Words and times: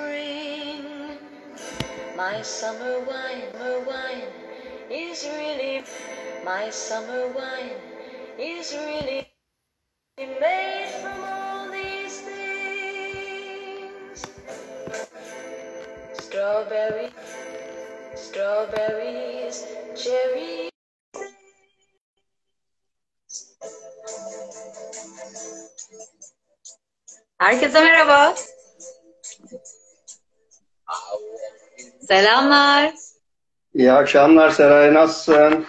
spring. 0.00 1.18
My 2.16 2.40
summer 2.42 3.00
wine, 3.00 3.42
summer 3.52 3.80
wine 3.86 4.28
is 4.90 5.24
really 5.36 5.84
my 6.44 6.70
summer 6.70 7.28
wine 7.36 7.76
is 8.38 8.72
really 8.72 9.28
made 10.18 10.88
from 11.02 11.20
all 11.24 11.70
these 11.70 12.20
things. 12.20 14.24
Strawberry, 16.14 17.10
strawberries, 18.14 19.66
cherries. 19.96 20.70
Herkese 27.40 27.80
merhaba. 27.80 28.49
Selamlar. 32.10 32.92
İyi 33.74 33.92
akşamlar 33.92 34.50
Seray 34.50 34.94
nasılsın? 34.94 35.66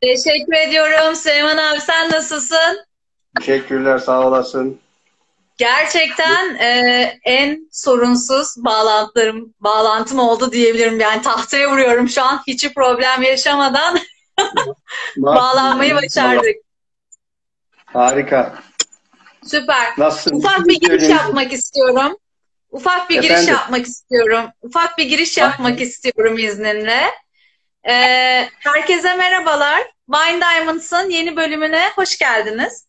Teşekkür 0.00 0.52
ediyorum. 0.52 1.16
Süleyman 1.16 1.56
abi 1.56 1.80
sen 1.80 2.10
nasılsın? 2.10 2.84
Teşekkürler 3.38 3.98
sağ 3.98 4.26
olasın. 4.26 4.80
Gerçekten 5.56 6.54
e, 6.54 6.68
en 7.24 7.68
sorunsuz 7.72 8.54
bağlantılarım, 8.56 9.54
bağlantım 9.60 10.18
oldu 10.18 10.52
diyebilirim. 10.52 11.00
Yani 11.00 11.22
tahtaya 11.22 11.70
vuruyorum 11.70 12.08
şu 12.08 12.22
an. 12.22 12.42
Hiç 12.46 12.74
problem 12.74 13.22
yaşamadan 13.22 13.98
bağlanmayı 15.16 15.94
başardık. 15.94 16.56
Harika. 17.84 18.54
Süper. 19.44 19.88
Nasılsın? 19.98 20.36
Ufak 20.36 20.66
bir 20.68 20.80
giriş 20.80 21.08
yapmak 21.08 21.52
istiyorum. 21.52 22.16
Ufak 22.70 23.10
bir 23.10 23.14
giriş 23.14 23.30
Efendim? 23.30 23.54
yapmak 23.54 23.86
istiyorum. 23.86 24.50
Ufak 24.62 24.98
bir 24.98 25.04
giriş 25.04 25.36
yapmak 25.36 25.80
istiyorum 25.80 26.38
izninle. 26.38 27.10
Ee, 27.88 28.48
herkese 28.58 29.14
merhabalar. 29.14 29.82
Wine 30.14 30.40
Diamonds'ın 30.40 31.10
yeni 31.10 31.36
bölümüne 31.36 31.88
hoş 31.96 32.18
geldiniz. 32.18 32.86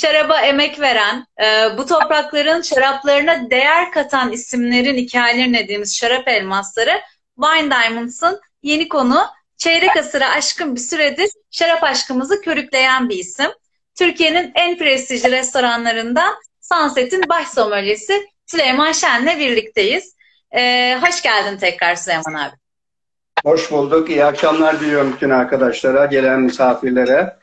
Şaraba 0.00 0.40
emek 0.40 0.80
veren, 0.80 1.26
e, 1.42 1.78
bu 1.78 1.86
toprakların 1.86 2.62
şaraplarına 2.62 3.50
değer 3.50 3.92
katan 3.92 4.32
isimlerin 4.32 4.96
hikayelerini 4.96 5.58
dediğimiz 5.58 5.96
şarap 5.96 6.28
elmasları 6.28 7.00
Wine 7.42 7.70
Diamonds'ın 7.70 8.40
yeni 8.62 8.88
konu 8.88 9.26
çeyrek 9.56 9.96
asıra 9.96 10.30
aşkın 10.30 10.76
bir 10.76 10.80
süredir 10.80 11.30
şarap 11.50 11.84
aşkımızı 11.84 12.40
körükleyen 12.40 13.08
bir 13.08 13.18
isim. 13.18 13.50
Türkiye'nin 13.98 14.52
en 14.54 14.78
prestijli 14.78 15.30
restoranlarından 15.30 16.34
Sunset'in 16.60 17.28
baş 17.28 17.48
sommeliesi 17.48 18.26
Süleyman 18.54 18.92
Şen'le 18.92 19.38
birlikteyiz. 19.38 20.16
Ee, 20.56 20.98
hoş 21.00 21.22
geldin 21.22 21.56
tekrar 21.58 21.94
Süleyman 21.94 22.34
abi. 22.34 22.54
Hoş 23.44 23.70
bulduk. 23.70 24.10
İyi 24.10 24.24
akşamlar 24.24 24.80
diliyorum 24.80 25.12
bütün 25.12 25.30
arkadaşlara, 25.30 26.06
gelen 26.06 26.40
misafirlere. 26.40 27.36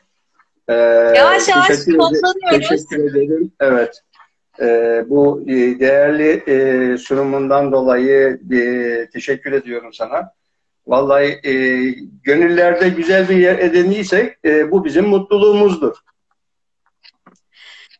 Ee, 0.68 0.72
Yavaş 1.16 1.48
yavaş 1.48 1.68
teşekkür. 1.68 1.98
Teşekkür 2.50 3.10
ederim. 3.10 3.52
Evet. 3.60 4.02
Ee, 4.60 5.04
bu 5.06 5.44
e, 5.46 5.54
değerli 5.80 6.30
e, 6.46 6.98
sunumundan 6.98 7.72
dolayı 7.72 8.40
e, 8.52 9.08
teşekkür 9.12 9.52
ediyorum 9.52 9.92
sana. 9.92 10.32
Vallahi 10.86 11.40
e, 11.44 11.52
gönüllerde 12.22 12.88
güzel 12.88 13.28
bir 13.28 13.36
yer 13.36 13.58
edindiysek 13.58 14.36
e, 14.44 14.70
bu 14.70 14.84
bizim 14.84 15.04
mutluluğumuzdur. 15.04 15.96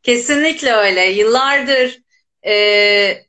Kesinlikle 0.03 0.73
öyle. 0.73 1.01
Yıllardır 1.01 2.02
e, 2.47 3.25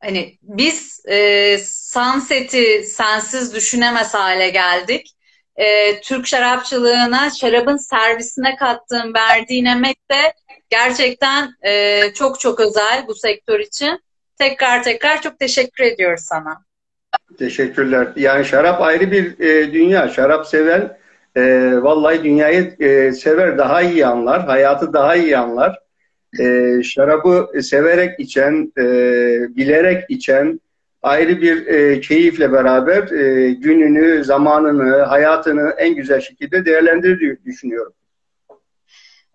hani 0.00 0.38
biz 0.42 1.06
e, 1.08 1.58
Sunset'i 1.58 2.84
sensiz 2.84 3.54
düşünemez 3.54 4.14
hale 4.14 4.50
geldik. 4.50 5.12
E, 5.56 6.00
Türk 6.00 6.26
şarapçılığına, 6.26 7.30
şarabın 7.30 7.76
servisine 7.76 8.56
kattığın, 8.56 9.14
verdiğin 9.14 9.64
emek 9.64 10.10
de 10.10 10.32
gerçekten 10.70 11.50
e, 11.62 12.02
çok 12.14 12.40
çok 12.40 12.60
özel 12.60 13.04
bu 13.08 13.14
sektör 13.14 13.60
için. 13.60 14.00
Tekrar 14.38 14.82
tekrar 14.82 15.22
çok 15.22 15.38
teşekkür 15.38 15.84
ediyoruz 15.84 16.22
sana. 16.24 16.64
Teşekkürler. 17.38 18.08
Yani 18.16 18.44
şarap 18.44 18.82
ayrı 18.82 19.10
bir 19.10 19.40
e, 19.40 19.72
dünya. 19.72 20.08
Şarap 20.08 20.46
seven 20.46 20.98
e, 21.36 21.42
vallahi 21.82 22.24
dünyayı 22.24 22.76
e, 22.80 23.12
sever, 23.12 23.58
daha 23.58 23.82
iyi 23.82 24.06
anlar, 24.06 24.46
hayatı 24.46 24.92
daha 24.92 25.16
iyi 25.16 25.38
anlar. 25.38 25.78
E, 26.40 26.82
şarabı 26.82 27.62
severek 27.62 28.20
içen, 28.20 28.72
e, 28.78 28.84
bilerek 29.56 30.04
içen 30.08 30.60
ayrı 31.02 31.42
bir 31.42 31.66
e, 31.66 32.00
keyifle 32.00 32.52
beraber 32.52 33.02
e, 33.02 33.50
gününü, 33.50 34.24
zamanını, 34.24 35.02
hayatını 35.02 35.74
en 35.78 35.94
güzel 35.94 36.20
şekilde 36.20 36.64
değerlendirir 36.64 37.38
düşünüyorum. 37.44 37.92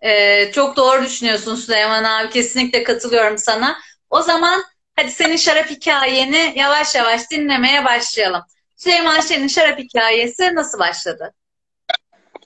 Ee, 0.04 0.52
çok 0.52 0.76
doğru 0.76 1.02
düşünüyorsun 1.04 1.54
Süleyman 1.54 2.04
abi. 2.04 2.30
Kesinlikle 2.30 2.82
katılıyorum 2.82 3.38
sana. 3.38 3.78
O 4.10 4.22
zaman 4.22 4.62
hadi 4.96 5.10
senin 5.10 5.36
şarap 5.36 5.70
hikayeni 5.70 6.52
yavaş 6.56 6.94
yavaş 6.94 7.30
dinlemeye 7.30 7.84
başlayalım. 7.84 8.42
Süleyman 8.76 9.20
Şen'in 9.20 9.46
şarap 9.46 9.78
hikayesi 9.78 10.54
nasıl 10.54 10.78
başladı? 10.78 11.32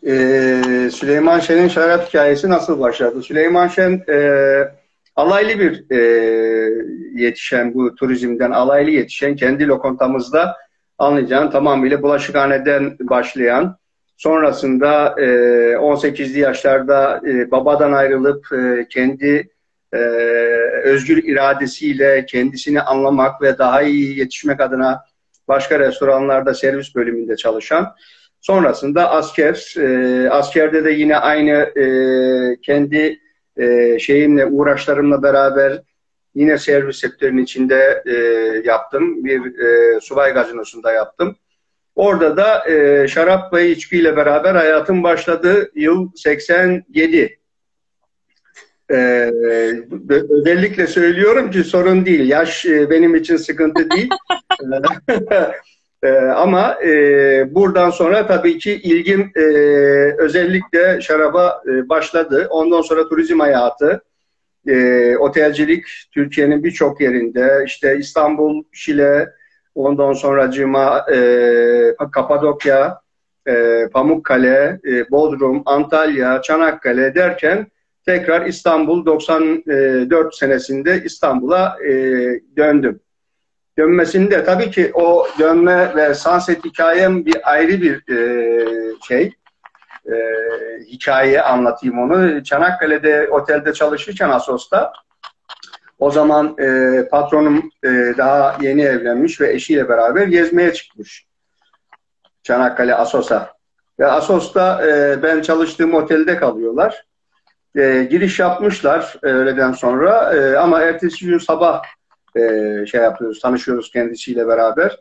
Ee, 0.07 0.91
Süleyman 0.93 1.41
Şen'in 1.41 1.69
şarap 1.69 2.09
hikayesi 2.09 2.49
nasıl 2.49 2.81
başladı? 2.81 3.23
Süleyman 3.23 3.69
Şen 3.69 4.03
e, 4.09 4.19
alaylı 5.17 5.61
bir 5.61 5.91
e, 5.91 6.01
yetişen 7.15 7.75
bu 7.75 7.95
turizmden 7.95 8.51
alaylı 8.51 8.91
yetişen 8.91 9.37
kendi 9.37 9.67
lokantamızda 9.67 10.57
anlayacağın 10.99 11.51
tamamıyla 11.51 12.03
bulaşıkhaneden 12.03 12.97
başlayan 13.01 13.79
sonrasında 14.17 15.15
e, 15.19 15.25
18'li 15.77 16.39
yaşlarda 16.39 17.21
e, 17.27 17.51
babadan 17.51 17.93
ayrılıp 17.93 18.53
e, 18.53 18.87
kendi 18.91 19.49
e, 19.93 19.99
özgür 20.85 21.25
iradesiyle 21.25 22.27
kendisini 22.27 22.81
anlamak 22.81 23.43
ve 23.43 23.59
daha 23.59 23.83
iyi 23.83 24.19
yetişmek 24.19 24.61
adına 24.61 25.05
başka 25.49 25.79
restoranlarda 25.79 26.55
servis 26.55 26.95
bölümünde 26.95 27.37
çalışan 27.37 27.95
Sonrasında 28.47 29.11
asker, 29.11 29.75
e, 29.79 30.31
askerde 30.31 30.85
de 30.85 30.91
yine 30.91 31.17
aynı 31.17 31.51
e, 31.53 31.87
kendi 32.63 33.21
e, 33.57 33.99
şeyimle, 33.99 34.47
uğraşlarımla 34.47 35.23
beraber 35.23 35.83
yine 36.35 36.59
servis 36.59 36.97
sektörünün 36.97 37.43
içinde 37.43 38.03
e, 38.07 38.13
yaptım. 38.65 39.25
Bir 39.25 39.59
e, 39.59 40.01
subay 40.01 40.33
gazinosunda 40.33 40.93
yaptım. 40.93 41.37
Orada 41.95 42.37
da 42.37 42.71
e, 42.71 43.09
şarap 43.09 43.53
ve 43.53 43.71
içkiyle 43.71 44.17
beraber 44.17 44.55
hayatım 44.55 45.03
başladı. 45.03 45.71
Yıl 45.75 46.11
87. 46.17 47.39
E, 48.91 48.97
özellikle 50.31 50.87
söylüyorum 50.87 51.51
ki 51.51 51.65
sorun 51.65 52.07
değil. 52.07 52.29
Yaş 52.29 52.67
e, 52.67 52.91
benim 52.91 53.15
için 53.15 53.37
sıkıntı 53.37 53.91
değil. 53.91 54.11
Ee, 56.03 56.11
ama 56.19 56.79
e, 56.85 56.91
buradan 57.55 57.91
sonra 57.91 58.27
tabii 58.27 58.59
ki 58.59 58.73
ilgim 58.73 59.33
e, 59.37 59.41
özellikle 60.19 61.01
şaraba 61.01 61.63
e, 61.69 61.89
başladı. 61.89 62.47
Ondan 62.51 62.83
sonra 62.83 63.09
turizm 63.09 63.41
hayatı, 63.41 64.03
e, 64.69 65.17
otelcilik 65.17 65.85
Türkiye'nin 66.13 66.65
birçok 66.65 67.01
yerinde, 67.01 67.63
işte 67.67 67.97
İstanbul, 67.99 68.63
Şile, 68.73 69.29
ondan 69.75 70.13
sonra 70.13 70.51
Cima, 70.51 71.07
e, 71.13 71.97
Kapadokya, 72.13 73.01
e, 73.49 73.87
Pamukkale, 73.93 74.81
e, 74.89 75.11
Bodrum, 75.11 75.63
Antalya, 75.67 76.43
Çanakkale 76.43 77.15
derken 77.15 77.67
tekrar 78.07 78.47
İstanbul 78.47 79.07
94 79.07 80.35
senesinde 80.35 81.03
İstanbul'a 81.05 81.79
e, 81.85 81.91
döndüm 82.57 83.01
dönmesinde 83.79 84.45
tabii 84.45 84.71
ki 84.71 84.91
o 84.95 85.27
dönme 85.39 85.97
ve 85.97 86.15
sunset 86.15 86.65
hikayem 86.65 87.27
bir 87.27 87.51
ayrı 87.53 87.81
bir 87.83 88.13
e, 88.13 88.67
şey. 89.09 89.33
E, 90.07 90.15
hikaye 90.87 91.43
anlatayım 91.43 91.99
onu. 91.99 92.45
Çanakkale'de 92.45 93.29
otelde 93.31 93.73
çalışırken 93.73 94.31
Asos'ta 94.31 94.93
o 95.99 96.11
zaman 96.11 96.57
e, 96.59 97.01
patronum 97.09 97.71
e, 97.85 97.89
daha 98.19 98.57
yeni 98.61 98.83
evlenmiş 98.83 99.41
ve 99.41 99.53
eşiyle 99.53 99.89
beraber 99.89 100.27
gezmeye 100.27 100.73
çıkmış. 100.73 101.27
Çanakkale 102.43 102.95
Asos'a. 102.95 103.57
Ve 103.99 104.07
Asos'ta 104.07 104.87
e, 104.87 105.23
ben 105.23 105.43
çalıştığım 105.43 105.95
otelde 105.95 106.37
kalıyorlar. 106.37 107.07
E, 107.77 108.07
giriş 108.11 108.39
yapmışlar 108.39 109.17
öğleden 109.23 109.73
sonra 109.73 110.35
e, 110.35 110.57
ama 110.57 110.83
ertesi 110.83 111.27
gün 111.27 111.39
sabah 111.39 111.83
e, 112.37 112.87
şey 112.87 113.01
yapıyoruz, 113.01 113.41
tanışıyoruz 113.41 113.91
kendisiyle 113.91 114.47
beraber. 114.49 114.99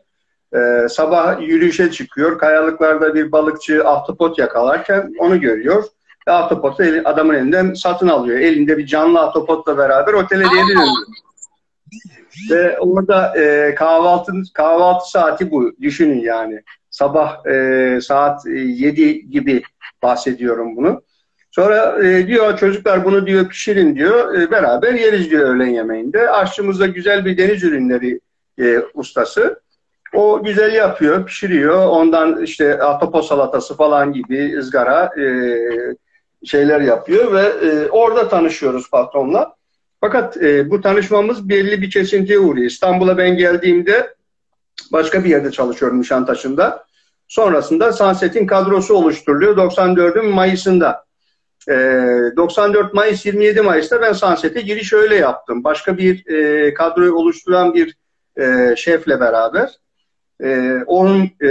E, 0.54 0.88
sabah 0.88 1.40
yürüyüşe 1.40 1.90
çıkıyor. 1.90 2.38
Kayalıklarda 2.38 3.14
bir 3.14 3.32
balıkçı 3.32 3.88
ahtapot 3.88 4.38
yakalarken 4.38 5.12
onu 5.18 5.40
görüyor. 5.40 5.84
Ve 6.28 6.32
ahtapotu 6.32 6.82
eli- 6.82 7.02
adamın 7.04 7.34
elinden 7.34 7.74
satın 7.74 8.08
alıyor. 8.08 8.38
Elinde 8.38 8.78
bir 8.78 8.86
canlı 8.86 9.20
ahtapotla 9.20 9.78
beraber 9.78 10.12
otele 10.12 10.42
geri 10.44 10.68
dönüyor. 10.68 10.86
Ve 12.50 12.78
orada 12.78 13.38
e, 13.38 13.74
kahvaltı 13.74 14.32
kahvaltı 14.54 15.10
saati 15.10 15.50
bu. 15.50 15.72
Düşünün 15.80 16.20
yani. 16.20 16.62
Sabah 16.90 17.46
e, 17.46 17.98
saat 18.02 18.46
7 18.46 19.30
gibi 19.30 19.62
bahsediyorum 20.02 20.76
bunu. 20.76 21.02
Sonra 21.56 22.06
e, 22.06 22.26
diyor 22.26 22.58
çocuklar 22.58 23.04
bunu 23.04 23.26
diyor 23.26 23.48
pişirin 23.48 23.96
diyor. 23.96 24.34
E, 24.34 24.50
beraber 24.50 24.92
yeriz 24.92 25.30
diyor 25.30 25.54
öğlen 25.54 25.66
yemeğinde. 25.66 26.30
Aşçımız 26.30 26.80
da 26.80 26.86
güzel 26.86 27.24
bir 27.24 27.38
deniz 27.38 27.64
ürünleri 27.64 28.20
e, 28.60 28.78
ustası. 28.94 29.60
O 30.14 30.42
güzel 30.44 30.72
yapıyor, 30.72 31.26
pişiriyor. 31.26 31.86
Ondan 31.86 32.42
işte 32.42 32.82
atopo 32.82 33.22
salatası 33.22 33.76
falan 33.76 34.12
gibi 34.12 34.58
ızgara 34.58 35.20
e, 35.20 35.26
şeyler 36.44 36.80
yapıyor 36.80 37.32
ve 37.32 37.42
e, 37.42 37.88
orada 37.88 38.28
tanışıyoruz 38.28 38.90
patronla. 38.90 39.54
Fakat 40.00 40.36
e, 40.36 40.70
bu 40.70 40.80
tanışmamız 40.80 41.48
belli 41.48 41.82
bir 41.82 41.90
kesintiye 41.90 42.38
uğruyor. 42.38 42.66
İstanbul'a 42.66 43.18
ben 43.18 43.36
geldiğimde 43.36 44.14
başka 44.92 45.24
bir 45.24 45.30
yerde 45.30 45.50
çalışıyorum 45.50 46.00
Nişantaşı'nda. 46.00 46.86
Sonrasında 47.28 47.92
Sunset'in 47.92 48.46
kadrosu 48.46 48.94
oluşturuluyor 48.94 49.56
94'ün 49.56 50.34
Mayıs'ında. 50.34 51.05
E, 51.68 51.72
94 52.36 52.94
Mayıs 52.94 53.26
27 53.26 53.60
Mayıs'ta 53.60 54.00
ben 54.00 54.12
Sunset'e 54.12 54.60
giriş 54.60 54.92
öyle 54.92 55.16
yaptım. 55.16 55.64
Başka 55.64 55.98
bir 55.98 56.26
e, 56.26 56.74
kadroyu 56.74 57.14
oluşturan 57.14 57.74
bir 57.74 57.96
e, 58.36 58.76
şefle 58.76 59.20
beraber. 59.20 59.70
E, 60.44 60.78
onun 60.86 61.30
e, 61.40 61.48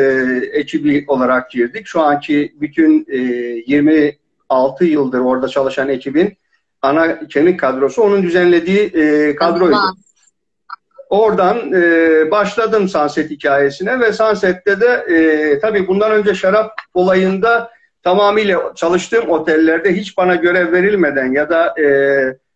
ekibi 0.53 1.05
olarak 1.07 1.51
girdik. 1.51 1.87
Şu 1.87 2.01
anki 2.01 2.55
bütün 2.61 3.05
e, 3.09 3.17
26 3.17 4.85
yıldır 4.85 5.19
orada 5.19 5.47
çalışan 5.47 5.89
ekibin 5.89 6.37
ana 6.81 7.27
kemik 7.27 7.59
kadrosu 7.59 8.01
onun 8.01 8.23
düzenlediği 8.23 8.79
e, 8.79 9.35
kadroydu. 9.35 9.77
Oradan 11.09 11.73
e, 11.73 12.31
başladım 12.31 12.89
Sunset 12.89 13.29
hikayesine 13.29 13.99
ve 13.99 14.13
Sunset'te 14.13 14.81
de 14.81 14.87
e, 14.87 15.59
tabii 15.59 15.87
bundan 15.87 16.11
önce 16.11 16.35
şarap 16.35 16.71
olayında 16.93 17.71
tamamıyla 18.05 18.73
çalıştığım 18.75 19.29
otellerde 19.29 19.95
hiç 19.95 20.17
bana 20.17 20.35
görev 20.35 20.71
verilmeden 20.71 21.31
ya 21.31 21.49
da 21.49 21.81
e, 21.81 21.87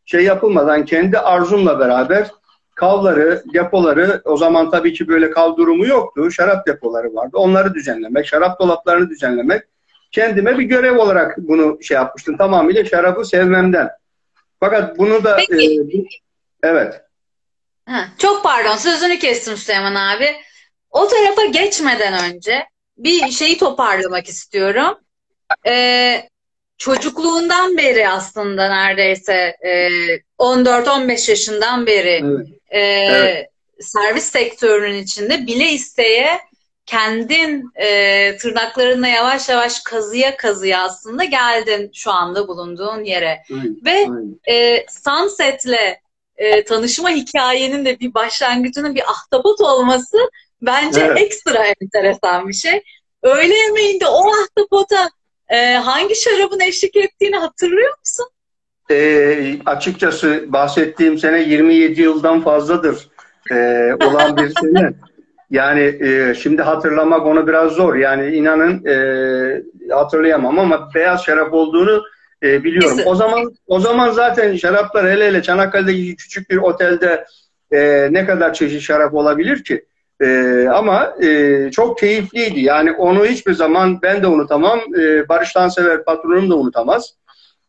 şey 0.06 0.24
yapılmadan 0.24 0.86
kendi 0.86 1.20
arzumla 1.20 1.80
beraber 1.80 2.28
kavları, 2.76 3.44
depoları 3.54 4.22
o 4.26 4.38
zaman 4.38 4.72
tabii 4.72 4.94
ki 4.94 5.08
böyle 5.08 5.32
kav 5.32 5.58
durumu 5.58 5.88
yoktu. 5.88 6.32
Şarap 6.32 6.68
depoları 6.68 7.16
vardı. 7.16 7.38
Onları 7.38 7.74
düzenlemek, 7.74 8.28
şarap 8.28 8.60
dolaplarını 8.60 9.10
düzenlemek 9.10 9.64
kendime 10.12 10.58
bir 10.58 10.64
görev 10.64 10.98
olarak 10.98 11.38
bunu 11.38 11.84
şey 11.84 11.96
yapmıştım. 11.96 12.38
Tamamıyla 12.38 12.86
şarabı 12.86 13.26
sevmemden. 13.26 13.90
Fakat 14.60 14.98
bunu 14.98 15.24
da 15.24 15.36
Peki. 15.36 15.76
e, 15.76 15.78
bu- 15.78 16.08
evet. 16.64 17.02
Ha, 17.86 18.06
çok 18.18 18.44
pardon 18.44 18.76
sözünü 18.76 19.20
kestim 19.20 19.58
Süleyman 19.58 19.96
abi. 19.96 20.36
O 20.92 21.08
tarafa 21.08 21.46
geçmeden 21.46 22.34
önce 22.34 22.66
bir 22.98 23.32
şeyi 23.32 23.58
toparlamak 23.58 24.28
istiyorum. 24.28 24.98
Ee, 25.68 26.30
çocukluğundan 26.78 27.78
beri 27.78 28.10
aslında 28.10 28.68
neredeyse 28.70 29.56
e, 29.66 29.90
14-15 30.40 31.30
yaşından 31.30 31.86
beri 31.86 32.24
evet. 32.26 32.48
e, 32.70 32.80
Evet. 32.80 33.48
servis 33.80 34.24
sektörünün 34.24 35.04
içinde 35.04 35.48
bile 35.48 35.70
isteye 35.70 36.40
kendin 36.86 37.72
e, 37.76 38.38
tırnaklarınla 38.38 39.08
yavaş 39.08 39.50
yavaş 39.50 39.80
kazıya 39.80 40.38
kazıya 40.38 40.84
aslında 40.84 41.24
geldin 41.24 41.92
şu 41.94 42.12
anda 42.12 42.48
bulunduğun 42.48 43.04
yere. 43.04 43.44
Aynen, 43.52 43.78
Ve 43.86 43.92
aynen. 43.92 44.40
e, 44.48 44.86
Sunset'le 45.06 45.98
e, 46.38 46.64
tanışma 46.64 47.10
hikayenin 47.10 47.86
de 47.86 48.00
bir 48.00 48.14
başlangıcının 48.14 48.96
bir 48.96 49.04
ahtapot 49.12 49.62
olması 49.62 50.18
bence 50.62 51.02
Evet. 51.02 51.22
ekstra 51.22 51.66
enteresan 51.82 52.48
bir 52.48 52.54
şey. 52.54 52.84
Öğle 53.24 53.56
yemeğinde 53.58 54.08
o 54.08 54.32
ahtapota 54.44 55.10
e, 55.50 55.74
hangi 55.74 56.16
şarabın 56.16 56.60
eşlik 56.60 56.96
ettiğini 56.96 57.36
hatırlıyor 57.36 57.98
musun? 58.00 58.26
Ee, 58.92 59.60
açıkçası 59.66 60.46
bahsettiğim 60.48 61.18
sene 61.18 61.42
27 61.42 62.02
yıldan 62.02 62.42
fazladır 62.42 63.10
ee, 63.52 63.94
olan 64.04 64.38
bir 64.38 64.50
sene. 64.62 64.94
Yani 65.52 65.98
e, 66.02 66.36
şimdi 66.36 66.62
hatırlamak 66.62 67.26
onu 67.26 67.48
biraz 67.48 67.72
zor. 67.72 67.96
Yani 67.96 68.36
inanın 68.36 68.86
e, 68.86 69.94
hatırlayamam 69.94 70.60
ama 70.60 70.90
beyaz 70.96 71.24
şarap 71.24 71.54
olduğunu 71.54 72.04
e, 72.44 72.64
biliyorum. 72.64 72.98
Kesin. 72.98 73.10
O 73.10 73.16
zaman 73.16 73.54
o 73.68 73.80
zaman 73.80 74.12
zaten 74.12 74.56
şaraplar 74.56 75.12
hele 75.12 75.28
hele 75.28 75.44
Çanakkale'deki 75.44 76.16
küçük 76.16 76.50
bir 76.50 76.58
otelde 76.58 77.26
e, 77.72 78.08
ne 78.12 78.26
kadar 78.26 78.54
çeşit 78.54 78.82
şarap 78.82 79.14
olabilir 79.14 79.64
ki? 79.64 79.86
E, 80.22 80.68
ama 80.74 81.16
e, 81.24 81.72
çok 81.72 81.98
keyifliydi. 81.98 82.60
Yani 82.60 82.92
onu 82.92 83.26
hiçbir 83.26 83.54
zaman 83.54 84.02
ben 84.02 84.24
de 84.24 84.28
unutamam. 84.28 84.80
E, 85.00 85.30
Barış 85.30 85.54
Tansever 85.54 86.06
patronum 86.06 86.50
da 86.50 86.56
unutamaz. 86.56 87.14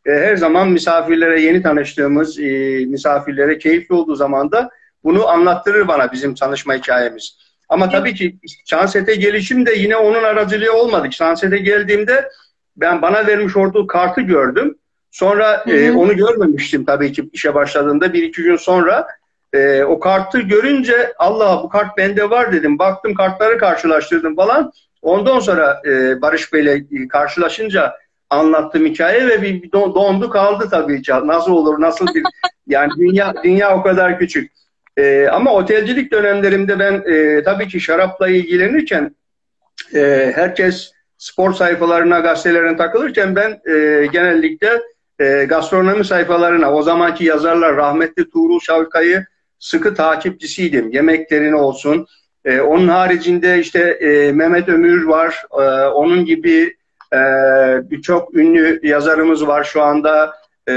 E, 0.07 0.11
her 0.11 0.37
zaman 0.37 0.71
misafirlere 0.71 1.41
yeni 1.41 1.63
tanıştığımız 1.63 2.39
e, 2.39 2.85
misafirlere 2.87 3.59
keyifli 3.59 3.95
olduğu 3.95 4.15
zaman 4.15 4.53
da 4.53 4.71
bunu 5.05 5.29
anlattırır 5.29 5.89
bana 5.89 6.13
bizim 6.13 6.35
tanışma 6.35 6.75
hikayemiz. 6.75 7.37
Ama 7.69 7.91
tabii 7.91 8.15
ki 8.15 8.37
Şanset'e 8.67 9.15
gelişim 9.15 9.67
de 9.67 9.73
yine 9.73 9.97
onun 9.97 10.23
aracılığı 10.23 10.73
olmadı. 10.73 11.09
Şanset'e 11.13 11.59
geldiğimde 11.59 12.29
ben 12.77 13.03
bana 13.03 13.27
vermiş 13.27 13.57
olduğu 13.57 13.87
kartı 13.87 14.21
gördüm. 14.21 14.77
Sonra 15.11 15.67
Hı 15.67 15.71
e, 15.71 15.89
hı. 15.89 15.99
onu 15.99 16.17
görmemiştim 16.17 16.85
tabii 16.85 17.13
ki 17.13 17.31
işe 17.33 17.55
başladığımda. 17.55 18.13
Bir 18.13 18.23
iki 18.23 18.43
gün 18.43 18.57
sonra 18.57 19.07
e, 19.53 19.85
o 19.85 20.01
kartı 20.01 20.41
görünce 20.41 21.13
Allah 21.19 21.63
bu 21.63 21.69
kart 21.69 21.97
bende 21.97 22.31
var 22.31 22.53
dedim. 22.53 22.79
Baktım 22.79 23.15
kartları 23.15 23.59
karşılaştırdım 23.59 24.37
falan. 24.37 24.73
Ondan 25.03 25.41
sonra 25.41 25.83
e, 25.87 26.23
Barış 26.23 26.53
Bey'le 26.53 26.67
e, 26.67 27.09
karşılaşınca 27.09 27.97
anlattım 28.31 28.87
hikaye 28.87 29.29
ve 29.29 29.43
bir 29.43 29.63
bir 29.63 29.71
don- 29.71 29.95
dondu 29.95 30.31
kaldı 30.31 30.69
tabii 30.71 31.03
ki. 31.03 31.13
Nasıl 31.25 31.53
olur, 31.53 31.81
nasıl 31.81 32.07
bir 32.15 32.23
yani 32.67 32.91
dünya 32.99 33.35
dünya 33.45 33.77
o 33.77 33.83
kadar 33.83 34.19
küçük. 34.19 34.53
E, 34.97 35.29
ama 35.29 35.53
otelcilik 35.55 36.13
dönemlerimde 36.13 36.79
ben 36.79 37.03
e, 37.07 37.43
tabii 37.43 37.69
ki 37.69 37.81
şarapla 37.81 38.29
ilgilenirken 38.29 39.17
e, 39.95 40.33
herkes 40.35 40.93
spor 41.19 41.53
sayfalarına, 41.53 42.21
gazetelerine 42.21 42.77
takılırken 42.77 43.37
ben 43.37 43.51
e, 43.51 44.07
genellikle 44.13 44.81
e, 45.19 45.45
gastronomi 45.45 46.05
sayfalarına 46.05 46.73
o 46.73 46.83
zamanki 46.83 47.25
yazarlar 47.25 47.77
rahmetli 47.77 48.31
Tuğrul 48.31 48.61
Şavkay'ı 48.61 49.27
sıkı 49.61 49.95
takipçisiydim. 49.95 50.91
Yemeklerini 50.91 51.57
olsun. 51.57 52.07
E, 52.45 52.61
onun 52.61 52.89
haricinde 52.89 53.59
işte 53.59 53.81
e, 53.81 54.33
Mehmet 54.33 54.69
Ömür 54.69 55.05
var. 55.05 55.45
E, 55.53 55.87
onun 55.87 56.25
gibi 56.25 56.77
e, 57.13 57.21
birçok 57.91 58.35
ünlü 58.35 58.81
yazarımız 58.83 59.47
var 59.47 59.65
şu 59.65 59.83
anda. 59.83 60.35
E, 60.69 60.73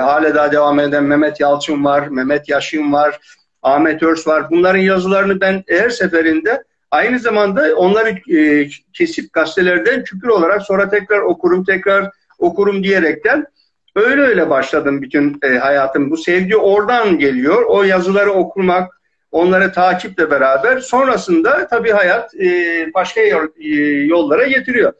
hala 0.00 0.34
daha 0.34 0.52
devam 0.52 0.80
eden 0.80 1.04
Mehmet 1.04 1.40
Yalçın 1.40 1.84
var, 1.84 2.06
Mehmet 2.06 2.48
Yaşın 2.48 2.92
var, 2.92 3.20
Ahmet 3.62 4.02
Örs 4.02 4.26
var. 4.26 4.50
Bunların 4.50 4.80
yazılarını 4.80 5.40
ben 5.40 5.64
her 5.68 5.90
seferinde 5.90 6.64
aynı 6.90 7.18
zamanda 7.18 7.76
onları 7.76 8.38
e, 8.38 8.68
kesip 8.92 9.32
gazetelerden 9.32 10.04
küpür 10.04 10.28
olarak 10.28 10.62
sonra 10.62 10.90
tekrar 10.90 11.20
okurum, 11.20 11.64
tekrar 11.64 12.10
okurum 12.38 12.84
diyerekten 12.84 13.46
öyle 13.94 14.22
öyle 14.22 14.50
başladım 14.50 15.02
bütün 15.02 15.38
e, 15.42 15.48
hayatım. 15.48 16.10
Bu 16.10 16.16
sevgi 16.16 16.56
oradan 16.56 17.18
geliyor. 17.18 17.64
O 17.68 17.82
yazıları 17.82 18.32
okumak, 18.32 19.00
onları 19.30 19.72
takiple 19.72 20.30
beraber 20.30 20.78
sonrasında 20.78 21.68
tabii 21.68 21.90
hayat 21.90 22.34
e, 22.34 22.48
başka 22.94 23.20
e, 23.20 23.68
yollara 24.06 24.46
getiriyor. 24.46 24.92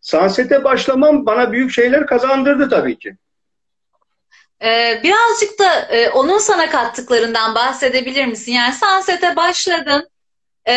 Sunset'e 0.00 0.64
başlamam 0.64 1.26
bana 1.26 1.52
büyük 1.52 1.72
şeyler 1.72 2.06
kazandırdı 2.06 2.68
tabii 2.68 2.98
ki. 2.98 3.16
Ee, 4.62 5.00
birazcık 5.02 5.58
da 5.58 5.80
e, 5.80 6.10
onun 6.10 6.38
sana 6.38 6.70
kattıklarından 6.70 7.54
bahsedebilir 7.54 8.26
misin? 8.26 8.52
Yani 8.52 8.74
Sunset'e 8.74 9.36
başladın. 9.36 10.08
Ee, 10.66 10.72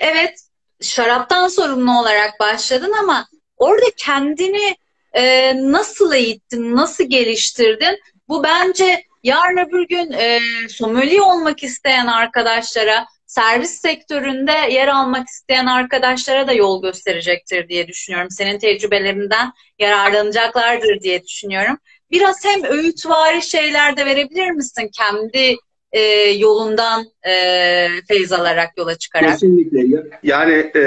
evet, 0.00 0.40
şaraptan 0.80 1.48
sorumlu 1.48 2.00
olarak 2.00 2.40
başladın 2.40 2.92
ama 2.92 3.28
orada 3.56 3.86
kendini 3.96 4.76
e, 5.12 5.54
nasıl 5.72 6.12
eğittin, 6.12 6.76
nasıl 6.76 7.04
geliştirdin? 7.04 7.98
Bu 8.28 8.44
bence 8.44 9.04
yarın 9.22 9.68
öbür 9.68 9.88
gün 9.88 10.12
e, 10.12 10.40
sommelier 10.68 11.18
olmak 11.18 11.62
isteyen 11.62 12.06
arkadaşlara, 12.06 13.06
servis 13.26 13.70
sektöründe 13.70 14.52
yer 14.70 14.88
almak 14.88 15.28
isteyen 15.28 15.66
arkadaşlara 15.66 16.46
da 16.46 16.52
yol 16.52 16.82
gösterecektir 16.82 17.68
diye 17.68 17.88
düşünüyorum. 17.88 18.30
Senin 18.30 18.58
tecrübelerinden 18.58 19.52
yararlanacaklardır 19.78 21.00
diye 21.00 21.22
düşünüyorum. 21.24 21.78
Biraz 22.10 22.44
hem 22.44 22.64
öğütvari 22.64 23.42
şeyler 23.42 23.96
de 23.96 24.06
verebilir 24.06 24.50
misin 24.50 24.90
kendi 24.98 25.56
e, 25.92 26.00
yolundan 26.30 27.06
e, 27.28 27.86
feyz 28.08 28.32
alarak 28.32 28.70
yola 28.78 28.98
çıkarak? 28.98 29.32
Kesinlikle. 29.32 30.02
Yani 30.22 30.70
e, 30.76 30.82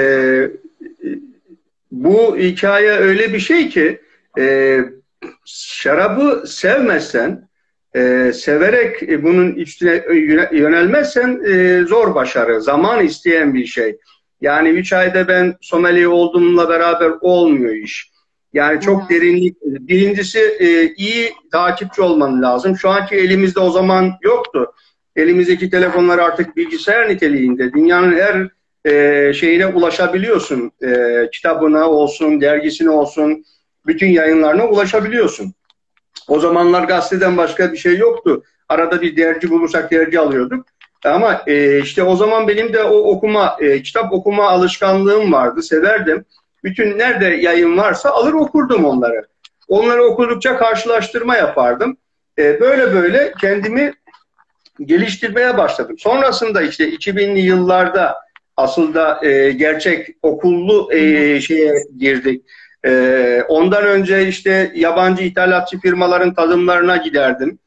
bu 1.92 2.36
hikaye 2.36 2.90
öyle 2.90 3.32
bir 3.32 3.40
şey 3.40 3.68
ki 3.68 4.00
e, 4.38 4.78
şarabı 5.44 6.44
sevmezsen 6.46 7.48
e, 7.96 8.32
severek 8.34 9.02
e, 9.02 9.22
bunun 9.22 9.52
üstüne 9.52 10.04
yönelmezsen 10.52 11.40
e, 11.46 11.84
zor 11.84 12.14
başarı, 12.14 12.62
zaman 12.62 13.04
isteyen 13.04 13.54
bir 13.54 13.66
şey. 13.66 13.98
Yani 14.40 14.68
üç 14.68 14.92
ayda 14.92 15.28
ben 15.28 15.54
sommelier 15.60 16.06
olduğumla 16.06 16.68
beraber 16.68 17.12
olmuyor 17.20 17.74
iş. 17.74 18.14
Yani 18.52 18.80
çok 18.80 19.02
hmm. 19.02 19.16
derinlik. 19.16 19.56
Birincisi 19.62 20.38
e, 20.38 20.94
iyi 20.94 21.32
takipçi 21.52 22.02
olman 22.02 22.42
lazım. 22.42 22.76
Şu 22.76 22.88
anki 22.88 23.14
elimizde 23.14 23.60
o 23.60 23.70
zaman 23.70 24.12
yoktu. 24.22 24.72
Elimizdeki 25.16 25.70
telefonlar 25.70 26.18
artık 26.18 26.56
bilgisayar 26.56 27.08
niteliğinde. 27.08 27.72
Dünyanın 27.72 28.16
her 28.16 28.48
e, 28.92 29.32
şeyine 29.32 29.66
ulaşabiliyorsun. 29.66 30.72
E, 30.82 31.28
kitabına 31.32 31.90
olsun, 31.90 32.40
dergisine 32.40 32.90
olsun, 32.90 33.44
bütün 33.86 34.08
yayınlarına 34.08 34.66
ulaşabiliyorsun. 34.66 35.54
O 36.28 36.40
zamanlar 36.40 36.84
gazeteden 36.84 37.36
başka 37.36 37.72
bir 37.72 37.76
şey 37.76 37.96
yoktu. 37.98 38.42
Arada 38.68 39.02
bir 39.02 39.16
dergi 39.16 39.50
bulursak 39.50 39.90
dergi 39.90 40.20
alıyorduk. 40.20 40.66
Ama 41.04 41.42
e, 41.46 41.80
işte 41.80 42.02
o 42.02 42.16
zaman 42.16 42.48
benim 42.48 42.72
de 42.72 42.84
o 42.84 42.96
okuma, 42.96 43.56
e, 43.60 43.82
kitap 43.82 44.12
okuma 44.12 44.48
alışkanlığım 44.48 45.32
vardı, 45.32 45.62
severdim. 45.62 46.24
Bütün 46.64 46.98
nerede 46.98 47.26
yayın 47.26 47.76
varsa 47.76 48.10
alır 48.10 48.32
okurdum 48.32 48.84
onları. 48.84 49.26
Onları 49.68 50.04
okudukça 50.04 50.56
karşılaştırma 50.56 51.36
yapardım. 51.36 51.96
E, 52.38 52.60
böyle 52.60 52.94
böyle 52.94 53.32
kendimi 53.40 53.92
geliştirmeye 54.80 55.58
başladım. 55.58 55.96
Sonrasında 55.98 56.62
işte 56.62 56.88
2000'li 56.90 57.40
yıllarda 57.40 58.16
asıl 58.56 58.94
da 58.94 59.26
e, 59.26 59.50
gerçek 59.50 60.08
okullu 60.22 60.94
e, 60.94 61.40
şeye 61.40 61.74
girdik. 61.98 62.44
E, 62.84 63.42
ondan 63.48 63.84
önce 63.84 64.28
işte 64.28 64.72
yabancı 64.74 65.24
ithalatçı 65.24 65.78
firmaların 65.78 66.34
tadımlarına 66.34 66.96
giderdim. 66.96 67.58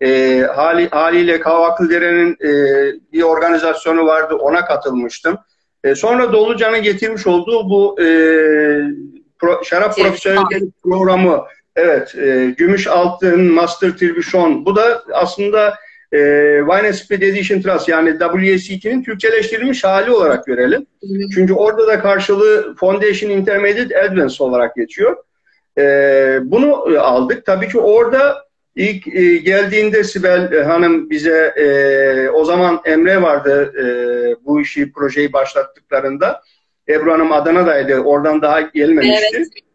E, 0.00 0.40
hali, 0.54 0.88
haliyle 0.88 1.40
Kavaklıdere'nin 1.40 2.32
e, 2.32 2.50
bir 3.12 3.22
organizasyonu 3.22 4.06
vardı 4.06 4.34
ona 4.34 4.64
katılmıştım. 4.64 5.38
E, 5.84 5.94
sonra 5.94 6.32
Dolucan'ın 6.32 6.82
getirmiş 6.82 7.26
olduğu 7.26 7.70
bu 7.70 8.00
e, 8.00 8.06
pro, 9.38 9.64
şarap 9.64 9.96
profesyonelleri 9.96 10.64
programı 10.82 11.44
evet 11.76 12.14
e, 12.14 12.54
Gümüş 12.58 12.86
Altın, 12.86 13.52
Master 13.52 13.90
Tribüşon 13.90 14.66
bu 14.66 14.76
da 14.76 15.02
aslında 15.12 15.74
e, 16.16 16.60
Wine 16.70 16.92
Spirit 16.92 17.22
Edition 17.22 17.60
Trust 17.60 17.88
yani 17.88 18.18
WSET'nin 18.18 19.02
Türkçeleştirilmiş 19.02 19.84
hali 19.84 20.10
olarak 20.10 20.46
görelim. 20.46 20.86
Çünkü 21.34 21.52
orada 21.52 21.86
da 21.86 22.00
karşılığı 22.00 22.74
Foundation 22.74 23.30
Intermediate 23.30 24.02
Advance 24.02 24.44
olarak 24.44 24.76
geçiyor. 24.76 25.16
E, 25.78 25.82
bunu 26.42 27.00
aldık. 27.00 27.46
Tabii 27.46 27.68
ki 27.68 27.78
orada 27.78 28.46
ilk 28.76 29.08
e, 29.08 29.36
geldiğinde 29.36 30.04
Sibel 30.04 30.62
Hanım 30.62 31.10
bize 31.10 31.54
e, 31.56 32.28
o 32.30 32.44
zaman 32.44 32.80
Emre 32.84 33.22
vardı 33.22 33.74
e, 33.78 33.86
bu 34.44 34.60
işi 34.60 34.92
projeyi 34.92 35.32
başlattıklarında. 35.32 36.42
Ebru 36.88 37.12
Hanım 37.12 37.32
Adana'daydı. 37.32 38.00
Oradan 38.00 38.42
daha 38.42 38.60
gelmemişti. 38.60 39.36
Evet. 39.36 39.65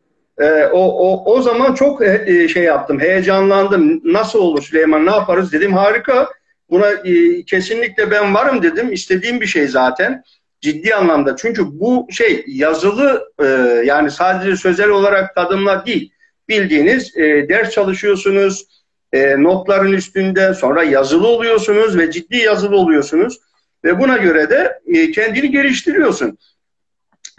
Ee, 0.41 0.65
o, 0.65 0.79
o, 0.79 1.33
o 1.33 1.41
zaman 1.41 1.73
çok 1.73 2.01
e, 2.01 2.47
şey 2.47 2.63
yaptım, 2.63 2.99
heyecanlandım. 2.99 4.01
Nasıl 4.03 4.39
olur 4.39 4.61
Süleyman, 4.63 5.05
ne 5.05 5.11
yaparız 5.11 5.53
dedim. 5.53 5.73
Harika, 5.73 6.29
buna 6.69 6.89
e, 6.89 7.43
kesinlikle 7.43 8.11
ben 8.11 8.35
varım 8.35 8.63
dedim. 8.63 8.93
İstediğim 8.93 9.41
bir 9.41 9.45
şey 9.45 9.67
zaten. 9.67 10.23
Ciddi 10.61 10.95
anlamda. 10.95 11.35
Çünkü 11.35 11.79
bu 11.79 12.07
şey 12.11 12.43
yazılı 12.47 13.31
e, 13.39 13.45
yani 13.85 14.11
sadece 14.11 14.55
sözel 14.55 14.89
olarak 14.89 15.35
tadımlar 15.35 15.85
değil. 15.85 16.11
Bildiğiniz 16.49 17.17
e, 17.17 17.49
ders 17.49 17.69
çalışıyorsunuz, 17.69 18.65
e, 19.13 19.43
notların 19.43 19.93
üstünde 19.93 20.53
sonra 20.53 20.83
yazılı 20.83 21.27
oluyorsunuz 21.27 21.97
ve 21.97 22.11
ciddi 22.11 22.37
yazılı 22.37 22.77
oluyorsunuz. 22.77 23.39
Ve 23.83 23.99
buna 23.99 24.17
göre 24.17 24.49
de 24.49 24.79
e, 24.87 25.11
kendini 25.11 25.51
geliştiriyorsun. 25.51 26.37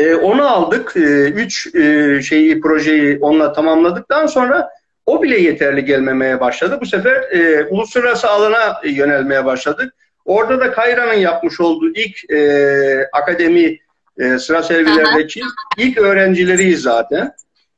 E, 0.02 0.14
onu 0.14 0.48
aldık. 0.48 0.96
E, 0.96 1.00
üç 1.30 1.74
e, 1.74 2.22
şeyi 2.22 2.60
projeyi 2.60 3.18
onunla 3.20 3.52
tamamladıktan 3.52 4.26
sonra 4.26 4.70
o 5.06 5.22
bile 5.22 5.40
yeterli 5.40 5.84
gelmemeye 5.84 6.40
başladı. 6.40 6.78
Bu 6.80 6.86
sefer 6.86 7.16
e, 7.16 7.64
uluslararası 7.64 8.28
alana 8.28 8.80
yönelmeye 8.84 9.44
başladık. 9.44 9.94
Orada 10.24 10.60
da 10.60 10.72
Kayra'nın 10.72 11.12
yapmış 11.12 11.60
olduğu 11.60 11.90
ilk 11.94 12.30
e, 12.30 13.08
akademi 13.12 13.78
e, 14.18 14.38
sıra 14.38 14.62
servilerdeki 14.62 15.40
ilk 15.78 15.98
öğrencileriyiz 15.98 16.82
zaten. 16.82 17.32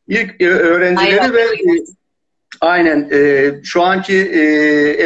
İlk 0.08 0.40
e, 0.40 0.48
öğrencileri 0.48 1.20
Aynen. 1.20 1.34
ve 1.34 1.42
e, 1.42 1.84
aynen 2.60 3.08
e, 3.12 3.50
şu 3.64 3.82
anki 3.82 4.14
e, 4.14 4.42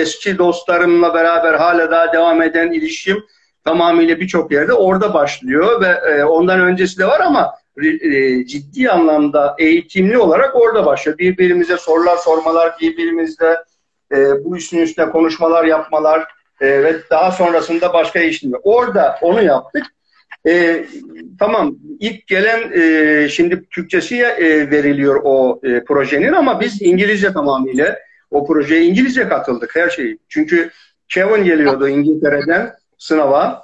eski 0.00 0.38
dostlarımla 0.38 1.14
beraber 1.14 1.54
hala 1.54 1.90
daha 1.90 2.12
devam 2.12 2.42
eden 2.42 2.72
ilişkim 2.72 3.25
tamamıyla 3.68 4.20
birçok 4.20 4.52
yerde 4.52 4.72
orada 4.72 5.14
başlıyor 5.14 5.80
ve 5.80 6.10
e, 6.10 6.25
ondan 6.25 6.60
öncesi 6.60 6.98
de 6.98 7.06
var 7.06 7.20
ama 7.20 7.54
e, 8.02 8.46
ciddi 8.46 8.90
anlamda 8.90 9.56
eğitimli 9.58 10.18
olarak 10.18 10.56
orada 10.56 10.87
başlıyor. 10.87 11.18
Birbirimize 11.18 11.76
sorular 11.76 12.16
sormalar, 12.16 12.75
birbirimizle 12.80 13.56
e, 14.12 14.44
bu 14.44 14.56
işin 14.56 14.78
üstüne 14.78 15.10
konuşmalar 15.10 15.64
yapmalar 15.64 16.26
e, 16.60 16.66
ve 16.82 16.96
daha 17.10 17.30
sonrasında 17.30 17.92
başka 17.92 18.20
işler. 18.20 18.52
Orada 18.62 19.18
onu 19.22 19.42
yaptık. 19.42 19.87
E, 20.46 20.84
tamam 21.38 21.76
ilk 22.00 22.26
gelen 22.26 22.72
e, 22.75 23.28
şimdi 23.28 23.64
Türkçesi 23.70 24.16
e, 24.16 24.70
veriliyor 24.70 25.20
o 25.25 25.60
e, 25.62 25.84
projenin 25.84 26.32
ama 26.32 26.60
biz 26.60 26.82
İngilizce 26.82 27.32
tamamıyla 27.32 27.98
o 28.30 28.46
projeye 28.46 28.82
İngilizce 28.82 29.28
katıldık 29.28 29.76
her 29.76 29.90
şeyi. 29.90 30.18
Çünkü 30.28 30.70
Kevin 31.08 31.44
geliyordu 31.44 31.88
İngiltere'den 31.88 32.77
sınava. 32.99 33.62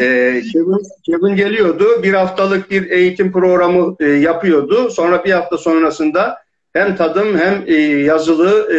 Ee, 0.00 0.42
Kevin, 0.52 0.82
Kevin 1.06 1.36
geliyordu. 1.36 2.02
Bir 2.02 2.14
haftalık 2.14 2.70
bir 2.70 2.90
eğitim 2.90 3.32
programı 3.32 3.96
e, 4.00 4.04
yapıyordu. 4.04 4.90
Sonra 4.90 5.24
bir 5.24 5.32
hafta 5.32 5.58
sonrasında 5.58 6.38
hem 6.72 6.96
tadım 6.96 7.38
hem 7.38 7.64
e, 7.66 7.74
yazılı 7.82 8.74
e, 8.74 8.78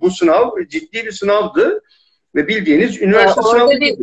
bu 0.00 0.10
sınav 0.10 0.50
ciddi 0.68 1.06
bir 1.06 1.12
sınavdı. 1.12 1.82
Ve 2.34 2.48
bildiğiniz 2.48 3.02
üniversite 3.02 3.40
orada 3.40 3.50
sınavı. 3.50 3.80
Bir, 3.80 3.96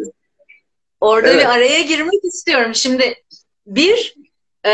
orada 1.01 1.27
evet. 1.27 1.39
bir 1.39 1.49
araya 1.49 1.81
girmek 1.81 2.23
istiyorum. 2.23 2.75
Şimdi 2.75 3.15
bir 3.67 4.15
e, 4.65 4.71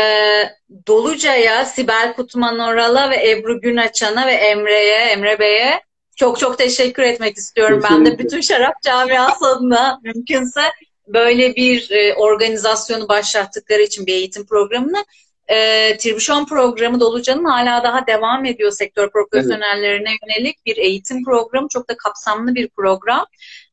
Doluca'ya, 0.86 1.64
Sibel 1.64 2.12
Kutman 2.16 2.58
Oral'a 2.58 3.10
ve 3.10 3.30
Ebru 3.30 3.60
Günaçan'a 3.60 4.26
ve 4.26 4.32
Emre'ye, 4.32 4.98
Emre 4.98 5.38
Bey'e 5.38 5.83
çok 6.16 6.38
çok 6.38 6.58
teşekkür 6.58 7.02
etmek 7.02 7.36
istiyorum. 7.36 7.80
Kesinlikle. 7.80 8.10
Ben 8.10 8.18
de 8.18 8.24
bütün 8.24 8.40
şarap 8.40 8.82
camiası 8.82 9.46
adına 9.46 10.00
mümkünse 10.02 10.62
böyle 11.06 11.56
bir 11.56 11.90
e, 11.90 12.14
organizasyonu 12.14 13.08
başlattıkları 13.08 13.82
için 13.82 14.06
bir 14.06 14.12
eğitim 14.12 14.46
programını 14.46 15.04
e, 15.48 15.96
Tribüşon 15.96 16.44
programı 16.44 17.00
Dolucan'ın 17.00 17.44
hala 17.44 17.84
daha 17.84 18.06
devam 18.06 18.44
ediyor 18.44 18.70
sektör 18.70 19.10
profesyonellerine 19.10 20.10
evet. 20.10 20.38
yönelik 20.38 20.66
bir 20.66 20.76
eğitim 20.76 21.24
programı. 21.24 21.68
Çok 21.68 21.88
da 21.88 21.96
kapsamlı 21.96 22.54
bir 22.54 22.68
program. 22.68 23.26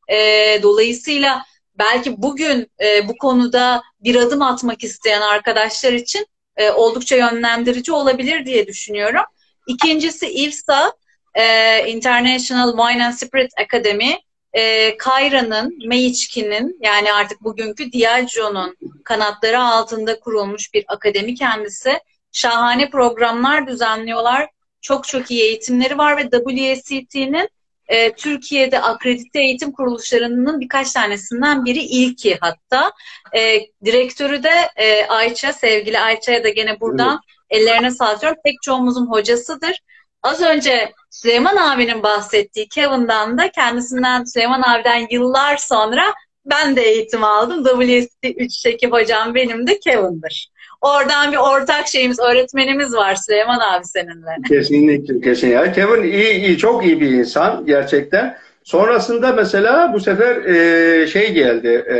E, 0.08 0.16
dolayısıyla 0.62 1.42
belki 1.78 2.22
bugün 2.22 2.70
e, 2.80 3.08
bu 3.08 3.16
konuda 3.18 3.82
bir 4.00 4.16
adım 4.16 4.42
atmak 4.42 4.84
isteyen 4.84 5.20
arkadaşlar 5.20 5.92
için 5.92 6.26
e, 6.56 6.70
oldukça 6.70 7.16
yönlendirici 7.16 7.92
olabilir 7.92 8.46
diye 8.46 8.66
düşünüyorum. 8.66 9.24
İkincisi 9.66 10.28
İLSA 10.28 10.92
e, 11.34 11.78
International 11.88 12.76
Wine 12.76 13.06
and 13.06 13.12
Spirit 13.12 13.52
Academy 13.58 14.16
e, 14.52 14.96
Kayra'nın, 14.96 15.78
Meiçki'nin 15.86 16.78
yani 16.80 17.12
artık 17.12 17.40
bugünkü 17.40 17.92
Diageo'nun 17.92 18.76
kanatları 19.04 19.60
altında 19.60 20.20
kurulmuş 20.20 20.74
bir 20.74 20.84
akademi 20.88 21.34
kendisi. 21.34 22.00
Şahane 22.32 22.90
programlar 22.90 23.66
düzenliyorlar. 23.66 24.48
Çok 24.80 25.08
çok 25.08 25.30
iyi 25.30 25.42
eğitimleri 25.42 25.98
var 25.98 26.16
ve 26.16 26.30
WSET'nin 26.30 27.48
e, 27.88 28.12
Türkiye'de 28.12 28.80
akredite 28.80 29.40
eğitim 29.40 29.72
kuruluşlarının 29.72 30.60
birkaç 30.60 30.92
tanesinden 30.92 31.64
biri 31.64 31.78
ilki 31.78 32.38
hatta. 32.40 32.92
E, 33.34 33.60
direktörü 33.84 34.42
de 34.42 34.70
e, 34.76 35.06
Ayça, 35.06 35.52
sevgili 35.52 35.98
Ayça'ya 35.98 36.44
da 36.44 36.48
gene 36.48 36.80
buradan 36.80 37.20
evet. 37.50 37.62
ellerine 37.62 37.90
sağlıyorum. 37.90 38.38
Pek 38.44 38.54
çoğumuzun 38.62 39.06
hocasıdır. 39.06 39.82
Az 40.22 40.40
önce 40.40 40.92
Süleyman 41.22 41.56
abinin 41.56 42.02
bahsettiği 42.02 42.68
Kevin'dan 42.68 43.38
da 43.38 43.50
kendisinden 43.50 44.24
Süleyman 44.24 44.62
abiden 44.62 45.06
yıllar 45.10 45.56
sonra 45.56 46.02
ben 46.46 46.76
de 46.76 46.82
eğitim 46.82 47.24
aldım. 47.24 47.64
WST 47.64 48.24
3 48.36 48.66
ekip 48.66 48.92
hocam 48.92 49.34
benim 49.34 49.66
de 49.66 49.78
Kevin'dir. 49.78 50.50
Oradan 50.80 51.32
bir 51.32 51.36
ortak 51.36 51.88
şeyimiz, 51.88 52.20
öğretmenimiz 52.20 52.94
var 52.94 53.14
Süleyman 53.14 53.58
abi 53.58 53.84
seninle. 53.84 54.36
Kesinlikle, 54.48 55.20
kesinlikle. 55.20 55.72
Kevin 55.72 56.02
iyi, 56.02 56.32
iyi, 56.32 56.58
çok 56.58 56.84
iyi 56.84 57.00
bir 57.00 57.10
insan 57.10 57.66
gerçekten. 57.66 58.36
Sonrasında 58.64 59.32
mesela 59.32 59.92
bu 59.94 60.00
sefer 60.00 60.36
e, 60.36 61.06
şey 61.06 61.32
geldi, 61.32 61.84
e, 61.90 61.96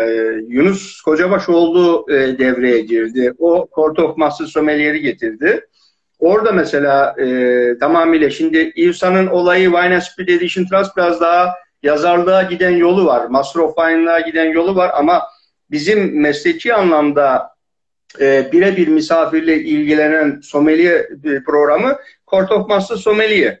e, 0.00 0.02
Yunus 0.48 1.00
Kocabaşoğlu 1.00 2.06
e, 2.08 2.14
devreye 2.14 2.80
girdi. 2.80 3.32
O 3.38 3.68
Court 3.74 3.98
of 3.98 4.16
Master 4.16 4.46
Sommelier'i 4.46 5.00
getirdi. 5.00 5.66
Orada 6.22 6.52
mesela 6.52 7.14
e, 7.18 7.78
tamamıyla 7.78 8.30
şimdi 8.30 8.72
İvsa'nın 8.76 9.26
olayı 9.26 9.70
Wine 9.70 10.00
Spirit 10.00 10.30
Edition 10.30 10.64
Trust 10.64 10.96
biraz 10.96 11.20
daha 11.20 11.54
yazarlığa 11.82 12.42
giden 12.42 12.70
yolu 12.70 13.06
var. 13.06 13.26
Master 13.26 13.60
of 13.60 13.76
Wine'lığa 13.76 14.20
giden 14.20 14.44
yolu 14.44 14.76
var 14.76 14.90
ama 14.94 15.22
bizim 15.70 16.20
mesleki 16.20 16.74
anlamda 16.74 17.50
e, 18.20 18.52
birebir 18.52 18.88
misafirle 18.88 19.56
ilgilenen 19.56 20.40
sommelier 20.42 20.98
e, 21.00 21.42
programı 21.46 21.96
Court 22.30 22.52
of 22.52 22.68
Master 22.68 22.96
Sommelier. 22.96 23.58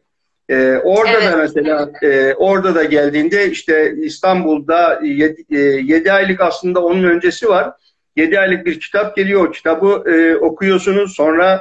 E, 0.48 0.76
orada 0.84 1.12
Evet. 1.12 1.32
da 1.32 1.36
mesela 1.36 1.90
e, 2.02 2.34
orada 2.34 2.74
da 2.74 2.84
geldiğinde 2.84 3.50
işte 3.50 3.94
İstanbul'da 3.96 5.00
7 5.02 6.12
aylık 6.12 6.40
aslında 6.40 6.84
onun 6.84 7.04
öncesi 7.04 7.48
var. 7.48 7.72
7 8.16 8.40
aylık 8.40 8.66
bir 8.66 8.80
kitap 8.80 9.16
geliyor. 9.16 9.48
O 9.48 9.50
kitabı 9.50 10.10
e, 10.10 10.36
okuyorsunuz. 10.36 11.14
Sonra 11.14 11.54
e, 11.54 11.60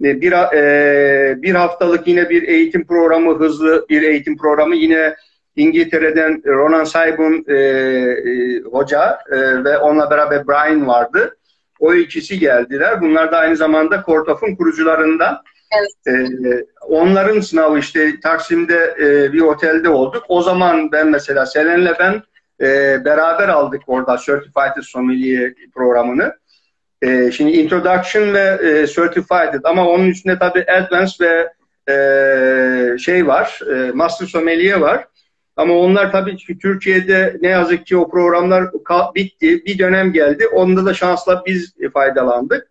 bir 0.00 0.32
e, 0.32 1.42
bir 1.42 1.54
haftalık 1.54 2.06
yine 2.06 2.30
bir 2.30 2.42
eğitim 2.42 2.86
programı, 2.86 3.38
hızlı 3.38 3.86
bir 3.88 4.02
eğitim 4.02 4.38
programı 4.38 4.76
yine 4.76 5.16
İngiltere'den 5.56 6.42
Ronan 6.46 6.84
Saibun 6.84 7.44
e, 7.48 7.54
e, 7.54 8.60
hoca 8.60 9.18
e, 9.32 9.64
ve 9.64 9.78
onunla 9.78 10.10
beraber 10.10 10.48
Brian 10.48 10.86
vardı. 10.86 11.36
O 11.80 11.94
ikisi 11.94 12.38
geldiler. 12.38 13.00
Bunlar 13.00 13.32
da 13.32 13.38
aynı 13.38 13.56
zamanda 13.56 14.02
Kortof'un 14.02 14.56
kurucularından. 14.56 15.42
E, 16.06 16.12
onların 16.80 17.40
sınavı 17.40 17.78
işte 17.78 18.20
Taksim'de 18.20 18.96
e, 19.00 19.32
bir 19.32 19.40
otelde 19.40 19.88
olduk. 19.88 20.24
O 20.28 20.42
zaman 20.42 20.92
ben 20.92 21.08
mesela 21.08 21.46
Selen'le 21.46 21.94
ben 21.98 22.22
e, 22.60 23.04
beraber 23.04 23.48
aldık 23.48 23.82
orada 23.86 24.16
Certified 24.16 24.82
Sommelier 24.82 25.54
programını. 25.74 26.36
E, 27.02 27.30
şimdi 27.32 27.50
Introduction 27.50 28.34
ve 28.34 28.58
e, 28.62 28.86
Certified 28.86 29.64
ama 29.64 29.88
onun 29.88 30.06
üstünde 30.06 30.38
tabii 30.38 30.66
Advanced 30.70 31.20
ve 31.20 31.52
e, 31.88 32.98
şey 32.98 33.26
var, 33.26 33.60
e, 33.72 33.92
Master 33.92 34.26
Sommelier 34.26 34.76
var. 34.76 35.06
Ama 35.56 35.74
onlar 35.74 36.12
tabii 36.12 36.36
ki 36.36 36.58
Türkiye'de 36.58 37.36
ne 37.40 37.48
yazık 37.48 37.86
ki 37.86 37.96
o 37.96 38.10
programlar 38.10 38.64
bitti. 39.14 39.64
Bir 39.64 39.78
dönem 39.78 40.12
geldi. 40.12 40.46
Onda 40.46 40.86
da 40.86 40.94
şansla 40.94 41.42
biz 41.46 41.74
faydalandık. 41.92 42.70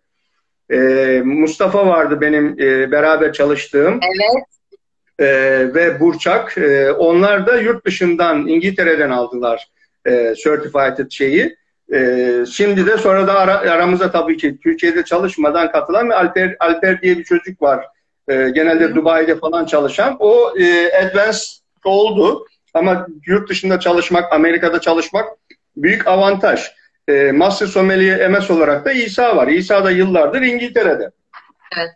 E, 0.70 0.76
Mustafa 1.24 1.86
vardı 1.86 2.20
benim 2.20 2.56
e, 2.60 2.92
beraber 2.92 3.32
çalıştığım. 3.32 4.00
Evet. 4.02 4.44
E, 5.18 5.26
ve 5.74 6.00
Burçak. 6.00 6.58
E, 6.58 6.92
onlar 6.92 7.46
da 7.46 7.60
yurt 7.60 7.86
dışından 7.86 8.46
İngiltere'den 8.46 9.10
aldılar 9.10 9.68
e, 10.06 10.34
Certified 10.44 11.10
şeyi. 11.10 11.56
E, 11.94 12.44
şimdi 12.52 12.86
de 12.86 12.98
sonra 12.98 13.26
da 13.26 13.38
ara, 13.38 13.58
aramıza 13.58 14.10
tabii 14.10 14.36
ki 14.36 14.58
Türkiye'de 14.62 15.04
çalışmadan 15.04 15.72
katılan 15.72 16.08
Alper, 16.10 16.56
Alper 16.60 17.02
diye 17.02 17.18
bir 17.18 17.24
çocuk 17.24 17.62
var. 17.62 17.86
E, 18.28 18.50
genelde 18.50 18.84
Hı. 18.84 18.94
Dubai'de 18.94 19.38
falan 19.38 19.64
çalışan. 19.64 20.16
O 20.18 20.58
e, 20.58 20.92
advanced 20.92 21.48
oldu. 21.84 22.46
Ama 22.74 23.06
yurt 23.26 23.48
dışında 23.50 23.80
çalışmak, 23.80 24.32
Amerika'da 24.32 24.80
çalışmak 24.80 25.28
büyük 25.76 26.06
avantaj. 26.06 26.60
E, 27.08 27.32
Master 27.32 27.66
Sommelier 27.66 28.28
MS 28.30 28.50
olarak 28.50 28.84
da 28.84 28.92
İsa 28.92 29.36
var. 29.36 29.48
İsa 29.48 29.84
da 29.84 29.90
yıllardır 29.90 30.42
İngiltere'de. 30.42 31.10
Evet. 31.76 31.90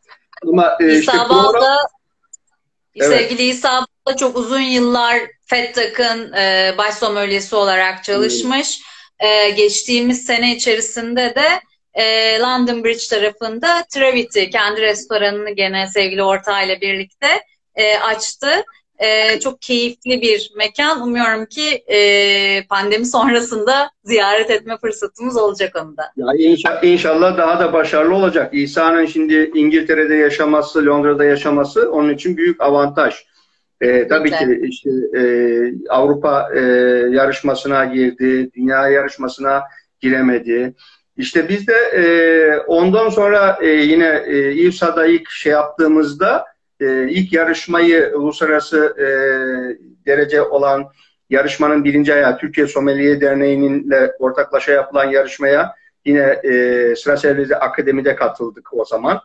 Ama 0.48 0.76
e, 0.80 0.86
işte 0.86 0.98
İsa 1.12 1.12
program- 1.12 1.54
Balda, 1.54 1.76
Evet. 2.96 3.18
sevgili 3.18 3.42
İsa 3.42 3.86
Balda 4.06 4.16
çok 4.16 4.36
uzun 4.36 4.60
yıllar 4.60 5.18
FETTAK'ın 5.46 6.32
e, 6.32 6.74
baş 6.78 6.94
sommeliesi 6.94 7.56
olarak 7.56 8.04
çalışmış. 8.04 8.80
E, 9.18 9.50
geçtiğimiz 9.50 10.24
sene 10.24 10.56
içerisinde 10.56 11.34
de 11.36 11.60
e, 11.94 12.38
London 12.38 12.84
Bridge 12.84 13.06
tarafında 13.10 13.84
Travity 13.94 14.44
kendi 14.44 14.80
restoranını 14.80 15.50
gene 15.50 15.86
sevgili 15.86 16.22
ortağıyla 16.22 16.80
birlikte 16.80 17.26
e, 17.74 17.98
açtı. 17.98 18.48
E, 18.98 19.40
çok 19.40 19.62
keyifli 19.62 20.22
bir 20.22 20.52
mekan. 20.56 21.02
Umuyorum 21.02 21.46
ki 21.46 21.84
e, 21.86 22.66
pandemi 22.66 23.06
sonrasında 23.16 23.90
ziyaret 24.04 24.50
etme 24.50 24.76
fırsatımız 24.80 25.36
olacak 25.36 25.76
onu 25.82 25.96
da. 25.96 26.02
Ya 26.16 26.26
inşa- 26.26 26.86
inşallah 26.86 27.38
daha 27.38 27.60
da 27.60 27.72
başarılı 27.72 28.14
olacak. 28.14 28.54
İsa'nın 28.54 29.06
şimdi 29.06 29.50
İngiltere'de 29.54 30.14
yaşaması, 30.14 30.86
Londra'da 30.86 31.24
yaşaması 31.24 31.92
onun 31.92 32.14
için 32.14 32.36
büyük 32.36 32.60
avantaj. 32.60 33.14
Ee, 33.80 34.08
tabii 34.08 34.30
ki 34.30 34.60
işte 34.62 34.90
e, 35.16 35.22
Avrupa 35.88 36.48
e, 36.54 36.60
yarışmasına 37.10 37.84
girdi, 37.84 38.50
dünya 38.54 38.88
yarışmasına 38.88 39.62
giremedi. 40.00 40.74
İşte 41.16 41.48
biz 41.48 41.68
de 41.68 41.74
e, 41.74 42.04
ondan 42.58 43.08
sonra 43.08 43.58
e, 43.62 43.66
yine 43.66 44.22
e, 44.26 44.52
İvsa'da 44.52 45.06
ilk 45.06 45.30
şey 45.30 45.52
yaptığımızda 45.52 46.44
e, 46.80 47.08
ilk 47.08 47.32
yarışmayı 47.32 48.12
uluslararası 48.14 48.94
e, 48.98 49.06
derece 50.06 50.42
olan 50.42 50.86
yarışmanın 51.30 51.84
birinci 51.84 52.14
ayağı 52.14 52.38
Türkiye 52.38 52.66
Sommelier 52.66 53.20
Derneği'ninle 53.20 54.12
ortaklaşa 54.18 54.72
yapılan 54.72 55.10
yarışmaya 55.10 55.74
yine 56.04 56.40
e, 56.44 56.94
sıra 56.96 57.16
servisi 57.16 57.56
akademide 57.56 58.16
katıldık 58.16 58.74
o 58.74 58.84
zaman. 58.84 59.20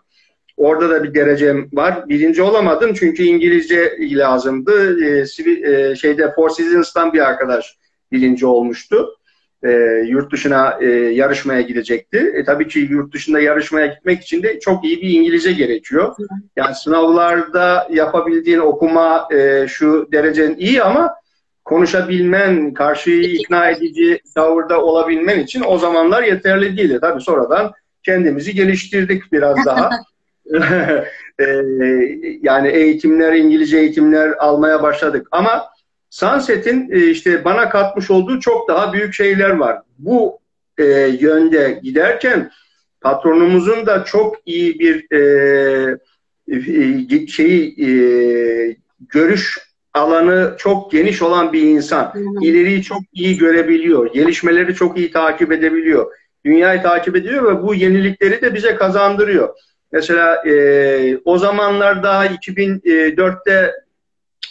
Orada 0.59 0.89
da 0.89 1.03
bir 1.03 1.13
derecem 1.13 1.69
var. 1.73 2.09
Birinci 2.09 2.41
olamadım 2.41 2.93
çünkü 2.93 3.23
İngilizce 3.23 3.97
lazımdı. 3.99 5.05
E, 5.05 5.25
sivil- 5.25 5.91
e, 5.91 5.95
şeyde 5.95 6.33
Four 6.35 6.49
Seasons'tan 6.49 7.13
bir 7.13 7.19
arkadaş 7.19 7.77
birinci 8.11 8.45
olmuştu. 8.45 9.09
E, 9.63 9.69
yurt 10.07 10.31
dışına 10.31 10.77
e, 10.81 10.85
yarışmaya 10.89 11.61
gidecekti. 11.61 12.33
E, 12.35 12.43
tabii 12.43 12.67
ki 12.67 12.79
yurt 12.79 13.13
dışında 13.13 13.39
yarışmaya 13.39 13.87
gitmek 13.87 14.21
için 14.21 14.43
de 14.43 14.59
çok 14.59 14.85
iyi 14.85 15.01
bir 15.01 15.09
İngilizce 15.09 15.51
gerekiyor. 15.51 16.15
Yani 16.55 16.75
sınavlarda 16.75 17.87
yapabildiğin 17.91 18.59
okuma 18.59 19.27
e, 19.33 19.65
şu 19.67 20.07
derecen 20.11 20.55
iyi 20.59 20.83
ama 20.83 21.15
konuşabilmen, 21.65 22.73
karşıyı 22.73 23.23
ikna 23.23 23.69
edici 23.69 24.19
tavırda 24.35 24.81
olabilmen 24.81 25.39
için 25.39 25.63
o 25.67 25.77
zamanlar 25.77 26.23
yeterli 26.23 26.77
değildi. 26.77 26.97
Tabii 27.01 27.21
sonradan 27.21 27.71
kendimizi 28.03 28.53
geliştirdik 28.55 29.31
biraz 29.31 29.65
daha. 29.65 29.89
E, 31.39 31.45
yani 32.41 32.67
eğitimler, 32.67 33.33
İngilizce 33.33 33.77
eğitimler 33.77 34.29
almaya 34.29 34.83
başladık. 34.83 35.27
Ama 35.31 35.69
Sunset'in 36.09 36.91
e, 36.91 37.09
işte 37.09 37.45
bana 37.45 37.69
katmış 37.69 38.11
olduğu 38.11 38.39
çok 38.39 38.69
daha 38.69 38.93
büyük 38.93 39.13
şeyler 39.13 39.49
var. 39.49 39.81
Bu 39.97 40.39
e, 40.77 40.83
yönde 41.19 41.79
giderken 41.83 42.51
patronumuzun 43.01 43.85
da 43.85 44.03
çok 44.03 44.35
iyi 44.45 44.79
bir 44.79 45.15
e, 45.15 45.97
şeyi 47.27 47.87
e, 47.87 47.89
görüş 48.99 49.57
alanı 49.93 50.55
çok 50.57 50.91
geniş 50.91 51.21
olan 51.21 51.53
bir 51.53 51.61
insan. 51.61 52.13
İleriyi 52.41 52.83
çok 52.83 53.01
iyi 53.13 53.37
görebiliyor. 53.37 54.13
Gelişmeleri 54.13 54.75
çok 54.75 54.97
iyi 54.97 55.11
takip 55.11 55.51
edebiliyor. 55.51 56.11
Dünyayı 56.45 56.81
takip 56.81 57.15
ediyor 57.15 57.43
ve 57.43 57.63
bu 57.63 57.75
yenilikleri 57.75 58.41
de 58.41 58.53
bize 58.53 58.75
kazandırıyor. 58.75 59.49
Mesela 59.91 60.35
e, 60.47 61.17
o 61.25 61.37
zamanlar 61.37 62.03
daha 62.03 62.25
2004'te 62.25 63.73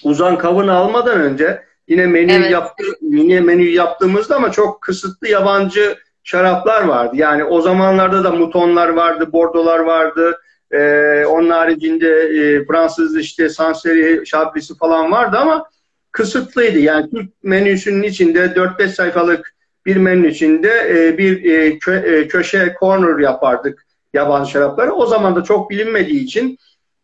Uzan 0.04 0.38
Kavun 0.38 0.68
almadan 0.68 1.20
önce 1.20 1.62
yine 1.88 2.06
menü 2.06 2.32
Evet. 2.32 2.50
yaptı, 2.50 2.84
yine 3.00 3.40
menü 3.40 3.62
yaptığımızda 3.62 4.36
ama 4.36 4.52
çok 4.52 4.82
kısıtlı 4.82 5.28
yabancı 5.28 5.96
şaraplar 6.24 6.84
vardı. 6.84 7.16
Yani 7.16 7.44
o 7.44 7.60
zamanlarda 7.60 8.24
da 8.24 8.30
mutonlar 8.30 8.88
vardı, 8.88 9.32
bordolar 9.32 9.78
vardı. 9.78 10.40
Ee, 10.72 11.24
onun 11.26 11.50
haricinde 11.50 12.08
e, 12.08 12.64
Fransız 12.64 13.16
işte 13.16 13.48
Sancerre, 13.48 14.24
Chablis'i 14.24 14.76
falan 14.76 15.12
vardı 15.12 15.36
ama 15.40 15.64
kısıtlıydı. 16.12 16.78
Yani 16.78 17.10
Türk 17.10 17.30
menüsünün 17.42 18.02
içinde 18.02 18.44
4-5 18.44 18.88
sayfalık 18.88 19.54
bir 19.86 19.96
menü 19.96 20.28
içinde 20.28 20.70
e, 20.90 21.18
bir 21.18 21.44
e, 21.44 21.68
kö- 21.78 22.06
e, 22.06 22.28
köşe 22.28 22.74
corner 22.80 23.18
yapardık 23.18 23.86
yabancı 24.14 24.50
şarapları. 24.50 24.92
O 24.92 25.06
zaman 25.06 25.36
da 25.36 25.42
çok 25.44 25.70
bilinmediği 25.70 26.24
için 26.24 26.58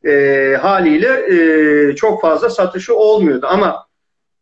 e, 0.04 0.12
haliyle 0.62 1.08
e, 1.90 1.96
çok 1.96 2.20
fazla 2.22 2.50
satışı 2.50 2.94
olmuyordu. 2.96 3.46
Ama 3.50 3.86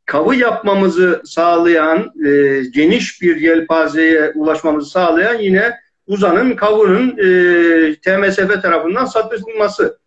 kavı 0.05 0.35
yapmamızı 0.35 1.23
sağlayan, 1.25 1.99
e, 2.27 2.63
geniş 2.75 3.23
bir 3.23 3.37
yelpazeye 3.37 4.33
ulaşmamızı 4.35 4.91
sağlayan 4.91 5.39
yine 5.39 5.75
Uzan'ın 6.07 6.57
kavunun 6.57 7.09
e, 7.19 7.95
TMSF 7.95 8.63
tarafından 8.63 9.05
satılması. 9.05 9.99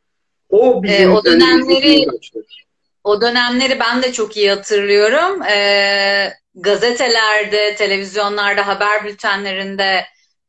O 0.49 0.83
bizim 0.83 1.09
E, 1.09 1.13
o 1.13 1.25
dönemleri- 1.25 2.05
O 3.03 3.21
dönemleri 3.21 3.79
ben 3.79 4.03
de 4.03 4.11
çok 4.11 4.37
iyi 4.37 4.49
hatırlıyorum. 4.49 5.41
Ee, 5.43 6.33
gazetelerde, 6.55 7.75
televizyonlarda, 7.75 8.67
haber 8.67 9.03
bültenlerinde 9.05 10.05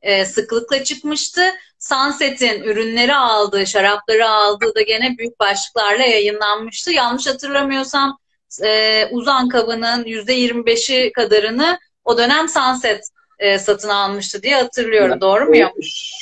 e, 0.07 0.25
sıklıkla 0.25 0.85
çıkmıştı. 0.85 1.41
Sunset'in 1.79 2.63
ürünleri 2.63 3.15
aldığı, 3.15 3.67
şarapları 3.67 4.29
aldığı 4.29 4.75
da 4.75 4.83
gene 4.83 5.15
büyük 5.19 5.41
başlıklarla 5.41 6.03
yayınlanmıştı. 6.05 6.93
Yanlış 6.93 7.27
hatırlamıyorsam 7.27 8.19
e, 8.65 9.07
Uzan 9.11 9.49
kabının 9.49 10.05
%25'i 10.05 11.13
kadarını 11.13 11.79
o 12.05 12.19
dönem 12.19 12.49
Sunset 12.49 13.05
e, 13.39 13.59
satın 13.59 13.89
almıştı 13.89 14.43
diye 14.43 14.57
hatırlıyorum. 14.57 15.21
Doğru 15.21 15.47
muyum? 15.47 15.71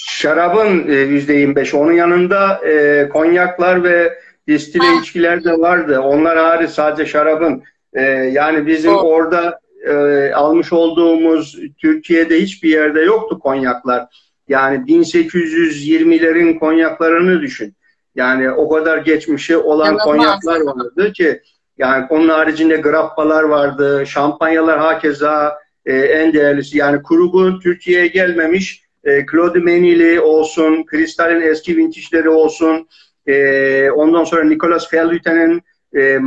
şarabın 0.09 0.89
e, 0.89 0.95
yüzde 0.95 1.33
25. 1.33 1.75
Onun 1.75 1.93
yanında 1.93 2.61
e, 2.69 3.09
konyaklar 3.09 3.85
ve 3.85 4.19
distile 4.49 4.85
Ha. 4.87 5.01
içkiler 5.01 5.45
de 5.45 5.53
vardı. 5.53 6.01
Onlar 6.01 6.39
hariç 6.39 6.71
sadece 6.71 7.07
şarabın. 7.11 7.63
E, 7.95 8.03
yani 8.33 8.67
bizim 8.67 8.91
Doğru. 8.93 9.01
orada 9.01 9.61
e, 9.87 10.33
almış 10.35 10.73
olduğumuz 10.73 11.59
Türkiye'de 11.79 12.43
hiçbir 12.43 12.69
yerde 12.69 13.01
yoktu 13.01 13.39
konyaklar. 13.39 14.07
Yani 14.49 14.77
1820'lerin 14.87 16.59
konyaklarını 16.59 17.41
düşün. 17.41 17.75
Yani 18.15 18.51
o 18.51 18.69
kadar 18.69 18.99
geçmişi 18.99 19.57
olan 19.57 19.95
İnanılmaz. 19.95 20.05
konyaklar 20.05 20.61
vardı 20.61 21.13
ki 21.13 21.41
yani 21.79 22.07
onun 22.11 22.29
haricinde 22.29 22.77
grappalar 22.77 23.43
vardı, 23.43 24.05
şampanyalar 24.07 24.79
hakeza 24.79 25.59
e, 25.87 25.97
en 25.97 26.33
değerlisi. 26.33 26.79
Yani 26.79 27.03
Krug'un 27.03 27.61
Türkiye'ye 27.61 28.07
gelmemiş 28.07 28.85
e, 29.05 29.27
Claude 29.27 29.59
Menili 29.59 30.21
olsun, 30.21 30.85
Kristal'in 30.87 31.41
eski 31.41 31.77
vintage'leri 31.77 32.29
olsun, 32.29 32.89
e, 33.27 33.91
ondan 33.91 34.25
sonra 34.25 34.45
Nicolas 34.45 34.89
Fellhütten'in 34.91 35.63
e, 35.97 36.21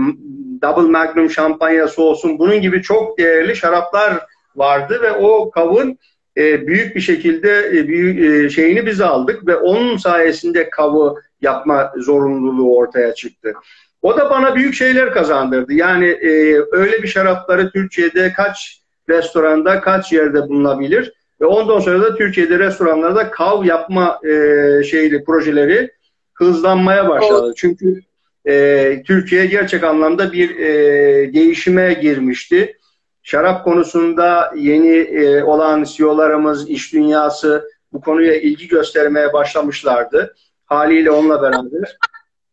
Double 0.62 0.92
Magnum 0.92 1.30
şampanyası 1.30 2.02
olsun. 2.02 2.40
Bunun 2.40 2.62
gibi 2.62 2.82
çok 2.82 3.18
değerli 3.18 3.56
şaraplar 3.56 4.26
vardı 4.56 5.00
ve 5.02 5.12
o 5.12 5.52
kavun 5.52 5.98
e, 6.38 6.68
büyük 6.68 6.96
bir 6.96 7.02
şekilde 7.02 7.68
e, 7.68 7.88
büyük, 7.88 8.20
e, 8.20 8.50
şeyini 8.50 8.86
biz 8.86 9.02
aldık 9.02 9.48
ve 9.48 9.56
onun 9.56 9.98
sayesinde 9.98 10.70
kavı 10.70 11.16
yapma 11.42 11.94
zorunluluğu 11.98 12.78
ortaya 12.78 13.14
çıktı. 13.14 13.54
O 14.02 14.18
da 14.18 14.30
bana 14.30 14.56
büyük 14.56 14.74
şeyler 14.74 15.14
kazandırdı. 15.14 15.74
Yani 15.74 16.06
e, 16.06 16.62
öyle 16.72 17.04
bir 17.04 17.08
şarapları 17.08 17.72
Türkiye'de 17.72 18.34
kaç 18.34 18.82
restoranda, 19.10 19.82
kaç 19.82 20.14
yerde 20.14 20.42
bulunabilir 20.42 21.14
ve 21.42 21.46
ondan 21.46 21.80
sonra 21.80 22.02
da 22.02 22.16
Türkiye'de 22.16 22.60
restoranlarda 22.60 23.32
kav 23.32 23.64
yapma 23.64 24.20
e, 24.24 24.84
şeyli 24.84 25.24
projeleri 25.24 25.92
hızlanmaya 26.34 27.10
başladı. 27.10 27.54
Çünkü 27.58 28.02
e, 28.48 29.04
Türkiye 29.08 29.46
gerçek 29.46 29.84
anlamda 29.84 30.32
bir 30.32 30.60
e, 30.60 31.34
değişime 31.34 31.94
girmişti. 31.94 32.78
Şarap 33.24 33.64
konusunda 33.64 34.54
yeni 34.56 34.98
e, 34.98 35.44
olan 35.44 35.84
CEO'larımız, 35.84 36.70
iş 36.70 36.94
dünyası 36.94 37.70
bu 37.94 38.02
konuya 38.02 38.36
ilgi 38.36 38.68
göstermeye 38.68 39.34
başlamışlardı. 39.34 40.36
Haliyle 40.66 41.12
onunla 41.12 41.42
beraber. 41.42 41.98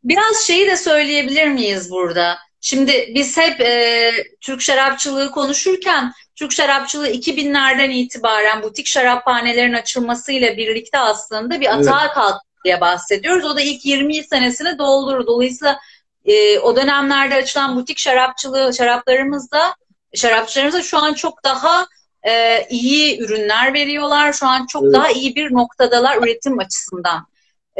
Biraz 0.04 0.36
şeyi 0.46 0.66
de 0.66 0.76
söyleyebilir 0.76 1.48
miyiz 1.48 1.90
burada? 1.90 2.36
Şimdi 2.60 3.12
biz 3.14 3.36
hep 3.36 3.60
e, 3.60 4.10
Türk 4.40 4.60
şarapçılığı 4.60 5.30
konuşurken 5.30 6.12
Türk 6.36 6.52
şarapçılığı 6.52 7.08
2000'lerden 7.08 7.90
itibaren 7.90 8.62
butik 8.62 8.86
şaraphanelerin 8.86 9.72
açılmasıyla 9.72 10.56
birlikte 10.56 10.98
aslında 10.98 11.60
bir 11.60 11.74
atağa 11.74 12.12
kalktı 12.12 12.53
diye 12.64 12.80
bahsediyoruz. 12.80 13.44
O 13.44 13.56
da 13.56 13.60
ilk 13.60 13.84
20 13.84 14.24
senesini 14.24 14.78
doldurur. 14.78 15.26
Dolayısıyla 15.26 15.80
e, 16.24 16.58
o 16.58 16.76
dönemlerde 16.76 17.34
açılan 17.34 17.76
butik 17.76 17.98
şarapçılığı 17.98 18.74
şaraplarımız 18.74 19.50
da 19.50 19.74
şarapçılarımız 20.14 20.74
da 20.74 20.82
şu 20.82 20.98
an 20.98 21.14
çok 21.14 21.44
daha 21.44 21.86
e, 22.28 22.66
iyi 22.70 23.20
ürünler 23.20 23.74
veriyorlar. 23.74 24.32
Şu 24.32 24.46
an 24.46 24.66
çok 24.66 24.82
Evet. 24.84 24.94
daha 24.94 25.10
iyi 25.10 25.34
bir 25.34 25.54
noktadalar 25.54 26.22
üretim 26.22 26.58
açısından. 26.58 27.26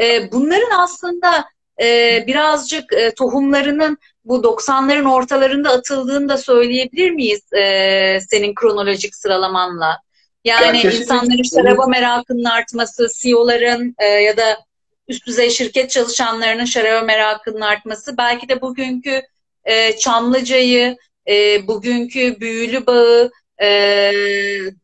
E, 0.01 0.31
bunların 0.31 0.79
aslında 0.79 1.45
e, 1.81 2.23
birazcık 2.27 2.93
e, 2.93 3.13
tohumlarının 3.13 3.97
bu 4.25 4.43
90'ların 4.43 5.09
ortalarında 5.11 5.69
atıldığını 5.69 6.29
da 6.29 6.37
söyleyebilir 6.37 7.11
miyiz 7.11 7.53
e, 7.53 8.19
senin 8.29 8.55
kronolojik 8.55 9.15
sıralamanla? 9.15 9.97
Yani 10.45 10.85
Ya 10.85 10.91
insanların 10.91 11.43
şaraba 11.43 11.87
merakının 11.87 12.43
artması, 12.43 13.07
CEO'ların 13.17 13.95
e, 13.99 14.05
ya 14.05 14.37
da 14.37 14.57
üst 15.07 15.27
düzey 15.27 15.49
şirket 15.49 15.89
çalışanlarının 15.89 16.65
şaraba 16.65 17.05
merakının 17.05 17.61
artması, 17.61 18.17
belki 18.17 18.49
de 18.49 18.61
bugünkü 18.61 19.21
e, 19.65 19.97
Çamlıca'yı, 19.97 20.97
e, 21.27 21.67
bugünkü 21.67 22.39
büyülü 22.39 22.85
bağı 22.85 23.31
e, 23.61 23.67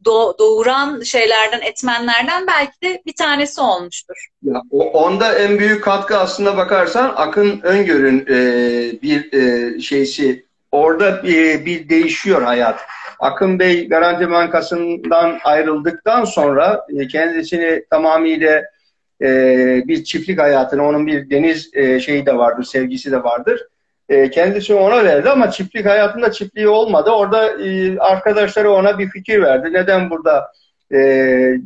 do- 0.06 0.38
doğuran 0.40 1.02
şeylerden, 1.02 1.62
etmenlerden 1.62 2.48
belki 2.48 2.82
de 2.84 3.02
bir 3.06 3.14
tanesi 3.14 3.62
olmuştur. 3.62 4.28
Ya, 4.44 4.62
o- 4.72 4.92
onda 4.92 5.36
en 5.40 5.60
büyük 5.60 5.84
katkı 5.84 6.18
aslında 6.18 6.58
bakarsan 6.58 7.14
Akın 7.16 7.62
Öngör'ün 7.64 8.26
e, 8.30 9.02
bir 9.02 9.34
e, 9.34 9.80
şeysi. 9.82 10.46
Orada 10.72 11.24
bir, 11.24 11.66
bir 11.66 11.90
değişiyor 11.90 12.42
hayat. 12.42 12.80
Akın 13.20 13.60
Bey 13.60 13.88
Garanti 13.88 14.30
Bankası'ndan 14.32 15.40
ayrıldıktan 15.44 16.26
sonra 16.26 16.86
e, 16.98 17.08
kendisini 17.08 17.86
tamamıyla 17.90 18.64
e, 19.22 19.28
bir 19.88 20.04
çiftlik 20.04 20.40
hayatına, 20.40 20.88
onun 20.88 21.08
bir 21.08 21.30
deniz 21.30 21.70
e, 21.74 22.00
şeyi 22.00 22.26
de 22.26 22.38
vardır, 22.38 22.64
sevgisi 22.64 23.12
de 23.12 23.24
vardır. 23.24 23.68
E, 24.10 24.30
kendisi 24.30 24.74
ona 24.74 25.04
verdi 25.04 25.30
ama 25.30 25.52
çiftlik 25.52 25.86
hayatında 25.86 26.32
çiftliği 26.32 26.68
olmadı. 26.68 27.10
Orada 27.10 27.62
e, 27.64 27.98
arkadaşları 28.00 28.72
ona 28.72 29.00
bir 29.00 29.10
fikir 29.10 29.42
verdi. 29.42 29.74
Neden 29.74 30.10
burada 30.10 30.52
e, 30.92 30.98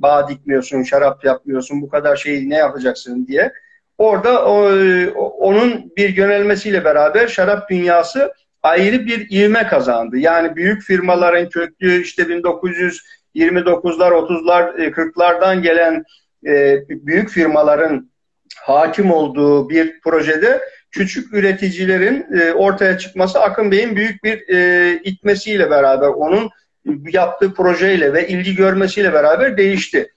bağ 0.02 0.28
dikmiyorsun, 0.30 0.84
şarap 0.84 1.26
yapmıyorsun, 1.26 1.82
bu 1.82 1.90
kadar 1.90 2.16
şeyi 2.16 2.50
ne 2.50 2.56
yapacaksın 2.56 3.28
diye. 3.28 3.54
Orada 3.98 4.46
o, 4.46 4.72
o- 5.16 5.38
onun 5.40 5.92
bir 5.98 6.18
yönelmesiyle 6.18 6.86
beraber 6.86 7.28
şarap 7.28 7.70
dünyası 7.70 8.34
ayrı 8.64 9.06
bir 9.06 9.28
ivme 9.32 9.68
kazandı. 9.68 10.18
Yani 10.18 10.56
büyük 10.56 10.82
firmaların 10.82 11.50
köklü 11.50 12.02
işte 12.02 12.24
1929'lar, 12.24 14.12
30'lar, 14.12 14.82
e, 14.82 14.92
40'lardan 14.92 15.62
gelen 15.62 16.04
e, 16.46 16.84
büyük 16.90 17.30
firmaların 17.30 18.12
hakim 18.56 19.12
olduğu 19.12 19.70
bir 19.70 20.02
projede 20.02 20.62
küçük 20.92 21.34
üreticilerin 21.34 22.26
e, 22.40 22.54
ortaya 22.54 22.98
çıkması 22.98 23.40
Akın 23.40 23.72
Bey'in 23.72 23.96
büyük 23.96 24.24
bir 24.24 24.50
e, 24.50 24.94
itmesiyle 25.04 25.70
beraber 25.70 26.08
onun 26.08 26.50
yaptığı 27.12 27.54
projeyle 27.54 28.14
ve 28.14 28.28
ilgi 28.28 28.56
görmesiyle 28.56 29.14
beraber 29.14 29.58
değişti. 29.58 30.08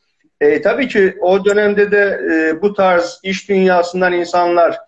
E, 0.41 0.63
tabii 0.63 0.89
ki 0.89 1.17
o 1.21 1.45
dönemde 1.45 1.91
de 1.91 2.21
e, 2.33 2.63
bu 2.63 2.75
tarz 2.75 3.21
iş 3.23 3.49
dünyasından 3.49 4.13
insanlar 4.13 4.79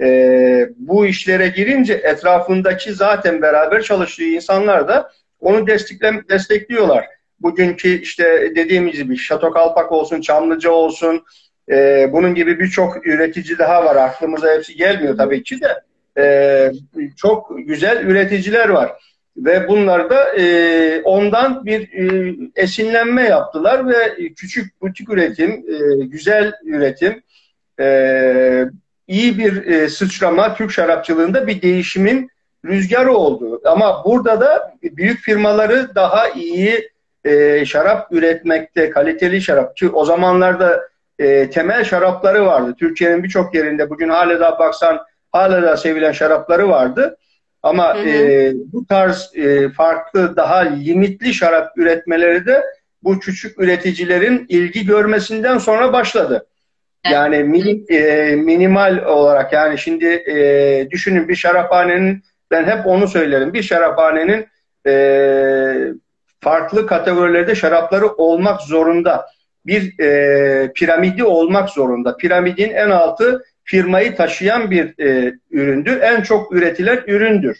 e, 0.00 0.68
bu 0.76 1.06
işlere 1.06 1.48
girince 1.48 1.94
etrafındaki 1.94 2.92
zaten 2.92 3.42
beraber 3.42 3.82
çalıştığı 3.82 4.24
insanlar 4.24 4.88
da 4.88 5.10
onu 5.40 5.66
destekle, 5.66 6.22
destekliyorlar. 6.30 7.06
Bugünkü 7.44 8.00
işte 8.00 8.52
dediğimiz 8.56 8.94
gibi 8.94 9.16
Şato 9.16 9.50
Kalpak 9.50 9.92
olsun, 9.92 10.20
Çamlıca 10.20 10.70
olsun, 10.70 11.24
e, 11.70 12.08
bunun 12.12 12.34
gibi 12.34 12.58
birçok 12.58 13.06
üretici 13.06 13.58
daha 13.58 13.84
var. 13.84 13.96
Aklımıza 13.96 14.52
hepsi 14.52 14.76
gelmiyor 14.76 15.16
tabii 15.16 15.42
ki 15.42 15.60
de. 15.60 15.80
E, 16.18 16.72
çok 17.16 17.52
güzel 17.58 18.04
üreticiler 18.04 18.68
var. 18.68 18.92
Ve 19.36 19.68
bunlar 19.68 20.10
da 20.10 20.36
e, 20.38 21.02
ondan 21.02 21.66
bir 21.66 21.92
e, 21.92 22.34
esinlenme 22.56 23.22
yaptılar 23.22 23.88
ve 23.88 24.28
küçük 24.36 24.80
butik 24.80 25.10
üretim, 25.10 25.50
e, 25.50 26.04
güzel 26.04 26.52
üretim, 26.64 27.22
e, 27.80 28.64
iyi 29.08 29.38
bir 29.38 29.66
e, 29.66 29.88
sıçrama 29.88 30.54
Türk 30.54 30.70
şarapçılığında 30.72 31.46
bir 31.46 31.62
değişimin 31.62 32.30
rüzgarı 32.64 33.12
oldu. 33.12 33.60
Ama 33.64 34.04
burada 34.04 34.40
da 34.40 34.74
büyük 34.82 35.20
firmaları 35.20 35.94
daha 35.94 36.28
iyi 36.28 36.93
e, 37.24 37.64
şarap 37.64 38.12
üretmekte, 38.12 38.90
kaliteli 38.90 39.42
şarap. 39.42 39.76
Ki 39.76 39.88
o 39.88 40.04
zamanlarda 40.04 40.80
e, 41.18 41.50
temel 41.50 41.84
şarapları 41.84 42.46
vardı. 42.46 42.74
Türkiye'nin 42.78 43.24
birçok 43.24 43.54
yerinde 43.54 43.90
bugün 43.90 44.08
hala 44.08 44.40
da 44.40 44.58
baksan 44.58 45.00
hala 45.32 45.62
da 45.62 45.76
sevilen 45.76 46.12
şarapları 46.12 46.68
vardı. 46.68 47.16
Ama 47.62 47.94
Hı 47.94 47.98
hı. 47.98 48.08
e, 48.08 48.52
bu 48.72 48.86
tarz 48.86 49.30
e, 49.34 49.68
farklı 49.68 50.36
daha 50.36 50.58
limitli 50.58 51.34
şarap 51.34 51.78
üretmeleri 51.78 52.46
de 52.46 52.64
bu 53.02 53.20
küçük 53.20 53.60
üreticilerin 53.60 54.46
ilgi 54.48 54.86
görmesinden 54.86 55.58
sonra 55.58 55.92
başladı. 55.92 56.46
Evet. 57.04 57.14
Yani 57.14 57.44
minim, 57.44 57.84
e, 57.88 58.36
minimal 58.36 59.04
olarak 59.06 59.52
yani 59.52 59.78
şimdi 59.78 60.06
e, 60.06 60.88
düşünün 60.90 61.28
bir 61.28 61.34
şaraphanenin 61.34 62.22
ben 62.50 62.64
hep 62.64 62.86
onu 62.86 63.08
söylerim. 63.08 63.54
Bir 63.54 63.62
şaraphanenin 63.62 64.46
e, 64.86 64.92
farklı 66.44 66.86
kategorilerde 66.86 67.54
şarapları 67.54 68.08
olmak 68.08 68.60
zorunda. 68.60 69.26
Bir 69.66 69.98
e, 69.98 70.72
piramidi 70.72 71.24
olmak 71.24 71.70
zorunda. 71.70 72.16
Piramidin 72.16 72.70
en 72.70 72.90
altı 72.90 73.44
firmayı 73.64 74.16
taşıyan 74.16 74.70
bir 74.70 74.98
e, 74.98 75.34
üründür. 75.50 76.00
En 76.00 76.22
çok 76.22 76.52
üretilen 76.52 77.00
üründür. 77.06 77.58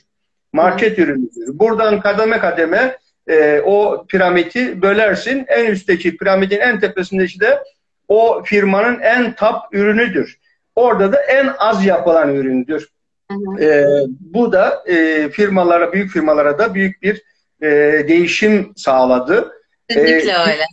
Market 0.52 0.98
ürünüdür. 0.98 1.58
Buradan 1.58 2.00
kademe 2.00 2.38
kademe 2.38 2.96
e, 3.28 3.60
o 3.60 4.06
piramidi 4.08 4.82
bölersin. 4.82 5.44
En 5.48 5.66
üstteki 5.66 6.16
piramidin 6.16 6.60
en 6.60 6.80
tepesinde 6.80 7.24
işte 7.24 7.62
o 8.08 8.42
firmanın 8.44 9.00
en 9.00 9.34
top 9.34 9.56
ürünüdür. 9.72 10.38
Orada 10.76 11.12
da 11.12 11.22
en 11.22 11.50
az 11.58 11.84
yapılan 11.84 12.34
üründür. 12.34 12.88
Hı 13.30 13.34
hı. 13.34 13.64
E, 13.64 13.84
bu 14.20 14.52
da 14.52 14.84
e, 14.86 15.28
firmalara, 15.28 15.92
büyük 15.92 16.10
firmalara 16.10 16.58
da 16.58 16.74
büyük 16.74 17.02
bir 17.02 17.22
e, 17.64 17.68
değişim 18.08 18.72
sağladı. 18.76 19.52
Kesinlikle 19.88 20.30
Ee, 20.30 20.52
öyle. 20.52 20.64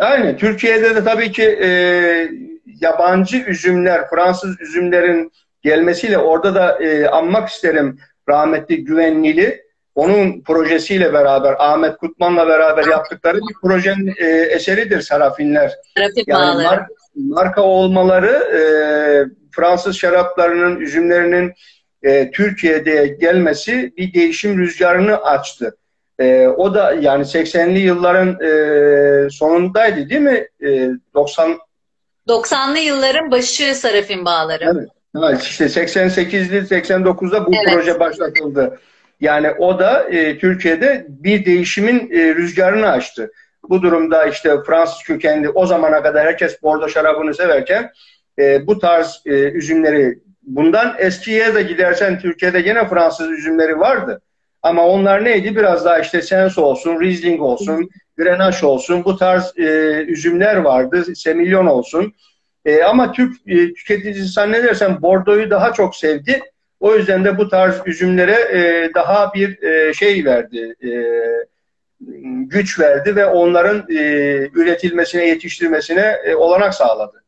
Aynen. 0.00 0.36
Türkiye'de 0.36 0.94
de 0.94 1.04
tabii 1.04 1.32
ki 1.32 1.58
e, 1.62 1.68
yabancı 2.80 3.36
üzümler, 3.36 4.10
Fransız 4.10 4.60
üzümlerin 4.60 5.32
gelmesiyle 5.62 6.18
orada 6.18 6.54
da 6.54 6.78
e, 6.84 7.06
anmak 7.06 7.48
isterim 7.48 7.98
rahmetli 8.28 8.84
Güvenlili. 8.84 9.70
Onun 9.94 10.42
projesiyle 10.42 11.12
beraber, 11.12 11.54
Ahmet 11.58 11.96
Kutman'la 11.96 12.48
beraber 12.48 12.86
yaptıkları 12.86 13.36
bir 13.36 13.54
projenin 13.62 14.14
e, 14.18 14.26
eseridir 14.26 15.00
Sarafinler. 15.00 15.72
Yani 16.26 16.62
mar- 16.62 16.86
marka 17.14 17.62
olmaları 17.62 18.30
e, 18.30 18.60
Fransız 19.52 19.96
şaraplarının, 19.96 20.80
üzümlerinin 20.80 21.52
e, 22.02 22.30
Türkiye'de 22.30 23.06
gelmesi 23.06 23.92
bir 23.96 24.14
değişim 24.14 24.58
rüzgarını 24.58 25.16
açtı. 25.16 25.76
E, 26.20 26.48
o 26.48 26.74
da 26.74 26.92
yani 26.92 27.24
80'li 27.24 27.78
yılların 27.78 28.28
e, 28.28 29.30
sonundaydı 29.30 30.10
değil 30.10 30.20
mi? 30.20 30.46
E, 30.62 30.90
90 31.14 31.58
90'lı 32.28 32.78
yılların 32.78 33.30
başı 33.30 33.74
Sarafin 33.74 34.24
bağları. 34.24 34.64
Evet. 34.64 34.88
Evet, 35.18 35.42
işte 35.42 35.64
88'li 35.64 36.58
89'da 36.58 37.46
bu 37.46 37.50
Evet. 37.54 37.74
proje 37.74 38.00
başlatıldı. 38.00 38.78
Yani 39.20 39.50
o 39.50 39.78
da 39.78 40.08
e, 40.10 40.38
Türkiye'de 40.38 41.06
bir 41.08 41.44
değişimin 41.44 42.10
e, 42.12 42.34
rüzgarını 42.34 42.88
açtı. 42.88 43.32
Bu 43.68 43.82
durumda 43.82 44.26
işte 44.26 44.56
Fransız 44.66 45.02
kökenli 45.02 45.48
o 45.48 45.66
zamana 45.66 46.02
kadar 46.02 46.26
herkes 46.26 46.62
bordo 46.62 46.88
şarabını 46.88 47.34
severken 47.34 47.92
e, 48.38 48.66
bu 48.66 48.78
tarz 48.78 49.22
e, 49.26 49.30
üzümleri 49.30 50.18
bundan 50.42 50.94
eskiye 50.98 51.54
de 51.54 51.62
gidersen 51.62 52.18
Türkiye'de 52.20 52.58
yine 52.58 52.88
Fransız 52.88 53.30
üzümleri 53.30 53.78
vardı. 53.78 54.20
Ama 54.62 54.86
onlar 54.86 55.24
neydi? 55.24 55.56
Biraz 55.56 55.84
daha 55.84 55.98
işte 55.98 56.22
Sens 56.22 56.58
olsun, 56.58 57.00
Riesling 57.00 57.40
olsun, 57.40 57.90
Grenache 58.16 58.66
olsun 58.66 59.04
bu 59.04 59.16
tarz 59.16 59.58
e, 59.58 59.62
üzümler 60.08 60.56
vardı. 60.56 61.14
Semillon 61.14 61.66
olsun. 61.66 62.14
E, 62.64 62.82
ama 62.82 63.12
Türk 63.12 63.36
e, 63.46 63.74
tüketicisi 63.74 64.32
zannedersem 64.32 65.02
Bordeaux'u 65.02 65.50
daha 65.50 65.72
çok 65.72 65.96
sevdi. 65.96 66.40
O 66.80 66.96
yüzden 66.96 67.24
de 67.24 67.38
bu 67.38 67.48
tarz 67.48 67.74
üzümlere 67.86 68.32
e, 68.32 68.90
daha 68.94 69.34
bir 69.34 69.62
e, 69.62 69.94
şey 69.94 70.24
verdi, 70.24 70.74
e, 70.84 70.90
güç 72.46 72.80
verdi 72.80 73.16
ve 73.16 73.26
onların 73.26 73.86
e, 73.90 74.02
üretilmesine, 74.54 75.28
yetiştirmesine 75.28 76.16
e, 76.24 76.34
olanak 76.34 76.74
sağladı. 76.74 77.19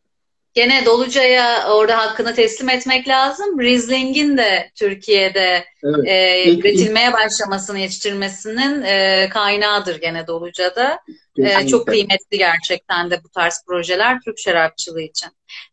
Gene 0.55 0.85
Doluca'ya 0.85 1.69
orada 1.69 1.99
hakkını 1.99 2.35
teslim 2.35 2.69
etmek 2.69 3.09
lazım. 3.09 3.61
Riesling'in 3.61 4.39
de 4.39 4.71
Türkiye'de 4.75 5.65
Evet. 5.85 6.09
e, 6.09 6.55
üretilmeye 6.55 7.13
başlamasını, 7.13 7.79
yetiştirmesinin 7.79 8.83
e, 8.83 9.29
kaynağıdır 9.33 10.01
gene 10.01 10.27
Doluca'da. 10.27 11.01
E, 11.39 11.67
çok 11.67 11.87
kıymetli 11.87 12.39
gerçekten 12.39 13.11
de 13.11 13.25
bu 13.25 13.29
tarz 13.29 13.65
projeler 13.67 14.21
Türk 14.25 14.39
şarapçılığı 14.39 15.03
için. 15.03 15.31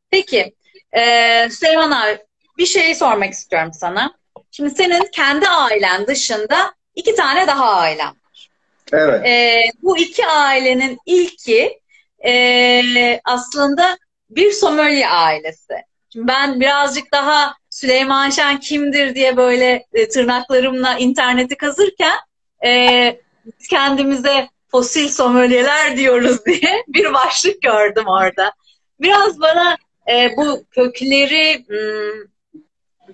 Peki, 0.10 0.56
e, 0.98 1.02
Süleyman 1.50 1.92
abi 1.92 2.18
bir 2.58 2.66
şey 2.66 2.96
sormak 2.96 3.34
istiyorum 3.34 3.72
sana. 3.74 4.14
Şimdi 4.52 4.70
senin 4.76 5.12
kendi 5.12 5.48
ailen 5.48 6.08
dışında 6.08 6.74
iki 6.96 7.16
tane 7.16 7.48
daha 7.48 7.74
ailen. 7.76 8.14
Evet. 8.94 9.26
E, 9.26 9.58
bu 9.82 9.98
iki 9.98 10.28
ailenin 10.28 11.00
ilki 11.06 11.80
e, 12.26 13.22
aslında 13.26 13.98
bir 14.30 14.52
sommelier 14.52 15.08
ailesi. 15.12 15.74
Şimdi 16.14 16.28
ben 16.28 16.60
birazcık 16.60 17.12
daha 17.12 17.56
Süleyman 17.70 18.30
Şen 18.30 18.60
kimdir 18.60 19.16
diye 19.16 19.38
böyle 19.38 19.86
e, 19.94 20.10
tırnaklarımla 20.10 20.98
interneti 20.98 21.56
kazırken 21.56 22.18
e, 22.66 23.22
kendimize 23.70 24.50
fosil 24.72 25.10
sommelierler 25.10 25.98
diyoruz 25.98 26.38
diye 26.46 26.84
bir 26.88 27.14
başlık 27.14 27.62
gördüm 27.62 28.08
orada. 28.08 28.54
Biraz 29.00 29.40
bana 29.40 29.78
e, 30.12 30.38
bu 30.38 30.64
kökleri 30.72 31.66
hmm, 31.68 32.30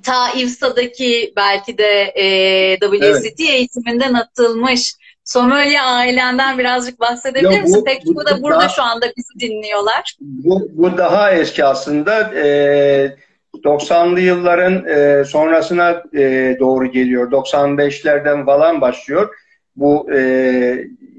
ta 0.03 0.31
İvsa'daki 0.31 1.33
belki 1.35 1.77
de 1.77 2.13
e, 2.15 2.79
WCT 2.79 3.39
eğitiminden 3.39 4.13
atılmış 4.13 4.95
sommelier 5.25 5.81
ailenden 5.85 6.57
birazcık 6.57 6.99
bahsedebilir 6.99 7.43
Yok, 7.43 7.53
bu- 7.53 7.61
misin? 7.61 7.83
Pek 7.85 8.05
bu- 8.05 8.13
çoğu 8.13 8.25
da 8.25 8.37
bu 8.37 8.43
burada 8.43 8.59
daha- 8.59 8.69
şu 8.69 8.83
anda 8.83 9.05
bizi 9.17 9.39
dinliyorlar. 9.39 10.15
Bu, 10.21 10.67
bu 10.73 10.97
daha 10.97 11.31
eski 11.31 11.65
aslında. 11.65 12.33
E, 12.35 13.15
90'lı 13.63 14.19
yılların 14.19 14.85
e, 14.85 15.23
sonrasına 15.25 16.03
e, 16.13 16.55
doğru 16.59 16.85
geliyor. 16.85 17.31
95'lerden 17.31 18.45
falan 18.45 18.81
başlıyor. 18.81 19.35
Bu 19.75 20.07
e, 20.13 20.77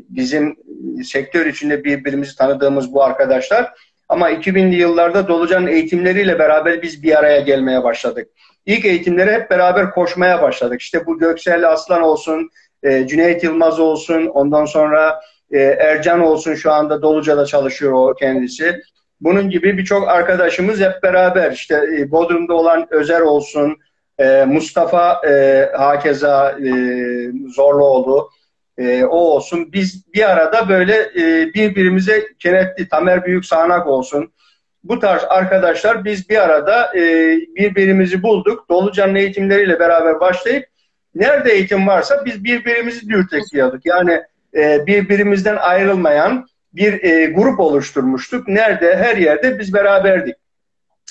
bizim 0.08 0.56
sektör 1.04 1.46
içinde 1.46 1.84
birbirimizi 1.84 2.36
tanıdığımız 2.36 2.92
bu 2.92 3.04
arkadaşlar. 3.04 3.72
Ama 4.08 4.30
2000'li 4.30 4.76
yıllarda 4.76 5.28
Dolucan'ın 5.28 5.66
eğitimleriyle 5.66 6.38
beraber 6.38 6.82
biz 6.82 7.02
bir 7.02 7.18
araya 7.18 7.40
gelmeye 7.40 7.84
başladık. 7.84 8.28
İlk 8.66 8.84
eğitimlere 8.84 9.32
hep 9.32 9.50
beraber 9.50 9.90
koşmaya 9.90 10.42
başladık. 10.42 10.80
İşte 10.80 11.06
bu 11.06 11.18
Göksel 11.18 11.70
Aslan 11.72 12.02
olsun, 12.02 12.50
e, 12.82 13.06
Cüneyt 13.06 13.44
Yılmaz 13.44 13.80
olsun, 13.80 14.26
ondan 14.26 14.64
sonra 14.64 15.20
e, 15.50 15.58
Ercan 15.58 16.20
olsun 16.20 16.54
şu 16.54 16.72
anda 16.72 17.02
Doluca'da 17.02 17.46
çalışıyor 17.46 17.92
o 17.92 18.14
kendisi. 18.14 18.80
Bunun 19.20 19.50
gibi 19.50 19.78
birçok 19.78 20.08
arkadaşımız 20.08 20.80
hep 20.80 21.02
beraber 21.02 21.52
işte 21.52 21.80
e, 21.98 22.10
Bodrum'da 22.10 22.54
olan 22.54 22.86
Özer 22.90 23.20
olsun, 23.20 23.76
e, 24.18 24.44
Mustafa 24.44 25.20
e, 25.28 25.68
hakeza 25.76 26.50
e, 26.50 26.70
Zorluoğlu 27.48 28.30
e, 28.78 29.04
o 29.04 29.16
olsun. 29.16 29.72
Biz 29.72 30.14
bir 30.14 30.30
arada 30.30 30.68
böyle 30.68 30.94
e, 30.94 31.54
birbirimize 31.54 32.24
kenetli 32.38 32.88
Tamer 32.88 33.24
Büyük 33.24 33.44
Sağnak 33.44 33.86
olsun. 33.86 34.32
Bu 34.84 35.00
tarz 35.00 35.22
arkadaşlar 35.28 36.04
biz 36.04 36.30
bir 36.30 36.44
arada 36.44 36.96
e, 36.96 37.00
birbirimizi 37.56 38.22
bulduk. 38.22 38.68
Dolucan'ın 38.68 39.14
eğitimleriyle 39.14 39.78
beraber 39.78 40.20
başlayıp 40.20 40.66
nerede 41.16 41.52
eğitim 41.52 41.86
varsa 41.86 42.24
biz 42.24 42.44
birbirimizi 42.44 43.08
dürtekliyorduk. 43.08 43.86
Yani 43.86 44.22
e, 44.54 44.86
birbirimizden 44.86 45.56
ayrılmayan 45.56 46.46
bir 46.72 47.04
e, 47.04 47.26
grup 47.26 47.60
oluşturmuştuk. 47.60 48.48
Nerede? 48.48 48.96
Her 48.96 49.16
yerde 49.16 49.58
biz 49.58 49.74
beraberdik. 49.74 50.34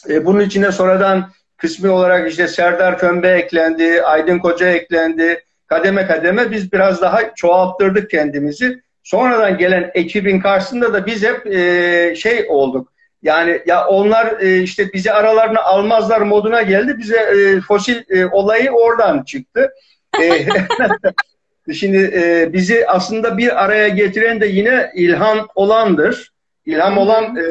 E, 0.09 0.25
bunun 0.25 0.39
içine 0.39 0.71
sonradan 0.71 1.29
kısmi 1.57 1.89
olarak 1.89 2.31
işte 2.31 2.47
Serdar 2.47 2.99
Kömbe 2.99 3.29
eklendi, 3.29 4.01
Aydın 4.01 4.39
Koca 4.39 4.69
eklendi. 4.69 5.43
Kademe 5.67 6.07
kademe 6.07 6.51
biz 6.51 6.71
biraz 6.71 7.01
daha 7.01 7.35
çoğalttırdık 7.35 8.09
kendimizi. 8.09 8.81
Sonradan 9.03 9.57
gelen 9.57 9.91
ekibin 9.93 10.39
karşısında 10.39 10.93
da 10.93 11.05
biz 11.05 11.23
hep 11.23 11.47
e, 11.47 12.15
şey 12.15 12.45
olduk. 12.49 12.93
Yani 13.21 13.61
ya 13.65 13.87
onlar 13.87 14.39
e, 14.39 14.61
işte 14.61 14.93
bizi 14.93 15.11
aralarına 15.11 15.61
almazlar 15.61 16.21
moduna 16.21 16.61
geldi. 16.61 16.95
Bize 16.97 17.17
e, 17.17 17.61
fosil 17.61 18.01
e, 18.09 18.25
olayı 18.25 18.71
oradan 18.71 19.23
çıktı. 19.23 19.71
E, 20.21 20.45
Şimdi 21.73 21.97
e, 21.97 22.53
bizi 22.53 22.87
aslında 22.87 23.37
bir 23.37 23.63
araya 23.63 23.87
getiren 23.87 24.41
de 24.41 24.45
yine 24.45 24.91
İlhan 24.95 25.47
Olan'dır. 25.55 26.31
İlham 26.65 26.97
olan 26.97 27.35
e, 27.37 27.43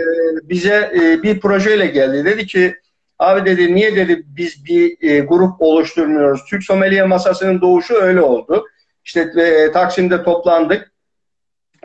bize 0.42 0.92
e, 0.94 1.22
bir 1.22 1.40
projeyle 1.40 1.86
geldi. 1.86 2.24
Dedi 2.24 2.46
ki 2.46 2.76
abi 3.18 3.50
dedi 3.50 3.74
niye 3.74 3.96
dedi 3.96 4.22
biz 4.26 4.64
bir 4.64 5.10
e, 5.10 5.20
grup 5.20 5.62
oluşturmuyoruz. 5.62 6.44
Türk 6.44 6.62
Sommelier 6.62 7.06
Masası'nın 7.06 7.60
doğuşu 7.60 7.94
öyle 7.94 8.20
oldu. 8.20 8.66
İşte 9.04 9.20
e, 9.20 9.72
Taksim'de 9.72 10.22
toplandık. 10.22 10.92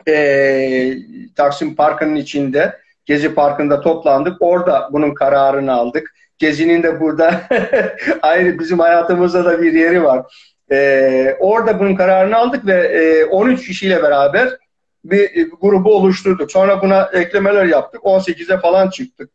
E, 0.08 0.94
Taksim 1.36 1.76
Parkı'nın 1.76 2.16
içinde 2.16 2.76
Gezi 3.04 3.34
Parkı'nda 3.34 3.80
toplandık. 3.80 4.36
Orada 4.40 4.88
bunun 4.92 5.14
kararını 5.14 5.72
aldık. 5.72 6.14
Gezi'nin 6.38 6.82
de 6.82 7.00
burada 7.00 7.42
ayrı 8.22 8.58
bizim 8.58 8.78
hayatımızda 8.78 9.44
da 9.44 9.62
bir 9.62 9.72
yeri 9.72 10.02
var. 10.02 10.26
Ee, 10.72 11.36
orada 11.40 11.80
bunun 11.80 11.94
kararını 11.94 12.36
aldık 12.36 12.66
ve 12.66 12.74
e, 12.74 13.24
13 13.24 13.66
kişiyle 13.66 14.02
beraber 14.02 14.58
bir 15.04 15.36
e, 15.36 15.48
grubu 15.60 15.94
oluşturduk. 15.96 16.52
Sonra 16.52 16.82
buna 16.82 17.10
eklemeler 17.12 17.64
yaptık. 17.64 18.00
18'e 18.00 18.60
falan 18.60 18.90
çıktık. 18.90 19.30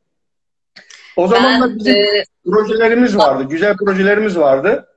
O 1.15 1.27
zaman 1.27 1.61
da 1.61 1.75
bizim 1.75 1.95
e, 1.95 2.23
projelerimiz 2.45 3.17
vardı. 3.17 3.43
Güzel 3.49 3.77
projelerimiz 3.77 4.37
vardı. 4.37 4.87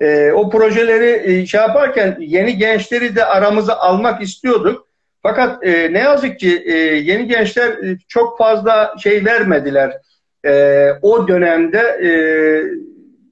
Ee, 0.00 0.32
o 0.32 0.50
projeleri 0.50 1.32
e, 1.32 1.46
şey 1.46 1.60
yaparken 1.60 2.16
yeni 2.20 2.56
gençleri 2.58 3.16
de 3.16 3.24
aramıza 3.24 3.74
almak 3.74 4.22
istiyorduk. 4.22 4.88
Fakat 5.22 5.66
e, 5.66 5.92
ne 5.92 5.98
yazık 5.98 6.40
ki 6.40 6.62
e, 6.66 6.72
yeni 6.78 7.28
gençler 7.28 7.68
e, 7.68 7.98
çok 8.08 8.38
fazla 8.38 8.94
şey 9.02 9.24
vermediler. 9.24 9.92
E, 10.44 10.90
o 11.02 11.28
dönemde 11.28 11.78
e, 11.78 12.10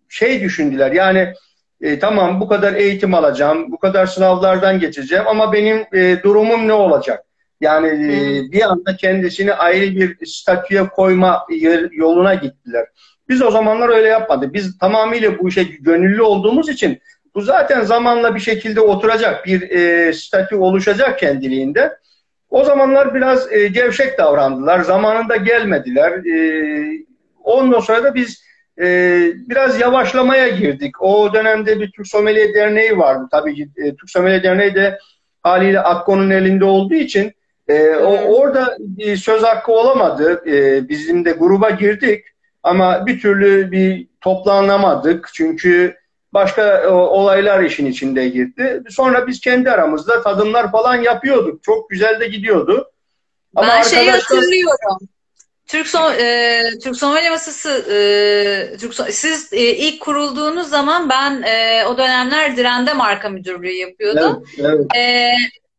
şey 0.08 0.40
düşündüler. 0.40 0.92
Yani 0.92 1.34
e, 1.84 1.98
tamam 1.98 2.40
bu 2.40 2.48
kadar 2.48 2.74
eğitim 2.74 3.14
alacağım, 3.14 3.72
bu 3.72 3.78
kadar 3.78 4.06
sınavlardan 4.06 4.80
geçeceğim 4.80 5.24
ama 5.26 5.52
benim 5.52 5.84
e, 5.92 6.22
durumum 6.22 6.68
ne 6.68 6.72
olacak? 6.72 7.24
Yani 7.60 7.88
e, 7.88 8.52
bir 8.52 8.62
anda 8.62 8.96
kendisini 8.96 9.54
ayrı 9.54 9.96
bir 9.96 10.26
statüye 10.26 10.88
koyma 10.88 11.46
yoluna 11.92 12.34
gittiler. 12.34 12.86
Biz 13.28 13.42
o 13.42 13.50
zamanlar 13.50 13.88
öyle 13.88 14.08
yapmadık. 14.08 14.54
Biz 14.54 14.78
tamamıyla 14.78 15.38
bu 15.38 15.48
işe 15.48 15.62
gönüllü 15.62 16.22
olduğumuz 16.22 16.68
için 16.68 17.00
bu 17.34 17.40
zaten 17.40 17.80
zamanla 17.80 18.34
bir 18.34 18.40
şekilde 18.40 18.80
oturacak, 18.80 19.46
bir 19.46 19.70
e, 19.70 20.12
statü 20.12 20.56
oluşacak 20.56 21.18
kendiliğinde. 21.18 21.96
O 22.50 22.64
zamanlar 22.64 23.14
biraz 23.14 23.52
e, 23.52 23.68
gevşek 23.68 24.18
davrandılar. 24.18 24.80
Zamanında 24.80 25.36
gelmediler. 25.36 26.12
E, 26.12 27.06
ondan 27.42 27.80
sonra 27.80 28.04
da 28.04 28.14
biz 28.14 28.44
e, 28.80 28.86
biraz 29.36 29.80
yavaşlamaya 29.80 30.48
girdik. 30.48 31.02
O 31.02 31.34
dönemde 31.34 31.80
bir 31.80 31.90
Türk 31.90 32.06
Sommelier 32.06 32.54
Derneği 32.54 32.98
vardı. 32.98 33.28
Tabii 33.30 33.54
ki 33.54 33.68
e, 33.76 33.96
Türk 33.96 34.10
Sommelier 34.10 34.42
Derneği 34.42 34.74
de 34.74 34.98
haliyle 35.42 35.80
Akko'nun 35.80 36.30
elinde 36.30 36.64
olduğu 36.64 36.94
için 36.94 37.32
e, 37.68 37.88
o, 37.88 38.16
orada 38.16 38.76
bir 38.80 39.16
söz 39.16 39.42
hakkı 39.42 39.72
olamadı. 39.72 40.42
E, 40.46 40.88
bizim 40.88 41.24
de 41.24 41.32
gruba 41.32 41.70
girdik 41.70 42.24
ama 42.62 43.06
bir 43.06 43.20
türlü 43.20 43.70
bir 43.70 44.08
toplanamadık. 44.20 45.30
Çünkü 45.34 45.96
başka 46.32 46.62
e, 46.62 46.88
olaylar 46.88 47.62
işin 47.62 47.86
içinde 47.86 48.28
girdi. 48.28 48.82
Sonra 48.88 49.26
biz 49.26 49.40
kendi 49.40 49.70
aramızda 49.70 50.22
tadımlar 50.22 50.72
falan 50.72 50.96
yapıyorduk. 50.96 51.62
Çok 51.62 51.90
güzel 51.90 52.20
de 52.20 52.28
gidiyordu. 52.28 52.90
Ama 53.56 53.68
ben 53.68 53.82
şeyi 53.82 54.10
hatırlıyorum. 54.10 55.08
Türk 55.66 55.86
Som 55.86 56.12
e, 56.12 56.60
Türk 56.82 56.96
Somali 56.96 57.30
Masası 57.30 57.70
e, 57.70 58.76
Türk 58.76 58.94
so 58.94 59.04
siz 59.10 59.52
e, 59.52 59.60
ilk 59.60 60.00
kurulduğunuz 60.00 60.68
zaman 60.68 61.08
ben 61.08 61.42
e, 61.42 61.84
o 61.86 61.98
dönemler 61.98 62.56
Diren'de 62.56 62.92
marka 62.92 63.28
müdürlüğü 63.28 63.72
yapıyordum. 63.72 64.44
Evet, 64.58 64.70
evet. 64.70 64.96
E, 64.96 65.32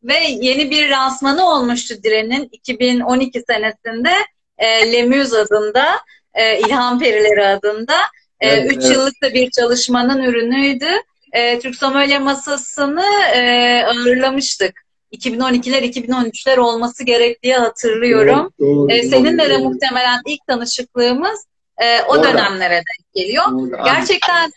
ve 0.04 0.18
yeni 0.28 0.72
bir 0.72 0.90
lansmanı 0.90 1.50
olmuştu 1.50 1.96
Diren'in 2.04 2.50
2012 2.52 3.42
senesinde 3.48 4.12
e, 4.58 4.92
Lemüz 4.92 5.34
adında, 5.34 5.86
e, 6.34 6.60
İlham 6.60 7.00
Perileri 7.00 7.48
adında. 7.48 7.96
3 8.42 8.48
e, 8.48 8.48
evet, 8.48 8.72
üç 8.72 8.86
evet. 8.86 8.92
yıllık 8.96 9.22
da 9.24 9.34
bir 9.34 9.52
çalışmanın 9.52 10.24
ürünüydü. 10.24 10.90
E, 11.32 11.60
Türk 11.60 11.76
Somali 11.76 12.20
Masası'nı 12.20 13.06
e, 13.36 13.84
ağırlamıştık. 13.84 14.85
2012'ler 15.16 15.84
2013'ler 15.84 16.60
olması 16.60 17.04
gerektiği 17.04 17.56
hatırlıyorum. 17.56 18.40
Evet, 18.40 18.60
doğru, 18.60 18.92
ee, 18.92 19.04
seninle 19.04 19.50
de 19.50 19.58
muhtemelen 19.58 20.22
ilk 20.26 20.48
tanışıklığımız 20.48 21.46
e, 21.78 22.02
o 22.02 22.12
Orada. 22.12 22.24
dönemlere 22.24 22.76
denk 22.76 23.14
geliyor. 23.14 23.46
Orada. 23.54 23.84
Gerçekten 23.86 24.52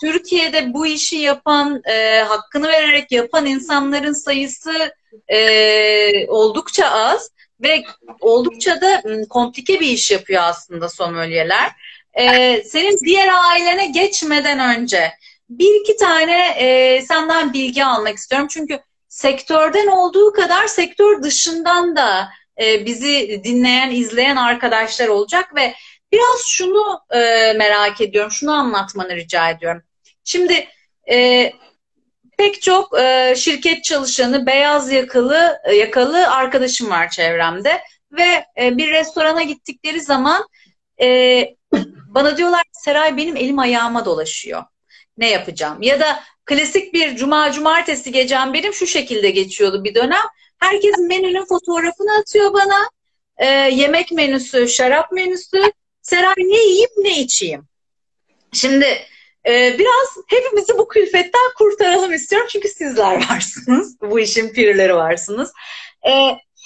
Türkiye'de 0.00 0.72
bu 0.74 0.86
işi 0.86 1.16
yapan, 1.16 1.82
e, 1.84 2.20
hakkını 2.20 2.68
vererek 2.68 3.12
yapan 3.12 3.46
insanların 3.46 4.12
sayısı 4.12 4.92
e, 5.28 6.26
oldukça 6.28 6.86
az 6.86 7.30
ve 7.60 7.84
oldukça 8.20 8.80
da 8.80 9.02
komplike 9.28 9.80
bir 9.80 9.86
iş 9.86 10.10
yapıyor 10.10 10.42
aslında 10.42 10.88
somölyeler. 10.88 11.70
E, 12.14 12.56
senin 12.62 12.98
diğer 13.04 13.28
ailene 13.50 13.86
geçmeden 13.86 14.78
önce 14.78 15.12
bir 15.50 15.80
iki 15.80 15.96
tane 15.96 16.48
e, 16.48 17.02
senden 17.02 17.52
bilgi 17.52 17.84
almak 17.84 18.16
istiyorum. 18.16 18.48
Çünkü 18.50 18.78
sektörden 19.10 19.86
olduğu 19.86 20.32
kadar 20.32 20.66
sektör 20.66 21.22
dışından 21.22 21.96
da 21.96 22.30
e, 22.60 22.86
bizi 22.86 23.40
dinleyen, 23.44 23.90
izleyen 23.90 24.36
arkadaşlar 24.36 25.08
olacak 25.08 25.56
ve 25.56 25.74
biraz 26.12 26.44
şunu 26.46 27.00
e, 27.10 27.18
merak 27.52 28.00
ediyorum, 28.00 28.30
şunu 28.30 28.52
anlatmanı 28.52 29.16
rica 29.16 29.50
ediyorum. 29.50 29.82
Şimdi 30.24 30.68
e, 31.10 31.52
pek 32.38 32.62
çok 32.62 32.98
şirket 33.36 33.84
çalışanı, 33.84 34.46
beyaz 34.46 34.92
yakalı 34.92 35.58
yakalı 35.74 36.30
arkadaşım 36.30 36.90
var 36.90 37.10
çevremde 37.10 37.80
ve 38.12 38.44
bir 38.56 38.90
restorana 38.90 39.42
gittikleri 39.42 40.00
zaman 40.00 40.46
bana 42.08 42.36
diyorlar 42.36 42.62
Seray 42.72 43.16
benim 43.16 43.36
elim 43.36 43.58
ayağıma 43.58 44.04
dolaşıyor. 44.04 44.64
Ne 45.20 45.30
yapacağım? 45.30 45.82
Ya 45.82 46.00
da 46.00 46.22
Klasik 46.50 46.94
bir 46.94 47.16
cuma 47.16 47.52
cumartesi 47.52 48.12
gecem 48.12 48.52
benim 48.52 48.74
şu 48.74 48.86
şekilde 48.86 49.30
geçiyordu 49.30 49.84
bir 49.84 49.94
dönem. 49.94 50.22
Herkes 50.58 50.98
menünün 50.98 51.44
fotoğrafını 51.44 52.18
atıyor 52.20 52.52
bana. 52.52 52.90
Ee, 53.38 53.46
yemek 53.46 54.12
menüsü, 54.12 54.68
şarap 54.68 55.12
menüsü. 55.12 55.72
Seray 56.02 56.34
ne 56.38 56.58
yiyeyim 56.58 56.90
ne 56.96 57.20
içeyim. 57.20 57.68
Şimdi 58.52 58.86
e, 59.48 59.78
biraz 59.78 60.16
hepimizi 60.28 60.78
bu 60.78 60.88
külfetten 60.88 61.50
kurtaralım 61.58 62.12
istiyorum. 62.12 62.48
Çünkü 62.50 62.68
sizler 62.68 63.14
varsınız. 63.30 64.00
Bu 64.00 64.20
işin 64.20 64.48
pirleri 64.48 64.94
varsınız. 64.94 65.52
E, 66.10 66.12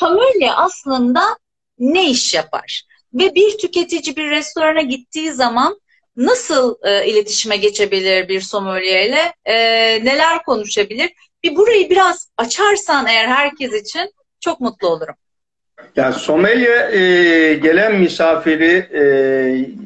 Familya 0.00 0.56
aslında 0.56 1.38
ne 1.78 2.10
iş 2.10 2.34
yapar? 2.34 2.82
Ve 3.14 3.34
bir 3.34 3.58
tüketici 3.58 4.16
bir 4.16 4.30
restorana 4.30 4.82
gittiği 4.82 5.32
zaman 5.32 5.80
nasıl 6.16 6.76
e, 6.82 7.06
iletişime 7.06 7.56
geçebilir 7.56 8.28
bir 8.28 8.40
sommelierle, 8.40 9.32
e, 9.44 9.54
neler 10.04 10.42
konuşabilir? 10.42 11.10
Bir 11.44 11.56
burayı 11.56 11.90
biraz 11.90 12.28
açarsan 12.36 13.06
eğer 13.06 13.26
herkes 13.28 13.72
için 13.72 14.10
çok 14.40 14.60
mutlu 14.60 14.88
olurum. 14.88 15.14
Yani 15.96 16.14
sommelier 16.14 16.92
e, 16.92 17.54
gelen 17.54 18.00
misafiri 18.00 18.88
e, 18.94 19.02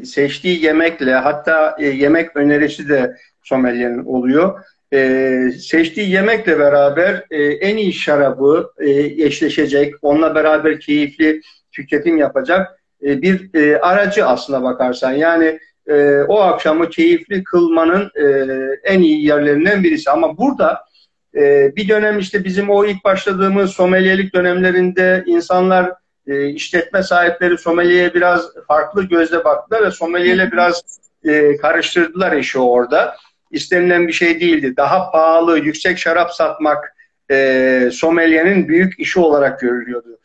seçtiği 0.05 0.65
yemekle 0.65 1.15
hatta 1.15 1.77
e, 1.79 1.87
yemek 1.87 2.37
önerisi 2.37 2.89
de 2.89 3.17
sommelier'in 3.43 4.05
oluyor. 4.05 4.65
E, 4.93 5.51
seçtiği 5.59 6.11
yemekle 6.11 6.59
beraber 6.59 7.25
e, 7.31 7.43
en 7.43 7.77
iyi 7.77 7.93
şarabı 7.93 8.71
e, 8.79 8.91
eşleşecek, 9.25 9.95
onunla 10.03 10.35
beraber 10.35 10.81
keyifli 10.81 11.41
tüketim 11.73 12.17
yapacak 12.17 12.81
e, 13.03 13.23
bir 13.23 13.55
e, 13.55 13.81
aracı 13.81 14.27
aslına 14.27 14.63
bakarsan. 14.63 15.13
Yani 15.13 15.59
e, 15.89 16.23
o 16.29 16.39
akşamı 16.41 16.91
keyifli 16.91 17.45
kılmanın 17.45 18.11
e, 18.15 18.25
en 18.85 19.03
iyi 19.03 19.27
yerlerinden 19.27 19.85
birisi. 19.85 20.11
Ama 20.11 20.39
burada 20.39 20.85
e, 21.35 21.73
bir 21.77 21.89
dönem 21.89 22.19
işte 22.19 22.45
bizim 22.45 22.71
o 22.71 22.85
ilk 22.85 23.05
başladığımız 23.05 23.71
somelyelik 23.71 24.35
dönemlerinde 24.35 25.25
insanlar 25.27 25.93
e, 26.27 26.49
işletme 26.49 27.03
sahipleri 27.03 27.59
sommeliye 27.59 28.15
biraz 28.15 28.49
farklı 28.69 29.03
gözle 29.03 29.45
baktılar 29.45 29.83
ve 29.83 29.91
sommelyeyle 29.91 30.53
biraz 30.53 30.83
e, 31.25 31.57
karıştırdılar 31.57 32.37
işi 32.37 32.59
orada. 32.59 33.17
İstenilen 33.51 34.09
bir 34.09 34.13
şey 34.13 34.41
değildi. 34.41 34.77
Daha 34.77 35.11
pahalı, 35.11 35.59
yüksek 35.59 35.99
şarap 35.99 36.33
satmak 36.33 36.95
e, 37.31 37.91
somelyenin 37.93 38.69
büyük 38.69 39.01
işi 39.01 39.21
olarak 39.21 39.61
görülüyordu. 39.61 40.19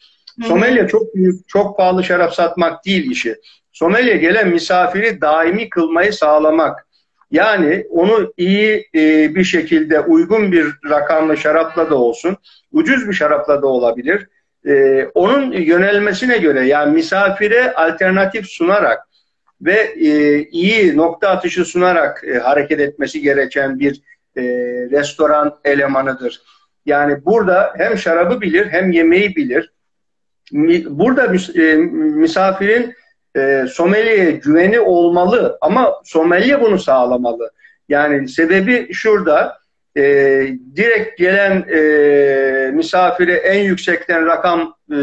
Somelye 0.47 0.87
çok 0.87 1.15
büyük, 1.15 1.47
çok 1.47 1.77
pahalı 1.77 2.03
şarap 2.03 2.33
satmak 2.33 2.85
değil 2.85 3.11
işi. 3.11 3.35
Somelye 3.73 4.17
gelen 4.17 4.49
misafiri 4.49 5.21
daimi 5.21 5.69
kılmayı 5.69 6.13
sağlamak. 6.13 6.87
Yani 7.31 7.85
onu 7.89 8.33
iyi 8.37 8.89
e, 8.95 9.35
bir 9.35 9.43
şekilde 9.43 9.99
uygun 9.99 10.51
bir 10.51 10.65
rakamlı 10.89 11.37
şarapla 11.37 11.89
da 11.89 11.95
olsun, 11.95 12.37
ucuz 12.71 13.07
bir 13.07 13.13
şarapla 13.13 13.61
da 13.61 13.67
olabilir. 13.67 14.27
E, 14.67 15.05
onun 15.13 15.51
yönelmesine 15.51 16.37
göre 16.37 16.67
yani 16.67 16.93
misafire 16.93 17.73
alternatif 17.73 18.45
sunarak 18.47 18.99
ve 19.61 19.93
e, 19.99 20.39
iyi 20.43 20.97
nokta 20.97 21.29
atışı 21.29 21.65
sunarak 21.65 22.23
e, 22.27 22.39
hareket 22.39 22.79
etmesi 22.79 23.21
gereken 23.21 23.79
bir 23.79 24.01
e, 24.37 24.43
restoran 24.91 25.55
elemanıdır. 25.65 26.41
Yani 26.85 27.25
burada 27.25 27.73
hem 27.77 27.97
şarabı 27.97 28.41
bilir 28.41 28.67
hem 28.67 28.91
yemeği 28.91 29.35
bilir. 29.35 29.73
Burada 30.89 31.27
mis, 31.27 31.55
e, 31.55 31.75
misafirin 31.75 32.93
e, 33.37 33.65
sommelier 33.69 34.29
güveni 34.29 34.79
olmalı 34.79 35.57
ama 35.61 35.93
sommelier 36.03 36.61
bunu 36.61 36.79
sağlamalı. 36.79 37.51
Yani 37.89 38.27
sebebi 38.27 38.93
şurada 38.93 39.57
e, 39.97 40.01
direkt 40.75 41.17
gelen 41.17 41.65
e, 41.69 42.71
misafire 42.71 43.33
en 43.33 43.59
yüksekten 43.59 44.25
rakam 44.25 44.75
e, 44.91 44.97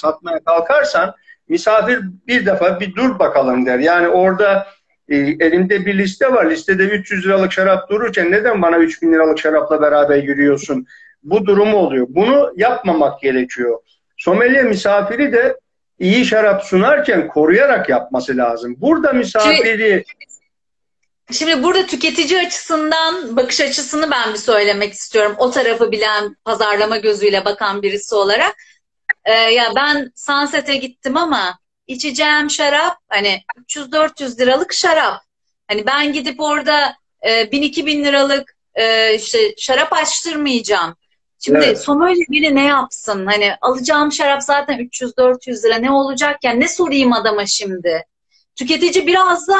satmaya 0.00 0.40
kalkarsan 0.44 1.14
misafir 1.48 2.00
bir 2.26 2.46
defa 2.46 2.80
bir 2.80 2.94
dur 2.94 3.18
bakalım 3.18 3.66
der. 3.66 3.78
Yani 3.78 4.08
orada 4.08 4.66
e, 5.08 5.16
elinde 5.16 5.86
bir 5.86 5.98
liste 5.98 6.32
var. 6.32 6.50
Listede 6.50 6.84
300 6.84 7.26
liralık 7.26 7.52
şarap 7.52 7.90
dururken 7.90 8.30
neden 8.30 8.62
bana 8.62 8.78
3000 8.78 9.12
liralık 9.12 9.38
şarapla 9.38 9.82
beraber 9.82 10.22
yürüyorsun? 10.22 10.86
Bu 11.22 11.46
durum 11.46 11.74
oluyor. 11.74 12.06
Bunu 12.08 12.52
yapmamak 12.56 13.20
gerekiyor. 13.20 13.78
Sommelier 14.16 14.64
misafiri 14.64 15.32
de 15.32 15.56
iyi 15.98 16.24
şarap 16.24 16.64
sunarken 16.64 17.28
koruyarak 17.28 17.88
yapması 17.88 18.36
lazım. 18.36 18.76
Burada 18.78 19.12
misafiri 19.12 20.04
Şimdi, 21.32 21.62
burada 21.62 21.86
tüketici 21.86 22.46
açısından 22.46 23.36
bakış 23.36 23.60
açısını 23.60 24.10
ben 24.10 24.32
bir 24.32 24.38
söylemek 24.38 24.92
istiyorum. 24.92 25.34
O 25.38 25.50
tarafı 25.50 25.92
bilen, 25.92 26.36
pazarlama 26.44 26.96
gözüyle 26.96 27.44
bakan 27.44 27.82
birisi 27.82 28.14
olarak. 28.14 28.56
Ee, 29.24 29.32
ya 29.32 29.72
ben 29.76 30.12
Sunset'e 30.16 30.76
gittim 30.76 31.16
ama 31.16 31.58
içeceğim 31.86 32.50
şarap 32.50 32.96
hani 33.08 33.42
300-400 33.68 34.40
liralık 34.40 34.72
şarap. 34.72 35.22
Hani 35.68 35.86
ben 35.86 36.12
gidip 36.12 36.40
orada 36.40 36.96
e, 37.22 37.42
1000-2000 37.42 38.04
liralık 38.04 38.56
e, 38.74 39.14
işte 39.14 39.54
şarap 39.58 39.92
açtırmayacağım. 39.92 40.96
Şimdi 41.44 41.58
evet. 41.64 41.78
sommelier 41.78 42.26
biri 42.30 42.54
ne 42.54 42.64
yapsın? 42.64 43.26
Hani 43.26 43.52
alacağım 43.60 44.12
şarap 44.12 44.42
zaten 44.42 44.78
300-400 44.78 45.64
lira 45.64 45.76
ne 45.76 45.90
olacak 45.90 46.44
ya? 46.44 46.52
Ne 46.52 46.68
sorayım 46.68 47.12
adama 47.12 47.46
şimdi? 47.46 48.04
Tüketici 48.56 49.06
biraz 49.06 49.48
da 49.48 49.56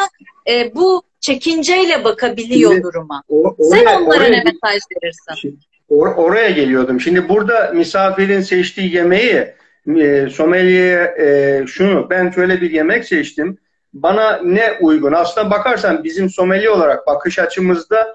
e, 0.51 0.75
bu 0.75 1.03
çekinceyle 1.21 2.05
bakabiliyor 2.05 2.73
şimdi, 2.73 2.83
duruma. 2.83 3.23
O, 3.29 3.55
oraya, 3.59 3.85
Sen 3.85 4.03
onlara 4.03 4.19
oraya, 4.19 4.31
ne 4.31 4.43
mesaj 4.45 4.81
verirsin? 5.03 5.61
or- 5.91 6.15
oraya 6.15 6.51
geliyordum. 6.51 7.01
Şimdi 7.01 7.29
burada 7.29 7.73
misafirin 7.75 8.41
seçtiği 8.41 8.95
yemeği 8.95 9.55
e, 9.97 10.29
sommelier 10.33 11.19
e, 11.19 11.67
şunu 11.67 12.11
ben 12.11 12.31
şöyle 12.31 12.61
bir 12.61 12.71
yemek 12.71 13.05
seçtim. 13.05 13.59
Bana 13.95 14.41
ne 14.45 14.73
uygun? 14.81 15.13
Aslında 15.13 15.51
bakarsan 15.51 16.05
bizim 16.05 16.31
sommelier 16.31 16.69
olarak 16.69 17.07
bakış 17.07 17.39
açımızda 17.39 18.15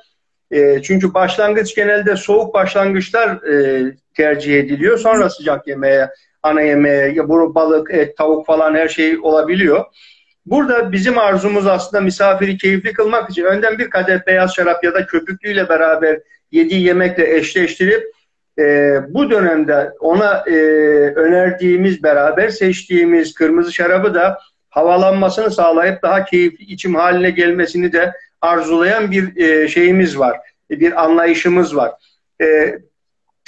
e, 0.51 0.81
çünkü 0.81 1.13
başlangıç 1.13 1.75
genelde 1.75 2.15
soğuk 2.15 2.53
başlangıçlar 2.53 3.29
e, 3.29 3.83
tercih 4.13 4.59
ediliyor. 4.59 4.97
Sonra 4.97 5.29
sıcak 5.29 5.67
yemeğe, 5.67 6.09
ana 6.43 6.61
yemeğe, 6.61 7.13
ya 7.13 7.29
bu 7.29 7.55
balık, 7.55 7.93
et, 7.93 8.17
tavuk 8.17 8.45
falan 8.45 8.75
her 8.75 8.87
şey 8.87 9.17
olabiliyor. 9.21 9.85
Burada 10.45 10.91
bizim 10.91 11.17
arzumuz 11.17 11.67
aslında 11.67 12.01
misafiri 12.01 12.57
keyifli 12.57 12.93
kılmak 12.93 13.29
için 13.29 13.43
önden 13.43 13.77
bir 13.77 13.89
kadeh 13.89 14.27
beyaz 14.27 14.55
şarap 14.55 14.83
ya 14.83 14.93
da 14.93 15.05
köpüklüyle 15.05 15.69
beraber 15.69 16.19
yediği 16.51 16.81
yemekle 16.81 17.35
eşleştirip 17.35 18.03
e, 18.59 18.95
bu 19.09 19.31
dönemde 19.31 19.91
ona 19.99 20.43
e, 20.47 20.53
önerdiğimiz, 21.15 22.03
beraber 22.03 22.49
seçtiğimiz 22.49 23.33
kırmızı 23.33 23.73
şarabı 23.73 24.13
da 24.13 24.39
havalanmasını 24.69 25.51
sağlayıp 25.51 26.03
daha 26.03 26.25
keyifli 26.25 26.63
içim 26.63 26.95
haline 26.95 27.29
gelmesini 27.29 27.93
de 27.93 28.13
arzulayan 28.41 29.11
bir 29.11 29.37
e, 29.37 29.67
şeyimiz 29.67 30.19
var. 30.19 30.39
Bir 30.69 31.03
anlayışımız 31.03 31.75
var. 31.75 31.91
E, 32.41 32.77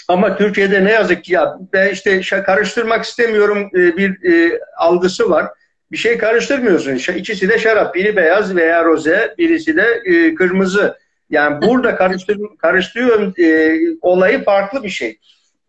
ama 0.08 0.38
Türkiye'de 0.38 0.86
ne 0.86 0.92
yazık 0.92 1.24
ki 1.24 1.34
ya 1.34 1.58
ben 1.74 1.90
işte 1.90 2.22
karıştırmak 2.22 3.04
istemiyorum 3.04 3.70
e, 3.76 3.98
bir 3.98 4.34
e, 4.34 4.60
algısı 4.78 5.30
var. 5.30 5.48
Bir 5.92 5.98
şey 5.98 6.18
karıştırmıyorsun. 6.18 7.14
İkisi 7.16 7.50
de 7.50 7.60
şarap. 7.60 7.96
Biri 7.96 8.16
beyaz 8.16 8.56
veya 8.56 8.86
roze, 8.86 9.36
birisi 9.38 9.78
de 9.78 10.02
e, 10.06 10.36
kırmızı. 10.36 10.98
Yani 11.30 11.62
burada 11.62 11.96
karıştır, 11.96 12.38
karıştırıyorum 12.58 13.34
e, 13.40 13.78
olayı 14.02 14.44
farklı 14.44 14.84
bir 14.84 14.90
şey. 14.90 15.20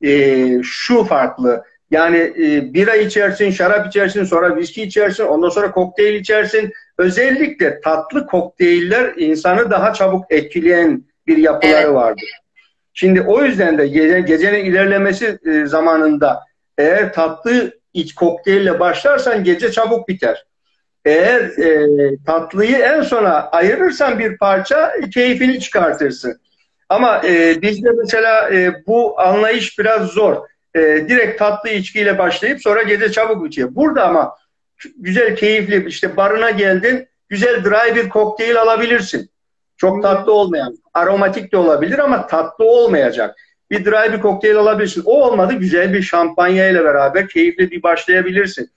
E, 0.05 0.63
şu 0.63 1.05
farklı. 1.05 1.65
Yani 1.91 2.19
e, 2.19 2.75
bira 2.75 2.95
içersin, 2.97 3.51
şarap 3.51 3.87
içersin, 3.87 4.25
sonra 4.25 4.57
viski 4.57 4.83
içersin, 4.83 5.25
ondan 5.25 5.49
sonra 5.49 5.71
kokteyl 5.71 6.15
içersin. 6.15 6.73
Özellikle 6.99 7.81
tatlı 7.81 8.27
kokteyller 8.27 9.13
insanı 9.17 9.71
daha 9.71 9.93
çabuk 9.93 10.25
etkileyen 10.31 11.05
bir 11.27 11.37
yapıları 11.37 11.77
evet. 11.77 11.95
vardır. 11.95 12.31
Şimdi 12.95 13.21
o 13.23 13.45
yüzden 13.45 13.79
de 13.79 13.87
gece, 13.87 14.21
gecenin 14.21 14.65
ilerlemesi 14.65 15.39
e, 15.47 15.67
zamanında 15.67 16.41
eğer 16.79 17.13
tatlı 17.13 17.73
iç 17.95 18.15
kokteylle 18.15 18.81
başlarsan 18.81 19.45
gece 19.45 19.73
çabuk 19.73 20.09
biter. 20.09 20.45
Eğer 21.05 21.41
e, 21.41 21.87
tatlıyı 22.27 22.77
en 22.77 23.03
sona 23.03 23.33
ayırırsan 23.33 24.19
bir 24.19 24.39
parça 24.39 24.93
keyfini 25.15 25.61
çıkartırsın. 25.61 26.41
Ama 26.89 27.21
e, 27.25 27.63
bizde 27.63 27.91
mesela 27.91 28.51
e, 28.51 28.87
bu 28.87 29.21
anlayış 29.21 29.79
biraz 29.79 30.09
zor. 30.09 30.37
E, 30.75 30.81
direkt 30.81 31.39
tatlı 31.39 31.71
içkiyle 31.71 32.19
başlayıp 32.19 32.63
sonra 32.63 32.83
gece 32.83 33.13
çabuk 33.13 33.45
bitiyor. 33.45 33.69
Burada 33.73 34.09
ama 34.09 34.37
güzel, 34.97 35.37
keyifli 35.37 35.87
işte 35.89 36.17
barına 36.17 36.51
geldin, 36.51 37.09
güzel 37.29 37.65
dry 37.65 37.95
bir 37.95 38.09
kokteyl 38.09 38.57
alabilirsin. 38.57 39.31
Çok 39.77 40.03
tatlı 40.03 40.33
olmayan, 40.33 40.79
aromatik 40.95 41.53
de 41.53 41.57
olabilir 41.57 41.99
ama 41.99 42.27
tatlı 42.27 42.65
olmayacak. 42.65 43.37
Bir 43.71 43.85
dry 43.85 44.13
bir 44.13 44.21
kokteyl 44.21 44.57
alabilirsin. 44.57 45.03
O 45.05 45.25
olmadı 45.25 45.53
güzel 45.53 45.93
bir 45.93 46.03
şampanya 46.03 46.69
ile 46.69 46.85
beraber 46.85 47.29
keyifli 47.29 47.71
bir 47.71 47.83
başlayabilirsin. 47.83 48.71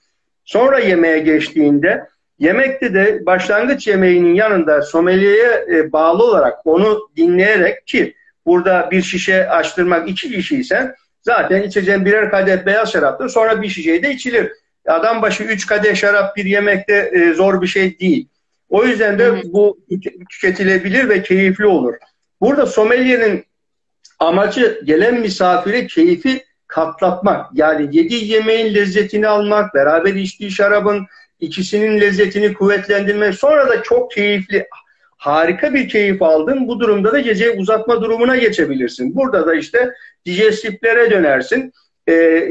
Sonra 0.44 0.78
yemeğe 0.78 1.18
geçtiğinde 1.18 2.06
Yemekte 2.38 2.94
de 2.94 3.26
başlangıç 3.26 3.86
yemeğinin 3.86 4.34
yanında 4.34 4.82
sommeliere 4.82 5.66
e, 5.76 5.92
bağlı 5.92 6.24
olarak 6.24 6.66
onu 6.66 7.08
dinleyerek 7.16 7.86
ki 7.86 8.14
burada 8.46 8.88
bir 8.90 9.02
şişe 9.02 9.48
açtırmak 9.48 10.08
iki 10.08 10.30
kişiysen 10.30 10.94
zaten 11.22 11.62
içeceğin 11.62 12.04
birer 12.04 12.30
kadeh 12.30 12.66
beyaz 12.66 12.92
şaraptır. 12.92 13.28
Sonra 13.28 13.62
bir 13.62 13.68
şişeyi 13.68 14.02
de 14.02 14.10
içilir. 14.10 14.52
Adam 14.86 15.22
başı 15.22 15.44
üç 15.44 15.66
kadeh 15.66 15.94
şarap 15.94 16.36
bir 16.36 16.44
yemekte 16.44 17.10
e, 17.14 17.32
zor 17.32 17.62
bir 17.62 17.66
şey 17.66 17.98
değil. 17.98 18.28
O 18.68 18.84
yüzden 18.84 19.18
de 19.18 19.42
bu 19.44 19.78
tüketilebilir 20.30 21.08
ve 21.08 21.22
keyifli 21.22 21.66
olur. 21.66 21.94
Burada 22.40 22.66
sommelyerin 22.66 23.44
amacı 24.18 24.80
gelen 24.84 25.20
misafire 25.20 25.86
keyfi 25.86 26.44
katlatmak. 26.66 27.46
Yani 27.54 27.96
yediği 27.96 28.32
yemeğin 28.32 28.74
lezzetini 28.74 29.28
almak, 29.28 29.74
beraber 29.74 30.14
içtiği 30.14 30.50
şarabın 30.50 31.06
ikisinin 31.40 32.00
lezzetini 32.00 32.54
kuvvetlendirmek. 32.54 33.34
Sonra 33.34 33.68
da 33.68 33.82
çok 33.82 34.10
keyifli, 34.10 34.66
harika 35.16 35.74
bir 35.74 35.88
keyif 35.88 36.22
aldın. 36.22 36.68
Bu 36.68 36.80
durumda 36.80 37.12
da 37.12 37.20
gece 37.20 37.50
uzatma 37.50 38.02
durumuna 38.02 38.36
geçebilirsin. 38.36 39.16
Burada 39.16 39.46
da 39.46 39.54
işte 39.54 39.92
dijestiflere 40.26 41.10
dönersin. 41.10 41.72
Ee, 42.08 42.48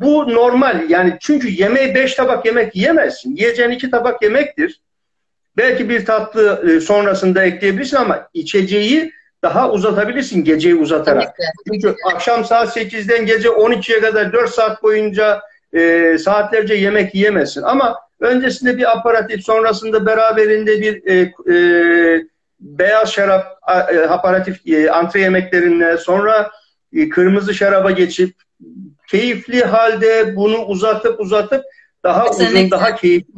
bu 0.00 0.34
normal 0.34 0.90
yani 0.90 1.16
çünkü 1.20 1.48
yemeği 1.48 1.94
beş 1.94 2.14
tabak 2.14 2.46
yemek 2.46 2.76
yiyemezsin. 2.76 3.36
Yiyeceğin 3.36 3.70
iki 3.70 3.90
tabak 3.90 4.22
yemektir. 4.22 4.80
Belki 5.56 5.88
bir 5.88 6.06
tatlı 6.06 6.70
e, 6.70 6.80
sonrasında 6.80 7.42
ekleyebilirsin 7.42 7.96
ama 7.96 8.28
içeceği 8.34 9.12
daha 9.42 9.70
uzatabilirsin 9.70 10.44
geceyi 10.44 10.74
uzatarak. 10.74 11.36
Çünkü 11.66 11.96
akşam 12.14 12.44
saat 12.44 12.76
8'den 12.76 13.26
gece 13.26 13.48
12'ye 13.48 14.00
kadar 14.00 14.32
4 14.32 14.50
saat 14.50 14.82
boyunca 14.82 15.42
e, 15.72 16.16
saatlerce 16.18 16.74
yemek 16.74 17.14
yiyemezsin. 17.14 17.62
Ama 17.62 17.96
öncesinde 18.20 18.78
bir 18.78 18.92
aparatif, 18.92 19.44
sonrasında 19.44 20.06
beraberinde 20.06 20.80
bir 20.80 21.06
e, 21.06 21.32
e, 21.54 22.24
beyaz 22.60 23.12
şarap 23.12 23.58
e, 23.92 23.98
aparatif 23.98 24.66
e, 24.66 24.90
antre 24.90 25.20
yemeklerinle 25.20 25.98
sonra 25.98 26.50
e, 26.92 27.08
kırmızı 27.08 27.54
şaraba 27.54 27.90
geçip 27.90 28.34
keyifli 29.12 29.64
halde 29.64 30.36
bunu 30.36 30.64
uzatıp 30.64 31.20
uzatıp 31.20 31.64
daha 32.04 32.24
Kesinlikle. 32.24 32.58
uzun, 32.58 32.70
daha 32.70 32.96
keyifli 32.96 33.32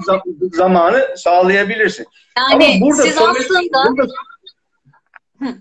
zamanı 0.52 1.06
sağlayabilirsin. 1.16 2.06
Yani 2.38 2.64
Ama 2.64 2.86
burada 2.86 3.02
siz 3.02 3.18
aslında 3.18 3.84
burada... 3.90 4.12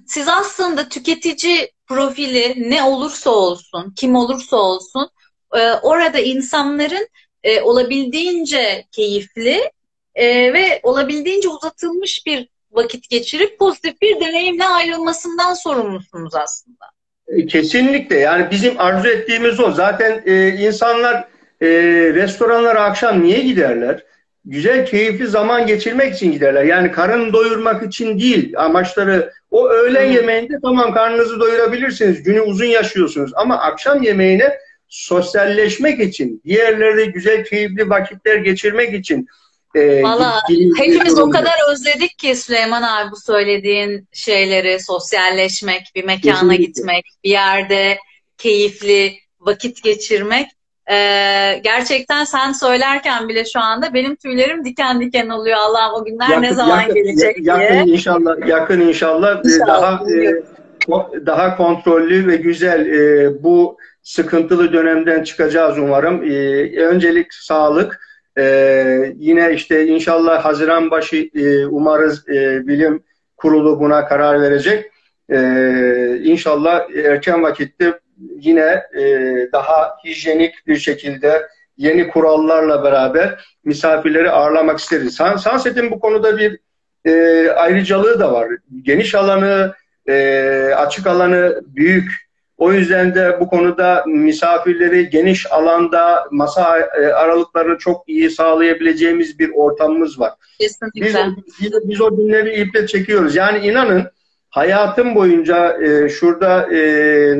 siz 0.08 0.28
aslında 0.28 0.90
tüketici 0.90 1.72
profili 1.88 2.70
ne 2.70 2.84
olursa 2.84 3.30
olsun, 3.30 3.94
kim 3.96 4.16
olursa 4.16 4.58
olsun 4.58 5.10
e, 5.56 5.74
orada 5.74 6.20
insanların 6.20 7.08
e, 7.44 7.62
olabildiğince 7.62 8.86
keyifli 8.92 9.72
e, 10.16 10.54
ve 10.54 10.80
olabildiğince 10.84 11.50
uzatılmış 11.50 12.26
bir 12.26 12.50
vakit 12.72 13.10
geçirip 13.10 13.60
pozitif 13.60 14.02
bir 14.02 14.20
deneyimle 14.20 14.66
ayrılmasından 14.68 15.54
sorumlusunuz 15.54 16.36
aslında. 16.36 16.93
E, 17.28 17.46
kesinlikle 17.46 18.20
yani 18.20 18.48
bizim 18.52 18.80
arzu 18.80 19.08
ettiğimiz 19.08 19.60
o. 19.60 19.72
Zaten 19.72 20.22
e, 20.26 20.48
insanlar 20.48 21.16
e, 21.62 21.68
restoranlara 22.14 22.84
akşam 22.84 23.24
niye 23.24 23.40
giderler? 23.40 24.04
Güzel, 24.46 24.86
keyifli 24.86 25.28
zaman 25.28 25.68
geçirmek 25.68 26.14
için 26.14 26.32
giderler. 26.32 26.64
Yani 26.64 26.92
karın 26.92 27.34
doyurmak 27.34 27.84
için 27.84 28.20
değil. 28.20 28.54
Amaçları 28.58 29.32
o 29.52 29.70
öğlen 29.70 30.12
yemeğinde 30.12 30.54
tamam 30.62 30.94
karnınızı 30.94 31.40
doyurabilirsiniz. 31.40 32.24
Günü 32.24 32.42
uzun 32.42 32.66
yaşıyorsunuz. 32.66 33.32
Ama 33.36 33.58
akşam 33.58 34.04
yemeğine 34.04 34.58
sosyalleşmek 34.88 36.00
için, 36.00 36.42
diğerleri 36.46 37.12
güzel, 37.12 37.44
keyifli 37.44 37.90
vakitler 37.90 38.36
geçirmek 38.36 38.94
için 38.94 39.28
e, 39.76 40.04
Valla 40.04 40.40
hepimiz 40.78 41.20
o 41.20 41.30
kadar 41.30 41.72
özledik 41.72 42.18
ki 42.18 42.36
Süleyman 42.36 42.82
abi 42.82 43.12
bu 43.12 43.16
söylediğin 43.16 44.08
şeyleri, 44.12 44.80
sosyalleşmek, 44.80 45.92
bir 45.96 46.04
mekana 46.04 46.34
Kesinlikle. 46.34 46.66
gitmek, 46.66 47.06
bir 47.24 47.30
yerde 47.30 47.98
keyifli 48.38 49.14
vakit 49.40 49.84
geçirmek. 49.84 50.48
Ee, 50.92 51.62
gerçekten 51.64 52.24
sen 52.24 52.52
söylerken 52.52 53.30
bile 53.30 53.46
şu 53.46 53.60
anda 53.60 53.94
benim 53.94 54.16
tüylerim 54.16 54.66
diken 54.66 55.02
diken 55.02 55.30
oluyor. 55.30 55.58
Allah'ım 55.58 56.02
o 56.02 56.06
günler 56.06 56.30
yakın, 56.30 56.42
ne 56.42 56.54
zaman 56.54 56.82
yakın, 56.82 56.94
gelecek 56.94 57.38
yakın 57.42 57.60
diye. 57.60 57.74
Yakın 57.74 57.92
inşallah, 57.92 58.48
yakın 58.48 58.80
inşallah, 58.80 59.42
inşallah 59.46 59.68
daha 59.68 60.04
e, 60.12 61.26
daha 61.26 61.58
kontrollü 61.58 62.28
ve 62.28 62.36
güzel 62.36 62.86
e, 62.86 63.44
bu 63.44 63.78
sıkıntılı 64.02 64.74
dönemden 64.74 65.24
çıkacağız 65.24 65.78
umarım. 65.78 66.24
Ee, 66.24 66.86
öncelik 66.86 67.34
sağlık. 67.34 68.00
Ee, 68.38 69.14
yine 69.16 69.54
işte 69.54 69.88
inşallah 69.88 70.46
Haziran 70.46 70.92
başı 70.92 71.30
e, 71.36 71.66
umarız 71.66 72.30
e, 72.30 72.68
bilim 72.68 73.04
kurulu 73.38 73.80
buna 73.80 74.08
karar 74.08 74.42
verecek. 74.42 74.92
Ee, 75.32 76.20
inşallah 76.24 76.90
erken 76.96 77.44
vakitte 77.44 78.00
yine 78.18 78.84
e, 78.98 79.04
daha 79.52 79.96
hijyenik 80.06 80.68
bir 80.68 80.76
şekilde 80.76 81.48
yeni 81.78 82.08
kurallarla 82.08 82.84
beraber 82.84 83.46
misafirleri 83.64 84.30
ağırlamak 84.30 84.80
isteriz. 84.80 85.16
Sunset'in 85.16 85.92
bu 85.92 86.00
konuda 86.00 86.38
bir 86.38 86.60
e, 87.06 87.50
ayrıcalığı 87.50 88.20
da 88.20 88.34
var. 88.34 88.48
Geniş 88.82 89.16
alanı, 89.16 89.74
e, 90.10 90.74
açık 90.78 91.08
alanı 91.08 91.62
büyük 91.66 92.23
o 92.64 92.74
yüzden 92.74 93.16
de 93.16 93.38
bu 93.40 93.48
konuda 93.48 94.04
misafirleri 94.08 95.10
geniş 95.10 95.52
alanda 95.52 96.28
masa 96.32 96.80
e, 96.80 97.06
aralıklarını 97.06 97.78
çok 97.78 98.10
iyi 98.10 98.30
sağlayabileceğimiz 98.30 99.40
bir 99.40 99.52
ortamımız 99.56 100.20
var. 100.20 100.34
Kesinlikle. 100.60 101.06
Biz, 101.06 101.16
biz, 101.62 101.90
biz 101.90 102.02
o 102.02 102.18
günleri 102.18 102.62
iple 102.62 102.88
çekiyoruz. 102.88 103.36
Yani 103.36 103.68
inanın 103.68 104.04
hayatım 104.50 105.16
boyunca 105.16 105.84
e, 105.84 106.10
şurada 106.10 106.76
e, 106.76 106.82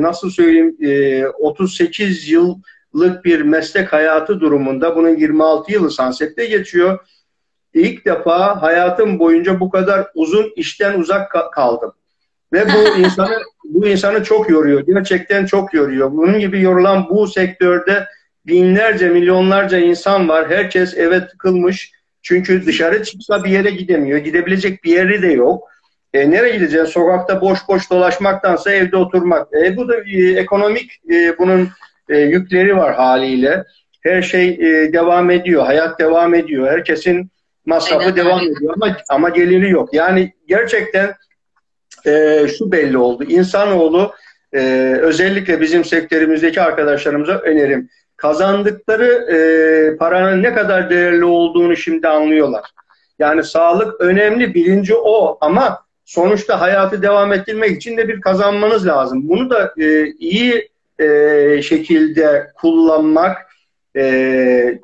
nasıl 0.02 0.30
söyleyeyim 0.30 0.76
e, 0.80 1.26
38 1.26 2.28
yıllık 2.28 3.24
bir 3.24 3.40
meslek 3.40 3.92
hayatı 3.92 4.40
durumunda 4.40 4.96
bunun 4.96 5.16
26 5.16 5.72
yılı 5.72 5.90
Sunset'te 5.90 6.46
geçiyor. 6.46 6.98
İlk 7.74 8.04
defa 8.04 8.62
hayatım 8.62 9.18
boyunca 9.18 9.60
bu 9.60 9.70
kadar 9.70 10.06
uzun 10.14 10.52
işten 10.56 10.98
uzak 10.98 11.52
kaldım. 11.52 11.92
Ve 12.54 12.66
bu 12.66 12.98
insanı 12.98 13.38
bu 13.64 13.86
insanı 13.86 14.24
çok 14.24 14.50
yoruyor. 14.50 14.80
Gerçekten 14.86 15.46
çok 15.46 15.74
yoruyor. 15.74 16.12
Bunun 16.12 16.38
gibi 16.38 16.60
yorulan 16.60 17.08
bu 17.10 17.26
sektörde 17.26 18.06
binlerce, 18.46 19.08
milyonlarca 19.08 19.78
insan 19.78 20.28
var. 20.28 20.50
Herkes 20.50 20.98
eve 20.98 21.26
tıkılmış. 21.26 21.92
Çünkü 22.22 22.66
dışarı 22.66 23.04
çıksa 23.04 23.44
bir 23.44 23.50
yere 23.50 23.70
gidemiyor. 23.70 24.18
Gidebilecek 24.18 24.84
bir 24.84 24.92
yeri 24.92 25.22
de 25.22 25.26
yok. 25.26 25.68
E, 26.14 26.30
nereye 26.30 26.56
gideceğiz? 26.56 26.88
Sokakta 26.88 27.40
boş 27.40 27.58
boş 27.68 27.90
dolaşmaktansa 27.90 28.72
evde 28.72 28.96
oturmak. 28.96 29.48
E, 29.54 29.76
bu 29.76 29.88
da 29.88 29.96
e, 29.96 30.32
ekonomik 30.32 31.00
e, 31.10 31.38
bunun 31.38 31.68
e, 32.08 32.18
yükleri 32.18 32.76
var 32.76 32.94
haliyle. 32.94 33.64
Her 34.02 34.22
şey 34.22 34.48
e, 34.48 34.92
devam 34.92 35.30
ediyor. 35.30 35.66
Hayat 35.66 36.00
devam 36.00 36.34
ediyor. 36.34 36.70
Herkesin 36.70 37.30
masrafı 37.66 38.04
Aynen. 38.04 38.16
devam 38.16 38.40
ediyor 38.40 38.74
ama 38.76 38.96
ama 39.08 39.28
geliri 39.28 39.70
yok. 39.70 39.94
Yani 39.94 40.32
gerçekten 40.48 41.14
e, 42.06 42.46
şu 42.58 42.72
belli 42.72 42.98
oldu. 42.98 43.24
İnsanoğlu 43.24 44.12
e, 44.52 44.92
özellikle 45.02 45.60
bizim 45.60 45.84
sektörümüzdeki 45.84 46.60
arkadaşlarımıza 46.60 47.38
önerim. 47.38 47.88
Kazandıkları 48.16 49.06
e, 49.06 49.36
paranın 49.96 50.42
ne 50.42 50.54
kadar 50.54 50.90
değerli 50.90 51.24
olduğunu 51.24 51.76
şimdi 51.76 52.08
anlıyorlar. 52.08 52.70
Yani 53.18 53.44
sağlık 53.44 54.00
önemli, 54.00 54.54
birinci 54.54 54.94
o 54.94 55.38
ama 55.40 55.84
sonuçta 56.04 56.60
hayatı 56.60 57.02
devam 57.02 57.32
ettirmek 57.32 57.76
için 57.76 57.96
de 57.96 58.08
bir 58.08 58.20
kazanmanız 58.20 58.86
lazım. 58.86 59.28
Bunu 59.28 59.50
da 59.50 59.74
e, 59.78 60.06
iyi 60.06 60.68
e, 60.98 61.62
şekilde 61.62 62.46
kullanmak 62.54 63.36
e, 63.96 64.02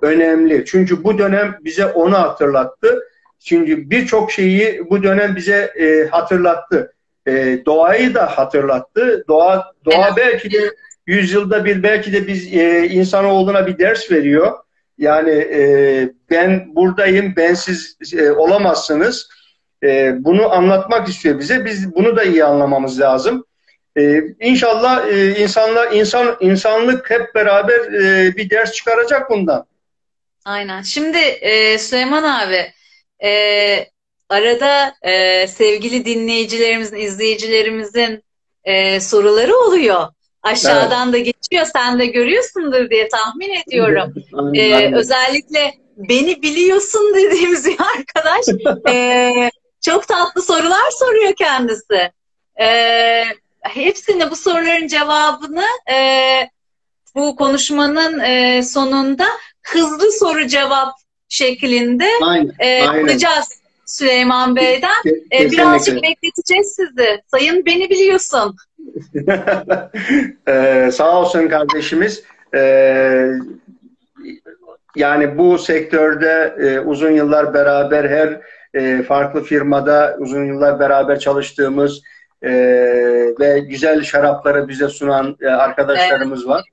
önemli. 0.03 0.65
Çünkü 0.67 1.05
bu 1.05 1.19
dönem 1.19 1.57
bize 1.61 1.87
onu 1.87 2.19
hatırlattı. 2.19 3.03
Çünkü 3.45 3.91
birçok 3.91 4.33
şeyi 4.33 4.91
bu 4.91 5.03
dönem 5.03 5.37
bize 5.37 5.73
e, 5.79 6.09
hatırlattı 6.11 6.93
e, 7.27 7.59
doğayı 7.67 8.15
da 8.15 8.27
hatırlattı. 8.27 9.25
Doğa 9.29 9.73
doğa 9.85 10.07
evet. 10.07 10.17
belki 10.17 10.53
de 10.53 10.75
yüzyılda 11.07 11.65
bir 11.65 11.83
belki 11.83 12.13
de 12.13 12.27
biz 12.27 12.55
e, 12.55 12.89
insanoğluna 12.89 13.67
bir 13.67 13.79
ders 13.79 14.11
veriyor. 14.11 14.59
Yani 14.99 15.31
e, 15.31 15.63
ben 16.31 16.75
buradayım, 16.75 17.37
bensiz 17.37 17.97
e, 18.17 18.31
olamazsınız. 18.31 19.29
E, 19.83 20.13
bunu 20.25 20.53
anlatmak 20.53 21.09
istiyor 21.09 21.39
bize. 21.39 21.65
Biz 21.65 21.95
bunu 21.95 22.17
da 22.17 22.23
iyi 22.25 22.45
anlamamız 22.45 23.01
lazım. 23.01 23.45
E, 23.97 24.23
inşallah 24.41 25.07
e, 25.09 25.43
insanlar, 25.43 25.93
insan, 25.93 26.37
insanlık 26.41 27.11
hep 27.11 27.35
beraber 27.35 27.93
e, 27.93 28.37
bir 28.37 28.51
ders 28.51 28.73
çıkaracak 28.73 29.31
bundan. 29.31 29.67
Aynen. 30.45 30.83
Şimdi 30.83 31.19
e, 31.19 31.79
Süleyman 31.79 32.23
abi, 32.23 32.73
e, 33.29 33.31
arada 34.31 34.95
e, 35.03 35.47
sevgili 35.47 36.05
dinleyicilerimizin, 36.05 36.97
izleyicilerimizin 36.97 38.25
e, 38.65 39.01
soruları 39.01 39.57
oluyor. 39.57 40.09
Aşağıdan 40.43 41.09
evet. 41.09 41.15
da 41.15 41.19
geçiyor. 41.19 41.67
Sen 41.73 41.99
de 41.99 42.07
görüyorsundur 42.07 42.91
diye 42.91 43.09
tahmin 43.09 43.51
ediyorum. 43.51 44.15
ee, 44.55 44.95
özellikle 44.95 45.75
beni 45.97 46.43
biliyorsun 46.43 47.15
dediğimiz 47.15 47.67
bir 47.67 47.77
arkadaş 47.97 48.45
e, 48.89 49.51
çok 49.81 50.09
tatlı 50.09 50.43
sorular 50.43 50.91
soruyor 50.91 51.33
kendisi. 51.35 52.13
E, 52.61 53.25
hepsini 53.61 54.31
bu 54.31 54.37
soruların 54.37 54.87
cevabını 54.87 55.65
e, 55.93 55.97
bu 57.15 57.37
konuşmanın 57.37 58.21
e, 58.21 58.63
sonunda 58.63 59.27
hızlı 59.63 60.13
soru 60.13 60.47
cevap 60.47 60.93
şeklinde 61.29 62.11
aynen, 62.23 62.53
e, 62.59 62.89
aynen. 62.89 63.05
alacağız. 63.05 63.60
Süleyman 63.91 64.57
Bey'den. 64.57 65.03
Kesinlikle. 65.03 65.51
Birazcık 65.51 66.03
bekleteceğiz 66.03 66.73
sizi. 66.77 67.23
Sayın 67.27 67.67
beni 67.67 67.91
biliyorsun. 67.91 68.57
ee, 70.49 70.91
sağ 70.93 71.21
olsun 71.21 71.49
kardeşimiz. 71.49 72.23
Ee, 72.55 73.31
yani 74.97 75.39
bu 75.39 75.59
sektörde 75.59 76.55
e, 76.61 76.81
uzun 76.81 77.11
yıllar 77.11 77.55
beraber 77.55 78.11
her 78.11 78.41
e, 78.75 79.03
farklı 79.03 79.45
firmada 79.45 80.17
uzun 80.19 80.45
yıllar 80.45 80.81
beraber 80.81 81.19
çalıştığımız 81.19 82.03
e, 82.43 82.51
ve 83.41 83.61
güzel 83.61 84.03
şarapları 84.03 84.69
bize 84.69 84.89
sunan 84.89 85.37
e, 85.41 85.47
arkadaşlarımız 85.47 86.41
evet. 86.41 86.49
var. 86.49 86.65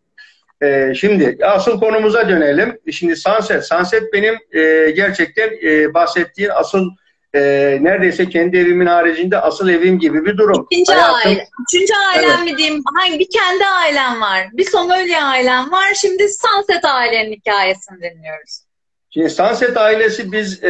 E, 0.62 0.94
şimdi 0.96 1.38
asıl 1.46 1.80
konumuza 1.80 2.30
dönelim. 2.30 2.80
Şimdi 2.92 3.16
Sunset. 3.16 3.66
Sunset 3.66 4.14
benim 4.14 4.36
e, 4.52 4.92
gerçekten 4.92 5.50
e, 5.64 5.94
bahsettiğin 5.94 6.50
asıl 6.54 6.90
e, 7.38 7.78
neredeyse 7.82 8.30
kendi 8.30 8.58
evimin 8.58 8.86
haricinde 8.86 9.40
asıl 9.40 9.70
evim 9.70 10.00
gibi 10.00 10.26
bir 10.26 10.38
durum. 10.38 10.68
İkinci 10.72 10.94
Hayatım, 10.94 11.32
aile. 11.32 11.48
Üçüncü 11.68 11.94
ailem 11.94 12.40
evet. 12.40 12.52
mi 12.52 12.58
diyeyim? 12.58 12.84
Hangi 12.96 13.20
bir 13.20 13.28
kendi 13.30 13.66
ailem 13.66 14.22
var. 14.22 14.48
Bir 14.54 14.66
Somali 14.66 15.18
ailem 15.18 15.72
var. 15.72 15.94
Şimdi 15.96 16.28
Sunset 16.30 16.86
ailenin 16.86 17.32
hikayesini 17.32 17.98
dinliyoruz. 17.98 18.62
Şimdi 19.10 19.30
Sunset 19.30 19.78
ailesi 19.78 20.32
biz 20.32 20.64
e, 20.64 20.70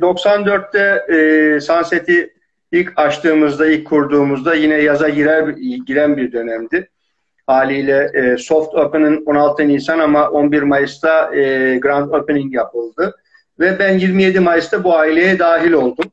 94'te 0.00 1.14
e, 1.14 1.60
Sunset'i 1.60 2.34
ilk 2.72 2.92
açtığımızda, 2.96 3.66
ilk 3.66 3.86
kurduğumuzda 3.86 4.54
yine 4.54 4.74
yaza 4.74 5.08
girer 5.08 5.48
giren 5.86 6.16
bir 6.16 6.32
dönemdi. 6.32 6.90
Haliyle 7.46 8.10
e, 8.14 8.36
soft 8.36 8.74
opening 8.74 9.28
16 9.28 9.68
Nisan 9.68 9.98
ama 9.98 10.30
11 10.30 10.62
Mayıs'ta 10.62 11.34
e, 11.34 11.76
grand 11.78 12.10
opening 12.12 12.54
yapıldı. 12.54 13.16
Ve 13.60 13.78
ben 13.78 13.98
27 13.98 14.40
Mayıs'ta 14.40 14.84
bu 14.84 14.96
aileye 14.96 15.38
dahil 15.38 15.72
oldum. 15.72 16.12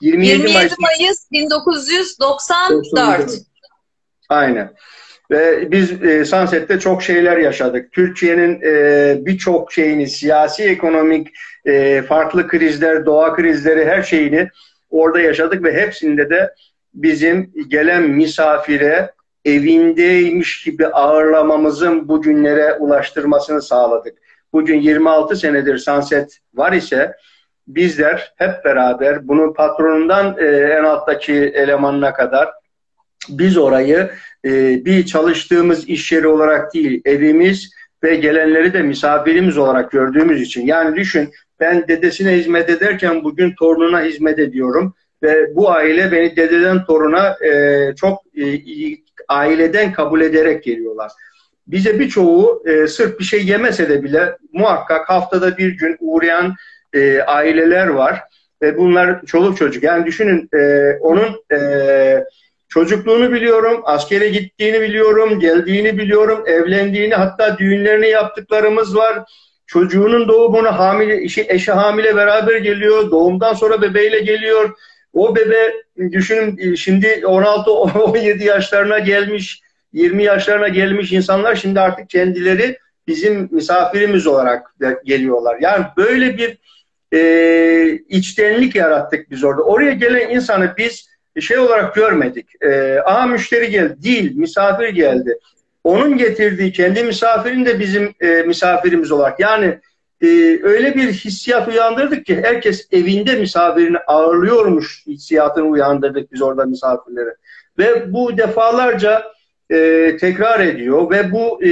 27, 0.00 0.32
27 0.32 0.52
Mayıs, 0.52 0.72
Mayıs 0.78 1.30
1994. 1.32 3.30
Aynen. 4.28 4.72
Ve 5.30 5.70
biz 5.70 6.02
e, 6.02 6.24
Sunset'te 6.24 6.78
çok 6.78 7.02
şeyler 7.02 7.36
yaşadık. 7.36 7.92
Türkiye'nin 7.92 8.60
e, 8.62 9.26
birçok 9.26 9.72
şeyini, 9.72 10.08
siyasi, 10.08 10.62
ekonomik, 10.62 11.28
e, 11.64 12.02
farklı 12.02 12.48
krizler, 12.48 13.06
doğa 13.06 13.34
krizleri 13.34 13.84
her 13.84 14.02
şeyini 14.02 14.48
orada 14.90 15.20
yaşadık 15.20 15.64
ve 15.64 15.72
hepsinde 15.72 16.30
de 16.30 16.54
bizim 16.94 17.52
gelen 17.68 18.02
misafire 18.02 19.12
evindeymiş 19.44 20.62
gibi 20.64 20.86
ağırlamamızın 20.86 22.08
bu 22.08 22.22
günlere 22.22 22.74
ulaştırmasını 22.74 23.62
sağladık 23.62 24.23
bugün 24.54 24.80
26 24.80 25.36
senedir 25.36 25.78
Sunset 25.78 26.38
var 26.54 26.72
ise 26.72 27.12
bizler 27.66 28.32
hep 28.36 28.64
beraber 28.64 29.28
bunu 29.28 29.54
patronundan 29.54 30.36
e, 30.38 30.44
en 30.46 30.84
alttaki 30.84 31.34
elemanına 31.34 32.14
kadar 32.14 32.48
biz 33.28 33.56
orayı 33.56 34.10
e, 34.44 34.84
bir 34.84 35.06
çalıştığımız 35.06 35.88
iş 35.88 36.12
yeri 36.12 36.26
olarak 36.26 36.74
değil 36.74 37.02
evimiz 37.04 37.70
ve 38.02 38.14
gelenleri 38.14 38.72
de 38.72 38.82
misafirimiz 38.82 39.58
olarak 39.58 39.90
gördüğümüz 39.90 40.42
için. 40.42 40.66
Yani 40.66 40.96
düşün 40.96 41.30
ben 41.60 41.88
dedesine 41.88 42.32
hizmet 42.32 42.70
ederken 42.70 43.24
bugün 43.24 43.54
torununa 43.54 44.02
hizmet 44.02 44.38
ediyorum 44.38 44.94
ve 45.22 45.56
bu 45.56 45.70
aile 45.70 46.12
beni 46.12 46.36
dededen 46.36 46.84
toruna 46.84 47.36
e, 47.44 47.94
çok 47.96 48.22
e, 48.36 48.44
aileden 49.28 49.92
kabul 49.92 50.20
ederek 50.20 50.64
geliyorlar 50.64 51.12
bize 51.66 51.98
birçoğu 51.98 52.62
e, 52.66 52.86
sırf 52.86 53.18
bir 53.18 53.24
şey 53.24 53.46
yemese 53.46 53.88
de 53.88 54.02
bile 54.02 54.36
muhakkak 54.52 55.08
haftada 55.08 55.58
bir 55.58 55.68
gün 55.68 55.96
uğrayan 56.00 56.54
e, 56.92 57.22
aileler 57.22 57.86
var. 57.86 58.20
Ve 58.62 58.78
bunlar 58.78 59.26
çoluk 59.26 59.58
çocuk. 59.58 59.82
Yani 59.82 60.06
düşünün 60.06 60.48
e, 60.54 60.92
onun 61.00 61.42
e, 61.52 62.24
çocukluğunu 62.68 63.32
biliyorum, 63.32 63.82
askere 63.84 64.28
gittiğini 64.28 64.80
biliyorum, 64.80 65.40
geldiğini 65.40 65.98
biliyorum, 65.98 66.44
evlendiğini 66.46 67.14
hatta 67.14 67.58
düğünlerini 67.58 68.08
yaptıklarımız 68.08 68.96
var. 68.96 69.18
Çocuğunun 69.66 70.28
doğumunu 70.28 70.78
hamile, 70.78 71.24
eşi, 71.24 71.46
eşi 71.48 71.72
hamile 71.72 72.16
beraber 72.16 72.56
geliyor. 72.56 73.10
Doğumdan 73.10 73.54
sonra 73.54 73.82
bebeğiyle 73.82 74.20
geliyor. 74.20 74.70
O 75.12 75.36
bebe 75.36 75.72
düşünün 76.12 76.74
şimdi 76.74 77.06
16-17 77.06 78.44
yaşlarına 78.44 78.98
gelmiş 78.98 79.60
20 79.94 80.24
yaşlarına 80.24 80.68
gelmiş 80.68 81.12
insanlar 81.12 81.54
şimdi 81.54 81.80
artık 81.80 82.10
kendileri 82.10 82.78
bizim 83.06 83.48
misafirimiz 83.52 84.26
olarak 84.26 84.74
geliyorlar. 85.04 85.56
Yani 85.60 85.84
böyle 85.96 86.38
bir 86.38 86.58
e, 87.12 87.98
içtenlik 88.08 88.74
yarattık 88.74 89.30
biz 89.30 89.44
orada. 89.44 89.62
Oraya 89.62 89.92
gelen 89.92 90.30
insanı 90.30 90.74
biz 90.78 91.08
şey 91.40 91.58
olarak 91.58 91.94
görmedik. 91.94 92.62
E, 92.62 92.98
aha 93.00 93.26
müşteri 93.26 93.70
geldi. 93.70 93.96
Değil, 94.02 94.36
misafir 94.36 94.88
geldi. 94.88 95.38
Onun 95.84 96.16
getirdiği 96.18 96.72
kendi 96.72 97.02
misafirin 97.02 97.66
de 97.66 97.80
bizim 97.80 98.14
e, 98.20 98.42
misafirimiz 98.42 99.12
olarak. 99.12 99.40
Yani 99.40 99.78
e, 100.22 100.26
öyle 100.62 100.94
bir 100.94 101.12
hissiyat 101.12 101.68
uyandırdık 101.68 102.26
ki 102.26 102.42
herkes 102.42 102.88
evinde 102.92 103.36
misafirini 103.36 103.98
ağırlıyormuş 103.98 105.06
hissiyatını 105.06 105.64
uyandırdık 105.64 106.32
biz 106.32 106.42
orada 106.42 106.64
misafirlere. 106.64 107.36
Ve 107.78 108.12
bu 108.12 108.38
defalarca 108.38 109.22
e, 109.70 110.16
tekrar 110.20 110.60
ediyor 110.60 111.10
ve 111.10 111.32
bu 111.32 111.64
e, 111.64 111.70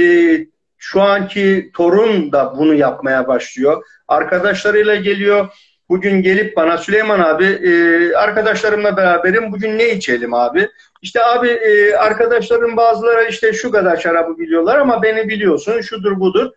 şu 0.77 1.01
anki 1.01 1.71
torun 1.73 2.31
da 2.31 2.57
bunu 2.57 2.73
yapmaya 2.73 3.27
başlıyor. 3.27 3.83
Arkadaşlarıyla 4.07 4.95
geliyor. 4.95 5.49
Bugün 5.89 6.21
gelip 6.21 6.55
bana 6.55 6.77
Süleyman 6.77 7.19
abi 7.19 7.45
e, 7.45 8.13
arkadaşlarımla 8.15 8.97
beraberim 8.97 9.51
bugün 9.51 9.77
ne 9.77 9.89
içelim 9.89 10.33
abi? 10.33 10.69
İşte 11.01 11.25
abi 11.25 11.47
e, 11.47 11.93
arkadaşların 11.95 12.77
bazıları 12.77 13.29
işte 13.29 13.53
şu 13.53 13.71
kadar 13.71 13.97
şarabı 13.97 14.37
biliyorlar 14.37 14.77
ama 14.77 15.03
beni 15.03 15.29
biliyorsun 15.29 15.81
şudur 15.81 16.19
budur. 16.19 16.51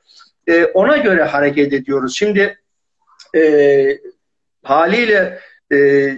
E, 0.47 0.65
ona 0.65 0.97
göre 0.97 1.25
hareket 1.25 1.73
ediyoruz. 1.73 2.17
Şimdi 2.17 2.59
e, 3.35 3.99
haliyle 4.63 5.41
e, 5.73 6.11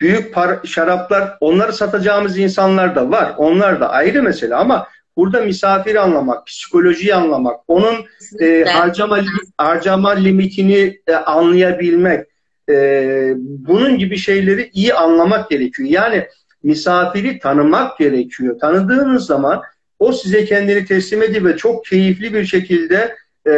büyük 0.00 0.34
par 0.34 0.58
şaraplar 0.64 1.36
onları 1.40 1.72
satacağımız 1.72 2.38
insanlar 2.38 2.94
da 2.94 3.10
var. 3.10 3.34
Onlar 3.36 3.80
da 3.80 3.90
ayrı 3.90 4.22
mesele 4.22 4.54
ama 4.54 4.88
burada 5.16 5.40
misafiri 5.40 6.00
anlamak, 6.00 6.46
psikolojiyi 6.46 7.14
anlamak, 7.14 7.60
onun 7.68 7.94
e, 8.40 8.64
harcama 8.64 9.18
harcama 9.58 10.10
limitini 10.10 10.98
e, 11.06 11.14
anlayabilmek, 11.14 12.26
e, 12.70 13.34
bunun 13.38 13.98
gibi 13.98 14.16
şeyleri 14.16 14.70
iyi 14.72 14.94
anlamak 14.94 15.50
gerekiyor. 15.50 15.88
Yani 15.88 16.26
misafiri 16.62 17.38
tanımak 17.38 17.98
gerekiyor. 17.98 18.58
Tanıdığınız 18.58 19.26
zaman 19.26 19.62
o 19.98 20.12
size 20.12 20.44
kendini 20.44 20.84
teslim 20.84 21.22
ediyor 21.22 21.44
ve 21.44 21.56
çok 21.56 21.84
keyifli 21.84 22.34
bir 22.34 22.44
şekilde 22.44 23.16
e, 23.46 23.52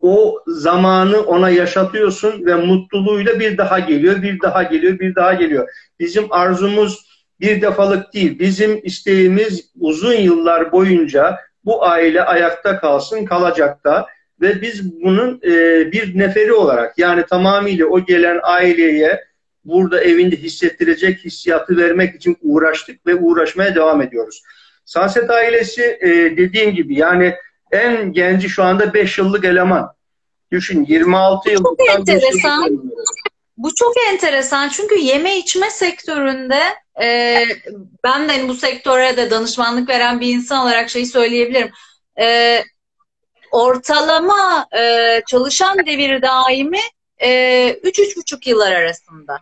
o 0.00 0.42
zamanı 0.46 1.20
ona 1.20 1.50
yaşatıyorsun 1.50 2.46
ve 2.46 2.54
mutluluğuyla 2.54 3.40
bir 3.40 3.58
daha 3.58 3.78
geliyor, 3.78 4.22
bir 4.22 4.40
daha 4.40 4.62
geliyor, 4.62 4.98
bir 4.98 5.14
daha 5.14 5.34
geliyor. 5.34 5.68
Bizim 6.00 6.32
arzumuz 6.32 7.10
bir 7.40 7.62
defalık 7.62 8.14
değil. 8.14 8.38
Bizim 8.38 8.80
isteğimiz 8.82 9.70
uzun 9.80 10.14
yıllar 10.14 10.72
boyunca 10.72 11.38
bu 11.64 11.84
aile 11.86 12.22
ayakta 12.22 12.80
kalsın, 12.80 13.24
kalacak 13.24 13.84
da 13.84 14.06
ve 14.40 14.62
biz 14.62 15.02
bunun 15.02 15.40
e, 15.44 15.52
bir 15.92 16.18
neferi 16.18 16.52
olarak 16.52 16.98
yani 16.98 17.24
tamamıyla 17.26 17.86
o 17.86 18.04
gelen 18.04 18.40
aileye 18.42 19.24
burada 19.64 20.00
evinde 20.00 20.36
hissettirecek 20.36 21.18
hissiyatı 21.18 21.76
vermek 21.76 22.14
için 22.14 22.36
uğraştık 22.42 23.06
ve 23.06 23.14
uğraşmaya 23.14 23.74
devam 23.74 24.02
ediyoruz. 24.02 24.42
Sunset 24.84 25.30
ailesi 25.30 25.98
e, 26.00 26.08
dediğim 26.36 26.74
gibi 26.74 26.94
yani 26.98 27.34
en 27.72 28.12
genci 28.12 28.48
şu 28.48 28.62
anda 28.62 28.94
5 28.94 29.18
yıllık 29.18 29.44
eleman. 29.44 29.94
Düşün 30.52 30.84
26 30.88 31.50
yıllık. 31.50 31.64
Çok 31.64 31.98
enteresan. 31.98 32.82
Bu 33.56 33.74
çok 33.74 33.94
enteresan 34.12 34.68
çünkü 34.68 35.00
yeme 35.00 35.38
içme 35.38 35.70
sektöründe 35.70 36.60
e, 37.02 37.38
ben 38.04 38.28
de 38.28 38.32
hani 38.32 38.48
bu 38.48 38.54
sektöre 38.54 39.16
de 39.16 39.30
danışmanlık 39.30 39.88
veren 39.88 40.20
bir 40.20 40.34
insan 40.34 40.62
olarak 40.62 40.90
şeyi 40.90 41.06
söyleyebilirim. 41.06 41.70
E, 42.20 42.58
ortalama 43.50 44.66
e, 44.78 45.22
çalışan 45.28 45.86
devir 45.86 46.22
daimi 46.22 46.80
e, 47.18 47.28
3-3,5 47.70 48.48
yıllar 48.48 48.72
arasında. 48.72 49.38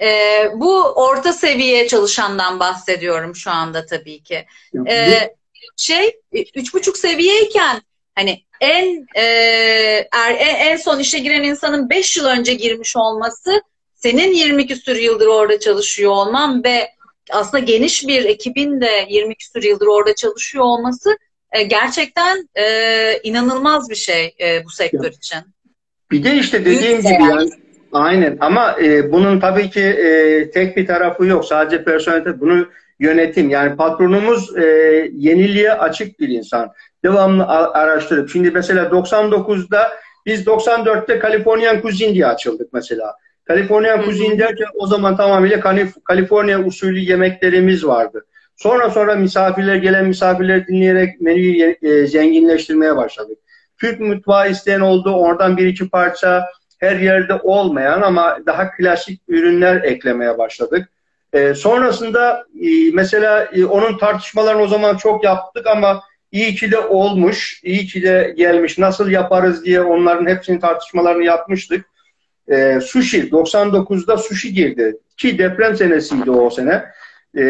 E, 0.00 0.08
bu 0.54 0.82
orta 0.82 1.32
seviye 1.32 1.88
çalışandan 1.88 2.60
bahsediyorum 2.60 3.36
şu 3.36 3.50
anda 3.50 3.86
tabii 3.86 4.22
ki. 4.22 4.46
E, 4.88 5.34
şey 5.76 6.12
üç 6.54 6.74
buçuk 6.74 6.98
seviyeyken 6.98 7.82
hani 8.14 8.42
en, 8.60 9.06
e, 9.14 9.22
er, 10.12 10.34
en 10.38 10.54
en 10.54 10.76
son 10.76 10.98
işe 10.98 11.18
giren 11.18 11.42
insanın 11.42 11.90
5 11.90 12.16
yıl 12.16 12.26
önce 12.26 12.54
girmiş 12.54 12.96
olması 12.96 13.62
senin 13.94 14.32
20 14.32 14.66
küsür 14.66 14.96
yıldır 14.96 15.26
orada 15.26 15.60
çalışıyor 15.60 16.12
olman 16.12 16.64
ve 16.64 16.88
aslında 17.30 17.64
geniş 17.64 18.06
bir 18.06 18.24
ekibin 18.24 18.80
de 18.80 19.06
20 19.08 19.34
küsur 19.34 19.62
yıldır 19.62 19.86
orada 19.86 20.14
çalışıyor 20.14 20.64
olması 20.64 21.18
e, 21.52 21.62
gerçekten 21.62 22.48
e, 22.54 22.64
inanılmaz 23.22 23.90
bir 23.90 23.94
şey 23.94 24.34
e, 24.40 24.64
bu 24.64 24.70
sektör 24.70 25.12
için. 25.12 25.38
Bir 26.10 26.24
de 26.24 26.34
işte 26.34 26.64
dediğim 26.64 26.98
gibi 26.98 27.12
yani 27.12 27.50
aynen 27.92 28.36
ama 28.40 28.76
e, 28.82 29.12
bunun 29.12 29.40
tabii 29.40 29.70
ki 29.70 29.80
e, 29.80 30.50
tek 30.50 30.76
bir 30.76 30.86
tarafı 30.86 31.26
yok. 31.26 31.44
Sadece 31.44 31.84
personel 31.84 32.40
bunu 32.40 32.68
yönetim 32.98 33.50
yani 33.50 33.76
patronumuz 33.76 34.56
e, 34.56 34.64
yeniliğe 35.14 35.72
açık 35.72 36.20
bir 36.20 36.28
insan. 36.28 36.72
Devamlı 37.04 37.46
araştırıp 37.46 38.30
şimdi 38.30 38.50
mesela 38.50 38.84
99'da 38.84 39.92
biz 40.26 40.46
94'te 40.46 41.20
Californian 41.22 41.80
Cuisine 41.80 42.14
diye 42.14 42.26
açıldık 42.26 42.72
mesela. 42.72 43.14
Californian 43.48 44.02
Cuisine 44.02 44.38
derken 44.38 44.66
o 44.74 44.86
zaman 44.86 45.16
tamamıyla 45.16 45.60
Kaliforniya 46.04 46.64
usulü 46.64 46.98
yemeklerimiz 46.98 47.86
vardı. 47.86 48.24
Sonra 48.56 48.90
sonra 48.90 49.14
misafirler 49.14 49.76
gelen 49.76 50.06
misafirleri 50.06 50.66
dinleyerek 50.66 51.20
menüyü 51.20 51.76
e, 51.82 52.06
zenginleştirmeye 52.06 52.96
başladık. 52.96 53.38
Türk 53.80 54.00
mutfağı 54.00 54.50
isteyen 54.50 54.80
oldu. 54.80 55.10
Oradan 55.10 55.56
bir 55.56 55.66
iki 55.66 55.90
parça 55.90 56.44
her 56.78 56.96
yerde 56.96 57.34
olmayan 57.34 58.02
ama 58.02 58.38
daha 58.46 58.70
klasik 58.70 59.20
ürünler 59.28 59.82
eklemeye 59.82 60.38
başladık. 60.38 60.88
E, 61.32 61.54
sonrasında 61.54 62.46
e, 62.62 62.90
mesela 62.92 63.48
e, 63.52 63.64
onun 63.64 63.98
tartışmalarını 63.98 64.62
o 64.62 64.68
zaman 64.68 64.96
çok 64.96 65.24
yaptık 65.24 65.66
ama 65.66 66.02
iyi 66.32 66.54
ki 66.54 66.70
de 66.70 66.78
olmuş, 66.78 67.60
iyi 67.62 67.86
ki 67.86 68.02
de 68.02 68.34
gelmiş. 68.36 68.78
Nasıl 68.78 69.10
yaparız 69.10 69.64
diye 69.64 69.80
onların 69.80 70.26
hepsinin 70.26 70.60
tartışmalarını 70.60 71.24
yapmıştık. 71.24 71.84
E, 72.48 72.80
sushi, 72.80 73.30
99'da 73.30 74.18
sushi 74.18 74.54
girdi. 74.54 74.96
Ki 75.16 75.38
deprem 75.38 75.76
senesiydi 75.76 76.30
o 76.30 76.50
sene. 76.50 76.84
E, 77.38 77.44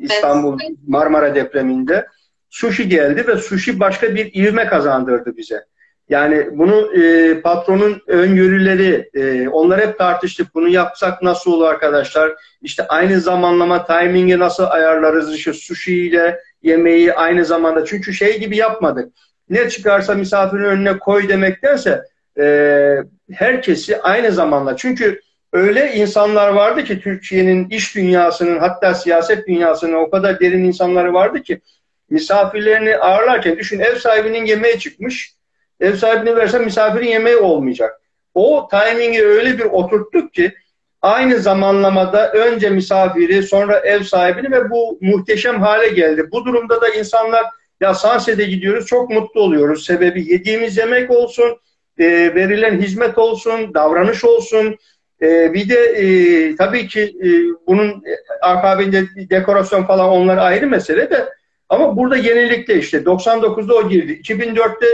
İstanbul. 0.00 0.58
Marmara 0.86 1.34
depreminde. 1.34 2.06
Sushi 2.50 2.88
geldi 2.88 3.26
ve 3.26 3.36
sushi 3.36 3.80
başka 3.80 4.14
bir 4.14 4.34
ivme 4.34 4.66
kazandırdı 4.66 5.36
bize. 5.36 5.64
Yani 6.10 6.48
bunu 6.52 7.02
e, 7.02 7.34
patronun 7.40 8.02
öngörüleri, 8.06 9.10
e, 9.14 9.48
onlar 9.48 9.80
hep 9.80 9.98
tartıştık. 9.98 10.54
Bunu 10.54 10.68
yapsak 10.68 11.22
nasıl 11.22 11.52
olur 11.52 11.66
arkadaşlar? 11.66 12.32
İşte 12.62 12.86
aynı 12.88 13.20
zamanlama, 13.20 13.86
timingi 13.86 14.38
nasıl 14.38 14.64
ayarlarız? 14.64 15.34
İşte 15.34 15.52
sushi 15.52 16.06
ile 16.06 16.40
yemeği 16.62 17.14
aynı 17.14 17.44
zamanda. 17.44 17.84
Çünkü 17.84 18.12
şey 18.14 18.40
gibi 18.40 18.56
yapmadık. 18.56 19.12
Ne 19.50 19.68
çıkarsa 19.68 20.14
misafirin 20.14 20.64
önüne 20.64 20.98
koy 20.98 21.28
demektense 21.28 22.02
e, 22.38 22.96
herkesi 23.32 24.02
aynı 24.02 24.32
zamanda. 24.32 24.76
Çünkü 24.76 25.20
öyle 25.52 25.94
insanlar 25.94 26.48
vardı 26.48 26.84
ki 26.84 27.00
Türkiye'nin 27.00 27.68
iş 27.68 27.96
dünyasının 27.96 28.58
hatta 28.58 28.94
siyaset 28.94 29.48
dünyasının 29.48 29.94
o 29.94 30.10
kadar 30.10 30.40
derin 30.40 30.64
insanları 30.64 31.12
vardı 31.12 31.42
ki 31.42 31.60
misafirlerini 32.10 32.96
ağırlarken 32.96 33.56
düşün 33.58 33.80
ev 33.80 33.96
sahibinin 33.96 34.44
yemeğe 34.44 34.78
çıkmış 34.78 35.39
ev 35.80 35.96
sahibine 35.96 36.36
versen 36.36 36.64
misafirin 36.64 37.08
yemeği 37.08 37.36
olmayacak. 37.36 38.00
O 38.34 38.68
timingi 38.70 39.26
öyle 39.26 39.58
bir 39.58 39.64
oturttuk 39.64 40.34
ki 40.34 40.54
aynı 41.02 41.38
zamanlamada 41.38 42.32
önce 42.32 42.70
misafiri 42.70 43.42
sonra 43.42 43.78
ev 43.78 44.02
sahibini 44.02 44.50
ve 44.50 44.70
bu 44.70 44.98
muhteşem 45.00 45.60
hale 45.60 45.88
geldi. 45.88 46.28
Bu 46.32 46.44
durumda 46.44 46.80
da 46.80 46.88
insanlar 46.88 47.44
ya 47.80 47.94
Sanset'e 47.94 48.44
gidiyoruz 48.44 48.86
çok 48.86 49.10
mutlu 49.10 49.40
oluyoruz. 49.40 49.84
Sebebi 49.84 50.32
yediğimiz 50.32 50.76
yemek 50.76 51.10
olsun, 51.10 51.56
e, 51.98 52.34
verilen 52.34 52.80
hizmet 52.80 53.18
olsun, 53.18 53.74
davranış 53.74 54.24
olsun. 54.24 54.76
E, 55.22 55.54
bir 55.54 55.68
de 55.68 55.78
e, 55.80 56.56
tabii 56.56 56.88
ki 56.88 57.00
e, 57.00 57.28
bunun 57.66 58.02
akabinde 58.42 59.04
dekorasyon 59.30 59.82
falan 59.82 60.08
onlar 60.08 60.38
ayrı 60.38 60.66
mesele 60.66 61.10
de 61.10 61.28
ama 61.70 61.96
burada 61.96 62.16
yenilikte 62.16 62.78
işte 62.78 62.98
99'da 62.98 63.74
o 63.74 63.88
girdi. 63.88 64.12
2004'te 64.12 64.86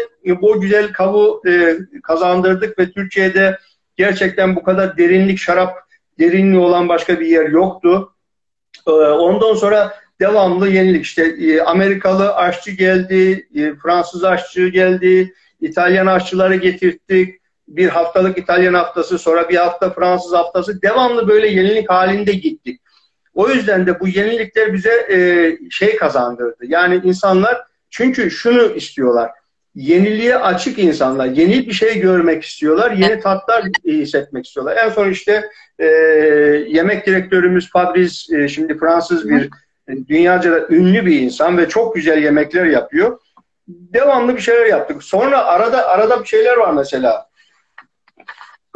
bu 0.42 0.60
güzel 0.60 0.92
kavu 0.92 1.42
e, 1.46 1.76
kazandırdık 2.02 2.78
ve 2.78 2.90
Türkiye'de 2.90 3.58
gerçekten 3.96 4.56
bu 4.56 4.62
kadar 4.62 4.98
derinlik 4.98 5.38
şarap 5.38 5.76
derinliği 6.18 6.60
olan 6.60 6.88
başka 6.88 7.20
bir 7.20 7.26
yer 7.26 7.48
yoktu. 7.48 8.12
E, 8.86 8.90
ondan 8.90 9.54
sonra 9.54 9.94
devamlı 10.20 10.68
yenilik 10.68 11.04
işte 11.04 11.24
e, 11.24 11.60
Amerikalı 11.60 12.34
aşçı 12.34 12.70
geldi, 12.70 13.48
Fransız 13.82 14.24
aşçı 14.24 14.68
geldi, 14.68 15.34
İtalyan 15.60 16.06
aşçıları 16.06 16.56
getirttik. 16.56 17.34
Bir 17.68 17.88
haftalık 17.88 18.38
İtalyan 18.38 18.74
haftası 18.74 19.18
sonra 19.18 19.48
bir 19.48 19.56
hafta 19.56 19.90
Fransız 19.90 20.32
haftası 20.32 20.82
devamlı 20.82 21.28
böyle 21.28 21.48
yenilik 21.48 21.90
halinde 21.90 22.32
gittik. 22.32 22.80
O 23.36 23.48
yüzden 23.48 23.86
de 23.86 24.00
bu 24.00 24.08
yenilikler 24.08 24.72
bize 24.72 25.06
e, 25.10 25.18
şey 25.70 25.96
kazandırdı. 25.96 26.66
Yani 26.66 27.00
insanlar 27.04 27.62
çünkü 27.90 28.30
şunu 28.30 28.62
istiyorlar. 28.62 29.30
Yeniliğe 29.74 30.36
açık 30.36 30.78
insanlar. 30.78 31.26
Yeni 31.26 31.66
bir 31.66 31.72
şey 31.72 32.00
görmek 32.00 32.44
istiyorlar. 32.44 32.90
Yeni 32.90 33.20
tatlar 33.20 33.64
hissetmek 33.84 34.46
istiyorlar. 34.46 34.76
En 34.84 34.88
son 34.88 35.10
işte 35.10 35.50
e, 35.78 35.86
yemek 36.68 37.06
direktörümüz 37.06 37.70
Fabrice 37.70 38.36
e, 38.36 38.48
şimdi 38.48 38.78
Fransız 38.78 39.28
bir 39.28 39.50
e, 39.88 40.06
dünyaca 40.08 40.52
da 40.52 40.66
ünlü 40.68 41.06
bir 41.06 41.20
insan 41.20 41.58
ve 41.58 41.68
çok 41.68 41.94
güzel 41.94 42.22
yemekler 42.22 42.64
yapıyor. 42.64 43.18
devamlı 43.68 44.36
bir 44.36 44.40
şeyler 44.40 44.66
yaptık. 44.66 45.02
Sonra 45.02 45.44
arada 45.44 45.88
arada 45.88 46.22
bir 46.22 46.28
şeyler 46.28 46.56
var 46.56 46.72
mesela. 46.72 47.28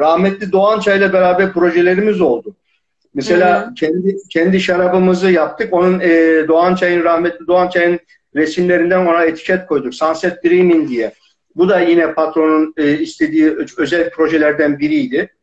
Rahmetli 0.01 0.53
Doğan 0.53 0.81
Çay'la 0.81 1.13
beraber 1.13 1.53
projelerimiz 1.53 2.21
oldu. 2.21 2.55
Mesela 3.15 3.67
Hı. 3.67 3.75
kendi 3.75 4.17
kendi 4.31 4.61
şarabımızı 4.61 5.31
yaptık. 5.31 5.73
Onun 5.73 6.01
e, 6.01 6.09
Doğan 6.49 6.75
Çay'ın 6.75 7.05
rahmetli 7.05 7.47
Doğan 7.47 7.69
Çay'ın 7.69 8.01
resimlerinden 8.35 9.07
ona 9.07 9.25
etiket 9.25 9.67
koyduk. 9.67 9.95
Sunset 9.95 10.45
Dreaming 10.45 10.89
diye. 10.89 11.13
Bu 11.57 11.69
da 11.69 11.81
yine 11.81 12.15
patronun 12.15 12.75
e, 12.77 12.99
istediği 12.99 13.57
özel 13.79 14.11
projelerden 14.11 14.79
biriydi. 14.79 15.35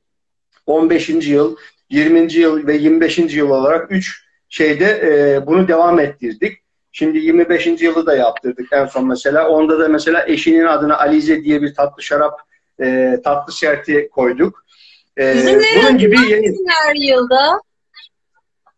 15. 0.66 1.10
yıl, 1.10 1.56
20. 1.90 2.34
yıl 2.34 2.68
ve 2.68 2.78
25. 2.78 3.18
yıl 3.18 3.50
olarak 3.50 3.92
3 3.92 4.24
şeyde 4.50 4.86
e, 4.86 5.48
bunu 5.48 5.68
devam 5.68 6.00
ettirdik. 6.00 6.58
Şimdi 6.92 7.18
25. 7.18 7.68
yılı 7.68 8.06
da 8.06 8.16
yaptırdık 8.16 8.68
en 8.74 8.86
son 8.86 9.08
mesela. 9.08 9.50
Onda 9.50 9.80
da 9.80 9.88
mesela 9.88 10.26
eşinin 10.28 10.66
adına 10.66 10.98
Alize 10.98 11.44
diye 11.44 11.62
bir 11.62 11.74
tatlı 11.74 12.04
şarap 12.04 12.40
e, 12.82 13.18
tatlı 13.24 13.54
serti 13.54 14.10
koyduk. 14.12 14.66
E, 15.18 15.32
Üzümleri 15.38 15.80
bunun 15.84 15.98
gibi 15.98 16.16
yeni... 16.30 16.56
her 16.68 16.96
yılda? 16.96 17.62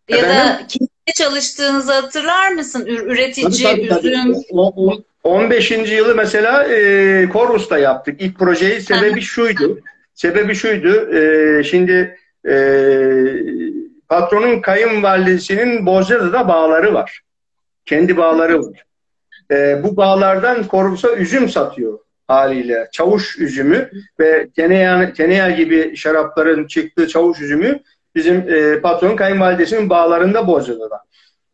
Ya 0.09 0.17
da 0.17 0.25
Efendim? 0.25 0.65
kimle 0.67 0.89
çalıştığınızı 1.15 1.93
hatırlar 1.93 2.51
mısın? 2.51 2.85
Ür- 2.85 3.05
Üretici, 3.05 3.63
Tabii, 3.63 3.87
tabii, 3.87 4.01
tabii. 4.01 4.07
üzüm. 4.07 4.35
O- 4.51 4.91
o- 4.91 5.03
15. 5.23 5.71
yılı 5.71 6.15
mesela 6.15 6.63
e, 6.63 7.29
Korvus'ta 7.29 7.77
yaptık. 7.77 8.21
İlk 8.21 8.39
projeyi 8.39 8.81
sebebi 8.81 9.21
şuydu. 9.21 9.79
Sebebi 10.13 10.55
şuydu. 10.55 11.15
E, 11.15 11.63
şimdi 11.63 12.17
e, 12.49 12.53
patronun 14.09 14.61
kayınvalidesinin 14.61 15.85
Bozcaada'da 15.85 16.47
bağları 16.47 16.93
var. 16.93 17.21
Kendi 17.85 18.17
bağları 18.17 18.59
var. 18.61 18.83
E, 19.51 19.83
bu 19.83 19.97
bağlardan 19.97 20.63
Korvus'a 20.67 21.15
üzüm 21.15 21.49
satıyor 21.49 21.98
haliyle. 22.29 22.87
Çavuş 22.91 23.39
üzümü 23.39 23.89
ve 24.19 24.47
Teneya, 24.55 25.13
Teneya 25.13 25.49
gibi 25.49 25.95
şarapların 25.95 26.67
çıktığı 26.67 27.07
çavuş 27.07 27.41
üzümü 27.41 27.79
bizim 28.15 28.35
e, 28.49 28.81
patronun 28.81 29.15
kayınvalidesinin 29.15 29.89
bağlarında 29.89 30.47
Bozcaada'da. 30.47 31.01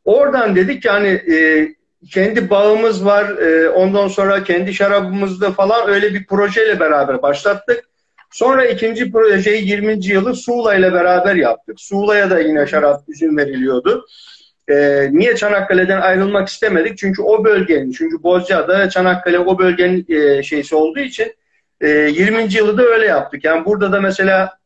Oradan 0.06 0.56
dedik 0.56 0.86
yani 0.86 1.08
e, 1.08 1.68
kendi 2.12 2.50
bağımız 2.50 3.06
var. 3.06 3.30
e, 3.38 3.70
ondan 3.70 4.08
sonra 4.08 4.44
kendi 4.44 4.74
şarabımızda 4.74 5.52
falan 5.52 5.90
öyle 5.90 6.14
bir 6.14 6.26
projeyle 6.26 6.80
beraber 6.80 7.22
başlattık. 7.22 7.84
Sonra 8.32 8.66
ikinci 8.66 9.12
projeyi 9.12 9.70
20. 9.70 10.06
yılı 10.06 10.36
Suğla 10.36 10.76
ile 10.76 10.94
beraber 10.94 11.36
yaptık. 11.36 11.80
Suğla'ya 11.80 12.30
da 12.30 12.40
yine 12.40 12.68
şarap 12.68 13.02
üzüm 13.08 13.38
veriliyordu. 13.38 14.06
E, 14.70 15.10
niye 15.12 15.36
Çanakkale'den 15.36 16.02
ayrılmak 16.02 16.48
istemedik? 16.48 16.98
Çünkü 16.98 17.22
o 17.22 17.44
bölgenin, 17.44 17.92
çünkü 17.92 18.24
Bozcaada, 18.24 18.90
Çanakkale 18.90 19.40
o 19.40 19.60
bölgenin 19.60 20.06
e, 20.10 20.44
şeysi 20.44 20.76
olduğu 20.76 21.00
için 21.00 21.34
e, 21.82 21.88
20. 21.90 22.54
yılı 22.54 22.78
da 22.78 22.84
öyle 22.84 23.06
yaptık. 23.06 23.44
Yani 23.44 23.66
burada 23.66 23.92
da 23.92 24.02
mesela 24.02 24.58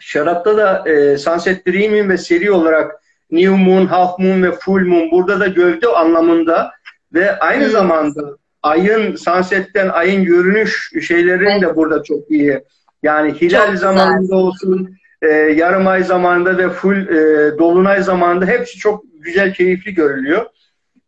şarapta 0.00 0.56
da 0.56 0.88
e, 0.90 1.18
Sunset 1.18 1.66
Dreaming 1.66 2.10
ve 2.10 2.18
seri 2.18 2.50
olarak 2.50 3.04
New 3.30 3.56
Moon, 3.56 3.86
Half 3.86 4.18
Moon 4.18 4.42
ve 4.42 4.52
Full 4.52 4.86
Moon 4.86 5.10
burada 5.10 5.40
da 5.40 5.46
gövde 5.46 5.88
anlamında 5.88 6.70
ve 7.14 7.38
aynı 7.38 7.68
zamanda 7.68 8.36
ayın, 8.62 9.16
sunset'ten 9.16 9.88
ayın 9.88 10.24
görünüş 10.24 10.92
şeylerin 11.06 11.62
de 11.62 11.76
burada 11.76 12.02
çok 12.02 12.30
iyi. 12.30 12.64
Yani 13.02 13.34
hilal 13.34 13.76
zamanında 13.76 14.36
olsun, 14.36 14.96
e, 15.24 15.32
yarım 15.32 15.86
ay 15.86 16.02
zamanında 16.02 16.58
ve 16.58 16.68
full 16.68 17.08
e, 17.08 17.58
dolunay 17.58 18.02
zamanında 18.02 18.46
hepsi 18.46 18.78
çok 18.78 19.04
güzel, 19.20 19.54
keyifli 19.54 19.94
görülüyor. 19.94 20.46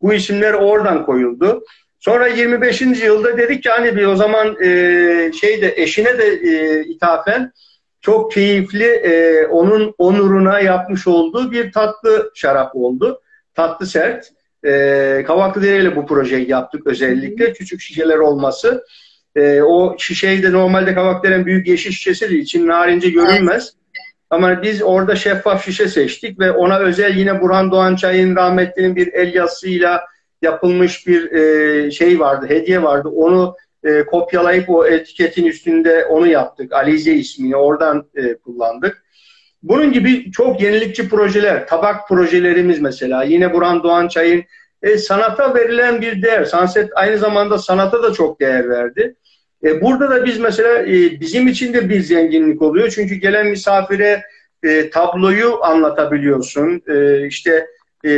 Bu 0.02 0.14
isimler 0.14 0.52
oradan 0.54 1.06
koyuldu. 1.06 1.64
Sonra 1.98 2.26
25. 2.26 2.80
yılda 2.80 3.38
dedik 3.38 3.62
ki 3.62 3.70
hani 3.70 3.96
bir 3.96 4.06
o 4.06 4.16
zaman 4.16 4.56
e, 4.62 4.68
şeyde 5.40 5.74
eşine 5.76 6.18
de 6.18 6.26
e, 6.26 6.84
ithafen 6.84 7.52
çok 8.00 8.32
keyifli 8.32 8.84
e, 8.84 9.46
onun 9.46 9.94
onuruna 9.98 10.60
yapmış 10.60 11.06
olduğu 11.06 11.52
bir 11.52 11.72
tatlı 11.72 12.30
şarap 12.34 12.76
oldu. 12.76 13.20
Tatlı 13.54 13.86
sert. 13.86 14.32
E, 14.64 15.24
Kavaklıdere 15.26 15.82
ile 15.82 15.96
bu 15.96 16.06
projeyi 16.06 16.50
yaptık 16.50 16.86
özellikle. 16.86 17.52
Küçük 17.52 17.80
şişeler 17.80 18.18
olması. 18.18 18.84
E, 19.36 19.62
o 19.62 19.96
şişeyi 19.98 20.42
de 20.42 20.52
normalde 20.52 20.94
Kavaklıdere'nin 20.94 21.46
büyük 21.46 21.68
yeşil 21.68 21.90
şişesidir. 21.90 22.38
için 22.38 22.66
narince 22.66 23.10
görünmez. 23.10 23.72
Ama 24.30 24.62
biz 24.62 24.82
orada 24.82 25.16
şeffaf 25.16 25.64
şişe 25.64 25.88
seçtik 25.88 26.38
ve 26.38 26.52
ona 26.52 26.78
özel 26.78 27.16
yine 27.16 27.40
Burhan 27.40 27.70
Doğan 27.70 27.96
Çay'ın 27.96 28.36
rahmetlinin 28.36 28.96
bir 28.96 29.12
el 29.12 29.34
yazısıyla 29.34 30.04
yapılmış 30.42 31.06
bir 31.06 31.32
e, 31.32 31.90
şey 31.90 32.20
vardı, 32.20 32.46
hediye 32.48 32.82
vardı. 32.82 33.08
Onu 33.08 33.56
e, 33.84 34.06
kopyalayıp 34.06 34.70
o 34.70 34.86
etiketin 34.86 35.44
üstünde 35.44 36.04
onu 36.04 36.26
yaptık. 36.26 36.72
Alize 36.72 37.12
ismini 37.12 37.56
oradan 37.56 38.06
e, 38.14 38.34
kullandık. 38.34 39.02
Bunun 39.62 39.92
gibi 39.92 40.30
çok 40.30 40.60
yenilikçi 40.60 41.08
projeler, 41.08 41.66
tabak 41.66 42.08
projelerimiz 42.08 42.80
mesela. 42.80 43.22
Yine 43.22 43.52
Burhan 43.52 43.82
Doğan 43.82 44.08
Çay'ın 44.08 44.44
e, 44.82 44.98
sanata 44.98 45.54
verilen 45.54 46.00
bir 46.00 46.22
değer. 46.22 46.44
Sunset 46.44 46.90
aynı 46.94 47.18
zamanda 47.18 47.58
sanata 47.58 48.02
da 48.02 48.12
çok 48.12 48.40
değer 48.40 48.68
verdi. 48.68 49.16
E, 49.66 49.80
burada 49.80 50.10
da 50.10 50.24
biz 50.24 50.38
mesela 50.38 50.78
e, 50.78 51.20
bizim 51.20 51.48
için 51.48 51.74
de 51.74 51.88
bir 51.88 52.00
zenginlik 52.00 52.62
oluyor. 52.62 52.90
Çünkü 52.90 53.14
gelen 53.14 53.46
misafire 53.46 54.22
e, 54.62 54.90
tabloyu 54.90 55.64
anlatabiliyorsun. 55.64 56.82
E, 56.88 57.26
işte 57.26 57.66
e, 58.04 58.10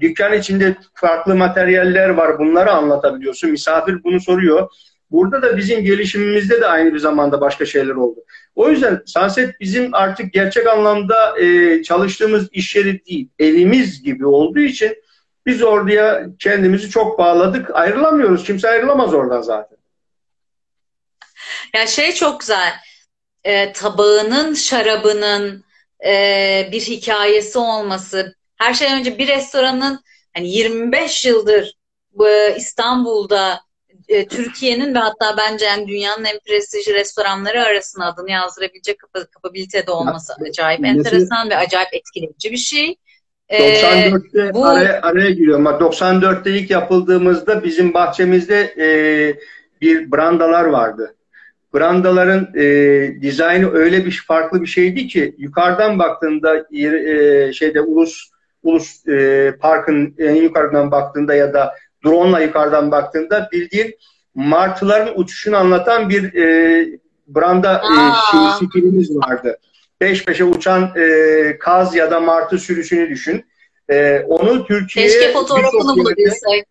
dükkan 0.00 0.32
içinde 0.32 0.76
farklı 0.94 1.34
materyaller 1.34 2.08
var. 2.08 2.38
Bunları 2.38 2.72
anlatabiliyorsun. 2.72 3.50
Misafir 3.50 4.04
bunu 4.04 4.20
soruyor. 4.20 4.68
Burada 5.10 5.42
da 5.42 5.56
bizim 5.56 5.84
gelişimimizde 5.84 6.60
de 6.60 6.66
aynı 6.66 6.94
bir 6.94 6.98
zamanda 6.98 7.40
başka 7.40 7.66
şeyler 7.66 7.94
oldu. 7.94 8.20
O 8.54 8.70
yüzden 8.70 9.02
Sunset 9.06 9.60
bizim 9.60 9.94
artık 9.94 10.32
gerçek 10.32 10.66
anlamda 10.66 11.40
e, 11.40 11.82
çalıştığımız 11.82 12.48
iş 12.52 12.76
yeri 12.76 13.04
değil, 13.06 13.28
evimiz 13.38 14.02
gibi 14.02 14.26
olduğu 14.26 14.60
için 14.60 14.96
biz 15.46 15.62
oraya 15.62 16.26
kendimizi 16.38 16.90
çok 16.90 17.18
bağladık. 17.18 17.70
Ayrılamıyoruz. 17.74 18.44
Kimse 18.44 18.68
ayrılamaz 18.68 19.14
oradan 19.14 19.42
zaten. 19.42 19.71
Ya 21.74 21.86
şey 21.86 22.12
çok 22.12 22.40
güzel. 22.40 22.72
E, 23.44 23.72
tabağının, 23.72 24.54
şarabının 24.54 25.64
e, 26.06 26.68
bir 26.72 26.80
hikayesi 26.80 27.58
olması. 27.58 28.34
Her 28.56 28.74
şeyden 28.74 28.98
önce 28.98 29.18
bir 29.18 29.28
restoranın 29.28 30.00
hani 30.34 30.50
25 30.50 31.26
yıldır 31.26 31.74
bu 32.12 32.28
İstanbul'da 32.56 33.60
e, 34.08 34.28
Türkiye'nin 34.28 34.94
ve 34.94 34.98
hatta 34.98 35.36
bence 35.36 35.64
yani 35.64 35.88
dünyanın 35.88 36.24
en 36.24 36.38
prestijli 36.46 36.94
restoranları 36.94 37.62
arasında 37.64 38.04
adını 38.04 38.30
yazdırabilecek 38.30 38.98
kapa- 38.98 39.26
kapabilitede 39.30 39.90
olması 39.90 40.32
acayip 40.48 40.80
Mesela- 40.80 40.98
enteresan 40.98 41.50
ve 41.50 41.56
acayip 41.56 41.94
etkileyici 41.94 42.52
bir 42.52 42.56
şey. 42.56 42.96
E, 43.48 43.58
94'te 43.58 44.54
bu- 44.54 44.66
araya, 44.66 45.00
araya 45.02 45.30
giriyorum. 45.30 45.64
Bak 45.64 45.80
94'te 45.80 46.50
ilk 46.50 46.70
yapıldığımızda 46.70 47.64
bizim 47.64 47.94
bahçemizde 47.94 48.60
e, 48.78 48.86
bir 49.80 50.12
brandalar 50.12 50.64
vardı. 50.64 51.16
Brandaların 51.74 52.48
e, 52.56 52.64
dizaynı 53.22 53.72
öyle 53.72 54.04
bir 54.04 54.24
farklı 54.28 54.62
bir 54.62 54.66
şeydi 54.66 55.06
ki 55.06 55.34
yukarıdan 55.38 55.98
baktığında 55.98 56.56
e, 56.56 57.52
şeyde 57.52 57.80
ulus 57.80 58.30
ulus 58.62 59.08
e, 59.08 59.54
parkın 59.60 60.14
en 60.18 60.34
yukarıdan 60.34 60.90
baktığında 60.90 61.34
ya 61.34 61.54
da 61.54 61.74
drone'la 62.04 62.40
yukarıdan 62.40 62.90
baktığında 62.90 63.48
bildiğin 63.52 63.94
martıların 64.34 65.20
uçuşunu 65.20 65.56
anlatan 65.56 66.08
bir 66.08 66.34
e, 66.34 66.86
branda 67.26 67.74
e, 67.74 67.94
şey, 68.30 68.68
stilimiz 68.68 69.16
vardı. 69.16 69.58
Peş 69.98 70.24
peşe 70.24 70.44
uçan 70.44 70.92
e, 70.96 71.56
kaz 71.58 71.94
ya 71.94 72.10
da 72.10 72.20
martı 72.20 72.58
sürüsünü 72.58 73.10
düşün. 73.10 73.44
E, 73.90 74.20
onu 74.20 74.66
Türkiye'ye 74.66 75.12
keşke 75.12 75.32
fotoğrafını 75.32 75.96
bulabilsek. 75.96 76.66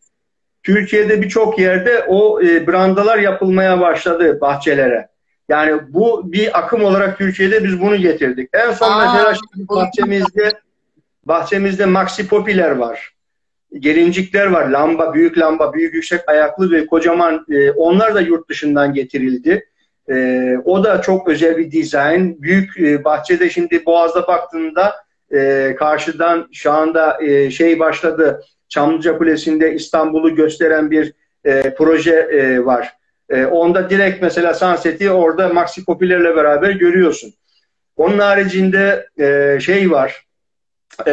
Türkiye'de 0.63 1.21
birçok 1.21 1.59
yerde 1.59 2.03
o 2.07 2.41
e, 2.41 2.67
brandalar 2.67 3.17
yapılmaya 3.17 3.79
başladı 3.81 4.41
bahçelere. 4.41 5.07
Yani 5.49 5.81
bu 5.89 6.31
bir 6.31 6.59
akım 6.59 6.83
olarak 6.83 7.17
Türkiye'de 7.17 7.63
biz 7.63 7.81
bunu 7.81 7.95
getirdik. 7.95 8.49
En 8.53 8.71
son 8.71 8.91
Aa, 8.91 9.13
mesela 9.13 9.33
şimdi 9.33 9.67
bahçemizde 9.67 10.51
bahçemizde 11.25 11.85
Maxi 11.85 12.27
Popiler 12.27 12.71
var. 12.71 13.13
Gelincikler 13.79 14.45
var. 14.47 14.67
Lamba, 14.67 15.13
büyük 15.13 15.37
lamba, 15.37 15.73
büyük 15.73 15.93
yüksek 15.93 16.29
ayaklı 16.29 16.71
ve 16.71 16.85
kocaman 16.85 17.45
e, 17.49 17.71
onlar 17.71 18.15
da 18.15 18.21
yurt 18.21 18.49
dışından 18.49 18.93
getirildi. 18.93 19.65
E, 20.09 20.55
o 20.65 20.83
da 20.83 21.01
çok 21.01 21.27
özel 21.27 21.57
bir 21.57 21.71
dizayn. 21.71 22.41
Büyük 22.41 22.79
e, 22.79 23.03
bahçede 23.03 23.49
şimdi 23.49 23.85
Boğaz'da 23.85 24.27
baktığında 24.27 24.95
e, 25.33 25.75
karşıdan 25.79 26.47
şu 26.51 26.71
anda 26.71 27.23
e, 27.23 27.51
şey 27.51 27.79
başladı. 27.79 28.41
Çamlıca 28.71 29.17
Kulesi'nde 29.17 29.73
İstanbul'u 29.73 30.35
gösteren 30.35 30.91
bir 30.91 31.13
e, 31.45 31.75
proje 31.75 32.11
e, 32.11 32.65
var. 32.65 32.93
E, 33.29 33.45
onda 33.45 33.89
direkt 33.89 34.21
mesela 34.21 34.53
Sunset'i 34.53 35.11
orada 35.11 35.49
Maxi 35.49 35.85
Popiler'le 35.85 36.35
beraber 36.35 36.71
görüyorsun. 36.71 37.33
Onun 37.97 38.19
haricinde 38.19 39.07
e, 39.19 39.59
şey 39.59 39.91
var. 39.91 40.25
E, 41.07 41.11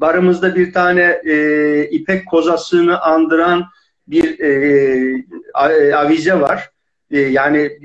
barımızda 0.00 0.54
bir 0.54 0.72
tane 0.72 1.20
e, 1.24 1.84
ipek 1.90 2.26
kozasını 2.26 3.00
andıran 3.00 3.64
bir 4.08 4.40
e, 4.40 5.94
avize 5.94 6.40
var. 6.40 6.70
E, 7.10 7.20
yani 7.20 7.78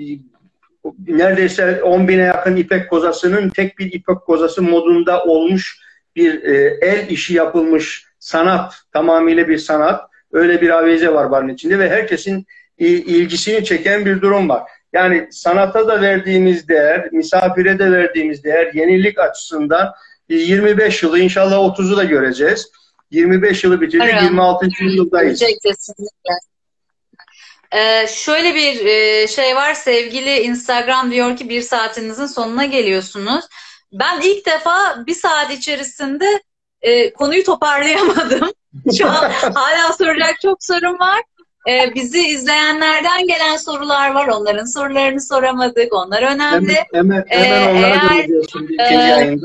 neredeyse 1.07 1.83
10 1.83 2.07
bine 2.07 2.21
yakın 2.21 2.55
ipek 2.55 2.89
kozasının 2.89 3.49
tek 3.49 3.79
bir 3.79 3.93
ipek 3.93 4.21
kozası 4.25 4.61
modunda 4.61 5.23
olmuş 5.23 5.79
bir 6.15 6.43
e, 6.43 6.77
el 6.81 7.09
işi 7.09 7.33
yapılmış 7.33 8.10
sanat, 8.21 8.73
tamamıyla 8.93 9.47
bir 9.47 9.57
sanat. 9.57 10.09
Öyle 10.31 10.61
bir 10.61 10.69
avize 10.69 11.13
var 11.13 11.31
barın 11.31 11.49
içinde 11.49 11.79
ve 11.79 11.89
herkesin 11.89 12.45
ilgisini 12.77 13.65
çeken 13.65 14.05
bir 14.05 14.21
durum 14.21 14.49
var. 14.49 14.63
Yani 14.93 15.27
sanata 15.31 15.87
da 15.87 16.01
verdiğimiz 16.01 16.67
değer, 16.67 17.09
misafire 17.11 17.79
de 17.79 17.91
verdiğimiz 17.91 18.43
değer, 18.43 18.73
yenilik 18.73 19.19
açısından 19.19 19.93
25 20.29 21.03
yılı 21.03 21.19
inşallah 21.19 21.55
30'u 21.55 21.97
da 21.97 22.03
göreceğiz. 22.03 22.71
25 23.11 23.63
yılı 23.63 23.81
bitirdik, 23.81 24.09
evet. 24.11 24.23
26. 24.23 24.67
yıldayız. 24.81 25.39
Kesinlikle. 25.39 26.33
Ee, 27.71 28.07
şöyle 28.07 28.55
bir 28.55 28.85
e, 28.85 29.27
şey 29.27 29.55
var 29.55 29.73
sevgili 29.73 30.39
Instagram 30.39 31.11
diyor 31.11 31.37
ki 31.37 31.49
bir 31.49 31.61
saatinizin 31.61 32.25
sonuna 32.25 32.65
geliyorsunuz. 32.65 33.45
Ben 33.93 34.21
ilk 34.21 34.45
defa 34.45 35.03
bir 35.07 35.15
saat 35.15 35.51
içerisinde 35.51 36.41
e, 36.81 37.13
konuyu 37.13 37.43
toparlayamadım. 37.43 38.51
Şu 38.97 39.09
an 39.09 39.29
hala 39.53 39.93
soracak 39.93 40.41
çok 40.41 40.63
sorum 40.63 40.99
var. 40.99 41.21
E, 41.69 41.95
bizi 41.95 42.27
izleyenlerden 42.27 43.27
gelen 43.27 43.57
sorular 43.57 44.13
var. 44.13 44.27
Onların 44.27 44.65
sorularını 44.65 45.21
soramadık. 45.21 45.93
Onlar 45.93 46.23
önemli. 46.23 46.75
Hemen, 46.93 47.25
hemen, 47.27 47.27
hemen 47.27 47.75
onlara 47.75 48.13
eğer, 48.79 49.27
e. 49.27 49.37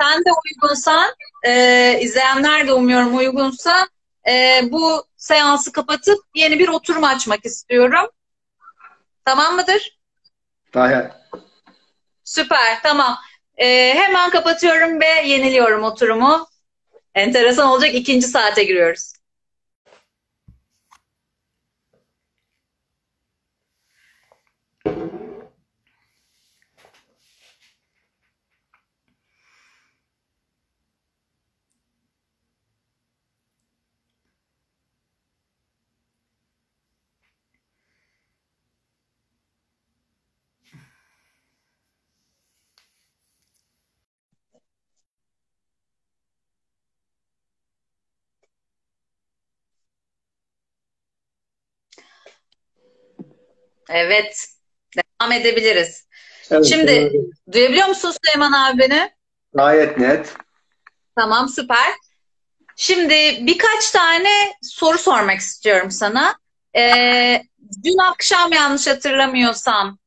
Sen 0.00 0.18
de 0.24 0.30
uygunsan, 0.44 1.10
e, 1.46 1.98
izleyenler 2.00 2.66
de 2.66 2.72
umuyorum 2.72 3.16
uygunsa 3.16 3.88
e, 4.28 4.60
bu 4.62 5.04
seansı 5.16 5.72
kapatıp 5.72 6.18
yeni 6.34 6.58
bir 6.58 6.68
oturum 6.68 7.04
açmak 7.04 7.46
istiyorum. 7.46 8.10
Tamam 9.24 9.54
mıdır? 9.54 9.98
Hayır. 10.74 11.06
Süper, 12.24 12.82
tamam. 12.82 13.16
E, 13.56 13.94
hemen 13.94 14.30
kapatıyorum 14.30 15.00
ve 15.00 15.06
yeniliyorum 15.26 15.82
oturumu. 15.84 16.46
Enteresan 17.14 17.68
olacak. 17.68 17.94
ikinci 17.94 18.26
saate 18.26 18.64
giriyoruz. 18.64 19.12
Evet. 53.92 54.46
Devam 54.96 55.32
edebiliriz. 55.32 56.06
Evet, 56.50 56.64
Şimdi 56.64 56.92
evet. 56.92 57.12
duyabiliyor 57.52 57.86
musun 57.86 58.12
Süleyman 58.24 58.52
abi 58.52 58.78
beni? 58.78 59.10
Gayet 59.54 59.98
net. 59.98 60.34
Tamam 61.16 61.48
süper. 61.48 61.92
Şimdi 62.76 63.14
birkaç 63.46 63.90
tane 63.90 64.28
soru 64.62 64.98
sormak 64.98 65.38
istiyorum 65.38 65.90
sana. 65.90 66.34
Ee, 66.76 67.42
dün 67.84 67.98
akşam 67.98 68.52
yanlış 68.52 68.86
hatırlamıyorsam 68.86 69.98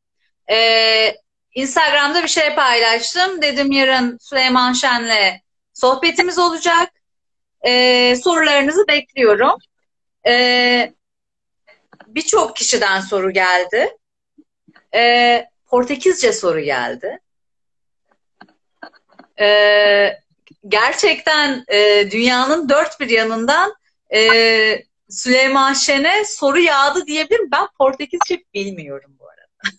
e, 0.51 1.15
Instagram'da 1.55 2.23
bir 2.23 2.27
şey 2.27 2.55
paylaştım. 2.55 3.41
Dedim 3.41 3.71
yarın 3.71 4.17
Süleyman 4.21 4.73
Şen'le 4.73 5.41
sohbetimiz 5.73 6.39
olacak. 6.39 6.89
Ee, 7.65 8.15
sorularınızı 8.23 8.87
bekliyorum. 8.87 9.55
Ee, 10.27 10.93
birçok 12.15 12.55
kişiden 12.55 13.01
soru 13.01 13.31
geldi. 13.31 13.97
E, 14.95 15.45
Portekizce 15.65 16.33
soru 16.33 16.59
geldi. 16.59 17.19
E, 19.39 20.19
gerçekten 20.67 21.63
e, 21.67 22.11
dünyanın 22.11 22.69
dört 22.69 22.99
bir 22.99 23.09
yanından 23.09 23.75
e, 24.13 24.83
Süleyman 25.09 25.73
Şen'e 25.73 26.25
soru 26.25 26.59
yağdı 26.59 27.05
diyebilirim. 27.05 27.51
Ben 27.51 27.67
Portekizce 27.77 28.43
bilmiyorum 28.53 29.17
bu 29.19 29.25
arada. 29.29 29.75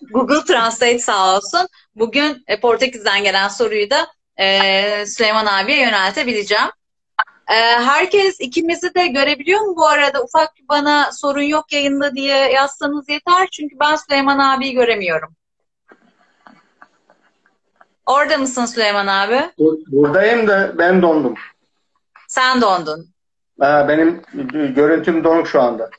Google 0.12 0.44
Translate 0.44 0.98
sağ 0.98 1.36
olsun. 1.36 1.68
Bugün 1.94 2.44
e, 2.46 2.60
Portekiz'den 2.60 3.22
gelen 3.22 3.48
soruyu 3.48 3.90
da 3.90 4.08
e, 4.40 5.06
Süleyman 5.06 5.46
abiye 5.46 5.80
yöneltebileceğim. 5.80 6.68
Ee, 7.48 7.54
herkes 7.80 8.40
ikimizi 8.40 8.94
de 8.94 9.06
görebiliyor 9.06 9.60
mu 9.60 9.76
bu 9.76 9.86
arada? 9.88 10.22
Ufak 10.22 10.52
bana 10.68 11.12
sorun 11.12 11.42
yok 11.42 11.72
yayında 11.72 12.14
diye 12.14 12.36
yazsanız 12.52 13.08
yeter. 13.08 13.48
Çünkü 13.52 13.76
ben 13.80 13.96
Süleyman 13.96 14.38
abiyi 14.38 14.74
göremiyorum. 14.74 15.36
Orada 18.06 18.38
mısın 18.38 18.64
Süleyman 18.66 19.06
abi? 19.06 19.50
Buradayım 19.86 20.48
da 20.48 20.78
ben 20.78 21.02
dondum. 21.02 21.34
Sen 22.28 22.60
dondun. 22.60 23.08
benim 23.60 24.22
görüntüm 24.74 25.24
donuk 25.24 25.48
şu 25.48 25.62
anda. 25.62 25.90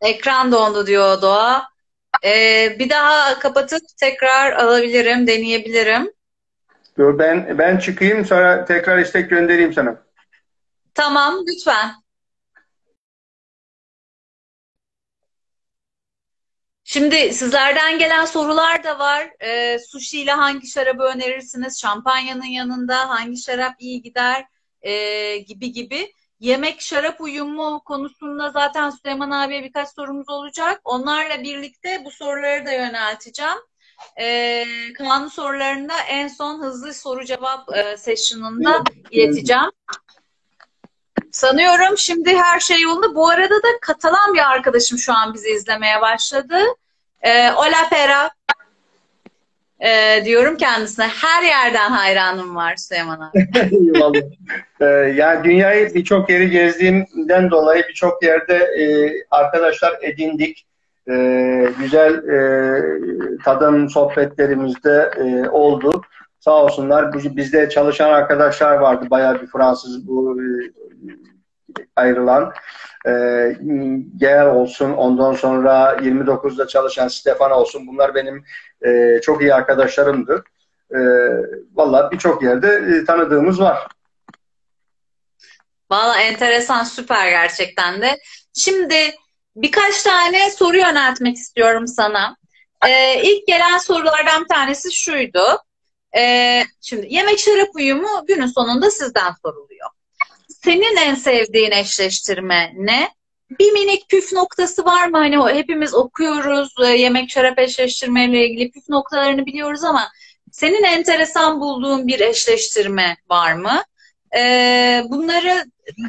Ekran 0.00 0.52
dondu 0.52 0.86
diyor 0.86 1.22
Doğa. 1.22 1.70
Ee, 2.24 2.76
bir 2.78 2.90
daha 2.90 3.38
kapatıp 3.38 3.82
tekrar 4.00 4.52
alabilirim, 4.52 5.26
deneyebilirim. 5.26 6.12
Dur 7.00 7.18
ben 7.18 7.58
ben 7.58 7.78
çıkayım 7.78 8.24
sonra 8.24 8.64
tekrar 8.64 8.98
istek 8.98 9.30
göndereyim 9.30 9.72
sana. 9.72 10.02
Tamam 10.94 11.34
lütfen. 11.46 11.90
Şimdi 16.84 17.34
sizlerden 17.34 17.98
gelen 17.98 18.24
sorular 18.24 18.84
da 18.84 18.98
var. 18.98 19.30
E, 19.40 19.78
sushi 19.78 20.20
ile 20.20 20.32
hangi 20.32 20.66
şarabı 20.66 21.02
önerirsiniz? 21.02 21.80
Şampanyanın 21.80 22.44
yanında 22.44 23.08
hangi 23.08 23.36
şarap 23.42 23.74
iyi 23.78 24.02
gider? 24.02 24.44
E, 24.82 25.38
gibi 25.38 25.72
gibi. 25.72 26.12
Yemek 26.40 26.80
şarap 26.80 27.20
uyumu 27.20 27.82
konusunda 27.84 28.50
zaten 28.50 28.90
Süleyman 28.90 29.30
abiye 29.30 29.62
birkaç 29.64 29.88
sorumuz 29.94 30.28
olacak. 30.28 30.80
Onlarla 30.84 31.42
birlikte 31.42 32.02
bu 32.04 32.10
soruları 32.10 32.66
da 32.66 32.72
yönelteceğim. 32.72 33.69
E, 34.20 34.64
kanun 34.98 35.28
sorularında 35.28 35.94
en 36.08 36.28
son 36.28 36.62
hızlı 36.62 36.94
soru 36.94 37.24
cevap 37.24 37.76
e, 37.76 37.96
session'ında 37.96 38.82
ileteceğim. 39.10 39.70
Sanıyorum 41.32 41.98
şimdi 41.98 42.36
her 42.36 42.60
şey 42.60 42.80
yolunda. 42.80 43.14
Bu 43.14 43.28
arada 43.28 43.54
da 43.54 43.68
Katalan 43.80 44.34
bir 44.34 44.50
arkadaşım 44.50 44.98
şu 44.98 45.12
an 45.12 45.34
bizi 45.34 45.48
izlemeye 45.50 46.00
başladı. 46.00 46.58
E, 47.22 47.52
Ola 47.52 47.88
Pera 47.90 48.30
e, 49.80 50.20
diyorum 50.24 50.56
kendisine. 50.56 51.06
Her 51.06 51.42
yerden 51.42 51.90
hayranım 51.90 52.56
var 52.56 52.76
Süleyman 52.76 53.20
abi. 53.20 53.48
ee, 54.80 54.84
yani 55.14 55.44
dünyayı 55.44 55.94
birçok 55.94 56.30
yeri 56.30 56.50
gezdiğimden 56.50 57.50
dolayı 57.50 57.84
birçok 57.88 58.22
yerde 58.22 58.54
e, 58.56 59.14
arkadaşlar 59.30 59.98
edindik 60.02 60.66
e, 61.10 61.72
güzel 61.78 62.28
e, 62.28 62.82
tadım 63.44 63.90
sohbetlerimizde 63.90 65.10
e, 65.16 65.48
oldu. 65.48 66.02
Sağ 66.40 66.64
olsunlar. 66.64 67.12
Bizde 67.36 67.68
çalışan 67.68 68.10
arkadaşlar 68.10 68.76
vardı. 68.76 69.06
Bayağı 69.10 69.42
bir 69.42 69.46
Fransız 69.46 70.08
bu 70.08 70.36
e, 70.42 70.46
ayrılan. 71.96 72.52
E, 73.06 73.12
Gel 74.16 74.46
olsun. 74.46 74.92
Ondan 74.92 75.32
sonra 75.32 75.96
29'da 76.00 76.66
çalışan 76.66 77.08
Stefan 77.08 77.50
olsun. 77.50 77.86
Bunlar 77.86 78.14
benim 78.14 78.44
e, 78.82 79.20
çok 79.22 79.42
iyi 79.42 79.54
arkadaşlarımdı. 79.54 80.44
E, 80.94 80.98
Valla 81.74 82.10
birçok 82.10 82.42
yerde 82.42 82.68
e, 82.68 83.04
tanıdığımız 83.04 83.60
var. 83.60 83.86
Valla 85.90 86.20
enteresan, 86.20 86.84
süper 86.84 87.30
gerçekten 87.30 88.00
de. 88.02 88.18
Şimdi 88.54 88.94
Birkaç 89.56 90.02
tane 90.02 90.50
soru 90.50 90.76
yöneltmek 90.76 91.36
istiyorum 91.36 91.86
sana. 91.86 92.36
Ee, 92.88 93.22
ilk 93.22 93.46
gelen 93.46 93.78
sorulardan 93.78 94.42
bir 94.42 94.48
tanesi 94.48 94.92
şuydu. 94.92 95.42
Ee, 96.16 96.62
şimdi 96.80 97.06
yemek 97.10 97.38
şarap 97.38 97.68
uyumu 97.74 98.26
günün 98.28 98.46
sonunda 98.46 98.90
sizden 98.90 99.32
soruluyor. 99.44 99.88
Senin 100.48 100.96
en 100.96 101.14
sevdiğin 101.14 101.70
eşleştirme 101.70 102.72
ne? 102.74 103.08
Bir 103.58 103.72
minik 103.72 104.08
püf 104.08 104.32
noktası 104.32 104.84
var 104.84 105.08
mı? 105.08 105.16
Hani 105.16 105.58
hepimiz 105.58 105.94
okuyoruz 105.94 106.74
e, 106.82 106.86
yemek 106.86 107.30
şarap 107.30 107.58
eşleştirme 107.58 108.24
ile 108.24 108.46
ilgili 108.46 108.70
püf 108.70 108.88
noktalarını 108.88 109.46
biliyoruz 109.46 109.84
ama 109.84 110.08
senin 110.52 110.82
enteresan 110.82 111.60
bulduğun 111.60 112.06
bir 112.06 112.20
eşleştirme 112.20 113.16
var 113.30 113.52
mı? 113.52 113.82
Ee, 114.36 115.02
bunları 115.08 115.64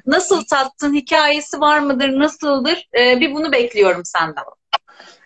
nasıl 0.05 0.43
tattın? 0.45 0.93
Hikayesi 0.93 1.59
var 1.61 1.79
mıdır? 1.79 2.19
Nasıldır? 2.19 2.87
Ee, 2.99 3.19
bir 3.19 3.33
bunu 3.33 3.51
bekliyorum 3.51 4.05
senden. 4.05 4.43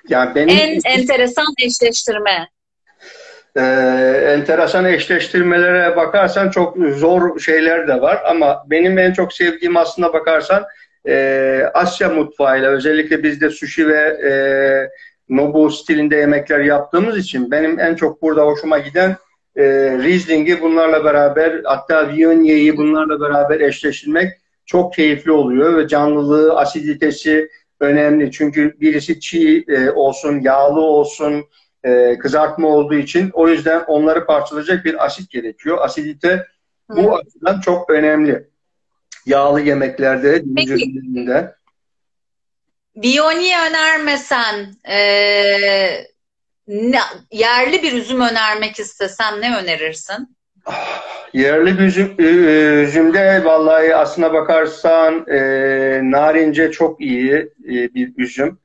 Yani 0.10 0.36
benim 0.36 0.50
En 0.50 0.80
enteresan 0.86 1.46
eşleştirme. 1.64 2.48
e, 3.58 3.62
enteresan 4.38 4.86
eşleştirmelere 4.86 5.96
bakarsan 5.96 6.50
çok 6.50 6.78
zor 6.78 7.40
şeyler 7.40 7.88
de 7.88 8.02
var 8.02 8.22
ama 8.26 8.64
benim 8.68 8.98
en 8.98 9.14
çok 9.14 9.34
sevdiğim 9.34 9.78
aslında 9.78 10.14
bakarsan 10.14 10.64
e, 11.08 11.64
Asya 11.74 12.10
mutfağıyla 12.10 12.70
özellikle 12.70 13.24
bizde 13.24 13.50
sushi 13.50 13.88
ve 13.88 14.00
e, 14.00 14.32
Nobu 15.30 15.72
stilinde 15.72 16.16
yemekler 16.16 16.60
yaptığımız 16.60 17.18
için 17.18 17.52
benim 17.52 17.80
en 17.80 17.96
çok 17.96 18.22
burada 18.22 18.42
hoşuma 18.46 18.78
giden 18.78 19.16
e, 19.56 19.64
Riesling'i 19.98 20.62
bunlarla 20.62 21.04
beraber 21.04 21.62
hatta 21.64 22.14
Viognier'i 22.14 22.78
bunlarla 22.78 23.22
beraber 23.22 23.60
eşleştirmek 23.60 24.34
çok 24.66 24.94
keyifli 24.94 25.32
oluyor 25.32 25.78
ve 25.78 25.88
canlılığı, 25.88 26.58
asiditesi 26.58 27.50
önemli. 27.80 28.32
Çünkü 28.32 28.80
birisi 28.80 29.20
çiğ 29.20 29.66
e, 29.68 29.92
olsun, 29.92 30.40
yağlı 30.42 30.82
olsun, 30.82 31.46
e, 31.84 32.18
kızartma 32.18 32.68
olduğu 32.68 32.96
için 32.96 33.30
o 33.34 33.48
yüzden 33.48 33.84
onları 33.88 34.26
parçalayacak 34.26 34.86
bir 34.86 35.06
asit 35.06 35.32
gerekiyor. 35.32 35.78
Asidite 35.82 36.48
bu 36.90 37.12
Hı. 37.12 37.16
açıdan 37.16 37.60
çok 37.60 37.90
önemli. 37.90 38.48
Yağlı 39.26 39.62
yemeklerde, 39.62 40.42
ürünlerinde. 40.42 41.56
Biyoni 42.96 43.54
önermesen, 43.70 44.76
ee, 44.90 46.08
ne- 46.68 47.00
yerli 47.32 47.84
bir 47.84 47.94
üzüm 47.94 48.22
önermek 48.22 48.80
istesen 48.80 49.42
ne 49.42 49.58
önerirsin? 49.58 50.36
Yerli 51.34 51.80
bir 51.80 51.84
üzüm, 51.84 52.16
e, 52.20 52.24
üzümde 52.84 53.46
vallahi 53.46 53.96
aslına 53.96 54.34
bakarsan 54.34 55.26
e, 55.28 55.40
narince 56.04 56.72
çok 56.72 57.02
iyi 57.02 57.34
e, 57.66 57.94
bir 57.94 58.14
üzüm. 58.18 58.60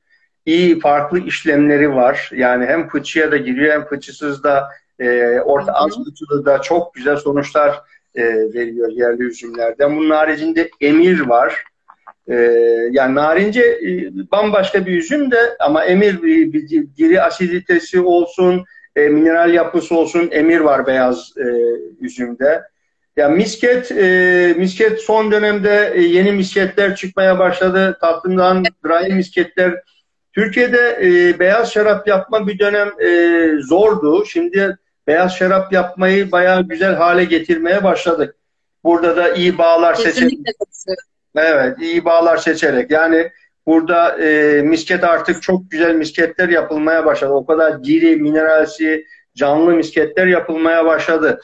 İyi 0.45 0.79
farklı 0.79 1.19
işlemleri 1.19 1.95
var. 1.95 2.29
Yani 2.33 2.65
hem 2.65 2.89
fıçıya 2.89 3.31
da 3.31 3.37
giriyor 3.37 3.73
hem 3.73 3.85
fıçısız 3.85 4.43
da 4.43 4.69
e, 4.99 5.39
orta 5.39 5.73
az 5.73 5.91
fıçılı 6.05 6.45
da 6.45 6.61
çok 6.61 6.93
güzel 6.93 7.17
sonuçlar 7.17 7.81
e, 8.15 8.23
veriyor 8.53 8.89
yerli 8.91 9.23
üzümlerden. 9.23 9.97
Bunun 9.97 10.09
haricinde 10.09 10.69
emir 10.81 11.19
var. 11.19 11.63
E, 12.27 12.35
yani 12.91 13.15
narince 13.15 13.61
e, 13.61 14.11
bambaşka 14.31 14.85
bir 14.85 14.97
üzüm 14.97 15.31
de 15.31 15.55
ama 15.59 15.85
emir 15.85 16.23
bir, 16.23 16.53
bir 16.53 16.87
diri 16.97 17.21
asiditesi 17.21 18.01
olsun, 18.01 18.65
e, 18.95 19.07
mineral 19.07 19.53
yapısı 19.53 19.95
olsun 19.95 20.29
emir 20.31 20.59
var 20.59 20.87
beyaz 20.87 21.31
e, 21.37 21.45
üzümde. 22.01 22.61
Ya 23.17 23.29
misket 23.29 23.91
e, 23.91 24.55
misket 24.57 25.01
son 25.01 25.31
dönemde 25.31 25.91
e, 25.95 26.01
yeni 26.01 26.31
misketler 26.31 26.95
çıkmaya 26.95 27.39
başladı. 27.39 27.97
Tatlından 28.01 28.63
dry 28.85 29.13
misketler. 29.13 29.83
Türkiye'de 30.33 30.99
e, 31.03 31.39
beyaz 31.39 31.71
şarap 31.71 32.07
yapma 32.07 32.47
bir 32.47 32.59
dönem 32.59 32.91
e, 32.99 33.61
zordu. 33.61 34.25
Şimdi 34.25 34.77
beyaz 35.07 35.35
şarap 35.35 35.73
yapmayı 35.73 36.31
bayağı 36.31 36.67
güzel 36.67 36.95
hale 36.95 37.23
getirmeye 37.23 37.83
başladık. 37.83 38.35
Burada 38.83 39.15
da 39.15 39.33
iyi 39.33 39.57
bağlar 39.57 39.95
katılıyorum. 39.95 40.43
Evet, 41.35 41.77
iyi 41.81 42.05
bağlar 42.05 42.37
seçerek. 42.37 42.91
Yani 42.91 43.31
burada 43.65 44.17
e, 44.23 44.61
misket 44.61 45.03
artık 45.03 45.41
çok 45.41 45.71
güzel 45.71 45.95
misketler 45.95 46.49
yapılmaya 46.49 47.05
başladı. 47.05 47.31
O 47.31 47.45
kadar 47.45 47.83
diri, 47.83 48.15
mineralsi, 48.15 49.05
canlı 49.35 49.71
misketler 49.71 50.27
yapılmaya 50.27 50.85
başladı. 50.85 51.41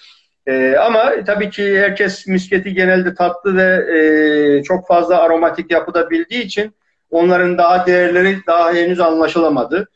E, 0.47 0.75
ama 0.75 1.13
tabii 1.25 1.49
ki 1.49 1.79
herkes 1.79 2.27
misketi 2.27 2.73
genelde 2.73 3.15
tatlı 3.15 3.57
ve 3.57 3.97
e, 3.97 4.63
çok 4.63 4.88
fazla 4.88 5.17
aromatik 5.17 5.71
yapıda 5.71 6.09
bildiği 6.09 6.43
için 6.43 6.75
onların 7.11 7.57
daha 7.57 7.88
değerleri 7.88 8.38
daha 8.47 8.73
henüz 8.73 8.99
anlaşılamadı. 8.99 9.89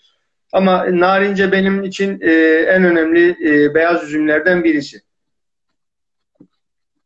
Ama 0.54 0.86
narince 0.90 1.52
benim 1.52 1.84
için 1.84 2.20
e, 2.22 2.32
en 2.68 2.84
önemli 2.84 3.30
e, 3.30 3.76
beyaz 3.76 4.04
üzümlerden 4.04 4.64
birisi. 4.64 5.02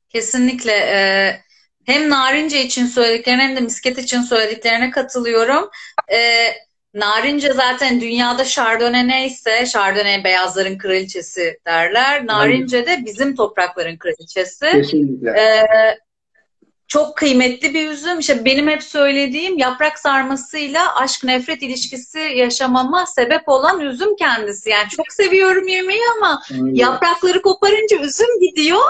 Kesinlikle. 0.10 0.72
ee, 0.72 1.45
hem 1.86 2.10
narince 2.10 2.64
için 2.64 2.86
söylediklerine 2.86 3.44
hem 3.44 3.56
de 3.56 3.62
misket 3.62 3.98
için 3.98 4.22
söylediklerine 4.22 4.92
katılıyorum. 4.92 5.70
Ee, 6.12 6.48
narince 6.94 7.54
zaten 7.54 8.02
dünyada 8.02 8.46
Chardonnay 8.46 9.08
neyse, 9.08 9.66
Chardonnay 9.66 10.24
beyazların 10.24 10.78
kraliçesi 10.78 11.60
derler. 11.66 12.28
Narince 12.28 12.88
de 12.88 13.06
bizim 13.06 13.36
toprakların 13.36 13.98
kraliçesi. 13.98 14.72
Kesinlikle. 14.72 15.30
Ee, 15.30 15.66
çok 16.88 17.18
kıymetli 17.18 17.74
bir 17.74 17.90
üzüm. 17.90 18.20
İşte 18.20 18.46
benim 18.46 18.68
hep 18.68 18.84
söylediğim 18.84 19.58
yaprak 19.58 20.00
sarmasıyla 20.00 20.96
aşk 20.96 21.24
nefret 21.24 21.64
ilişkisi 21.64 22.20
yaşamama 22.20 23.06
sebep 23.06 23.50
olan 23.50 23.80
üzüm 23.80 24.16
kendisi. 24.16 24.70
Yani 24.70 24.90
çok 24.90 25.06
seviyorum 25.10 25.68
yemeği 25.68 26.02
ama 26.18 26.42
yaprakları 26.74 27.42
koparınca 27.42 27.98
üzüm 28.02 28.40
gidiyor. 28.42 28.82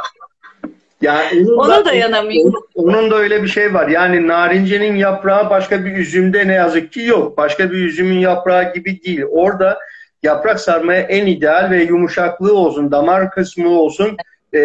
Yani 1.02 1.42
onun 1.42 1.58
Ona 1.58 1.76
da- 1.76 1.86
dayanamıyorum. 1.86 2.68
Onun 2.76 3.12
da 3.12 3.16
öyle 3.16 3.44
bir 3.44 3.48
şey 3.48 3.74
var. 3.74 3.88
Yani 3.88 4.28
narincenin 4.28 4.96
yaprağı 4.96 5.50
başka 5.50 5.86
bir 5.86 5.92
üzümde 5.92 6.48
ne 6.48 6.54
yazık 6.54 6.92
ki 6.94 7.02
yok. 7.02 7.38
Başka 7.38 7.72
bir 7.72 7.78
üzümün 7.78 8.20
yaprağı 8.20 8.74
gibi 8.74 9.04
değil. 9.04 9.24
Orada 9.30 9.80
yaprak 10.24 10.60
sarmaya 10.60 11.02
en 11.02 11.26
ideal 11.26 11.68
ve 11.72 11.84
yumuşaklığı 11.84 12.54
olsun, 12.54 12.92
damar 12.92 13.32
kısmı 13.32 13.70
olsun 13.70 14.18
e, 14.54 14.60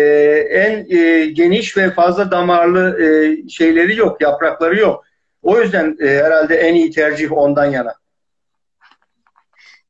en 0.51 0.87
e, 0.97 1.27
geniş 1.27 1.77
ve 1.77 1.91
fazla 1.91 2.31
damarlı 2.31 3.03
e, 3.03 3.09
şeyleri 3.49 3.97
yok, 3.97 4.21
yaprakları 4.21 4.79
yok. 4.79 5.05
O 5.43 5.61
yüzden 5.61 5.97
e, 6.03 6.09
herhalde 6.09 6.57
en 6.57 6.75
iyi 6.75 6.91
tercih 6.91 7.33
ondan 7.33 7.65
yana. 7.71 7.95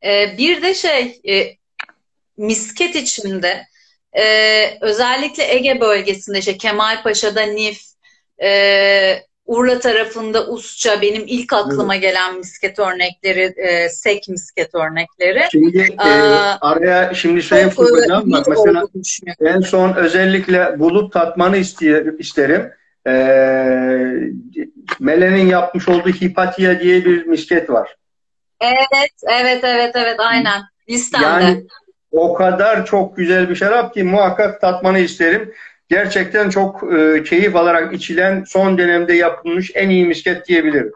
Ee, 0.05 0.39
bir 0.39 0.63
de 0.63 0.75
şey 0.75 1.21
e, 1.29 1.57
misket 2.37 2.97
içinde 2.97 3.67
e, 4.19 4.25
özellikle 4.81 5.55
Ege 5.55 5.81
bölgesinde 5.81 6.39
işte 6.39 6.57
Kemalpaşa'da 6.57 7.43
Nif, 7.43 7.81
e, 8.43 8.51
Urla 9.47 9.79
tarafında 9.79 10.47
Usça 10.47 11.03
benim 11.03 11.23
ilk 11.27 11.53
aklıma 11.53 11.97
gelen 11.97 12.39
misket 12.39 12.79
örnekleri, 12.79 13.55
e, 13.57 13.89
sek 13.89 14.29
misket 14.29 14.75
örnekleri. 14.75 15.43
Şimdi 15.53 15.79
e, 15.79 16.03
Aa, 16.03 16.59
araya 16.61 17.15
şimdi 17.15 17.43
şey 17.43 17.71
Çok 17.71 17.79
e, 17.79 17.93
yapacağım. 17.93 18.33
Bak 18.33 18.49
mesela. 18.49 18.85
En 19.41 19.61
son 19.61 19.95
özellikle 19.95 20.79
bulup 20.79 21.13
tatmanı 21.13 21.57
isteyelim, 21.57 22.17
isterim. 22.19 22.73
Ee, 23.07 23.11
Melen'in 25.01 25.47
yapmış 25.47 25.89
olduğu 25.89 26.09
Hipatia 26.09 26.81
diye 26.81 27.05
bir 27.05 27.27
misket 27.27 27.71
var. 27.71 27.97
Evet, 28.61 29.13
evet, 29.29 29.65
evet, 29.65 29.93
evet, 29.95 30.21
aynen. 30.21 30.63
Listemde. 30.89 31.27
Yani 31.27 31.67
o 32.13 32.35
kadar 32.35 32.87
çok 32.87 33.17
güzel 33.17 33.51
bir 33.51 33.55
şarap 33.55 33.95
ki 33.95 34.05
muhakkak 34.05 34.61
tatmanı 34.61 34.99
isterim. 34.99 35.55
Gerçekten 35.89 36.51
çok 36.51 36.95
e, 36.95 37.23
keyif 37.23 37.57
alarak 37.57 37.95
içilen 37.95 38.45
son 38.45 38.79
dönemde 38.79 39.13
yapılmış 39.13 39.71
en 39.75 39.91
iyi 39.91 40.07
misket 40.07 40.49
diyebilirim. 40.49 40.93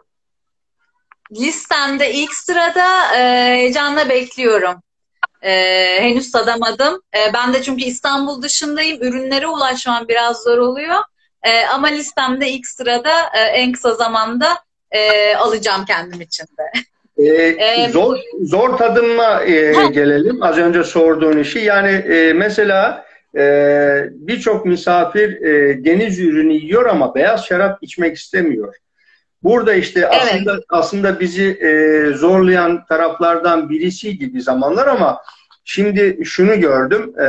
Listemde 1.31 2.13
ilk 2.13 2.33
sırada 2.33 3.15
e, 3.17 3.19
heyecanla 3.57 4.09
bekliyorum. 4.09 4.81
E, 5.41 5.51
henüz 6.01 6.31
tadamadım. 6.31 7.01
E, 7.15 7.33
ben 7.33 7.53
de 7.53 7.63
çünkü 7.63 7.83
İstanbul 7.83 8.41
dışındayım. 8.41 9.03
Ürünlere 9.03 9.47
ulaşmam 9.47 10.07
biraz 10.07 10.43
zor 10.43 10.57
oluyor. 10.57 10.99
E, 11.43 11.65
ama 11.65 11.87
listemde 11.87 12.49
ilk 12.49 12.67
sırada 12.67 13.21
e, 13.33 13.39
en 13.39 13.71
kısa 13.71 13.93
zamanda 13.93 14.57
e, 14.91 15.35
alacağım 15.35 15.85
kendim 15.85 16.21
için 16.21 16.43
de. 16.43 16.71
Ee, 17.17 17.23
Ee, 17.25 17.89
zor 17.89 18.17
zor 18.41 18.77
tadımla 18.77 19.43
e, 19.43 19.73
Ha. 19.73 19.83
gelelim. 19.85 20.43
Az 20.43 20.57
önce 20.57 20.83
sorduğun 20.83 21.37
işi. 21.37 21.59
Yani 21.59 21.89
e, 21.89 22.33
mesela 22.33 23.05
e, 23.37 23.43
birçok 24.11 24.65
misafir 24.65 25.41
e, 25.41 25.85
deniz 25.85 26.19
ürünü 26.19 26.53
yiyor 26.53 26.85
ama 26.85 27.15
beyaz 27.15 27.45
şarap 27.45 27.77
içmek 27.81 28.17
istemiyor. 28.17 28.75
Burada 29.43 29.73
işte 29.73 30.07
aslında 30.07 30.59
aslında 30.69 31.19
bizi 31.19 31.45
e, 31.45 31.69
zorlayan 32.13 32.85
taraflardan 32.85 33.69
birisiydi 33.69 34.33
bir 34.33 34.39
zamanlar 34.39 34.87
ama 34.87 35.21
şimdi 35.63 36.19
şunu 36.25 36.59
gördüm. 36.59 37.13
E, 37.21 37.27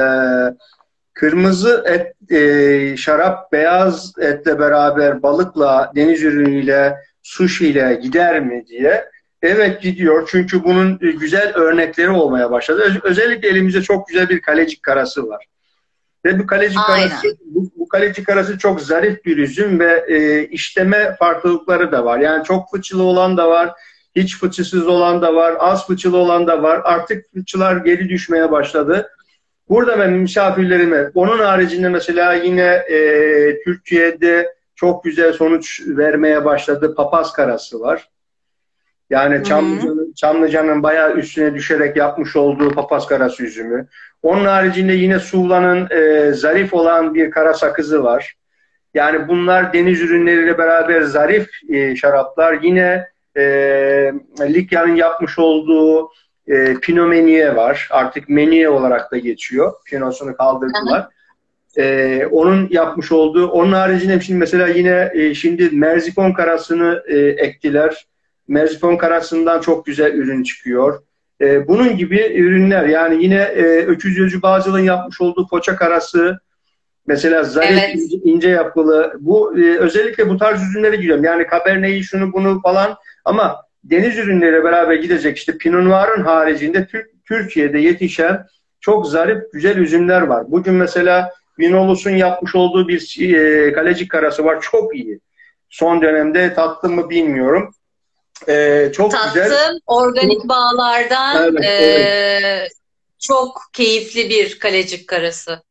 kırmızı 1.14 1.84
et, 1.86 2.32
e, 2.32 2.96
şarap 2.96 3.52
beyaz 3.52 4.12
etle 4.20 4.58
beraber 4.58 5.22
balıkla, 5.22 5.92
deniz 5.96 6.22
ürünüyle, 6.22 6.94
sushi 7.22 7.68
ile 7.68 7.98
gider 8.02 8.40
mi 8.40 8.64
diye. 8.68 9.04
Evet 9.42 9.82
gidiyor 9.82 10.28
çünkü 10.30 10.64
bunun 10.64 10.98
e, 11.02 11.10
güzel 11.10 11.54
örnekleri 11.54 12.10
olmaya 12.10 12.50
başladı. 12.50 12.82
Öz- 12.82 13.04
özellikle 13.04 13.48
elimizde 13.48 13.82
çok 13.82 14.08
güzel 14.08 14.28
bir 14.28 14.40
kalecik 14.40 14.82
karası 14.82 15.28
var. 15.28 15.46
Ve 16.24 16.38
bu 16.38 16.46
kalecik 16.46 16.78
Aynen. 16.88 17.08
karası 17.08 17.36
bu, 17.44 17.70
bu 17.76 17.88
kalecik 17.88 18.26
karası 18.26 18.58
çok 18.58 18.80
zarif 18.80 19.24
bir 19.24 19.36
üzüm 19.36 19.80
ve 19.80 20.04
e, 20.08 20.44
işleme 20.46 21.16
farklılıkları 21.18 21.92
da 21.92 22.04
var. 22.04 22.18
Yani 22.18 22.44
çok 22.44 22.70
fıçılı 22.70 23.02
olan 23.02 23.36
da 23.36 23.50
var, 23.50 23.72
hiç 24.16 24.38
fıçısız 24.38 24.86
olan 24.86 25.22
da 25.22 25.34
var, 25.34 25.54
az 25.58 25.86
fıçılı 25.86 26.16
olan 26.16 26.46
da 26.46 26.62
var. 26.62 26.80
Artık 26.84 27.24
fıçılar 27.34 27.76
geri 27.76 28.08
düşmeye 28.08 28.50
başladı. 28.50 29.10
Burada 29.68 29.98
ben 29.98 30.12
misafirlerime, 30.12 31.10
onun 31.14 31.38
haricinde 31.38 31.88
mesela 31.88 32.34
yine 32.34 32.62
e, 32.90 33.62
Türkiye'de 33.64 34.54
çok 34.74 35.04
güzel 35.04 35.32
sonuç 35.32 35.82
vermeye 35.86 36.44
başladı. 36.44 36.94
Papaz 36.94 37.32
karası 37.32 37.80
var. 37.80 38.08
Yani 39.10 39.44
Çamlıca'nın, 39.44 40.12
Çamlıca'nın 40.16 40.82
bayağı 40.82 41.14
üstüne 41.14 41.54
düşerek 41.54 41.96
yapmış 41.96 42.36
olduğu 42.36 42.70
papaz 42.70 43.06
karası 43.06 43.44
üzümü. 43.44 43.86
Onun 44.22 44.44
haricinde 44.44 44.92
yine 44.92 45.18
Suğla'nın 45.18 45.88
e, 45.90 46.32
zarif 46.32 46.74
olan 46.74 47.14
bir 47.14 47.30
kara 47.30 47.54
sakızı 47.54 48.04
var. 48.04 48.34
Yani 48.94 49.28
bunlar 49.28 49.72
deniz 49.72 50.00
ürünleriyle 50.00 50.58
beraber 50.58 51.02
zarif 51.02 51.48
e, 51.68 51.96
şaraplar. 51.96 52.58
Yine 52.62 53.06
e, 53.36 53.42
Likya'nın 54.40 54.94
yapmış 54.94 55.38
olduğu 55.38 56.10
e, 56.48 56.74
Pinot 56.74 57.08
Meunier 57.08 57.52
var. 57.52 57.88
Artık 57.90 58.28
Meunier 58.28 58.66
olarak 58.66 59.12
da 59.12 59.18
geçiyor. 59.18 59.72
Pinot'unu 59.86 60.36
kaldırdılar. 60.36 61.08
E, 61.78 62.26
onun 62.30 62.68
yapmış 62.70 63.12
olduğu, 63.12 63.48
onun 63.48 63.72
haricinde 63.72 64.20
şimdi 64.20 64.38
mesela 64.38 64.66
yine 64.68 65.10
e, 65.14 65.34
şimdi 65.34 65.70
Merzifon 65.70 66.32
karasını 66.32 67.02
e, 67.06 67.18
ektiler. 67.18 68.06
Merzifon 68.48 68.96
karasından 68.96 69.60
çok 69.60 69.86
güzel 69.86 70.14
ürün 70.14 70.42
çıkıyor. 70.42 71.02
E, 71.40 71.68
bunun 71.68 71.96
gibi 71.96 72.32
ürünler 72.36 72.84
yani 72.84 73.24
yine 73.24 73.40
e, 73.40 73.62
Öküz 73.86 74.18
Yözü 74.18 74.42
Bağcıl'ın 74.42 74.78
yapmış 74.80 75.20
olduğu 75.20 75.48
poça 75.48 75.76
karası 75.76 76.38
mesela 77.06 77.44
zarif 77.44 77.70
Evet. 77.70 77.94
ince, 77.94 78.16
ince 78.16 78.48
yapılı 78.48 79.12
bu 79.20 79.58
e, 79.58 79.78
özellikle 79.78 80.28
bu 80.28 80.36
tarz 80.36 80.60
ürünlere 80.62 80.96
gidiyorum. 80.96 81.24
Yani 81.24 81.46
Cabernet 81.50 82.04
şunu 82.04 82.32
bunu 82.32 82.60
falan 82.62 82.96
ama 83.24 83.56
deniz 83.84 84.18
ürünleriyle 84.18 84.64
beraber 84.64 84.94
gidecek 84.94 85.36
işte 85.36 85.58
Pinot 85.58 85.84
Noir'ın 85.84 86.22
haricinde 86.22 86.86
Tür- 86.86 87.10
Türkiye'de 87.24 87.78
yetişen 87.78 88.46
çok 88.80 89.06
zarif 89.06 89.52
güzel 89.52 89.76
üzümler 89.76 90.22
var. 90.22 90.44
Bugün 90.50 90.74
mesela 90.74 91.30
Vinolus'un 91.58 92.10
yapmış 92.10 92.54
olduğu 92.54 92.88
bir 92.88 93.16
e, 93.34 93.72
kalecik 93.72 94.10
karası 94.10 94.44
var. 94.44 94.60
Çok 94.60 94.96
iyi. 94.96 95.20
Son 95.68 96.02
dönemde 96.02 96.54
tattım 96.54 96.94
mı 96.94 97.10
bilmiyorum. 97.10 97.74
E, 98.48 98.88
çok 98.92 99.12
güzel. 99.12 99.48
Tattım. 99.48 99.78
Organik 99.86 100.44
bağlardan 100.44 101.56
Evet, 101.56 101.64
e, 101.64 102.68
çok 103.18 103.60
keyifli 103.72 104.30
bir 104.30 104.58
kalecik 104.58 105.08
karası. 105.08 105.62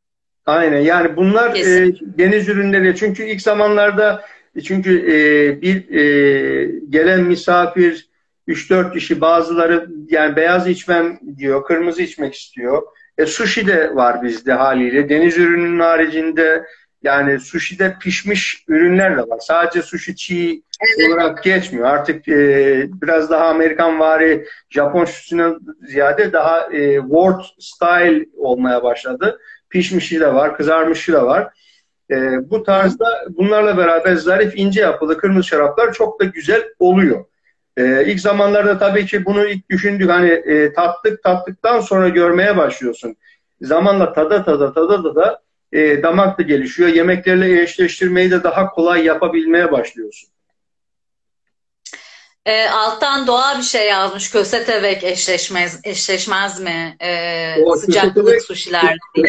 Aynen 0.45 0.79
yani 0.79 1.15
bunlar 1.15 1.55
e, 1.55 1.95
deniz 2.01 2.49
ürünleri 2.49 2.95
çünkü 2.95 3.23
ilk 3.23 3.41
zamanlarda 3.41 4.25
çünkü 4.63 4.99
e, 4.99 5.61
bir 5.61 5.95
e, 5.95 6.71
gelen 6.89 7.21
misafir 7.21 8.09
3-4 8.47 8.93
kişi 8.93 9.21
bazıları 9.21 9.87
yani 10.09 10.35
beyaz 10.35 10.67
içmem 10.67 11.19
diyor, 11.37 11.65
kırmızı 11.65 12.01
içmek 12.01 12.35
istiyor. 12.35 12.83
E, 13.17 13.25
sushi 13.25 13.67
de 13.67 13.95
var 13.95 14.23
bizde 14.23 14.53
haliyle. 14.53 15.09
Deniz 15.09 15.37
ürününün 15.37 15.79
haricinde 15.79 16.65
yani 17.05 17.39
sushi'de 17.39 17.95
pişmiş 18.01 18.63
ürünler 18.67 19.17
de 19.17 19.21
var. 19.21 19.39
Sadece 19.39 19.81
sushi 19.81 20.15
çiğ 20.15 20.63
olarak 21.07 21.43
geçmiyor. 21.43 21.87
Artık 21.87 22.27
e, 22.27 22.87
biraz 23.01 23.29
daha 23.29 23.47
Amerikan 23.47 23.99
vari 23.99 24.45
Japon 24.69 25.05
sushi'ne 25.05 25.47
ziyade 25.87 26.33
daha 26.33 26.73
e, 26.73 26.95
world 26.95 27.41
style 27.59 28.25
olmaya 28.37 28.83
başladı. 28.83 29.39
Pişmişi 29.69 30.19
de 30.19 30.33
var, 30.33 30.57
kızarmışı 30.57 31.13
da 31.13 31.27
var. 31.27 31.53
E, 32.11 32.15
bu 32.49 32.63
tarzda 32.63 33.25
bunlarla 33.29 33.77
beraber 33.77 34.15
zarif 34.15 34.53
ince 34.55 34.81
yapılı 34.81 35.17
kırmızı 35.17 35.47
şaraplar 35.47 35.93
çok 35.93 36.19
da 36.21 36.25
güzel 36.25 36.63
oluyor. 36.79 37.25
E, 37.77 38.05
ilk 38.05 38.19
zamanlarda 38.19 38.77
tabii 38.77 39.05
ki 39.05 39.25
bunu 39.25 39.45
ilk 39.45 39.69
düşündük 39.69 40.09
hani 40.09 40.29
e, 40.29 40.73
tattık 40.73 41.23
tattıktan 41.23 41.79
sonra 41.79 42.09
görmeye 42.09 42.57
başlıyorsun. 42.57 43.15
Zamanla 43.61 44.13
tada 44.13 44.43
tada 44.43 44.73
tada 44.73 45.03
tada 45.03 45.44
e, 45.75 46.03
damak 46.03 46.39
da 46.39 46.43
gelişiyor. 46.43 46.89
Yemeklerle 46.89 47.61
eşleştirmeyi 47.61 48.31
de 48.31 48.43
daha 48.43 48.69
kolay 48.69 49.05
yapabilmeye 49.05 49.71
başlıyorsun. 49.71 50.29
E, 52.45 52.67
alttan 52.69 53.27
doğa 53.27 53.57
bir 53.57 53.63
şey 53.63 53.87
yazmış. 53.87 54.31
Köse 54.31 54.63
tevek 54.65 55.03
eşleşmez, 55.03 55.79
eşleşmez 55.83 56.59
mi? 56.59 56.95
E, 56.99 57.55
O 57.63 57.75
sıcaklık 57.75 58.15
köse 58.15 58.29
tevek- 58.37 58.41
suşilerle 58.41 58.97
diye. 59.15 59.25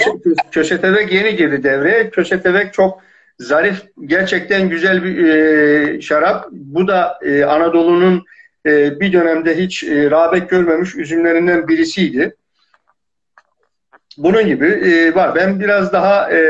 Yeni 1.11 1.37
girdi 1.37 1.63
devreye. 1.63 2.11
Köşe 2.11 2.43
tevek 2.43 2.75
çok 2.75 3.01
zarif, 3.39 3.83
gerçekten 4.07 4.69
güzel 4.69 5.05
bir 5.05 5.25
e, 5.27 6.01
şarap. 6.01 6.47
Bu 6.51 6.89
da 6.89 7.19
e, 7.23 7.45
Anadolu'nun 7.45 8.25
e, 8.67 9.01
bir 9.01 9.13
dönemde 9.13 9.59
hiç 9.59 9.85
e, 9.85 10.11
rağbet 10.11 10.51
görmemiş 10.51 10.95
üzümlerinden 10.95 11.69
birisiydi. 11.69 12.37
Bunun 14.19 14.47
gibi 14.47 14.67
e, 14.67 15.15
var. 15.15 15.35
Ben 15.35 15.61
biraz 15.61 15.93
daha 15.93 16.33
e, 16.33 16.41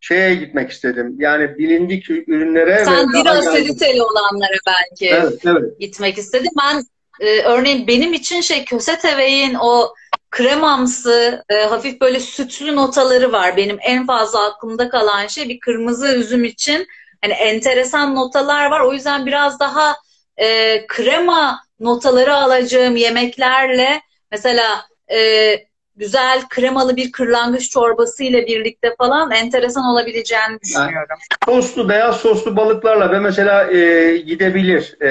şeye 0.00 0.34
gitmek 0.34 0.70
istedim. 0.70 1.16
Yani 1.18 1.58
bilindik 1.58 2.10
ürünlere 2.10 2.84
Sen 2.84 3.08
ve 3.08 3.12
bir 3.18 3.24
daha 3.24 3.34
yaygın- 3.34 3.48
asiditeli 3.52 4.02
olanlara 4.02 4.56
belki 4.66 5.08
Evet, 5.14 5.32
evet. 5.46 5.80
gitmek 5.80 6.18
istedim. 6.18 6.50
Ben 6.62 6.82
e, 7.26 7.42
örneğin 7.42 7.86
benim 7.86 8.12
için 8.12 8.40
şey 8.40 8.64
köse 8.64 8.98
teveğin 8.98 9.54
o 9.54 9.94
kremamsı, 10.30 11.44
e, 11.48 11.54
hafif 11.54 12.00
böyle 12.00 12.20
sütlü 12.20 12.76
notaları 12.76 13.32
var. 13.32 13.56
Benim 13.56 13.78
en 13.80 14.06
fazla 14.06 14.44
aklımda 14.46 14.88
kalan 14.88 15.26
şey 15.26 15.48
bir 15.48 15.60
kırmızı 15.60 16.14
üzüm 16.14 16.44
için 16.44 16.86
hani 17.22 17.32
enteresan 17.32 18.14
notalar 18.14 18.70
var. 18.70 18.80
O 18.80 18.92
yüzden 18.92 19.26
biraz 19.26 19.60
daha 19.60 19.96
e, 20.36 20.86
krema 20.86 21.60
notaları 21.80 22.34
alacağım 22.36 22.96
yemeklerle 22.96 24.00
mesela 24.30 24.82
e, 25.12 25.16
güzel 26.00 26.48
kremalı 26.48 26.96
bir 26.96 27.12
kırlangıç 27.12 27.70
çorbası 27.70 28.24
ile 28.24 28.46
birlikte 28.46 28.94
falan 28.98 29.30
enteresan 29.30 29.84
olabileceğini 29.84 30.60
düşünüyorum. 30.60 31.16
Soslu, 31.48 31.88
beyaz 31.88 32.16
soslu 32.16 32.56
balıklarla 32.56 33.12
ve 33.12 33.18
mesela 33.18 33.72
e, 33.72 34.16
gidebilir. 34.16 35.02
E, 35.02 35.10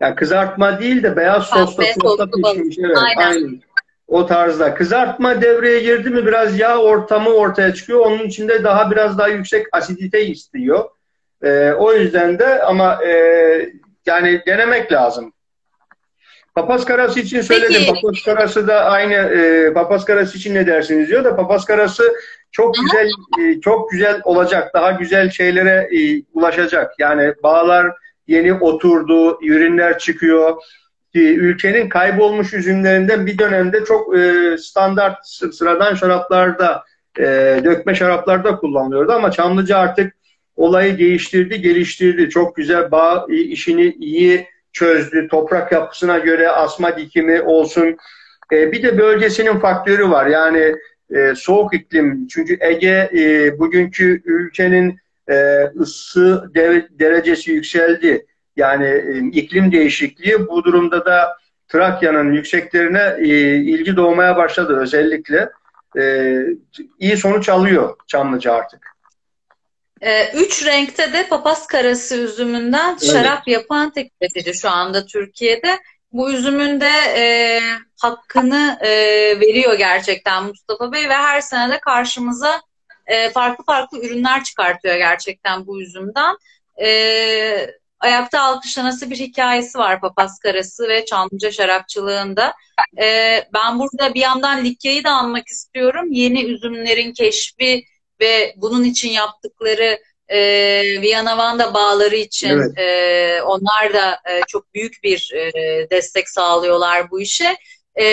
yani 0.00 0.14
kızartma 0.14 0.80
değil 0.80 1.02
de 1.02 1.16
beyaz 1.16 1.44
sosla 1.44 1.66
sosta 1.66 1.84
soslu 2.02 2.42
balık. 2.42 2.56
pişmiş. 2.56 2.78
Evet, 2.78 2.96
Aynen. 2.96 3.30
aynen. 3.30 3.60
O 4.08 4.26
tarzda. 4.26 4.74
Kızartma 4.74 5.42
devreye 5.42 5.80
girdi 5.80 6.10
mi 6.10 6.26
biraz 6.26 6.58
yağ 6.58 6.78
ortamı 6.78 7.30
ortaya 7.30 7.74
çıkıyor. 7.74 8.00
Onun 8.00 8.18
içinde 8.18 8.64
daha 8.64 8.90
biraz 8.90 9.18
daha 9.18 9.28
yüksek 9.28 9.66
asidite 9.72 10.26
istiyor. 10.26 10.84
E, 11.42 11.72
o 11.72 11.92
yüzden 11.92 12.38
de 12.38 12.62
ama 12.62 13.04
e, 13.04 13.12
yani 14.06 14.42
denemek 14.46 14.92
lazım. 14.92 15.33
Papaz 16.54 16.84
karası 16.84 17.20
için 17.20 17.40
söyledim. 17.40 17.82
Peki. 17.86 17.92
Papaz 17.92 18.22
karası 18.24 18.68
da 18.68 18.84
aynı 18.84 19.14
e, 19.14 19.72
papaz 19.72 20.04
karası 20.04 20.38
için 20.38 20.54
ne 20.54 20.66
dersiniz 20.66 21.08
diyor 21.08 21.24
da 21.24 21.36
papaz 21.36 21.64
karası 21.64 22.14
çok 22.52 22.74
güzel 22.74 23.10
e, 23.40 23.60
çok 23.60 23.90
güzel 23.90 24.20
olacak. 24.24 24.74
Daha 24.74 24.90
güzel 24.90 25.30
şeylere 25.30 25.88
e, 25.98 26.22
ulaşacak. 26.32 26.92
Yani 26.98 27.34
bağlar 27.42 27.92
yeni 28.26 28.54
oturdu, 28.54 29.38
ürünler 29.42 29.98
çıkıyor. 29.98 30.56
E, 31.14 31.18
ülkenin 31.20 31.88
kaybolmuş 31.88 32.54
üzümlerinden 32.54 33.26
bir 33.26 33.38
dönemde 33.38 33.84
çok 33.84 34.18
e, 34.18 34.56
standart 34.58 35.26
sı- 35.26 35.52
sıradan 35.52 35.94
şaraplarda 35.94 36.84
e, 37.18 37.24
dökme 37.64 37.94
şaraplarda 37.94 38.56
kullanılıyordu 38.56 39.12
ama 39.12 39.30
Çamlıca 39.30 39.78
artık 39.78 40.16
olayı 40.56 40.98
değiştirdi, 40.98 41.60
geliştirdi. 41.60 42.30
Çok 42.30 42.56
güzel 42.56 42.90
bağ 42.90 43.26
e, 43.30 43.34
işini 43.34 43.96
iyi 44.00 44.53
çözdü. 44.74 45.28
Toprak 45.28 45.72
yapısına 45.72 46.18
göre 46.18 46.48
asma 46.48 46.96
dikimi 46.96 47.42
olsun. 47.42 47.96
E, 48.52 48.72
bir 48.72 48.82
de 48.82 48.98
bölgesinin 48.98 49.58
faktörü 49.58 50.10
var. 50.10 50.26
Yani 50.26 50.74
e, 51.14 51.34
soğuk 51.34 51.74
iklim. 51.74 52.26
Çünkü 52.28 52.56
Ege 52.60 53.10
e, 53.14 53.58
bugünkü 53.58 54.22
ülkenin 54.24 54.98
e, 55.30 55.64
ısı 55.80 56.50
de- 56.54 56.88
derecesi 56.90 57.50
yükseldi. 57.52 58.26
Yani 58.56 58.86
e, 58.86 59.18
iklim 59.32 59.72
değişikliği 59.72 60.46
bu 60.46 60.64
durumda 60.64 61.06
da 61.06 61.36
Trakya'nın 61.68 62.32
yükseklerine 62.32 63.16
e, 63.18 63.26
ilgi 63.56 63.96
doğmaya 63.96 64.36
başladı 64.36 64.78
özellikle. 64.80 65.50
E, 65.98 66.34
iyi 66.98 67.16
sonuç 67.16 67.48
alıyor 67.48 67.96
Çamlıca 68.06 68.52
artık. 68.52 68.93
Ee, 70.04 70.30
üç 70.34 70.66
renkte 70.66 71.12
de 71.12 71.28
papaz 71.28 71.66
karası 71.66 72.16
üzümünden 72.16 72.90
Evet. 72.90 73.12
şarap 73.12 73.48
yapan 73.48 73.92
tek 73.92 74.12
üretici 74.20 74.54
şu 74.54 74.70
anda 74.70 75.06
Türkiye'de. 75.06 75.78
Bu 76.12 76.30
üzümün 76.30 76.80
de 76.80 76.90
e, 77.16 77.60
hakkını 78.00 78.78
e, 78.80 78.90
veriyor 79.40 79.74
gerçekten 79.78 80.44
Mustafa 80.44 80.92
Bey 80.92 81.08
ve 81.08 81.14
her 81.14 81.40
sene 81.40 81.72
de 81.72 81.80
karşımıza 81.80 82.60
e, 83.06 83.30
farklı 83.30 83.64
farklı 83.64 83.98
ürünler 83.98 84.44
çıkartıyor 84.44 84.96
gerçekten 84.96 85.66
bu 85.66 85.82
üzümden. 85.82 86.36
E, 86.82 86.88
ayakta 88.00 88.40
alkışlanası 88.42 89.10
bir 89.10 89.16
hikayesi 89.16 89.78
var 89.78 90.00
papaz 90.00 90.38
karası 90.38 90.88
ve 90.88 91.04
Çamlıca 91.04 91.50
şarapçılığında. 91.50 92.54
E, 93.02 93.40
ben 93.54 93.78
burada 93.78 94.14
bir 94.14 94.20
yandan 94.20 94.64
Likya'yı 94.64 95.04
da 95.04 95.10
anmak 95.10 95.48
istiyorum. 95.48 96.06
Yeni 96.10 96.44
üzümlerin 96.44 97.12
keşfi 97.12 97.84
ve 98.20 98.54
bunun 98.56 98.84
için 98.84 99.10
yaptıkları 99.10 99.98
e, 100.28 100.38
Viyana 101.00 101.38
Vanda 101.38 101.74
bağları 101.74 102.16
için 102.16 102.48
Evet. 102.48 102.78
e, 102.78 103.42
onlar 103.42 103.94
da 103.94 104.12
e, 104.30 104.40
çok 104.48 104.74
büyük 104.74 105.02
bir 105.02 105.30
e, 105.34 105.50
destek 105.90 106.28
sağlıyorlar 106.30 107.10
bu 107.10 107.20
işe. 107.20 107.56
e, 108.00 108.04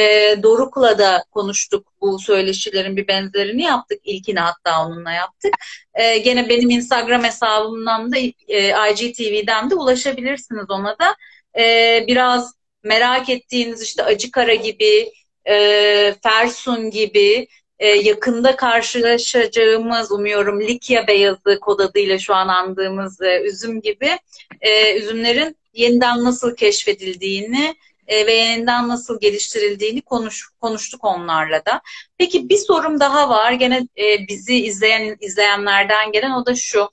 Doruk'la 0.44 0.98
da 1.00 1.24
konuştuk 1.32 1.88
bu 2.02 2.20
söyleşilerin 2.20 2.98
bir 2.98 3.08
benzerini 3.08 3.64
yaptık. 3.64 4.00
İlkini 4.04 4.40
hatta 4.40 4.86
onunla 4.86 5.12
yaptık. 5.12 5.54
E, 5.94 6.18
gene 6.18 6.50
benim 6.50 6.70
Instagram 6.70 7.24
hesabımdan 7.24 8.12
da 8.12 8.18
e, 8.48 8.92
IGTV'den 8.92 9.70
de 9.70 9.76
ulaşabilirsiniz 9.76 10.66
ona 10.70 10.96
da. 11.00 11.16
E, 11.62 12.04
biraz 12.08 12.54
merak 12.84 13.30
ettiğiniz 13.30 13.82
işte 13.82 14.04
Acı 14.04 14.32
Kara 14.32 14.54
gibi, 14.54 15.12
e, 15.50 16.16
Fersun 16.24 16.92
gibi 16.92 17.48
e, 17.82 17.88
yakında 17.88 18.56
karşılaşacağımız 18.56 20.12
umuyorum 20.12 20.62
Likya 20.62 21.08
beyazı 21.08 21.60
kod 21.62 21.80
adıyla 21.80 22.20
şu 22.20 22.36
an 22.36 22.48
andığımız 22.48 23.22
e, 23.22 23.42
üzüm 23.42 23.82
gibi 23.82 24.18
e, 24.62 24.98
üzümlerin 24.98 25.58
yeniden 25.74 26.24
nasıl 26.24 26.56
keşfedildiğini 26.56 27.76
e, 28.08 28.26
ve 28.26 28.34
yeniden 28.34 28.88
nasıl 28.88 29.20
geliştirildiğini 29.20 30.02
konuş, 30.02 30.50
konuştuk 30.62 31.04
onlarla 31.04 31.66
da. 31.66 31.82
Peki 32.18 32.50
bir 32.50 32.58
sorum 32.58 33.00
daha 33.00 33.30
var. 33.30 33.52
Gene 33.52 33.88
e, 33.98 34.28
bizi 34.28 34.56
izleyen 34.66 35.18
izleyenlerden 35.20 36.12
gelen 36.12 36.32
o 36.32 36.46
da 36.46 36.56
şu. 36.56 36.90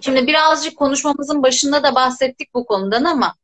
Şimdi 0.00 0.26
birazcık 0.26 0.76
konuşmamızın 0.76 1.42
başında 1.42 1.82
da 1.82 1.94
bahsettik 1.94 2.54
bu 2.54 2.66
konudan 2.66 3.04
ama 3.04 3.34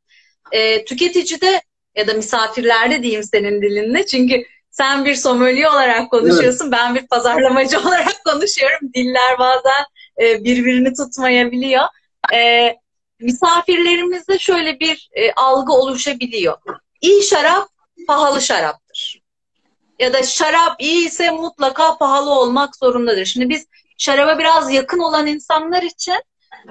e, 0.51 0.85
tüketicide 0.85 1.61
ya 1.95 2.07
da 2.07 2.13
misafirlerde 2.13 3.03
diyeyim 3.03 3.23
senin 3.23 3.61
dilinle 3.61 4.05
çünkü 4.05 4.45
sen 4.71 5.05
bir 5.05 5.15
sommelier 5.15 5.69
olarak 5.69 6.11
konuşuyorsun, 6.11 6.65
evet. 6.65 6.73
ben 6.73 6.95
bir 6.95 7.07
pazarlamacı 7.07 7.79
olarak 7.87 8.25
konuşuyorum. 8.25 8.93
Diller 8.95 9.39
bazen 9.39 9.85
e, 10.21 10.43
birbirini 10.43 10.93
tutmayabiliyor. 10.93 11.83
E, 12.33 12.75
misafirlerimizde 13.19 14.39
şöyle 14.39 14.79
bir 14.79 15.09
e, 15.13 15.31
algı 15.31 15.73
oluşabiliyor. 15.73 16.57
İyi 17.01 17.23
şarap 17.23 17.67
pahalı 18.07 18.41
şaraptır. 18.41 19.21
Ya 19.99 20.13
da 20.13 20.23
şarap 20.23 20.75
iyi 20.79 21.07
ise 21.07 21.31
mutlaka 21.31 21.97
pahalı 21.97 22.29
olmak 22.29 22.75
zorundadır. 22.75 23.25
Şimdi 23.25 23.49
biz 23.49 23.65
şaraba 23.97 24.39
biraz 24.39 24.71
yakın 24.71 24.99
olan 24.99 25.27
insanlar 25.27 25.83
için 25.83 26.23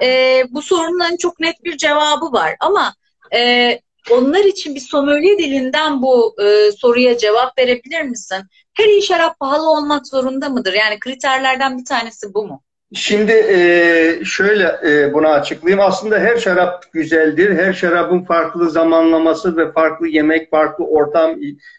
e, 0.03 0.43
bu 0.51 0.63
sorunların 0.63 1.17
çok 1.17 1.41
net 1.41 1.65
bir 1.65 1.77
cevabı 1.77 2.33
var. 2.33 2.57
Ama 2.61 2.95
e, 3.35 3.81
onlar 4.11 4.45
için 4.45 4.75
bir 4.75 4.81
sommelier 4.81 5.39
dilinden 5.39 6.03
bu 6.03 6.37
e, 6.43 6.73
soruya 6.73 7.19
cevap 7.19 7.59
verebilir 7.59 8.03
misin? 8.03 8.39
Her 8.75 8.85
iyi 8.85 9.03
şarap 9.03 9.41
pahalı 9.41 9.71
olmak 9.71 10.07
zorunda 10.07 10.49
mıdır? 10.49 10.73
Yani 10.73 11.01
kriterlerden 11.01 11.79
bir 11.79 11.85
tanesi 11.85 12.35
bu 12.35 12.47
mu? 12.47 12.63
Şimdi 12.95 13.33
e, 13.33 14.25
şöyle 14.25 14.79
e, 14.87 15.15
bunu 15.15 15.29
açıklayayım. 15.29 15.85
Aslında 15.87 16.19
her 16.19 16.37
şarap 16.37 16.93
güzeldir. 16.93 17.57
Her 17.57 17.73
şarabın 17.73 18.25
farklı 18.25 18.71
zamanlaması 18.71 19.57
ve 19.57 19.73
farklı 19.73 20.09
yemek, 20.09 20.51
farklı 20.51 20.85
ortam 20.85 21.37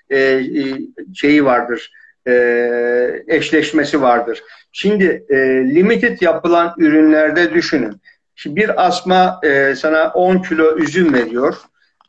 e, 0.09 0.17
e, 0.17 0.47
şeyi 1.15 1.45
vardır. 1.45 1.91
E, 2.27 3.23
eşleşmesi 3.27 4.01
vardır. 4.01 4.43
Şimdi 4.71 5.25
e, 5.29 5.35
limited 5.75 6.21
yapılan 6.21 6.73
ürünlerde 6.77 7.53
düşünün. 7.53 8.01
Şimdi 8.35 8.55
bir 8.55 8.87
asma 8.87 9.39
e, 9.43 9.75
sana 9.75 10.11
10 10.13 10.37
kilo 10.37 10.77
üzüm 10.77 11.13
veriyor. 11.13 11.55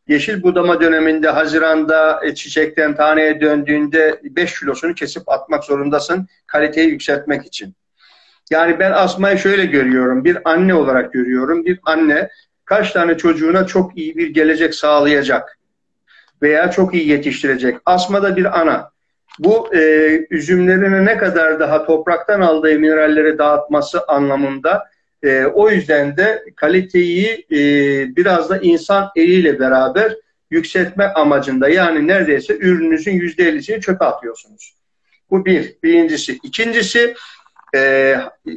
Yeşil 0.07 0.43
budama 0.43 0.81
döneminde 0.81 1.29
Haziran'da 1.29 2.25
e, 2.25 2.35
çiçekten 2.35 2.95
taneye 2.95 3.41
döndüğünde 3.41 4.19
5 4.23 4.59
kilosunu 4.59 4.93
kesip 4.93 5.29
atmak 5.29 5.63
zorundasın 5.63 6.27
kaliteyi 6.47 6.89
yükseltmek 6.89 7.45
için. 7.45 7.75
Yani 8.51 8.79
ben 8.79 8.91
asmayı 8.91 9.37
şöyle 9.37 9.65
görüyorum. 9.65 10.23
Bir 10.23 10.49
anne 10.49 10.73
olarak 10.73 11.13
görüyorum. 11.13 11.65
Bir 11.65 11.79
anne 11.83 12.29
kaç 12.65 12.91
tane 12.91 13.17
çocuğuna 13.17 13.67
çok 13.67 13.97
iyi 13.97 14.15
bir 14.15 14.27
gelecek 14.27 14.75
sağlayacak 14.75 15.57
veya 16.41 16.71
çok 16.71 16.93
iyi 16.93 17.07
yetiştirecek. 17.07 17.77
Asma 17.85 18.23
da 18.23 18.35
bir 18.35 18.59
ana. 18.59 18.91
Bu 19.39 19.75
e, 19.75 19.79
üzümlerine 20.29 21.05
ne 21.05 21.17
kadar 21.17 21.59
daha 21.59 21.85
topraktan 21.85 22.41
aldığı 22.41 22.79
mineralleri 22.79 23.37
dağıtması 23.37 24.03
anlamında 24.07 24.90
e, 25.23 25.45
o 25.45 25.69
yüzden 25.69 26.17
de 26.17 26.43
kaliteyi 26.55 27.45
e, 27.51 27.57
biraz 28.15 28.49
da 28.49 28.57
insan 28.57 29.09
eliyle 29.15 29.59
beraber 29.59 30.15
yükseltme 30.51 31.05
amacında. 31.05 31.69
Yani 31.69 32.07
neredeyse 32.07 32.57
ürününüzün 32.57 33.11
yüzde 33.11 33.43
ellisini 33.43 33.81
çöpe 33.81 34.05
atıyorsunuz. 34.05 34.75
Bu 35.31 35.45
bir. 35.45 35.75
Birincisi. 35.83 36.39
İkincisi 36.43 37.15
e, 37.75 38.15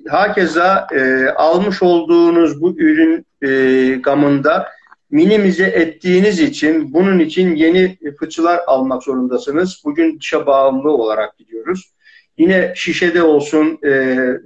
hakeza 0.09 0.87
e, 0.93 1.29
almış 1.29 1.83
olduğunuz 1.83 2.61
bu 2.61 2.75
ürün 2.79 3.27
e, 3.43 3.95
gamında 3.95 4.69
minimize 5.11 5.65
ettiğiniz 5.65 6.41
için 6.41 6.93
bunun 6.93 7.19
için 7.19 7.55
yeni 7.55 7.99
fıçılar 8.19 8.61
almak 8.67 9.03
zorundasınız. 9.03 9.83
Bugün 9.85 10.21
dışa 10.21 10.47
bağımlı 10.47 10.91
olarak 10.91 11.39
gidiyoruz. 11.39 11.93
Yine 12.39 12.73
şişede 12.77 13.23
olsun 13.23 13.79
e, 13.87 13.91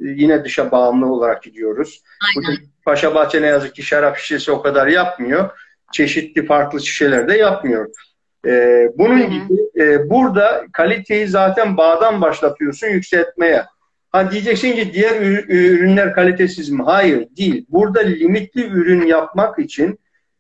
yine 0.01 0.45
dışa 0.45 0.71
bağımlı 0.71 1.13
olarak 1.13 1.43
gidiyoruz. 1.43 2.03
Bugün 2.37 2.59
Paşa 2.85 3.15
Bahçe 3.15 3.43
ne 3.43 3.47
yazık 3.47 3.75
ki 3.75 3.83
şarap 3.83 4.17
şişesi 4.17 4.53
o 4.53 4.63
kadar 4.63 4.87
yapmıyor. 4.87 5.51
Çeşitli 5.93 6.47
farklı 6.47 6.81
şişelerde 6.81 7.37
yapmıyor. 7.37 7.91
E, 8.47 8.85
bunun 8.99 9.15
Aynen. 9.15 9.31
gibi 9.31 9.61
e, 9.77 10.11
burada 10.11 10.65
kaliteyi 10.73 11.29
zaten 11.29 11.77
bağdan 11.77 12.21
başlatıyorsun 12.21 12.87
yükseltmeye. 12.87 13.65
Ha 14.13 14.31
diyeceksin 14.31 14.73
ki 14.73 14.93
diğer 14.93 15.21
ürünler 15.49 16.15
kalitesiz 16.15 16.71
mi? 16.71 16.83
Hayır 16.83 17.29
değil. 17.37 17.67
Burada 17.69 18.01
limitli 18.01 18.67
ürün 18.67 19.07
yapmak 19.07 19.59
için 19.59 19.99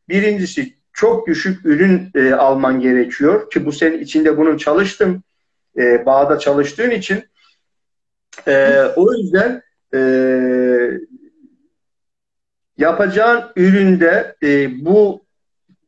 birincisi 0.08 0.74
çok 0.92 1.26
düşük 1.26 1.66
ürün 1.66 2.10
e, 2.14 2.32
alman 2.32 2.80
gerekiyor 2.80 3.50
ki 3.50 3.66
bu 3.66 3.72
senin 3.72 4.00
içinde 4.00 4.36
bunun 4.36 4.56
çalıştım. 4.56 5.22
E, 5.78 6.06
bağda 6.06 6.38
çalıştığın 6.38 6.90
için 6.90 7.24
e, 8.46 8.82
o 8.96 9.12
yüzden 9.12 9.62
e, 9.94 10.00
yapacağın 12.78 13.44
üründe 13.56 14.36
e, 14.42 14.84
bu 14.84 15.24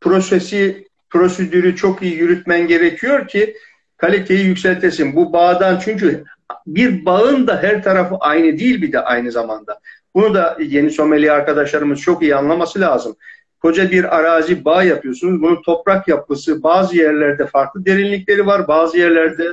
prosesi 0.00 0.88
prosedürü 1.10 1.76
çok 1.76 2.02
iyi 2.02 2.14
yürütmen 2.14 2.66
gerekiyor 2.66 3.28
ki 3.28 3.56
kaliteyi 3.96 4.46
yükseltesin. 4.46 5.16
Bu 5.16 5.32
bağdan 5.32 5.78
çünkü 5.84 6.24
bir 6.66 7.04
bağın 7.04 7.46
da 7.46 7.62
her 7.62 7.82
tarafı 7.82 8.16
aynı 8.16 8.58
değil 8.58 8.82
bir 8.82 8.92
de 8.92 9.00
aynı 9.00 9.32
zamanda. 9.32 9.80
Bunu 10.14 10.34
da 10.34 10.58
yeni 10.60 10.90
someli 10.90 11.32
arkadaşlarımız 11.32 12.00
çok 12.00 12.22
iyi 12.22 12.36
anlaması 12.36 12.80
lazım. 12.80 13.16
Koca 13.62 13.90
bir 13.90 14.16
arazi 14.16 14.64
bağ 14.64 14.82
yapıyorsunuz. 14.82 15.42
Bunun 15.42 15.62
toprak 15.62 16.08
yapısı 16.08 16.62
bazı 16.62 16.96
yerlerde 16.96 17.46
farklı 17.46 17.86
derinlikleri 17.86 18.46
var. 18.46 18.68
Bazı 18.68 18.98
yerlerde 18.98 19.52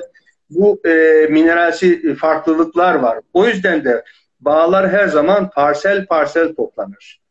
bu 0.50 0.82
e, 0.86 1.28
mineralsi 1.30 2.16
farklılıklar 2.16 2.96
var. 2.96 3.20
O 3.34 3.48
yüzden 3.48 3.84
de 3.84 4.04
bağlar 4.40 4.90
her 4.90 5.08
zaman 5.08 5.50
parsel 5.50 6.06
parsel 6.06 6.56
toplanır. 6.56 7.22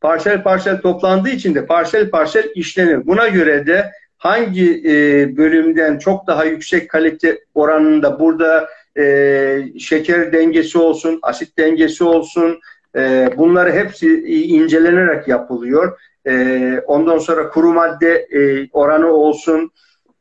Parsel 0.00 0.42
parsel 0.42 0.80
toplandığı 0.80 1.30
için 1.30 1.54
de 1.54 1.66
parsel 1.66 2.10
parsel 2.10 2.50
işlenir. 2.54 3.06
Buna 3.06 3.28
göre 3.28 3.66
de 3.66 3.92
hangi 4.18 4.82
e, 4.86 5.36
bölümden 5.36 5.98
çok 5.98 6.26
daha 6.26 6.44
yüksek 6.44 6.90
kalite 6.90 7.38
oranında 7.54 8.20
burada 8.20 8.68
e, 8.98 9.64
şeker 9.78 10.32
dengesi 10.32 10.78
olsun, 10.78 11.18
asit 11.22 11.58
dengesi 11.58 12.04
olsun 12.04 12.60
e, 12.96 13.30
bunları 13.36 13.72
hepsi 13.72 14.22
incelenerek 14.26 15.28
yapılıyor. 15.28 15.98
E, 16.26 16.78
ondan 16.86 17.18
sonra 17.18 17.48
kuru 17.48 17.72
madde 17.72 18.14
e, 18.14 18.68
oranı 18.72 19.06
olsun 19.06 19.70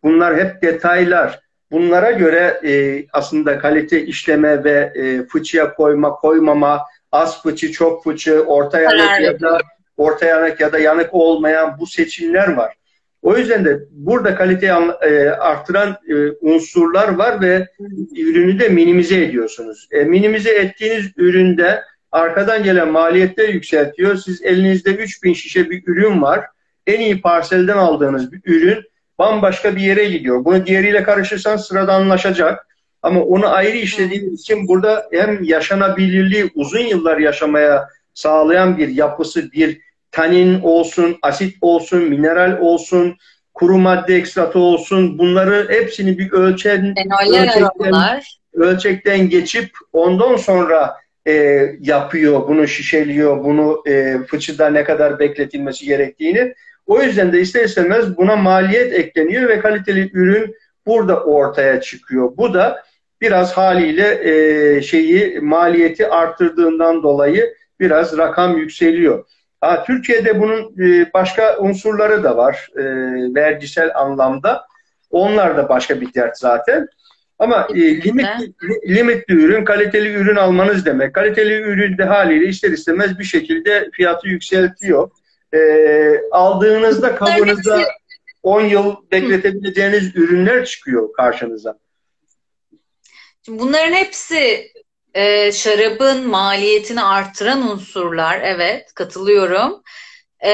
bunlar 0.03 0.37
hep 0.37 0.61
detaylar. 0.61 1.39
Bunlara 1.71 2.11
göre 2.11 2.59
e, 2.65 3.05
aslında 3.13 3.59
kalite 3.59 4.05
işleme 4.05 4.63
ve 4.63 4.91
e, 4.95 5.25
fıçıya 5.25 5.73
koyma, 5.73 6.15
koymama, 6.15 6.81
az 7.11 7.43
fıçı, 7.43 7.71
çok 7.71 8.03
fıçı, 8.03 8.41
orta 8.41 8.79
yanık 8.81 9.21
ya 9.21 9.39
da 9.39 9.57
orta 9.97 10.25
yanık 10.25 10.59
ya 10.59 10.71
da 10.71 10.79
yanık 10.79 11.13
olmayan 11.13 11.77
bu 11.79 11.87
seçimler 11.87 12.53
var. 12.53 12.73
O 13.21 13.37
yüzden 13.37 13.65
de 13.65 13.79
burada 13.91 14.35
kaliteyi 14.35 14.71
e, 15.01 15.29
artıran 15.29 15.97
e, 16.09 16.15
unsurlar 16.41 17.07
var 17.07 17.41
ve 17.41 17.67
ürünü 18.17 18.59
de 18.59 18.69
minimize 18.69 19.21
ediyorsunuz. 19.21 19.87
E, 19.91 20.03
minimize 20.03 20.51
ettiğiniz 20.51 21.05
üründe 21.17 21.83
arkadan 22.11 22.63
gelen 22.63 22.91
maliyetler 22.91 23.49
yükseltiyor. 23.49 24.15
Siz 24.15 24.41
elinizde 24.41 24.95
3000 24.95 25.33
şişe 25.33 25.69
bir 25.69 25.83
ürün 25.87 26.21
var. 26.21 26.45
En 26.87 26.99
iyi 26.99 27.21
parselden 27.21 27.77
aldığınız 27.77 28.31
bir 28.31 28.41
ürün 28.45 28.90
bambaşka 29.21 29.75
bir 29.75 29.81
yere 29.81 30.05
gidiyor. 30.05 30.45
Bunu 30.45 30.65
diğeriyle 30.65 31.03
karışırsan 31.03 31.57
sıradanlaşacak. 31.57 32.67
Ama 33.01 33.21
onu 33.21 33.49
ayrı 33.49 33.77
işlediğiniz 33.77 34.41
için 34.41 34.67
burada 34.67 35.07
hem 35.11 35.43
yaşanabilirliği 35.43 36.51
uzun 36.55 36.79
yıllar 36.79 37.17
yaşamaya 37.17 37.87
sağlayan 38.13 38.77
bir 38.77 38.87
yapısı, 38.87 39.51
bir 39.51 39.81
tanin 40.11 40.61
olsun, 40.61 41.17
asit 41.21 41.55
olsun, 41.61 42.03
mineral 42.03 42.57
olsun, 42.59 43.17
kuru 43.53 43.77
madde 43.77 44.15
ekstratı 44.15 44.59
olsun 44.59 45.17
bunları 45.17 45.67
hepsini 45.69 46.17
bir 46.17 46.31
ölçen, 46.31 46.95
ölçekten, 47.29 48.21
ölçekten 48.53 49.29
geçip 49.29 49.69
ondan 49.93 50.35
sonra 50.35 50.95
e, 51.27 51.33
yapıyor, 51.79 52.47
bunu 52.47 52.67
şişeliyor, 52.67 53.43
bunu 53.43 53.83
e, 53.87 54.17
fıçıda 54.27 54.69
ne 54.69 54.83
kadar 54.83 55.19
bekletilmesi 55.19 55.85
gerektiğini. 55.85 56.53
O 56.91 57.01
yüzden 57.01 57.33
de 57.33 57.41
ister 57.41 57.63
istemez 57.63 58.17
buna 58.17 58.35
maliyet 58.35 58.93
ekleniyor 58.93 59.49
ve 59.49 59.59
kaliteli 59.59 60.11
ürün 60.13 60.55
burada 60.85 61.23
ortaya 61.23 61.81
çıkıyor. 61.81 62.37
Bu 62.37 62.53
da 62.53 62.83
biraz 63.21 63.57
haliyle 63.57 64.19
e, 64.29 64.81
şeyi 64.81 65.39
maliyeti 65.39 66.07
arttırdığından 66.07 67.03
dolayı 67.03 67.53
biraz 67.79 68.17
rakam 68.17 68.57
yükseliyor. 68.57 69.25
Ha, 69.61 69.83
Türkiye'de 69.83 70.39
bunun 70.39 70.75
e, 70.79 71.13
başka 71.13 71.57
unsurları 71.59 72.23
da 72.23 72.37
var 72.37 72.69
e, 72.75 72.83
vergisel 73.35 73.91
anlamda. 73.95 74.65
Onlar 75.09 75.57
da 75.57 75.69
başka 75.69 76.01
bir 76.01 76.13
dert 76.13 76.37
zaten. 76.37 76.87
Ama 77.39 77.67
e, 77.75 78.01
limitli, 78.01 78.53
limitli 78.87 79.33
ürün, 79.33 79.65
kaliteli 79.65 80.13
ürün 80.13 80.35
almanız 80.35 80.85
demek. 80.85 81.15
Kaliteli 81.15 81.53
ürün 81.53 81.97
de 81.97 82.03
haliyle 82.03 82.45
ister 82.45 82.71
istemez 82.71 83.19
bir 83.19 83.23
şekilde 83.23 83.89
fiyatı 83.93 84.27
yükseltiyor. 84.27 85.09
E, 85.53 85.59
aldığınızda 86.31 87.15
kabınızda 87.15 87.85
10 88.43 88.61
yıl 88.61 88.95
bekletebileceğiniz 89.11 90.15
ürünler 90.15 90.65
çıkıyor 90.65 91.13
karşınıza. 91.13 91.79
Şimdi 93.45 93.59
bunların 93.59 93.93
hepsi 93.93 94.71
e, 95.13 95.51
şarabın 95.51 96.27
maliyetini 96.27 97.03
artıran 97.03 97.69
unsurlar. 97.71 98.41
Evet, 98.43 98.93
katılıyorum. 98.93 99.81
E, 100.45 100.51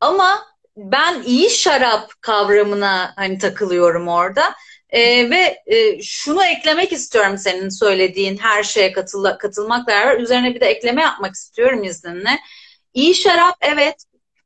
ama 0.00 0.46
ben 0.76 1.22
iyi 1.22 1.50
şarap 1.50 2.10
kavramına 2.20 3.12
hani 3.16 3.38
takılıyorum 3.38 4.08
orada. 4.08 4.54
E, 4.90 5.30
ve 5.30 5.62
e, 5.66 6.02
şunu 6.02 6.44
eklemek 6.44 6.92
istiyorum 6.92 7.38
senin 7.38 7.68
söylediğin 7.68 8.36
her 8.36 8.62
şeye 8.62 8.92
katıl 8.92 9.24
katılmakla 9.24 9.92
beraber 9.92 10.20
üzerine 10.20 10.54
bir 10.54 10.60
de 10.60 10.66
ekleme 10.66 11.02
yapmak 11.02 11.34
istiyorum 11.34 11.84
izninle. 11.84 12.38
İyi 12.94 13.14
şarap 13.14 13.54
evet, 13.60 13.94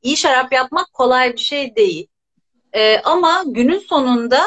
iyi 0.02 0.16
şarap 0.16 0.52
yapmak 0.52 0.92
kolay 0.92 1.32
bir 1.32 1.38
şey 1.38 1.76
değil. 1.76 2.06
E, 2.72 2.98
ama 2.98 3.44
günün 3.46 3.78
sonunda 3.78 4.40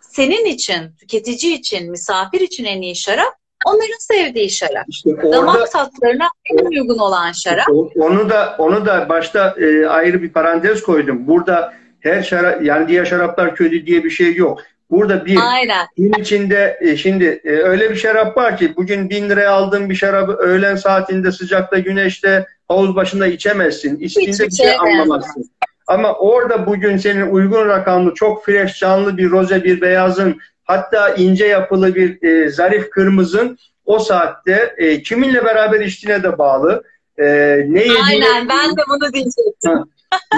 senin 0.00 0.44
için, 0.44 0.92
tüketici 1.00 1.54
için, 1.54 1.90
misafir 1.90 2.40
için 2.40 2.64
en 2.64 2.82
iyi 2.82 2.96
şarap 2.96 3.34
onların 3.66 3.98
sevdiği 3.98 4.50
şarap. 4.50 4.84
İşte 4.88 5.10
orada, 5.14 5.32
Damak 5.32 5.72
tatlarına 5.72 6.28
en 6.50 6.66
uygun 6.66 6.98
olan 6.98 7.32
şarap. 7.32 7.68
Onu 7.96 8.30
da 8.30 8.56
onu 8.58 8.86
da 8.86 9.08
başta 9.08 9.56
e, 9.58 9.86
ayrı 9.86 10.22
bir 10.22 10.32
parantez 10.32 10.82
koydum. 10.82 11.26
Burada 11.26 11.74
her 12.00 12.22
şarap 12.22 12.64
yani 12.64 12.88
diğer 12.88 13.04
şaraplar 13.04 13.56
kötü 13.56 13.86
diye 13.86 14.04
bir 14.04 14.10
şey 14.10 14.34
yok. 14.34 14.62
Burada 14.90 15.26
bir 15.26 15.38
Aynen. 15.52 15.86
gün 15.96 16.12
içinde 16.12 16.78
e, 16.80 16.96
şimdi 16.96 17.40
e, 17.44 17.50
öyle 17.50 17.90
bir 17.90 17.96
şarap 17.96 18.36
var 18.36 18.56
ki 18.56 18.76
bugün 18.76 19.10
bin 19.10 19.30
liraya 19.30 19.50
aldığın 19.50 19.90
bir 19.90 19.94
şarabı 19.94 20.32
öğlen 20.32 20.76
saatinde 20.76 21.32
sıcakta 21.32 21.78
güneşte 21.78 22.46
havuz 22.68 22.96
başında 22.96 23.26
içemezsin. 23.26 23.96
İçtiğinde 23.96 24.46
bir 24.46 24.52
şey 24.52 24.76
anlamazsın. 24.78 25.50
Ama 25.86 26.14
orada 26.14 26.66
bugün 26.66 26.96
senin 26.96 27.30
uygun 27.30 27.68
rakamlı, 27.68 28.14
çok 28.14 28.44
fresh, 28.44 28.78
canlı 28.78 29.16
bir 29.16 29.30
roze, 29.30 29.64
bir 29.64 29.80
beyazın, 29.80 30.36
hatta 30.64 31.08
ince 31.08 31.46
yapılı 31.46 31.94
bir 31.94 32.22
e, 32.22 32.50
zarif 32.50 32.90
kırmızın 32.90 33.58
o 33.86 33.98
saatte 33.98 34.74
e, 34.78 35.02
kiminle 35.02 35.44
beraber 35.44 35.80
içtiğine 35.80 36.22
de 36.22 36.38
bağlı. 36.38 36.82
E, 37.18 37.24
ne 37.68 37.80
yediğine, 37.80 38.02
Aynen, 38.08 38.48
ben 38.48 38.70
de 38.70 38.80
bunu 38.88 39.12
diyecektim. 39.12 39.84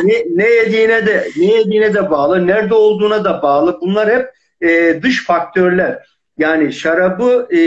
ne, 0.05 0.45
ne 0.45 0.51
yediğine 0.51 1.07
de 1.07 1.29
ne 1.37 1.45
yediğine 1.45 1.95
de 1.95 2.11
bağlı, 2.11 2.47
nerede 2.47 2.75
olduğuna 2.75 3.25
da 3.25 3.43
bağlı. 3.43 3.79
Bunlar 3.81 4.11
hep 4.11 4.40
e, 4.63 5.01
dış 5.03 5.25
faktörler. 5.25 5.99
Yani 6.39 6.73
şarabı 6.73 7.49
e, 7.53 7.61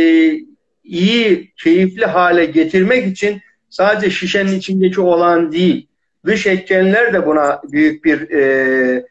iyi, 0.84 1.54
keyifli 1.64 2.06
hale 2.06 2.46
getirmek 2.46 3.08
için 3.08 3.42
sadece 3.70 4.10
şişenin 4.10 4.58
içindeki 4.58 5.02
olan 5.02 5.52
değil, 5.52 5.88
dış 6.26 6.48
etkenler 6.48 7.14
de 7.14 7.26
buna 7.26 7.62
büyük 7.72 8.06
bir 8.06 8.32
e, 8.32 9.06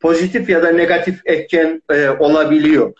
pozitif 0.00 0.48
ya 0.50 0.62
da 0.62 0.70
negatif 0.70 1.20
etken 1.24 1.82
e, 1.90 2.08
olabiliyor. 2.08 2.92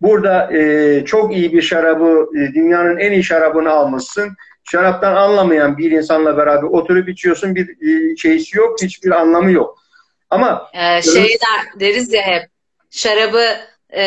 Burada 0.00 0.56
e, 0.56 1.04
çok 1.04 1.36
iyi 1.36 1.52
bir 1.52 1.62
şarabı, 1.62 2.28
e, 2.36 2.54
dünyanın 2.54 2.98
en 2.98 3.12
iyi 3.12 3.24
şarabını 3.24 3.70
almışsın. 3.70 4.36
Şaraptan 4.70 5.14
anlamayan 5.14 5.78
bir 5.78 5.90
insanla 5.90 6.36
beraber 6.36 6.62
oturup 6.62 7.08
içiyorsun, 7.08 7.54
bir 7.54 7.68
e, 7.68 8.16
şeysi 8.16 8.58
yok, 8.58 8.82
hiçbir 8.82 9.10
anlamı 9.10 9.50
yok. 9.50 9.78
Ama 10.30 10.70
ee, 10.74 11.02
şey 11.02 11.22
der, 11.28 11.80
deriz 11.80 12.12
ya 12.12 12.22
hep, 12.22 12.48
şarabı 12.90 13.44
e, 13.90 14.02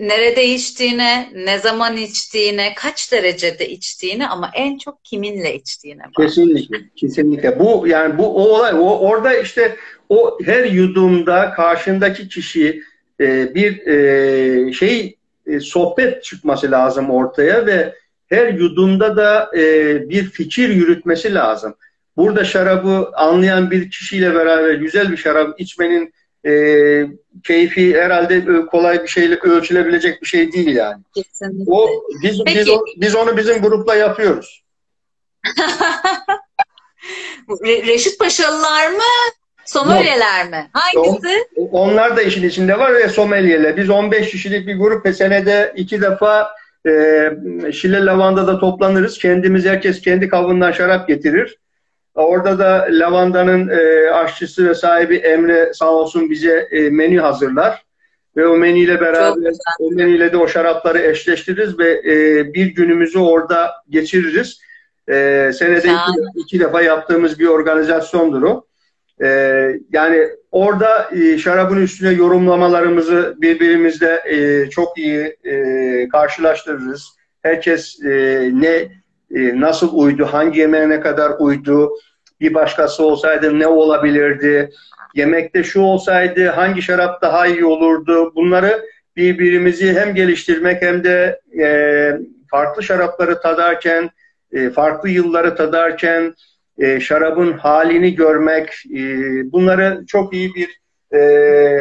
nerede 0.00 0.46
içtiğine, 0.46 1.30
ne 1.34 1.58
zaman 1.58 1.96
içtiğine, 1.96 2.74
kaç 2.76 3.12
derecede 3.12 3.68
içtiğine 3.68 4.28
ama 4.28 4.50
en 4.54 4.78
çok 4.78 5.04
kiminle 5.04 5.54
içtiğine 5.54 6.02
bak. 6.02 6.26
Kesinlikle, 6.26 6.76
kesinlikle. 6.96 7.58
Bu 7.58 7.86
yani 7.86 8.18
bu 8.18 8.36
o 8.36 8.42
olay, 8.42 8.74
o 8.74 8.98
orada 8.98 9.34
işte 9.34 9.76
o 10.08 10.38
her 10.44 10.64
yudumda 10.64 11.52
karşındaki 11.54 12.28
kişi 12.28 12.82
e, 13.20 13.54
bir 13.54 13.86
e, 13.86 14.72
şey 14.72 15.16
e, 15.46 15.60
sohbet 15.60 16.24
çıkması 16.24 16.70
lazım 16.70 17.10
ortaya 17.10 17.66
ve 17.66 17.94
her 18.28 18.52
yudumda 18.52 19.16
da 19.16 19.50
e, 19.56 19.60
bir 20.08 20.24
fikir 20.30 20.68
yürütmesi 20.68 21.34
lazım. 21.34 21.74
Burada 22.16 22.44
şarabı 22.44 23.10
anlayan 23.14 23.70
bir 23.70 23.90
kişiyle 23.90 24.34
beraber 24.34 24.74
güzel 24.74 25.12
bir 25.12 25.16
şarap 25.16 25.60
içmenin 25.60 26.12
e, 26.46 26.52
keyfi 27.44 28.00
herhalde 28.00 28.66
kolay 28.66 29.02
bir 29.02 29.08
şeyle 29.08 29.36
ölçülebilecek 29.36 30.22
bir 30.22 30.26
şey 30.26 30.52
değil 30.52 30.76
yani. 30.76 31.02
Kesinlikle. 31.14 31.72
O 31.72 31.88
biz 32.22 32.42
Peki. 32.44 32.58
biz, 32.58 32.68
biz 32.96 33.14
onu 33.14 33.36
bizim 33.36 33.62
grupla 33.62 33.94
yapıyoruz. 33.94 34.64
Reşit 37.64 38.18
Paşalılar 38.18 38.90
mı? 38.90 39.02
Somelyeler 39.64 40.48
mi? 40.48 40.70
Hangisi? 40.72 41.46
Onlar 41.56 42.16
da 42.16 42.22
işin 42.22 42.48
içinde 42.48 42.78
var 42.78 42.94
ve 42.94 43.08
somelyeler. 43.08 43.76
Biz 43.76 43.90
15 43.90 44.30
kişilik 44.30 44.66
bir 44.66 44.78
grup 44.78 45.06
ve 45.06 45.12
senede 45.12 45.72
iki 45.76 46.02
defa 46.02 46.50
e, 46.86 46.92
Şile 47.72 48.04
Lavanda'da 48.04 48.60
toplanırız. 48.60 49.18
Kendimiz 49.18 49.64
herkes 49.64 50.00
kendi 50.00 50.28
kavundan 50.28 50.72
şarap 50.72 51.08
getirir. 51.08 51.58
Orada 52.14 52.58
da 52.58 52.86
Lavanda'nın 52.90 53.68
e, 53.68 54.10
aşçısı 54.10 54.68
ve 54.68 54.74
sahibi 54.74 55.16
Emre 55.16 55.70
sağ 55.74 55.90
olsun 55.90 56.30
bize 56.30 56.68
e, 56.70 56.90
menü 56.90 57.20
hazırlar. 57.20 57.84
Ve 58.36 58.46
o 58.46 58.56
menüyle 58.56 59.00
beraber 59.00 59.52
o 59.78 59.90
menüyle 59.90 60.32
de 60.32 60.36
o 60.36 60.48
şarapları 60.48 60.98
eşleştiririz 60.98 61.78
ve 61.78 61.90
e, 61.90 62.54
bir 62.54 62.66
günümüzü 62.66 63.18
orada 63.18 63.72
geçiririz. 63.88 64.60
E, 65.08 65.50
senede 65.54 65.88
iki, 65.88 66.40
iki 66.40 66.60
defa 66.60 66.82
yaptığımız 66.82 67.38
bir 67.38 67.46
organizasyondur 67.46 68.42
o. 68.42 68.66
E, 69.22 69.28
yani 69.92 70.28
orada 70.50 71.10
e, 71.12 71.38
şarabın 71.38 71.82
üstüne 71.82 72.12
yorumlamalarımızı 72.12 73.34
birbirimizle 73.38 74.22
e, 74.26 74.70
çok 74.70 74.98
iyi 74.98 75.36
e, 75.44 76.08
karşılaştırırız. 76.08 77.08
Herkes 77.42 78.04
e, 78.04 78.50
ne 78.52 78.99
e, 79.34 79.60
nasıl 79.60 79.98
uydu, 79.98 80.28
hangi 80.30 80.60
yemeğe 80.60 80.88
ne 80.88 81.00
kadar 81.00 81.32
uydu, 81.38 81.90
bir 82.40 82.54
başkası 82.54 83.04
olsaydı 83.04 83.58
ne 83.58 83.66
olabilirdi, 83.66 84.70
yemekte 85.14 85.64
şu 85.64 85.80
olsaydı 85.80 86.48
hangi 86.48 86.82
şarap 86.82 87.22
daha 87.22 87.46
iyi 87.46 87.64
olurdu. 87.64 88.32
Bunları 88.34 88.86
birbirimizi 89.16 89.94
hem 89.94 90.14
geliştirmek 90.14 90.82
hem 90.82 91.04
de 91.04 91.40
e, 91.60 91.66
farklı 92.50 92.82
şarapları 92.82 93.40
tadarken, 93.40 94.10
e, 94.52 94.70
farklı 94.70 95.08
yılları 95.08 95.56
tadarken 95.56 96.34
şarabın 97.00 97.52
halini 97.52 98.14
görmek, 98.14 98.72
bunları 99.44 100.04
çok 100.06 100.34
iyi 100.34 100.54
bir 100.54 100.80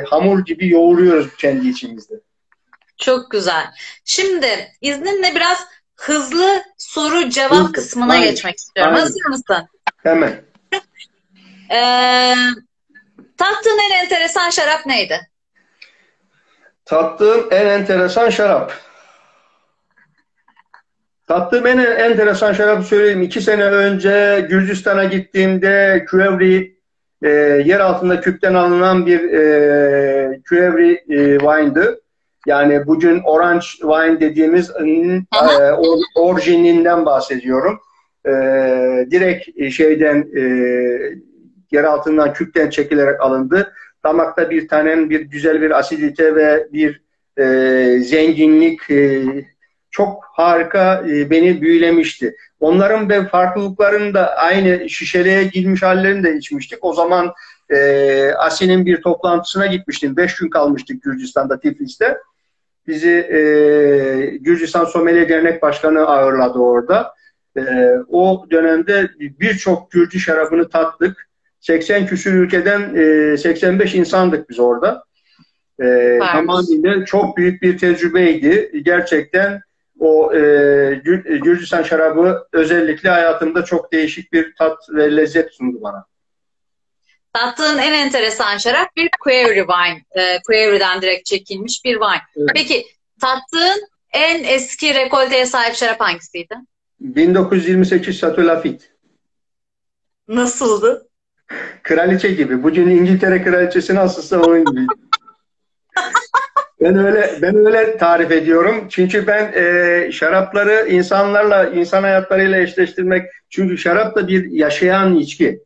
hamur 0.06 0.46
gibi 0.46 0.70
yoğuruyoruz 0.70 1.36
kendi 1.36 1.68
içimizde. 1.68 2.14
Çok 2.98 3.32
güzel. 3.32 3.66
Şimdi 4.06 4.48
izninle 4.82 5.36
biraz 5.36 5.68
hızlı 6.00 6.64
soru 6.78 7.30
cevap 7.30 7.52
Hızlı. 7.52 7.72
kısmına 7.72 8.14
Aynen. 8.14 8.30
geçmek 8.30 8.58
istiyorum. 8.58 8.94
Aynen. 8.94 9.02
Hazır 9.06 9.26
mısın? 9.30 9.68
Hemen. 10.04 10.42
Ee, 11.72 12.36
tattığın 13.38 13.80
en 13.92 14.04
enteresan 14.04 14.50
şarap 14.50 14.86
neydi? 14.86 15.20
Tattığım 16.86 17.48
en 17.52 17.66
enteresan 17.66 18.30
şarap. 18.30 18.74
Tattığım 21.28 21.68
en 21.68 21.78
enteresan 21.78 22.54
şarap 22.54 22.86
söyleyeyim. 22.86 23.22
İki 23.22 23.42
sene 23.42 23.64
önce 23.64 24.46
Gürcistan'a 24.50 25.04
gittiğimde 25.04 26.06
Küevri 26.08 26.80
e, 27.24 27.30
yer 27.66 27.80
altında 27.80 28.22
küpten 28.22 28.54
alınan 28.54 29.06
bir 29.06 29.24
e, 29.34 30.42
Küevri 30.46 30.92
e, 30.94 31.40
wine'dı. 31.40 32.02
Yani 32.46 32.88
bugün 32.88 33.22
orange 33.26 33.66
wine 33.66 34.20
dediğimiz 34.20 34.70
e, 34.70 35.24
orijininden 36.16 37.06
bahsediyorum. 37.06 37.80
E, 38.26 38.32
direkt 39.12 39.74
şeyden 39.74 40.28
e, 40.38 40.44
yer 41.72 41.84
altından 41.84 42.34
küpten 42.34 42.70
çekilerek 42.70 43.22
alındı. 43.22 43.74
Damakta 44.04 44.50
bir 44.50 44.68
tanem, 44.68 45.10
bir 45.10 45.22
güzel 45.22 45.62
bir 45.62 45.80
asidite 45.80 46.36
ve 46.36 46.68
bir 46.74 47.02
e, 47.38 48.00
zenginlik 48.00 48.90
e, 48.90 49.24
çok 49.92 50.24
harika 50.34 51.04
e, 51.10 51.30
beni 51.30 51.62
büyülemişti. 51.62 52.36
Onların 52.60 53.10
ve 53.10 53.28
farklılıklarını 53.28 54.14
da 54.14 54.36
aynı 54.36 54.90
şişeliğe 54.90 55.44
girmiş 55.44 55.84
hallerini 55.84 56.24
de 56.24 56.38
içmiştik. 56.38 56.80
O 56.82 56.94
zaman 56.94 57.34
e, 57.70 58.32
Asi'nin 58.34 58.86
bir 58.86 59.02
toplantısına 59.02 59.66
gitmiştim. 59.66 60.18
Beş 60.18 60.36
gün 60.36 60.50
kalmıştık 60.50 61.04
Gürcistan'da, 61.04 61.60
Tiflis'te. 61.60 62.18
Bizi 62.88 63.10
e, 63.10 64.38
Gürcistan 64.38 64.86
Sommelier 64.86 65.30
Dernek 65.30 65.62
Başkanı 65.62 66.08
ağırladı 66.08 66.60
orada. 66.60 67.14
E, 67.58 67.62
o 68.08 68.46
dönemde 68.52 69.10
birçok 69.20 69.92
Gürcü 69.92 70.20
şarabını 70.20 70.70
tattık. 70.70 71.30
80 71.60 72.06
küsür 72.06 72.34
ülkeden 72.34 72.96
e, 72.96 73.38
85 73.38 73.96
insandık 73.96 74.50
biz 74.50 74.60
orada. 74.60 75.04
E, 75.82 76.20
tamamıyla 76.32 77.06
çok 77.06 77.38
büyük 77.38 77.62
bir 77.62 77.78
tecrübeydi. 77.78 78.82
Gerçekten 78.86 79.62
o 80.00 80.34
e, 80.34 81.02
Gürcistan 81.44 81.84
şarabı 81.84 82.44
özellikle 82.54 83.10
hayatımda 83.10 83.64
çok 83.64 83.92
değişik 83.94 84.34
bir 84.34 84.56
tat 84.56 84.78
ve 84.90 85.16
lezzet 85.16 85.54
sundu 85.54 85.82
bana. 85.82 86.06
Tattığın 87.34 87.78
en 87.78 87.94
enteresan 87.94 88.58
şarap 88.58 88.96
bir 88.96 89.10
Query 89.20 89.60
wine. 89.60 90.24
E, 90.24 90.42
Query'den 90.48 91.02
direkt 91.02 91.26
çekilmiş 91.26 91.86
bir 91.86 91.94
wine. 91.94 92.22
Evet. 92.38 92.50
Peki 92.54 92.86
tattığın 93.22 93.88
en 94.14 94.44
eski 94.44 94.96
rekolteye 94.96 95.46
sahip 95.46 95.76
şarap 95.76 96.02
hangisiydi? 96.02 96.56
1928 97.00 98.20
Chateau 98.20 98.48
Lafite. 98.48 98.86
Nasıldı? 100.28 101.08
Kraliçe 101.84 102.32
gibi. 102.32 102.64
Bugün 102.64 102.90
İngiltere 102.90 103.44
kraliçesi 103.44 103.96
nasılsa 103.96 104.40
onun 104.40 104.66
gibi. 104.66 104.82
ben 106.82 106.98
öyle 106.98 107.38
ben 107.42 107.56
öyle 107.56 107.98
tarif 107.98 108.32
ediyorum. 108.32 108.88
Çünkü 108.90 109.28
ben 109.28 109.54
e, 109.54 110.12
şarapları 110.12 110.88
insanlarla, 110.90 111.66
insan 111.70 112.04
hayatlarıyla 112.04 112.58
eşleştirmek 112.58 113.26
çünkü 113.50 113.78
şarap 113.78 114.16
da 114.16 114.28
bir 114.28 114.52
yaşayan 114.52 115.16
içki. 115.16 115.64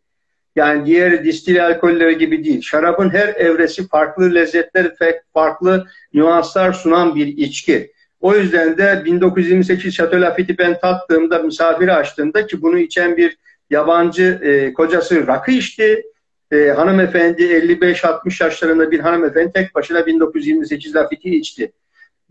Yani 0.55 0.85
diğer 0.85 1.23
distil 1.23 1.65
alkolleri 1.65 2.17
gibi 2.17 2.43
değil. 2.43 2.61
Şarabın 2.61 3.09
her 3.09 3.27
evresi 3.27 3.88
farklı 3.88 4.35
lezzetler, 4.35 4.91
farklı 5.34 5.88
nüanslar 6.13 6.73
sunan 6.73 7.15
bir 7.15 7.27
içki. 7.27 7.91
O 8.21 8.35
yüzden 8.35 8.77
de 8.77 9.01
1928 9.05 9.95
Chateau 9.95 10.21
Lafitte'i 10.21 10.57
ben 10.57 10.80
tattığımda, 10.80 11.39
misafiri 11.39 11.93
açtığımda 11.93 12.47
ki 12.47 12.61
bunu 12.61 12.80
içen 12.80 13.17
bir 13.17 13.38
yabancı 13.69 14.39
e, 14.43 14.73
kocası 14.73 15.27
rakı 15.27 15.51
içti. 15.51 16.03
E, 16.51 16.67
hanımefendi 16.69 17.43
55-60 17.43 18.43
yaşlarında 18.43 18.91
bir 18.91 18.99
hanımefendi 18.99 19.51
tek 19.53 19.75
başına 19.75 20.05
1928 20.05 20.95
Lafitte'i 20.95 21.35
içti. 21.35 21.71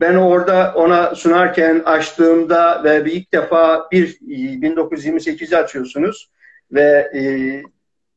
Ben 0.00 0.14
orada 0.14 0.72
ona 0.76 1.14
sunarken 1.14 1.82
açtığımda 1.84 2.84
ve 2.84 3.12
ilk 3.12 3.32
defa 3.32 3.88
bir 3.92 4.08
1928'i 4.08 5.56
açıyorsunuz 5.56 6.30
ve 6.72 7.10
e, 7.14 7.22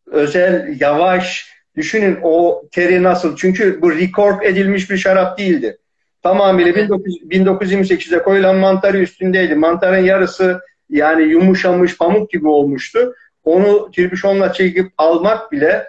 özel, 0.07 0.75
yavaş, 0.79 1.49
düşünün 1.75 2.19
o 2.23 2.63
teri 2.71 3.03
nasıl. 3.03 3.35
Çünkü 3.35 3.81
bu 3.81 3.91
rekork 3.91 4.45
edilmiş 4.45 4.91
bir 4.91 4.97
şarap 4.97 5.37
değildi. 5.37 5.77
Tamamıyla 6.23 6.71
1928'de 6.71 8.23
koyulan 8.23 8.55
mantarı 8.55 8.97
üstündeydi. 8.97 9.55
Mantarın 9.55 10.03
yarısı 10.03 10.61
yani 10.89 11.23
yumuşamış 11.23 11.97
pamuk 11.97 12.29
gibi 12.29 12.47
olmuştu. 12.47 13.15
Onu 13.43 13.91
tirbüşonla 13.91 14.53
çekip 14.53 14.91
almak 14.97 15.51
bile 15.51 15.85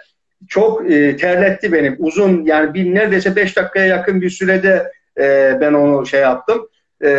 çok 0.47 0.91
e, 0.91 1.17
terletti 1.17 1.71
benim. 1.71 1.95
Uzun 1.99 2.45
yani 2.45 2.73
bir 2.73 2.95
neredeyse 2.95 3.35
5 3.35 3.57
dakikaya 3.57 3.85
yakın 3.85 4.21
bir 4.21 4.29
sürede 4.29 4.91
e, 5.19 5.57
ben 5.61 5.73
onu 5.73 6.05
şey 6.05 6.21
yaptım. 6.21 6.67
E, 7.03 7.09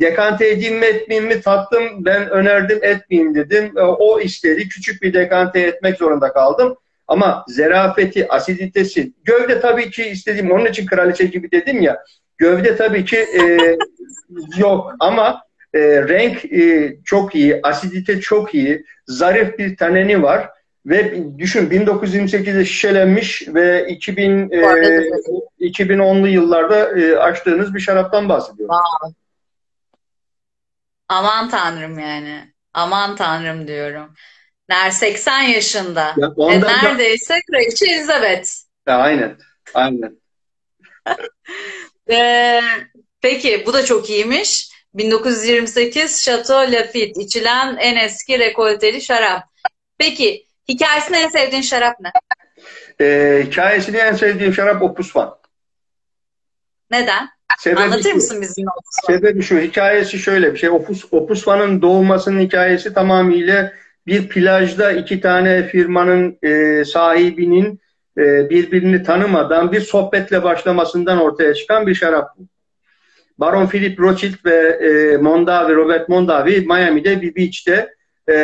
dekante 0.00 0.48
edeyim 0.48 0.78
mi 0.78 0.86
etmeyeyim 0.86 1.28
mi 1.28 1.40
tattım. 1.40 1.82
Ben 1.98 2.30
önerdim 2.30 2.78
etmeyeyim 2.82 3.34
dedim. 3.34 3.78
E, 3.78 3.80
o 3.80 4.20
istedi. 4.20 4.68
Küçük 4.68 5.02
bir 5.02 5.14
dekante 5.14 5.60
etmek 5.60 5.98
zorunda 5.98 6.32
kaldım. 6.32 6.76
Ama 7.08 7.44
zerafeti, 7.48 8.28
asiditesi, 8.28 9.12
gövde 9.24 9.60
tabii 9.60 9.90
ki 9.90 10.04
istediğim 10.04 10.50
onun 10.50 10.66
için 10.66 10.86
kraliçe 10.86 11.24
gibi 11.24 11.50
dedim 11.50 11.82
ya. 11.82 12.04
Gövde 12.38 12.76
tabii 12.76 13.04
ki 13.04 13.16
e, 13.16 13.58
yok 14.58 14.94
ama 15.00 15.42
e, 15.74 15.80
renk 15.80 16.44
e, 16.44 16.96
çok 17.04 17.34
iyi, 17.34 17.60
asidite 17.62 18.20
çok 18.20 18.54
iyi, 18.54 18.84
zarif 19.06 19.58
bir 19.58 19.76
taneni 19.76 20.22
var 20.22 20.48
ve 20.86 21.24
düşün 21.38 21.70
1928'de 21.70 22.64
şişelenmiş 22.64 23.48
ve 23.48 23.86
2000 23.88 24.50
e, 24.50 24.58
2010'lu 25.60 26.28
yıllarda 26.28 27.00
e, 27.00 27.16
açtığınız 27.16 27.74
bir 27.74 27.80
şaraptan 27.80 28.28
bahsediyorum. 28.28 28.74
Wow. 28.74 29.21
Aman 31.12 31.48
tanrım 31.48 31.98
yani. 31.98 32.52
Aman 32.74 33.16
tanrım 33.16 33.68
diyorum. 33.68 34.14
Ner 34.68 34.90
80 34.90 35.42
yaşında. 35.42 36.14
Ya 36.16 36.34
e, 36.38 36.60
neredeyse 36.60 37.34
da... 37.34 37.38
Kraliçe 37.50 37.86
Elizabeth. 37.86 38.48
Ya, 38.86 38.96
aynen. 38.96 39.38
Aynen. 39.74 40.20
e, 42.10 42.60
peki 43.20 43.62
bu 43.66 43.72
da 43.72 43.84
çok 43.84 44.10
iyiymiş. 44.10 44.72
1928 44.94 46.24
Chateau 46.24 46.72
Lafite 46.72 47.22
içilen 47.22 47.76
en 47.76 47.96
eski 47.96 48.38
rekolteli 48.38 49.00
şarap. 49.00 49.42
Peki 49.98 50.46
hikayesini 50.68 51.16
en 51.16 51.28
sevdiğin 51.28 51.62
şarap 51.62 51.96
ne? 52.00 52.12
E, 53.00 53.42
hikayesini 53.46 53.96
en 53.96 54.14
sevdiğim 54.14 54.54
şarap 54.54 54.82
Opus 54.82 55.16
One. 55.16 55.30
Neden? 56.90 57.28
Sebebi 57.58 57.80
Anlatır 57.80 58.12
mısın 58.12 58.40
bizim 58.40 58.66
Opus 58.68 58.96
Sebebi 59.06 59.42
şu, 59.42 59.58
hikayesi 59.58 60.18
şöyle 60.18 60.52
bir 60.52 60.58
şey. 60.58 60.70
Opus, 60.70 61.04
Opus 61.10 61.48
One'ın 61.48 61.82
doğmasının 61.82 62.40
hikayesi 62.40 62.94
tamamıyla 62.94 63.72
bir 64.06 64.28
plajda 64.28 64.92
iki 64.92 65.20
tane 65.20 65.66
firmanın 65.66 66.38
e, 66.42 66.84
sahibinin 66.84 67.80
e, 68.18 68.50
birbirini 68.50 69.02
tanımadan 69.02 69.72
bir 69.72 69.80
sohbetle 69.80 70.42
başlamasından 70.42 71.18
ortaya 71.18 71.54
çıkan 71.54 71.86
bir 71.86 71.94
şarap 71.94 72.28
bu. 72.38 72.46
Baron 73.38 73.66
Philip 73.66 74.00
Rothschild 74.00 74.34
ve 74.44 74.56
e, 74.56 75.16
Mondavi, 75.16 75.74
Robert 75.74 76.08
Mondavi 76.08 76.60
Miami'de 76.60 77.22
bir 77.22 77.36
beach'te 77.36 77.94
e, 78.28 78.34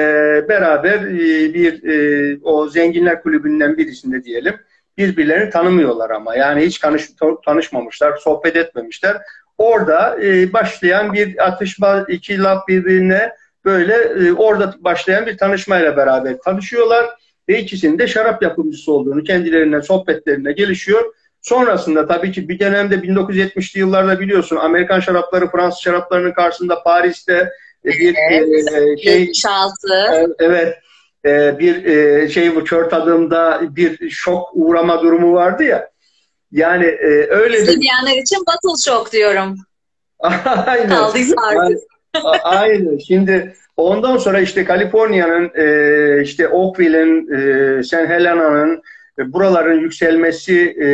beraber 0.49 1.01
e, 1.01 1.55
bir 1.55 1.85
e, 1.85 2.39
o 2.43 2.69
zenginler 2.69 3.23
kulübünden 3.23 3.77
birisinde 3.77 4.25
diyelim 4.25 4.55
birbirlerini 4.99 5.51
tanımıyorlar 5.51 6.11
ama 6.11 6.37
yani 6.37 6.67
hiç 6.67 6.79
tanış, 6.79 7.09
tanışmamışlar, 7.45 8.17
sohbet 8.17 8.57
etmemişler. 8.57 9.17
Orada 9.59 10.19
e, 10.23 10.53
başlayan 10.53 11.13
bir 11.13 11.47
atışma, 11.47 12.05
iki 12.09 12.43
laf 12.43 12.69
birbirine 12.69 13.33
böyle 13.65 13.95
e, 13.95 14.33
orada 14.33 14.75
başlayan 14.81 15.27
bir 15.27 15.39
tanışmayla 15.39 15.97
beraber 15.97 16.39
tanışıyorlar 16.39 17.07
ve 17.49 17.61
ikisinin 17.61 17.99
de 17.99 18.09
şarap 18.09 18.43
yapımcısı 18.43 18.93
olduğunu 18.93 19.25
kendilerine 19.25 19.83
sohbetlerine 19.83 20.53
gelişiyor. 20.53 21.15
Sonrasında 21.43 22.07
tabii 22.07 22.33
ki 22.33 22.49
bir 22.49 22.59
dönemde 22.59 22.95
1970'li 22.95 23.81
yıllarda 23.81 24.21
biliyorsun 24.21 24.57
Amerikan 24.57 25.01
şarapları 25.01 25.51
Fransız 25.51 25.81
şaraplarının 25.81 26.33
karşısında 26.33 26.83
Paris'te 26.83 27.53
e, 27.85 27.89
bir 27.89 28.15
evet, 28.31 28.73
e, 28.99 29.03
şey 29.03 29.21
76. 29.21 29.75
E, 30.15 30.27
evet 30.39 30.75
e, 31.29 31.59
bir 31.59 31.85
e, 31.85 32.29
şey 32.29 32.57
bu 32.57 32.65
kör 32.65 32.91
tadımda 32.91 33.61
bir 33.63 34.11
şok 34.11 34.49
uğrama 34.53 35.03
durumu 35.03 35.33
vardı 35.33 35.65
ya. 35.65 35.91
Yani 36.53 36.85
e, 36.85 37.27
öyle 37.29 37.67
Dinleyenler 37.67 38.23
için 38.23 38.39
battle 38.47 38.83
shock 38.85 39.13
diyorum. 39.13 39.57
Aynen. 40.67 40.89
Kaldıysa 40.89 41.35
artık. 41.49 41.79
Aynen. 42.43 42.99
Şimdi 42.99 43.55
ondan 43.77 44.17
sonra 44.17 44.41
işte 44.41 44.65
Kaliforniya'nın 44.65 45.51
e, 45.55 46.23
işte 46.23 46.49
Oakville'in 46.49 47.33
e, 47.33 47.83
San 47.83 48.07
Helena'nın 48.07 48.83
e, 49.19 49.33
buraların 49.33 49.81
yükselmesi 49.81 50.77
e, 50.81 50.89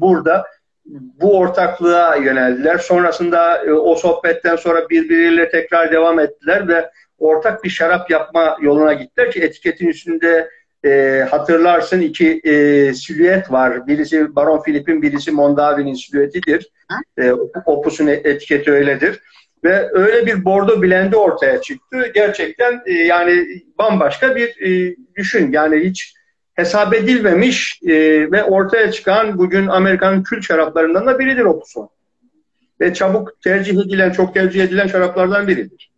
burada 0.00 0.46
bu 0.86 1.38
ortaklığa 1.38 2.16
yöneldiler. 2.16 2.78
Sonrasında 2.78 3.64
e, 3.64 3.72
o 3.72 3.94
sohbetten 3.94 4.56
sonra 4.56 4.90
birbiriyle 4.90 5.50
tekrar 5.50 5.92
devam 5.92 6.18
ettiler 6.20 6.68
ve 6.68 6.90
ortak 7.18 7.64
bir 7.64 7.70
şarap 7.70 8.10
yapma 8.10 8.56
yoluna 8.60 8.92
gittiler 8.92 9.30
ki 9.30 9.40
etiketin 9.40 9.88
üstünde 9.88 10.48
e, 10.84 11.24
hatırlarsın 11.30 12.00
iki 12.00 12.40
e, 12.44 12.94
silüet 12.94 13.52
var. 13.52 13.86
Birisi 13.86 14.36
Baron 14.36 14.62
Philip'in, 14.62 15.02
birisi 15.02 15.30
Mondavi'nin 15.30 15.94
silüetidir. 15.94 16.70
E, 17.18 17.32
Opus'un 17.66 18.06
etiketi 18.06 18.72
öyledir. 18.72 19.20
Ve 19.64 19.90
öyle 19.92 20.26
bir 20.26 20.44
bordo 20.44 20.82
blendi 20.82 21.16
ortaya 21.16 21.60
çıktı. 21.60 22.10
Gerçekten 22.14 22.82
e, 22.86 22.92
yani 22.92 23.46
bambaşka 23.78 24.36
bir 24.36 24.48
e, 24.60 24.96
düşün. 25.16 25.52
Yani 25.52 25.84
hiç 25.84 26.14
hesap 26.54 26.94
edilmemiş 26.94 27.80
e, 27.86 27.92
ve 28.32 28.44
ortaya 28.44 28.92
çıkan 28.92 29.38
bugün 29.38 29.66
Amerika'nın 29.66 30.22
kült 30.22 30.44
şaraplarından 30.44 31.06
da 31.06 31.18
biridir 31.18 31.44
Opus'un. 31.44 31.88
Ve 32.80 32.94
çabuk 32.94 33.42
tercih 33.42 33.72
edilen, 33.72 34.10
çok 34.10 34.34
tercih 34.34 34.64
edilen 34.64 34.86
şaraplardan 34.86 35.48
biridir. 35.48 35.93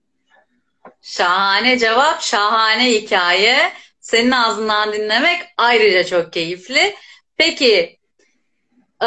Şahane 1.07 1.79
cevap, 1.79 2.21
şahane 2.23 2.91
hikaye. 2.91 3.73
Senin 4.01 4.31
ağzından 4.31 4.93
dinlemek 4.93 5.41
ayrıca 5.57 6.05
çok 6.05 6.33
keyifli. 6.33 6.95
Peki, 7.37 7.99
ee, 9.03 9.07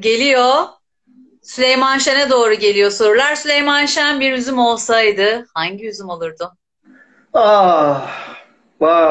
geliyor. 0.00 0.64
Süleyman 1.42 1.98
Şen'e 1.98 2.30
doğru 2.30 2.54
geliyor 2.54 2.90
sorular. 2.90 3.34
Süleyman 3.34 3.86
Şen 3.86 4.20
bir 4.20 4.32
üzüm 4.32 4.58
olsaydı 4.58 5.46
hangi 5.54 5.88
üzüm 5.88 6.08
olurdu? 6.08 6.52
Ah, 7.34 8.10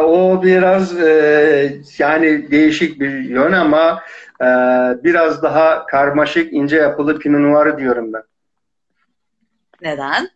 O 0.04 0.44
biraz 0.44 1.00
e, 1.00 1.80
yani 1.98 2.52
değişik 2.52 3.00
bir 3.00 3.20
yön 3.20 3.52
ama 3.52 4.04
e, 4.42 4.46
biraz 5.04 5.44
daha 5.44 5.86
karmaşık, 5.86 6.54
ince 6.54 6.76
yapılı 6.76 7.20
Pinot 7.20 7.40
Noir'ı 7.40 7.78
diyorum 7.78 8.14
ben. 8.14 8.24
Neden? 9.82 10.30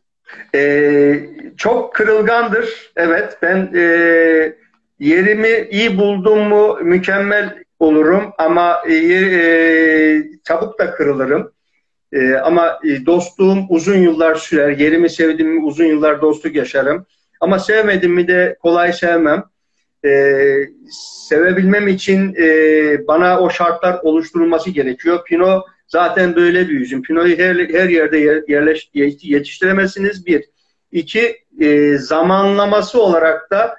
E, 0.56 1.20
çok 1.58 1.94
kırılgandır. 1.94 2.92
Evet, 2.96 3.38
ben 3.42 3.72
e, 3.76 3.84
yerimi 5.00 5.68
iyi 5.72 5.98
buldum 5.98 6.40
mu 6.40 6.78
mükemmel 6.82 7.56
olurum 7.80 8.34
ama 8.38 8.82
e, 8.88 8.94
e, 8.94 10.24
çabuk 10.44 10.80
da 10.80 10.92
kırılırım. 10.92 11.52
E, 12.14 12.34
ama 12.34 12.80
e, 12.84 13.06
dostluğum 13.06 13.66
uzun 13.70 13.98
yıllar 13.98 14.36
sürer. 14.36 14.78
Yerimi 14.78 15.10
sevdim 15.10 15.48
mi 15.48 15.64
uzun 15.64 15.86
yıllar 15.86 16.22
dostluk 16.22 16.56
yaşarım. 16.56 17.06
Ama 17.40 17.60
sevmedim 17.60 18.14
mi 18.14 18.28
de 18.28 18.58
kolay 18.62 18.94
sevmem. 18.94 19.44
E, 20.06 20.12
sevebilmem 21.30 21.88
için 21.88 22.36
e, 22.40 22.48
bana 23.08 23.40
o 23.40 23.50
şartlar 23.50 24.00
oluşturulması 24.04 24.70
gerekiyor. 24.70 25.24
Pino 25.26 25.64
zaten 25.90 26.36
böyle 26.36 26.70
bir 26.70 26.80
üzüm. 26.80 27.02
Pino'yu 27.02 27.38
her, 27.38 27.56
her 27.56 27.90
yerde 27.90 28.18
yerleş, 28.48 28.90
yetiştiremezsiniz 29.24 30.26
bir. 30.26 30.46
İki, 30.92 31.38
e, 31.60 31.98
zamanlaması 31.98 33.02
olarak 33.02 33.52
da 33.52 33.78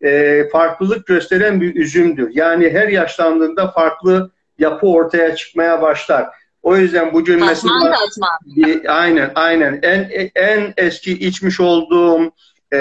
e, 0.00 0.42
farklılık 0.48 1.06
gösteren 1.06 1.60
bir 1.60 1.74
üzümdür. 1.76 2.30
Yani 2.34 2.70
her 2.70 2.88
yaşlandığında 2.88 3.70
farklı 3.70 4.30
yapı 4.58 4.86
ortaya 4.86 5.36
çıkmaya 5.36 5.82
başlar. 5.82 6.28
O 6.62 6.76
yüzden 6.76 7.12
bu 7.12 7.24
cümlesi 7.24 7.66
Tatman 7.66 7.92
tatman. 7.92 8.82
Aynen 8.88 9.32
aynen. 9.34 9.78
En 9.82 10.30
en 10.34 10.74
eski 10.76 11.12
içmiş 11.12 11.60
olduğum 11.60 12.32
e, 12.72 12.78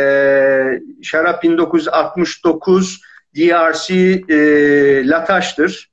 şarap 1.03 1.43
1969 1.43 3.01
DRC 3.35 3.93
e, 4.29 5.07
Lataş'tır. 5.07 5.91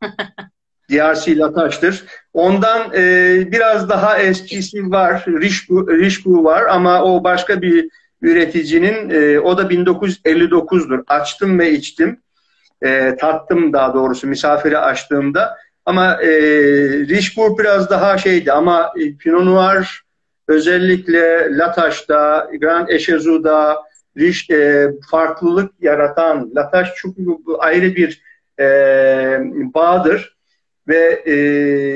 DRC 0.90 1.38
Lataş'tır. 1.38 2.04
Ondan 2.32 2.92
e, 2.94 3.02
biraz 3.52 3.88
daha 3.88 4.18
eskisi 4.18 4.90
var. 4.90 5.24
Rişbu, 5.26 5.88
Rişbu 5.88 6.44
var 6.44 6.62
ama 6.62 7.04
o 7.04 7.24
başka 7.24 7.62
bir 7.62 7.88
üreticinin 8.22 9.10
e, 9.10 9.40
o 9.40 9.58
da 9.58 9.62
1959'dur. 9.62 11.04
Açtım 11.06 11.58
ve 11.58 11.70
içtim. 11.70 12.20
E, 12.82 13.16
tattım 13.20 13.72
daha 13.72 13.94
doğrusu 13.94 14.26
misafiri 14.26 14.78
açtığımda. 14.78 15.56
Ama 15.86 16.14
e, 16.22 16.28
Richbourg 17.08 17.58
biraz 17.58 17.90
daha 17.90 18.18
şeydi 18.18 18.52
ama 18.52 18.92
e, 18.96 19.16
Pinot 19.16 19.44
Noir 19.44 20.02
özellikle 20.48 21.56
Lataş'ta, 21.58 22.50
Grand 22.60 22.88
Echezu'da 22.88 23.82
Rich, 24.18 24.50
e, 24.50 24.90
farklılık 25.10 25.72
yaratan 25.80 26.50
Lataş 26.56 26.94
çok 26.94 27.14
ayrı 27.58 27.96
bir 27.96 28.22
e, 28.60 28.64
bağdır 29.74 30.39
ve 30.90 31.22
e, 31.26 31.34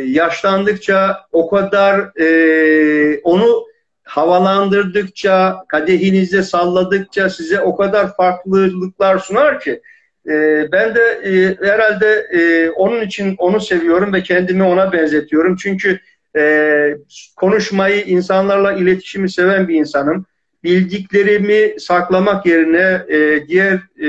yaşlandıkça 0.07 1.21
o 1.33 1.51
kadar 1.51 2.21
e, 2.21 3.21
onu 3.21 3.65
havalandırdıkça, 4.05 5.65
kadehinizde 5.69 6.43
salladıkça 6.43 7.31
size 7.31 7.61
o 7.61 7.77
kadar 7.77 8.17
farklılıklar 8.17 9.19
sunar 9.19 9.61
ki 9.61 9.81
e, 10.29 10.67
ben 10.73 10.95
de 10.95 11.01
e, 11.01 11.57
herhalde 11.67 12.27
e, 12.33 12.71
onun 12.71 13.01
için 13.01 13.35
onu 13.39 13.61
seviyorum 13.61 14.13
ve 14.13 14.23
kendimi 14.23 14.63
ona 14.63 14.93
benzetiyorum. 14.93 15.57
Çünkü 15.57 16.01
e, 16.37 16.97
konuşmayı, 17.37 18.05
insanlarla 18.05 18.73
iletişimi 18.73 19.31
seven 19.31 19.69
bir 19.69 19.75
insanım. 19.75 20.27
Bildiklerimi 20.65 21.81
saklamak 21.81 22.47
yerine 22.47 23.03
e, 23.09 23.49
diğer 23.49 23.75
e, 24.03 24.09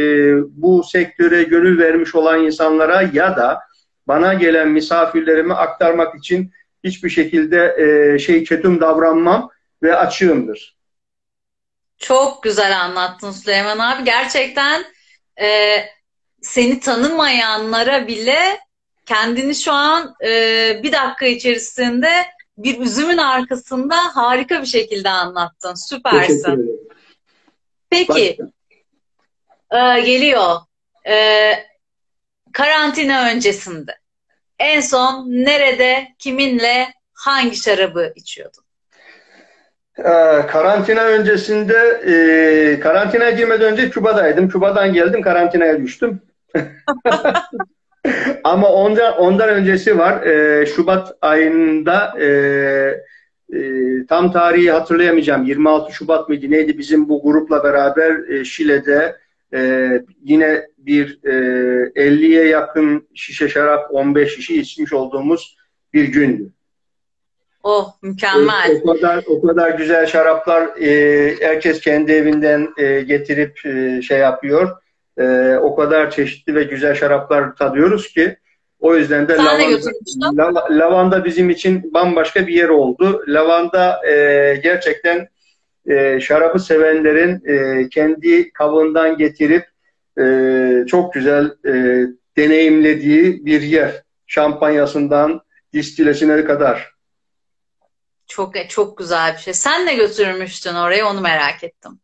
bu 0.50 0.84
sektöre 0.84 1.44
gönül 1.44 1.80
vermiş 1.80 2.16
olan 2.16 2.44
insanlara 2.44 3.02
ya 3.14 3.38
da 3.38 3.60
bana 4.08 4.34
gelen 4.34 4.70
misafirlerime 4.70 5.54
aktarmak 5.54 6.16
için 6.16 6.52
hiçbir 6.84 7.10
şekilde 7.10 7.76
e, 7.78 8.20
şey 8.20 8.44
kötüm 8.44 8.82
davranmam 8.82 9.52
ve 9.84 9.96
açığımdır. 9.96 10.76
Çok 11.98 12.44
güzel 12.44 12.82
anlattın 12.82 13.32
Süleyman 13.32 13.80
abi. 13.80 14.04
Gerçekten 14.04 14.86
e, 15.42 15.78
seni 16.42 16.80
tanımayanlara 16.80 18.08
bile 18.08 18.60
kendini 19.06 19.56
şu 19.56 19.72
an 19.72 20.16
e, 20.24 20.30
bir 20.84 20.92
dakika 20.92 21.26
içerisinde 21.26 22.12
bir 22.58 22.80
üzümün 22.80 23.18
arkasında 23.18 23.96
harika 23.96 24.62
bir 24.62 24.68
şekilde 24.68 25.10
anlattın. 25.10 25.74
Süpersin. 25.74 26.90
Peki 27.90 28.38
e, 29.72 30.02
geliyor. 30.02 30.56
E, 31.08 31.54
karantina 32.56 33.30
öncesinde 33.30 33.92
en 34.60 34.82
son 34.82 35.26
nerede, 35.30 36.08
kiminle, 36.20 36.88
hangi 37.14 37.56
şarabı 37.56 38.14
içiyordun? 38.16 38.64
Ee, 39.98 40.04
karantina 40.48 41.04
öncesinde 41.04 41.78
e, 42.08 42.80
karantinaya 42.80 43.32
girmeden 43.32 43.72
önce 43.72 43.90
Küba'daydım. 43.90 44.50
Küba'dan 44.50 44.94
geldim 44.94 45.22
karantinaya 45.22 45.82
düştüm. 45.82 46.22
Ama 48.44 48.70
ondan, 48.70 49.18
ondan 49.18 49.50
öncesi 49.50 49.98
var. 49.98 50.24
E, 50.24 50.66
Şubat 50.66 51.16
ayında 51.22 52.14
e, 52.20 52.28
e, 53.54 53.60
tam 54.10 54.32
tarihi 54.32 54.72
hatırlayamayacağım. 54.72 55.44
26 55.44 55.94
Şubat 55.94 56.30
mıydı 56.30 56.52
neydi 56.52 56.78
bizim 56.78 57.10
bu 57.10 57.24
grupla 57.24 57.64
beraber 57.64 58.30
e, 58.30 58.46
Şile'de 58.46 59.25
e, 59.56 59.92
yine 60.24 60.68
bir 60.78 61.20
e, 61.24 61.32
50'ye 61.96 62.48
yakın 62.48 63.08
şişe 63.14 63.50
şarap 63.50 63.88
15 63.94 64.36
şişe 64.36 64.54
içmiş 64.54 64.94
olduğumuz 64.94 65.58
bir 65.94 66.04
gündü. 66.04 66.50
Oh 67.64 67.94
mükemmel. 68.02 68.82
O 68.84 68.94
kadar 68.94 69.24
o 69.28 69.42
kadar 69.42 69.70
güzel 69.70 70.06
şaraplar 70.06 70.82
e, 70.82 71.36
herkes 71.40 71.82
kendi 71.82 72.12
evinden 72.12 72.74
e, 72.78 73.02
getirip 73.02 73.66
e, 73.66 74.02
şey 74.02 74.20
yapıyor. 74.20 74.78
E, 75.18 75.56
o 75.62 75.76
kadar 75.76 76.12
çeşitli 76.12 76.56
ve 76.56 76.64
güzel 76.64 76.96
şaraplar 76.96 77.56
tadıyoruz 77.56 78.14
ki 78.14 78.38
o 78.80 78.96
yüzden 78.96 79.28
de 79.28 79.36
lavanda, 79.36 80.56
la, 80.56 80.68
lavanda 80.72 81.26
bizim 81.26 81.50
için 81.50 81.94
bambaşka 81.94 82.48
bir 82.48 82.54
yer 82.54 82.70
oldu. 82.70 83.24
Lavanda 83.28 84.08
e, 84.08 84.56
gerçekten 84.64 85.28
e, 85.88 86.20
şarabı 86.20 86.60
sevenlerin 86.60 87.44
e, 87.46 87.90
kendi 87.90 88.54
kabından 88.54 89.18
getirip 89.18 89.66
e, 90.20 90.86
çok 90.88 91.14
güzel 91.14 91.46
e, 91.66 92.06
deneyimlediği 92.38 93.46
bir 93.46 93.62
yer. 93.62 94.04
Şampanyasından 94.28 95.42
distilesine 95.74 96.46
kadar. 96.46 96.96
Çok 98.28 98.70
çok 98.70 98.98
güzel 98.98 99.34
bir 99.34 99.40
şey. 99.40 99.54
Sen 99.54 99.86
ne 99.86 99.96
götürmüştün 99.96 100.76
oraya 100.76 101.08
onu 101.08 101.22
merak 101.22 101.64
ettim. 101.64 102.00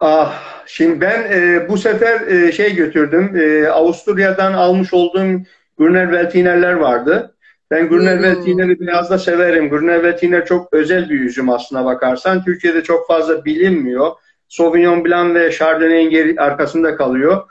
Ah, 0.00 0.62
şimdi 0.66 1.00
ben 1.00 1.32
e, 1.32 1.68
bu 1.68 1.78
sefer 1.78 2.20
e, 2.20 2.52
şey 2.52 2.74
götürdüm. 2.74 3.36
E, 3.36 3.68
Avusturya'dan 3.68 4.52
almış 4.52 4.92
olduğum 4.92 5.40
Gurner 5.78 6.12
Veltinerler 6.12 6.72
vardı. 6.72 7.36
Ben 7.72 7.88
Gurner 7.88 8.16
hmm. 8.16 8.22
Veltiner'i 8.22 8.80
biraz 8.80 9.10
da 9.10 9.18
severim. 9.18 9.68
Gurner 9.68 10.02
Veltiner 10.02 10.46
çok 10.46 10.72
özel 10.72 11.10
bir 11.10 11.20
üzüm 11.20 11.50
aslına 11.50 11.84
bakarsan. 11.84 12.44
Türkiye'de 12.44 12.82
çok 12.82 13.06
fazla 13.06 13.44
bilinmiyor. 13.44 14.10
Sauvignon 14.48 15.04
Blanc 15.04 15.34
ve 15.34 15.52
Chardonnay'in 15.52 16.36
arkasında 16.36 16.96
kalıyor. 16.96 17.42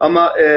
Ama 0.00 0.38
e, 0.40 0.48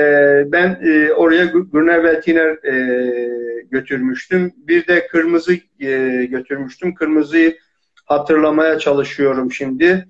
ben 0.52 0.80
e, 0.84 1.14
oraya 1.14 1.45
Gurner 1.45 2.03
Veltiner 2.03 2.65
e, 2.65 3.64
götürmüştüm. 3.72 4.53
Bir 4.57 4.88
de 4.88 5.07
kırmızı 5.07 5.53
e, 5.80 6.26
götürmüştüm. 6.26 6.95
Kırmızıyı 6.95 7.57
hatırlamaya 8.06 8.80
çalışıyorum 8.80 9.52
şimdi. 9.52 10.07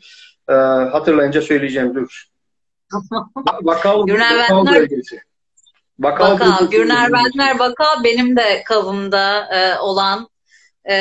E, 0.49 0.53
hatırlayınca 0.53 1.41
söyleyeceğim 1.41 1.95
dur. 1.95 2.23
Bakal, 3.61 4.07
Gürner 4.07 4.39
bakal 4.39 4.75
bölgesi. 4.75 5.21
Bakal, 6.03 6.39
bakal 6.39 6.69
Gürner 6.71 7.13
Bentner 7.13 7.59
Bakal 7.59 8.03
benim 8.03 8.37
de 8.37 8.63
kavımda 8.63 9.49
e, 9.55 9.79
olan 9.79 10.29
e, 10.89 10.95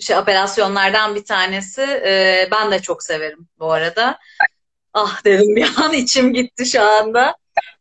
şey 0.00 0.16
operasyonlardan 0.16 1.14
bir 1.14 1.24
tanesi. 1.24 1.82
E, 1.82 2.48
ben 2.52 2.70
de 2.70 2.82
çok 2.82 3.02
severim 3.02 3.48
bu 3.58 3.72
arada. 3.72 4.18
Ah 4.92 5.24
dedim 5.24 5.56
bir 5.56 5.68
an 5.84 5.92
içim 5.92 6.32
gitti 6.32 6.66
şu 6.66 6.82
anda. 6.82 7.36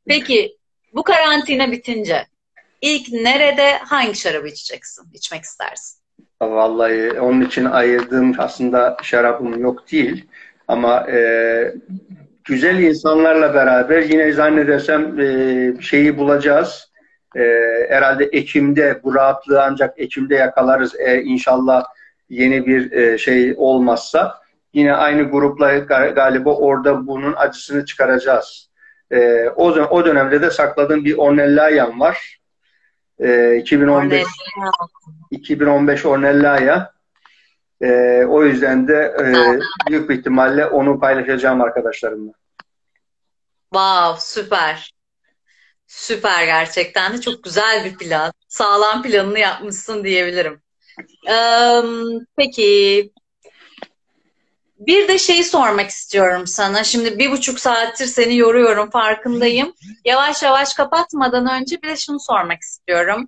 Peki 0.07 0.57
bu 0.93 1.03
karantina 1.03 1.71
bitince 1.71 2.27
ilk 2.81 3.13
nerede 3.13 3.77
hangi 3.77 4.15
şarabı 4.15 4.47
içeceksin, 4.47 5.05
içmek 5.13 5.43
istersin? 5.43 5.99
Vallahi 6.41 7.19
onun 7.21 7.41
için 7.41 7.65
ayırdığım 7.65 8.35
aslında 8.37 8.97
şarabım 9.03 9.61
yok 9.61 9.91
değil. 9.91 10.25
Ama 10.67 11.11
e, 11.11 11.17
güzel 12.45 12.79
insanlarla 12.79 13.53
beraber 13.53 14.01
yine 14.01 14.31
zannedersem 14.31 15.19
e, 15.19 15.81
şeyi 15.81 16.17
bulacağız. 16.17 16.91
E, 17.35 17.41
herhalde 17.89 18.25
Ekim'de 18.25 18.99
bu 19.03 19.15
rahatlığı 19.15 19.63
ancak 19.63 19.99
Ekim'de 19.99 20.35
yakalarız 20.35 20.95
e, 20.99 21.21
inşallah 21.21 21.83
yeni 22.29 22.65
bir 22.65 22.91
e, 22.91 23.17
şey 23.17 23.53
olmazsa. 23.57 24.43
yine 24.73 24.93
aynı 24.93 25.23
grupla 25.23 25.77
galiba 26.09 26.55
orada 26.55 27.07
bunun 27.07 27.33
acısını 27.37 27.85
çıkaracağız. 27.85 28.69
E, 29.11 29.49
o, 29.55 29.65
o 29.71 30.05
dönemde 30.05 30.41
de 30.41 30.49
sakladığım 30.49 31.05
bir 31.05 31.17
Ornellayan 31.17 31.99
var. 31.99 32.39
E, 33.19 33.57
2015 33.57 34.23
2015 35.31 36.05
Ornellaya. 36.05 36.93
E, 37.83 38.25
o 38.25 38.43
yüzden 38.43 38.87
de 38.87 39.15
e, 39.19 39.25
büyük 39.89 40.09
bir 40.09 40.19
ihtimalle 40.19 40.65
onu 40.65 40.99
paylaşacağım 40.99 41.61
arkadaşlarımla. 41.61 42.31
Wow, 43.73 44.21
süper. 44.21 44.93
Süper 45.87 46.45
gerçekten 46.45 47.13
de 47.13 47.21
çok 47.21 47.43
güzel 47.43 47.85
bir 47.85 47.97
plan. 47.97 48.33
Sağlam 48.47 49.03
planını 49.03 49.39
yapmışsın 49.39 50.03
diyebilirim. 50.03 50.61
Ee, 51.29 51.81
peki 52.37 53.11
bir 54.79 55.07
de 55.07 55.17
şeyi 55.17 55.43
sormak 55.43 55.89
istiyorum 55.89 56.47
sana. 56.47 56.83
Şimdi 56.83 57.19
bir 57.19 57.31
buçuk 57.31 57.59
saattir 57.59 58.05
seni 58.05 58.37
yoruyorum 58.37 58.89
farkındayım. 58.89 59.73
Yavaş 60.05 60.43
yavaş 60.43 60.73
kapatmadan 60.73 61.61
önce 61.61 61.81
bir 61.81 61.87
de 61.87 61.95
şunu 61.95 62.19
sormak 62.19 62.61
istiyorum. 62.61 63.27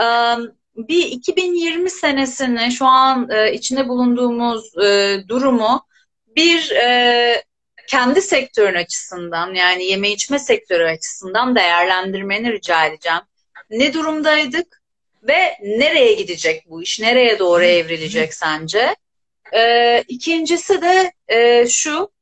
Ee, 0.00 0.36
bir 0.76 1.06
2020 1.06 1.90
senesini 1.90 2.72
şu 2.72 2.86
an 2.86 3.30
e, 3.30 3.52
içinde 3.52 3.88
bulunduğumuz 3.88 4.78
e, 4.78 5.16
durumu 5.28 5.86
bir 6.36 6.70
e, 6.70 7.44
kendi 7.88 8.22
sektörün 8.22 8.74
açısından 8.74 9.54
yani 9.54 9.84
yeme 9.84 10.10
içme 10.10 10.38
sektörü 10.38 10.84
açısından 10.84 11.56
değerlendirmeni 11.56 12.52
rica 12.52 12.86
edeceğim. 12.86 13.20
Ne 13.70 13.94
durumdaydık 13.94 14.82
ve 15.22 15.56
nereye 15.62 16.12
gidecek 16.12 16.70
bu 16.70 16.82
iş? 16.82 17.00
Nereye 17.00 17.38
doğru 17.38 17.64
evrilecek 17.64 18.34
sence? 18.34 18.96
Ee, 19.54 20.04
ikincisi 20.08 20.82
de 20.82 21.12
e, 21.28 21.68
şu 21.68 22.12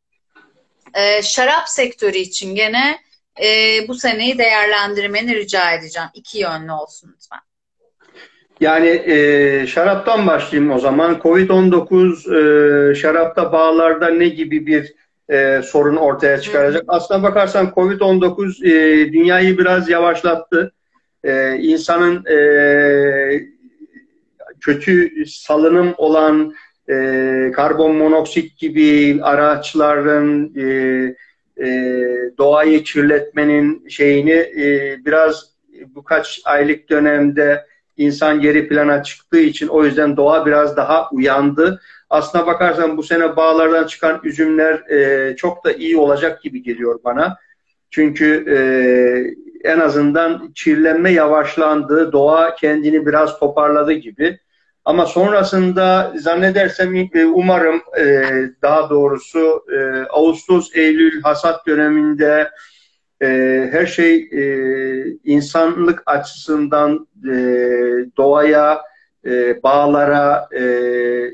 e, 0.94 1.22
şarap 1.22 1.68
sektörü 1.68 2.18
için 2.18 2.55
gene 2.55 2.98
e, 3.43 3.48
bu 3.89 3.94
seneyi 3.94 4.39
değerlendirmeni 4.39 5.36
rica 5.36 5.72
edeceğim. 5.72 6.09
İki 6.14 6.39
yönlü 6.39 6.72
olsun 6.72 7.14
lütfen. 7.14 7.40
Yani 8.60 8.88
e, 8.88 9.66
şaraptan 9.66 10.26
başlayayım 10.26 10.72
o 10.72 10.78
zaman. 10.78 11.14
Covid-19 11.14 12.90
e, 12.90 12.94
şarapta 12.94 13.52
bağlarda 13.52 14.08
ne 14.08 14.28
gibi 14.28 14.66
bir 14.66 14.94
e, 15.30 15.62
sorun 15.62 15.96
ortaya 15.96 16.40
çıkaracak? 16.40 16.82
Hı. 16.82 16.86
Aslına 16.88 17.22
bakarsan 17.22 17.66
Covid-19 17.66 18.66
e, 18.66 19.12
dünyayı 19.12 19.58
biraz 19.58 19.88
yavaşlattı. 19.88 20.72
E, 21.24 21.56
insanın 21.56 22.24
e, 22.26 22.38
kötü 24.60 25.26
salınım 25.26 25.94
olan 25.96 26.54
e, 26.90 27.52
karbon 27.54 27.96
monoksit 27.96 28.58
gibi 28.58 29.18
araçların 29.22 30.52
e, 30.56 30.64
e, 31.64 31.68
doğayı 32.38 32.84
kirletmenin 32.84 33.88
şeyini 33.88 34.32
e, 34.32 34.96
biraz 35.04 35.50
birkaç 35.96 36.40
aylık 36.44 36.90
dönemde 36.90 37.69
insan 38.01 38.40
geri 38.40 38.68
plana 38.68 39.02
çıktığı 39.02 39.40
için 39.40 39.68
o 39.68 39.85
yüzden 39.85 40.16
doğa 40.16 40.47
biraz 40.47 40.77
daha 40.77 41.10
uyandı. 41.10 41.81
Aslına 42.10 42.47
bakarsan 42.47 42.97
bu 42.97 43.02
sene 43.02 43.36
bağlardan 43.36 43.86
çıkan 43.86 44.20
üzümler 44.24 44.74
e, 44.90 45.36
çok 45.36 45.64
da 45.64 45.72
iyi 45.72 45.97
olacak 45.97 46.43
gibi 46.43 46.62
geliyor 46.62 47.01
bana. 47.05 47.36
Çünkü 47.90 48.44
e, 48.48 48.59
en 49.70 49.81
azından 49.81 50.52
çirlenme 50.55 51.12
yavaşlandı, 51.12 52.12
doğa 52.12 52.55
kendini 52.55 53.06
biraz 53.06 53.39
toparladı 53.39 53.93
gibi. 53.93 54.39
Ama 54.85 55.06
sonrasında 55.06 56.12
zannedersem 56.16 56.97
e, 56.97 57.27
umarım 57.27 57.82
e, 57.98 58.24
daha 58.62 58.90
doğrusu 58.90 59.64
e, 59.72 60.05
Ağustos, 60.10 60.70
Eylül 60.74 61.22
hasat 61.22 61.66
döneminde 61.66 62.51
her 63.70 63.86
şey 63.86 64.30
insanlık 65.24 66.02
açısından 66.06 67.09
doğaya, 68.16 68.82
bağlara 69.62 70.48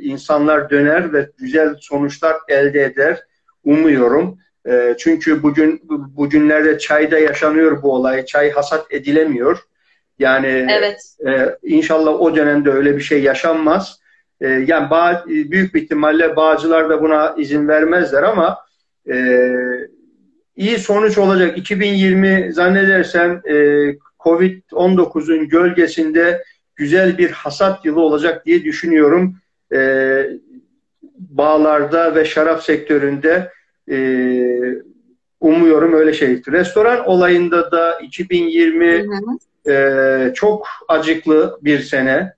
insanlar 0.01 0.71
döner 0.71 1.13
ve 1.13 1.31
güzel 1.39 1.75
sonuçlar 1.81 2.37
elde 2.49 2.85
eder. 2.85 3.23
Umuyorum. 3.65 4.39
Çünkü 4.99 5.43
bugün 5.43 5.81
bugünlerde 6.17 6.79
çayda 6.79 7.19
yaşanıyor 7.19 7.83
bu 7.83 7.93
olay. 7.93 8.25
Çay 8.25 8.51
hasat 8.51 8.87
edilemiyor. 8.91 9.59
Yani 10.19 10.67
evet. 10.71 11.17
e, 11.27 11.59
inşallah 11.63 12.21
o 12.21 12.37
dönemde 12.37 12.71
öyle 12.71 12.97
bir 12.97 13.03
şey 13.03 13.23
yaşanmaz. 13.23 14.01
E, 14.41 14.49
yani 14.49 14.91
bağ, 14.91 15.25
büyük 15.27 15.75
bir 15.75 15.83
ihtimalle 15.83 16.37
bağcılar 16.37 16.91
da 16.91 17.03
buna 17.03 17.35
izin 17.39 17.69
vermezler 17.69 18.23
ama 18.23 18.59
e, 19.11 19.17
iyi 20.57 20.79
sonuç 20.79 21.19
olacak. 21.19 21.59
2020 21.59 22.53
zannedersem 22.53 23.43
e, 23.49 23.55
Covid-19'un 24.21 25.49
gölgesinde 25.49 26.45
güzel 26.77 27.19
bir 27.19 27.31
hasat 27.31 27.85
yılı 27.85 28.01
olacak 28.01 28.47
diye 28.47 28.65
düşünüyorum. 28.65 29.37
E, 29.75 29.79
bağlarda 31.19 32.15
ve 32.15 32.25
şarap 32.25 32.63
sektöründe 32.63 33.51
e, 33.91 33.99
umuyorum 35.41 35.93
öyle 35.93 36.13
şeydir. 36.13 36.53
Restoran 36.53 37.07
olayında 37.07 37.73
da 37.73 37.99
2020 38.01 38.93
hı 38.93 39.03
hı 39.03 39.39
e, 39.69 40.35
çok 40.35 40.69
acıklı 40.89 41.59
bir 41.63 41.81
sene. 41.81 42.33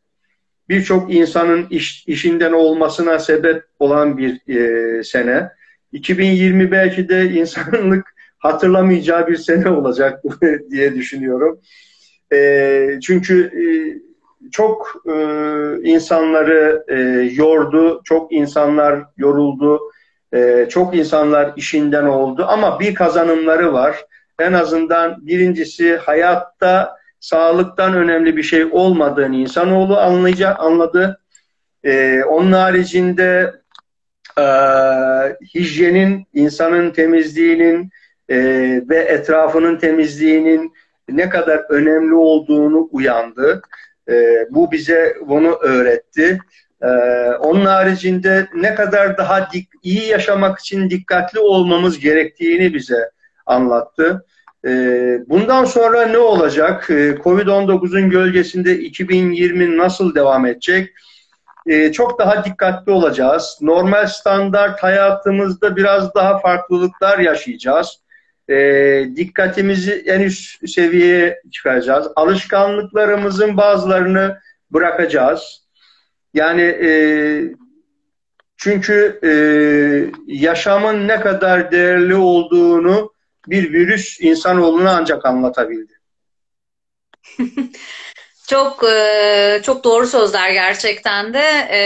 Birçok 0.68 1.14
insanın 1.14 1.66
iş, 1.70 2.04
işinden 2.06 2.52
olmasına 2.52 3.18
sebep 3.18 3.64
olan 3.78 4.18
bir 4.18 4.54
e, 4.54 5.04
sene. 5.04 5.50
2020 5.92 6.70
belki 6.70 7.08
de 7.08 7.30
insanlık 7.30 8.14
hatırlamayacağı 8.38 9.26
bir 9.26 9.36
sene 9.36 9.68
olacak 9.68 10.22
diye 10.70 10.94
düşünüyorum. 10.94 11.60
E, 12.32 12.98
çünkü 13.02 13.44
e, 13.44 13.64
çok 14.50 15.02
e, 15.06 15.12
insanları 15.82 16.84
e, 16.88 16.96
yordu, 17.34 18.00
çok 18.04 18.32
insanlar 18.32 19.04
yoruldu, 19.16 19.80
e, 20.34 20.66
çok 20.70 20.96
insanlar 20.96 21.52
işinden 21.56 22.04
oldu 22.04 22.44
ama 22.48 22.80
bir 22.80 22.94
kazanımları 22.94 23.72
var. 23.72 24.04
En 24.38 24.52
azından 24.52 25.26
birincisi 25.26 25.96
hayatta 25.96 26.98
sağlıktan 27.20 27.94
önemli 27.94 28.36
bir 28.36 28.42
şey 28.42 28.64
olmadığını 28.64 29.36
insanoğlu 29.36 29.98
anlayacak, 29.98 30.60
anladı. 30.60 31.20
Ee, 31.84 32.22
onun 32.24 32.52
haricinde 32.52 33.54
e, 34.38 34.44
hijyenin, 35.54 36.26
insanın 36.34 36.90
temizliğinin 36.90 37.90
e, 38.28 38.36
ve 38.88 38.96
etrafının 38.96 39.76
temizliğinin 39.76 40.72
ne 41.08 41.28
kadar 41.28 41.64
önemli 41.68 42.14
olduğunu 42.14 42.88
uyandı. 42.92 43.62
E, 44.08 44.46
bu 44.50 44.72
bize 44.72 45.16
bunu 45.26 45.54
öğretti. 45.54 46.38
E, 46.82 46.88
onun 47.40 47.66
haricinde 47.66 48.48
ne 48.54 48.74
kadar 48.74 49.18
daha 49.18 49.52
dik, 49.52 49.68
iyi 49.82 50.06
yaşamak 50.06 50.58
için 50.58 50.90
dikkatli 50.90 51.40
olmamız 51.40 51.98
gerektiğini 51.98 52.74
bize 52.74 53.10
anlattı. 53.46 54.24
Bundan 55.28 55.64
sonra 55.64 56.06
ne 56.06 56.18
olacak? 56.18 56.90
Ee, 56.90 57.14
Covid-19'un 57.24 58.10
gölgesinde 58.10 58.78
2020 58.78 59.76
nasıl 59.76 60.14
devam 60.14 60.46
edecek? 60.46 60.94
Ee, 61.68 61.92
çok 61.92 62.18
daha 62.18 62.44
dikkatli 62.44 62.92
olacağız. 62.92 63.58
Normal 63.60 64.06
standart 64.06 64.82
hayatımızda 64.82 65.76
biraz 65.76 66.14
daha 66.14 66.38
farklılıklar 66.38 67.18
yaşayacağız. 67.18 68.00
Dikkatimizi 69.16 70.04
en 70.06 70.20
üst 70.20 70.68
seviyeye 70.68 71.42
çıkaracağız. 71.52 72.08
Alışkanlıklarımızın 72.16 73.56
bazılarını 73.56 74.38
bırakacağız. 74.70 75.68
Yani 76.34 76.62
e, 76.62 76.90
çünkü 78.56 79.20
e, 79.24 79.30
yaşamın 80.26 81.08
ne 81.08 81.20
kadar 81.20 81.72
değerli 81.72 82.14
olduğunu 82.14 83.12
bir 83.46 83.72
virüs 83.72 84.20
insanoğluna 84.20 84.96
ancak 84.96 85.26
anlatabildi. 85.26 85.92
çok 88.48 88.84
e, 88.84 89.60
çok 89.64 89.84
doğru 89.84 90.06
sözler 90.06 90.50
gerçekten 90.50 91.34
de. 91.34 91.68
E, 91.72 91.80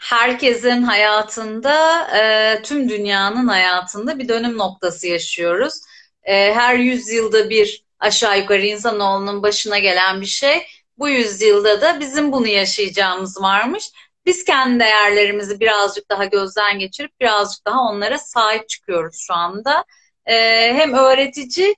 herkesin 0.00 0.82
hayatında, 0.82 2.08
e, 2.18 2.62
tüm 2.62 2.88
dünyanın 2.88 3.48
hayatında 3.48 4.18
bir 4.18 4.28
dönüm 4.28 4.58
noktası 4.58 5.06
yaşıyoruz. 5.06 5.74
Her 6.22 6.74
yüzyılda 6.74 7.50
bir 7.50 7.84
aşağı 7.98 8.38
yukarı 8.38 8.66
insanoğlunun 8.66 9.42
başına 9.42 9.78
gelen 9.78 10.20
bir 10.20 10.26
şey. 10.26 10.66
Bu 10.98 11.08
yüzyılda 11.08 11.80
da 11.80 12.00
bizim 12.00 12.32
bunu 12.32 12.46
yaşayacağımız 12.46 13.42
varmış. 13.42 13.84
Biz 14.26 14.44
kendi 14.44 14.80
değerlerimizi 14.80 15.60
birazcık 15.60 16.10
daha 16.10 16.24
gözden 16.24 16.78
geçirip 16.78 17.20
birazcık 17.20 17.66
daha 17.66 17.80
onlara 17.80 18.18
sahip 18.18 18.68
çıkıyoruz 18.68 19.16
şu 19.26 19.34
anda 19.34 19.84
hem 20.24 20.94
öğretici 20.94 21.74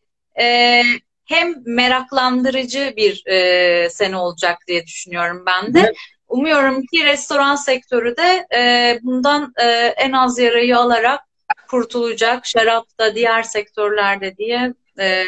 hem 1.31 1.55
meraklandırıcı 1.67 2.95
bir 2.97 3.27
e, 3.27 3.91
sene 3.91 4.17
olacak 4.17 4.59
diye 4.69 4.87
düşünüyorum 4.87 5.45
ben 5.47 5.75
de. 5.75 5.93
umuyorum 6.29 6.83
ki 6.87 7.05
restoran 7.05 7.55
sektörü 7.55 8.17
de 8.17 8.47
e, 8.57 8.99
bundan 9.03 9.53
e, 9.63 9.67
en 9.97 10.13
az 10.13 10.39
yarayı 10.39 10.79
alarak 10.79 11.21
kurtulacak. 11.69 12.47
Şarapta, 12.47 13.15
diğer 13.15 13.43
sektörlerde 13.43 14.37
diye 14.37 14.75
e, 15.01 15.25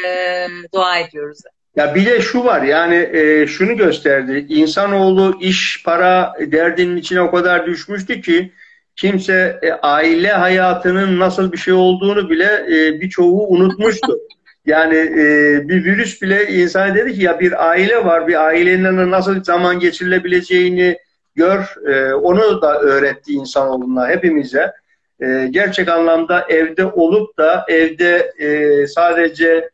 dua 0.75 0.99
ediyoruz. 0.99 1.39
Ya 1.77 1.95
bir 1.95 2.07
de 2.07 2.21
şu 2.21 2.45
var 2.45 2.63
yani 2.63 3.11
e, 3.13 3.47
şunu 3.47 3.77
gösterdi. 3.77 4.47
İnsanoğlu 4.49 5.39
iş, 5.41 5.83
para 5.85 6.35
derdinin 6.41 6.97
içine 6.97 7.21
o 7.21 7.31
kadar 7.31 7.67
düşmüştü 7.67 8.21
ki 8.21 8.53
kimse 8.97 9.59
e, 9.63 9.73
aile 9.73 10.33
hayatının 10.33 11.19
nasıl 11.19 11.53
bir 11.53 11.59
şey 11.59 11.75
olduğunu 11.75 12.31
bile 12.31 12.67
e, 12.69 13.01
birçoğu 13.01 13.49
unutmuştu. 13.49 14.19
Yani 14.67 14.97
e, 14.97 15.69
bir 15.69 15.85
virüs 15.85 16.23
bile 16.23 16.49
insan 16.49 16.95
dedi 16.95 17.15
ki 17.15 17.23
ya 17.23 17.41
bir 17.41 17.69
aile 17.69 18.05
var, 18.05 18.29
bir 18.29 18.47
ailenin 18.47 19.11
nasıl 19.11 19.45
zaman 19.45 19.81
geçirilebileceğini 19.81 20.99
gör. 21.35 21.75
E, 21.89 22.15
onu 22.15 22.63
da 22.63 22.81
öğretti 22.81 23.33
insanoğluna, 23.33 24.09
hepimize. 24.09 24.73
E, 25.21 25.49
gerçek 25.51 25.89
anlamda 25.89 26.47
evde 26.49 26.87
olup 26.87 27.39
da 27.39 27.65
evde 27.69 28.33
e, 28.39 28.87
sadece 28.87 29.71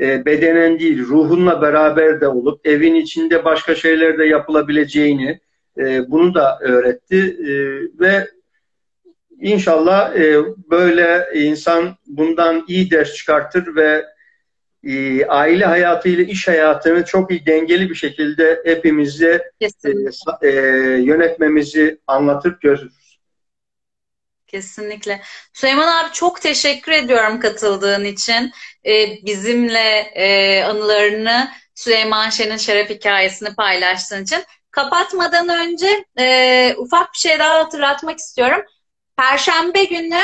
e, 0.00 0.24
bedenen 0.24 0.78
değil, 0.78 1.06
ruhunla 1.06 1.62
beraber 1.62 2.20
de 2.20 2.28
olup 2.28 2.66
evin 2.66 2.94
içinde 2.94 3.44
başka 3.44 3.74
şeyler 3.74 4.18
de 4.18 4.24
yapılabileceğini 4.24 5.40
e, 5.78 6.10
bunu 6.10 6.34
da 6.34 6.58
öğretti 6.60 7.36
e, 7.40 7.52
ve 8.00 8.28
inşallah 9.40 10.16
e, 10.16 10.36
böyle 10.70 11.26
insan 11.34 11.96
bundan 12.06 12.64
iyi 12.68 12.90
ders 12.90 13.14
çıkartır 13.14 13.76
ve 13.76 14.04
e, 14.86 15.26
aile 15.26 15.64
hayatıyla 15.64 16.24
iş 16.24 16.48
hayatını 16.48 17.04
çok 17.04 17.30
iyi 17.30 17.46
dengeli 17.46 17.90
bir 17.90 17.94
şekilde 17.94 18.62
hepimize 18.64 19.50
e, 19.60 19.68
e, 20.42 20.50
yönetmemizi 21.02 21.98
anlatıp 22.06 22.60
görürüz. 22.60 23.18
Kesinlikle. 24.46 25.20
Süleyman 25.52 25.88
abi 25.88 26.12
çok 26.12 26.40
teşekkür 26.40 26.92
ediyorum 26.92 27.40
katıldığın 27.40 28.04
için. 28.04 28.52
Ee, 28.86 29.18
bizimle 29.26 29.98
e, 30.14 30.62
anılarını 30.64 31.50
Süleyman 31.74 32.30
Şen'in 32.30 32.56
şeref 32.56 32.90
hikayesini 32.90 33.54
paylaştığın 33.54 34.24
için. 34.24 34.44
Kapatmadan 34.70 35.48
önce 35.48 36.04
e, 36.18 36.74
ufak 36.78 37.12
bir 37.12 37.18
şey 37.18 37.38
daha 37.38 37.58
hatırlatmak 37.58 38.18
istiyorum. 38.18 38.62
Perşembe 39.16 39.84
günü 39.84 40.20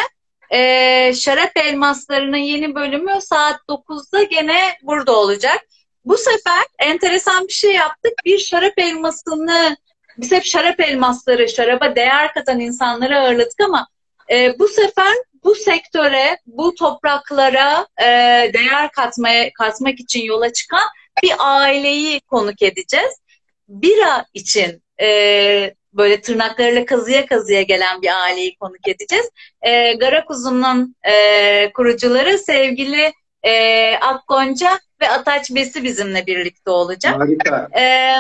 e, 0.50 1.12
Şarap 1.14 1.56
Elmasları'nın 1.56 2.36
yeni 2.36 2.74
bölümü 2.74 3.20
saat 3.20 3.60
9'da 3.68 4.22
gene 4.22 4.78
burada 4.82 5.12
olacak. 5.12 5.66
Bu 6.04 6.16
sefer 6.16 6.64
enteresan 6.78 7.48
bir 7.48 7.52
şey 7.52 7.74
yaptık. 7.74 8.12
Bir 8.24 8.38
şarap 8.38 8.78
elmasını, 8.78 9.76
biz 10.18 10.32
hep 10.32 10.44
şarap 10.44 10.80
elmasları, 10.80 11.48
şaraba 11.48 11.96
değer 11.96 12.34
katan 12.34 12.60
insanları 12.60 13.18
ağırladık 13.18 13.60
ama 13.60 13.88
e, 14.30 14.58
bu 14.58 14.68
sefer 14.68 15.14
bu 15.44 15.54
sektöre, 15.54 16.38
bu 16.46 16.74
topraklara 16.74 17.86
e, 18.02 18.06
değer 18.54 18.90
katmaya 18.92 19.52
katmak 19.52 20.00
için 20.00 20.22
yola 20.22 20.52
çıkan 20.52 20.88
bir 21.22 21.32
aileyi 21.38 22.20
konuk 22.20 22.62
edeceğiz. 22.62 23.20
Bira 23.68 24.24
için 24.34 24.82
e, 25.02 25.74
böyle 25.92 26.20
tırnaklarıyla 26.20 26.84
kazıya 26.84 27.26
kazıya 27.26 27.62
gelen 27.62 28.02
bir 28.02 28.22
aileyi 28.22 28.56
konuk 28.56 28.88
edeceğiz. 28.88 29.30
E, 29.62 29.92
Garakuzun'un 29.92 30.96
e, 31.02 31.72
kurucuları 31.72 32.38
sevgili 32.38 33.12
e, 33.42 33.94
Akgonca 33.96 34.78
ve 35.00 35.10
Ataç 35.10 35.50
Besi 35.50 35.84
bizimle 35.84 36.26
birlikte 36.26 36.70
olacak. 36.70 37.20
Harika. 37.20 37.68
E, 37.80 38.14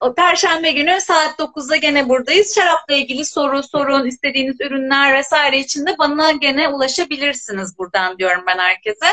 o 0.00 0.14
Perşembe 0.14 0.70
günü 0.70 1.00
saat 1.00 1.38
9'da 1.38 1.76
gene 1.76 2.08
buradayız. 2.08 2.54
Şarapla 2.54 2.94
ilgili 2.94 3.24
soru, 3.24 3.62
sorun, 3.62 4.06
istediğiniz 4.06 4.60
ürünler 4.60 5.14
vesaire 5.14 5.58
için 5.58 5.86
de 5.86 5.98
bana 5.98 6.32
gene 6.32 6.68
ulaşabilirsiniz 6.68 7.78
buradan 7.78 8.18
diyorum 8.18 8.44
ben 8.46 8.58
herkese. 8.58 9.06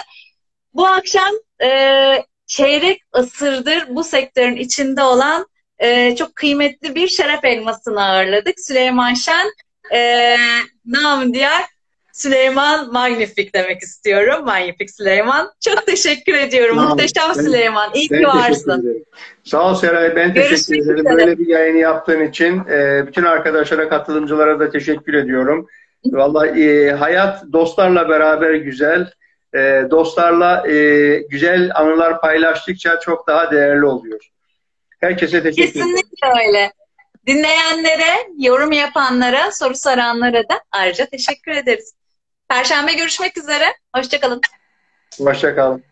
Bu 0.73 0.87
akşam 0.87 1.33
e, 1.63 1.69
çeyrek 2.45 3.01
asırdır 3.11 3.85
bu 3.89 4.03
sektörün 4.03 4.55
içinde 4.55 5.03
olan 5.03 5.45
e, 5.79 6.15
çok 6.15 6.35
kıymetli 6.35 6.95
bir 6.95 7.07
şarap 7.07 7.45
elmasını 7.45 8.03
ağırladık. 8.03 8.59
Süleyman 8.59 9.13
Şen, 9.13 9.47
e, 9.93 10.35
nam 10.85 11.33
diğer 11.33 11.63
Süleyman 12.13 12.93
Magnifik 12.93 13.55
demek 13.55 13.81
istiyorum. 13.81 14.45
Magnifik 14.45 14.91
Süleyman. 14.91 15.51
Çok 15.65 15.87
teşekkür 15.87 16.33
ediyorum. 16.33 16.75
Tamam. 16.75 16.89
Muhteşem 16.89 17.29
ben, 17.29 17.41
Süleyman. 17.41 17.89
İyi 17.93 18.07
ki 18.07 18.23
varsın. 18.23 19.05
Sağ 19.43 19.69
ol 19.69 19.75
Seray. 19.75 20.15
Ben 20.15 20.33
teşekkür 20.33 20.49
Görüşmek 20.49 20.81
ederim. 20.81 20.99
Üzere. 20.99 21.17
Böyle 21.17 21.39
bir 21.39 21.47
yayını 21.47 21.77
yaptığın 21.77 22.21
için 22.21 22.61
e, 22.69 23.07
bütün 23.07 23.23
arkadaşlara, 23.23 23.89
katılımcılara 23.89 24.59
da 24.59 24.69
teşekkür 24.69 25.13
ediyorum. 25.13 25.67
Vallahi 26.05 26.91
hayat 26.91 27.43
dostlarla 27.53 28.09
beraber 28.09 28.53
güzel. 28.53 29.11
Dostlarla 29.91 30.63
güzel 31.29 31.71
anılar 31.75 32.21
paylaştıkça 32.21 32.99
çok 32.99 33.27
daha 33.27 33.51
değerli 33.51 33.85
oluyor. 33.85 34.29
Herkese 34.99 35.43
teşekkür 35.43 35.63
ederim. 35.63 35.95
Kesinlikle 35.95 36.47
öyle. 36.47 36.73
Dinleyenlere, 37.27 38.27
yorum 38.37 38.71
yapanlara, 38.71 39.51
soru 39.51 39.75
soranlara 39.75 40.49
da 40.49 40.63
ayrıca 40.71 41.05
teşekkür 41.05 41.51
ederiz. 41.51 41.93
Perşembe 42.49 42.93
görüşmek 42.93 43.37
üzere. 43.37 43.65
Hoşçakalın. 43.95 44.41
Hoşçakalın. 45.19 45.83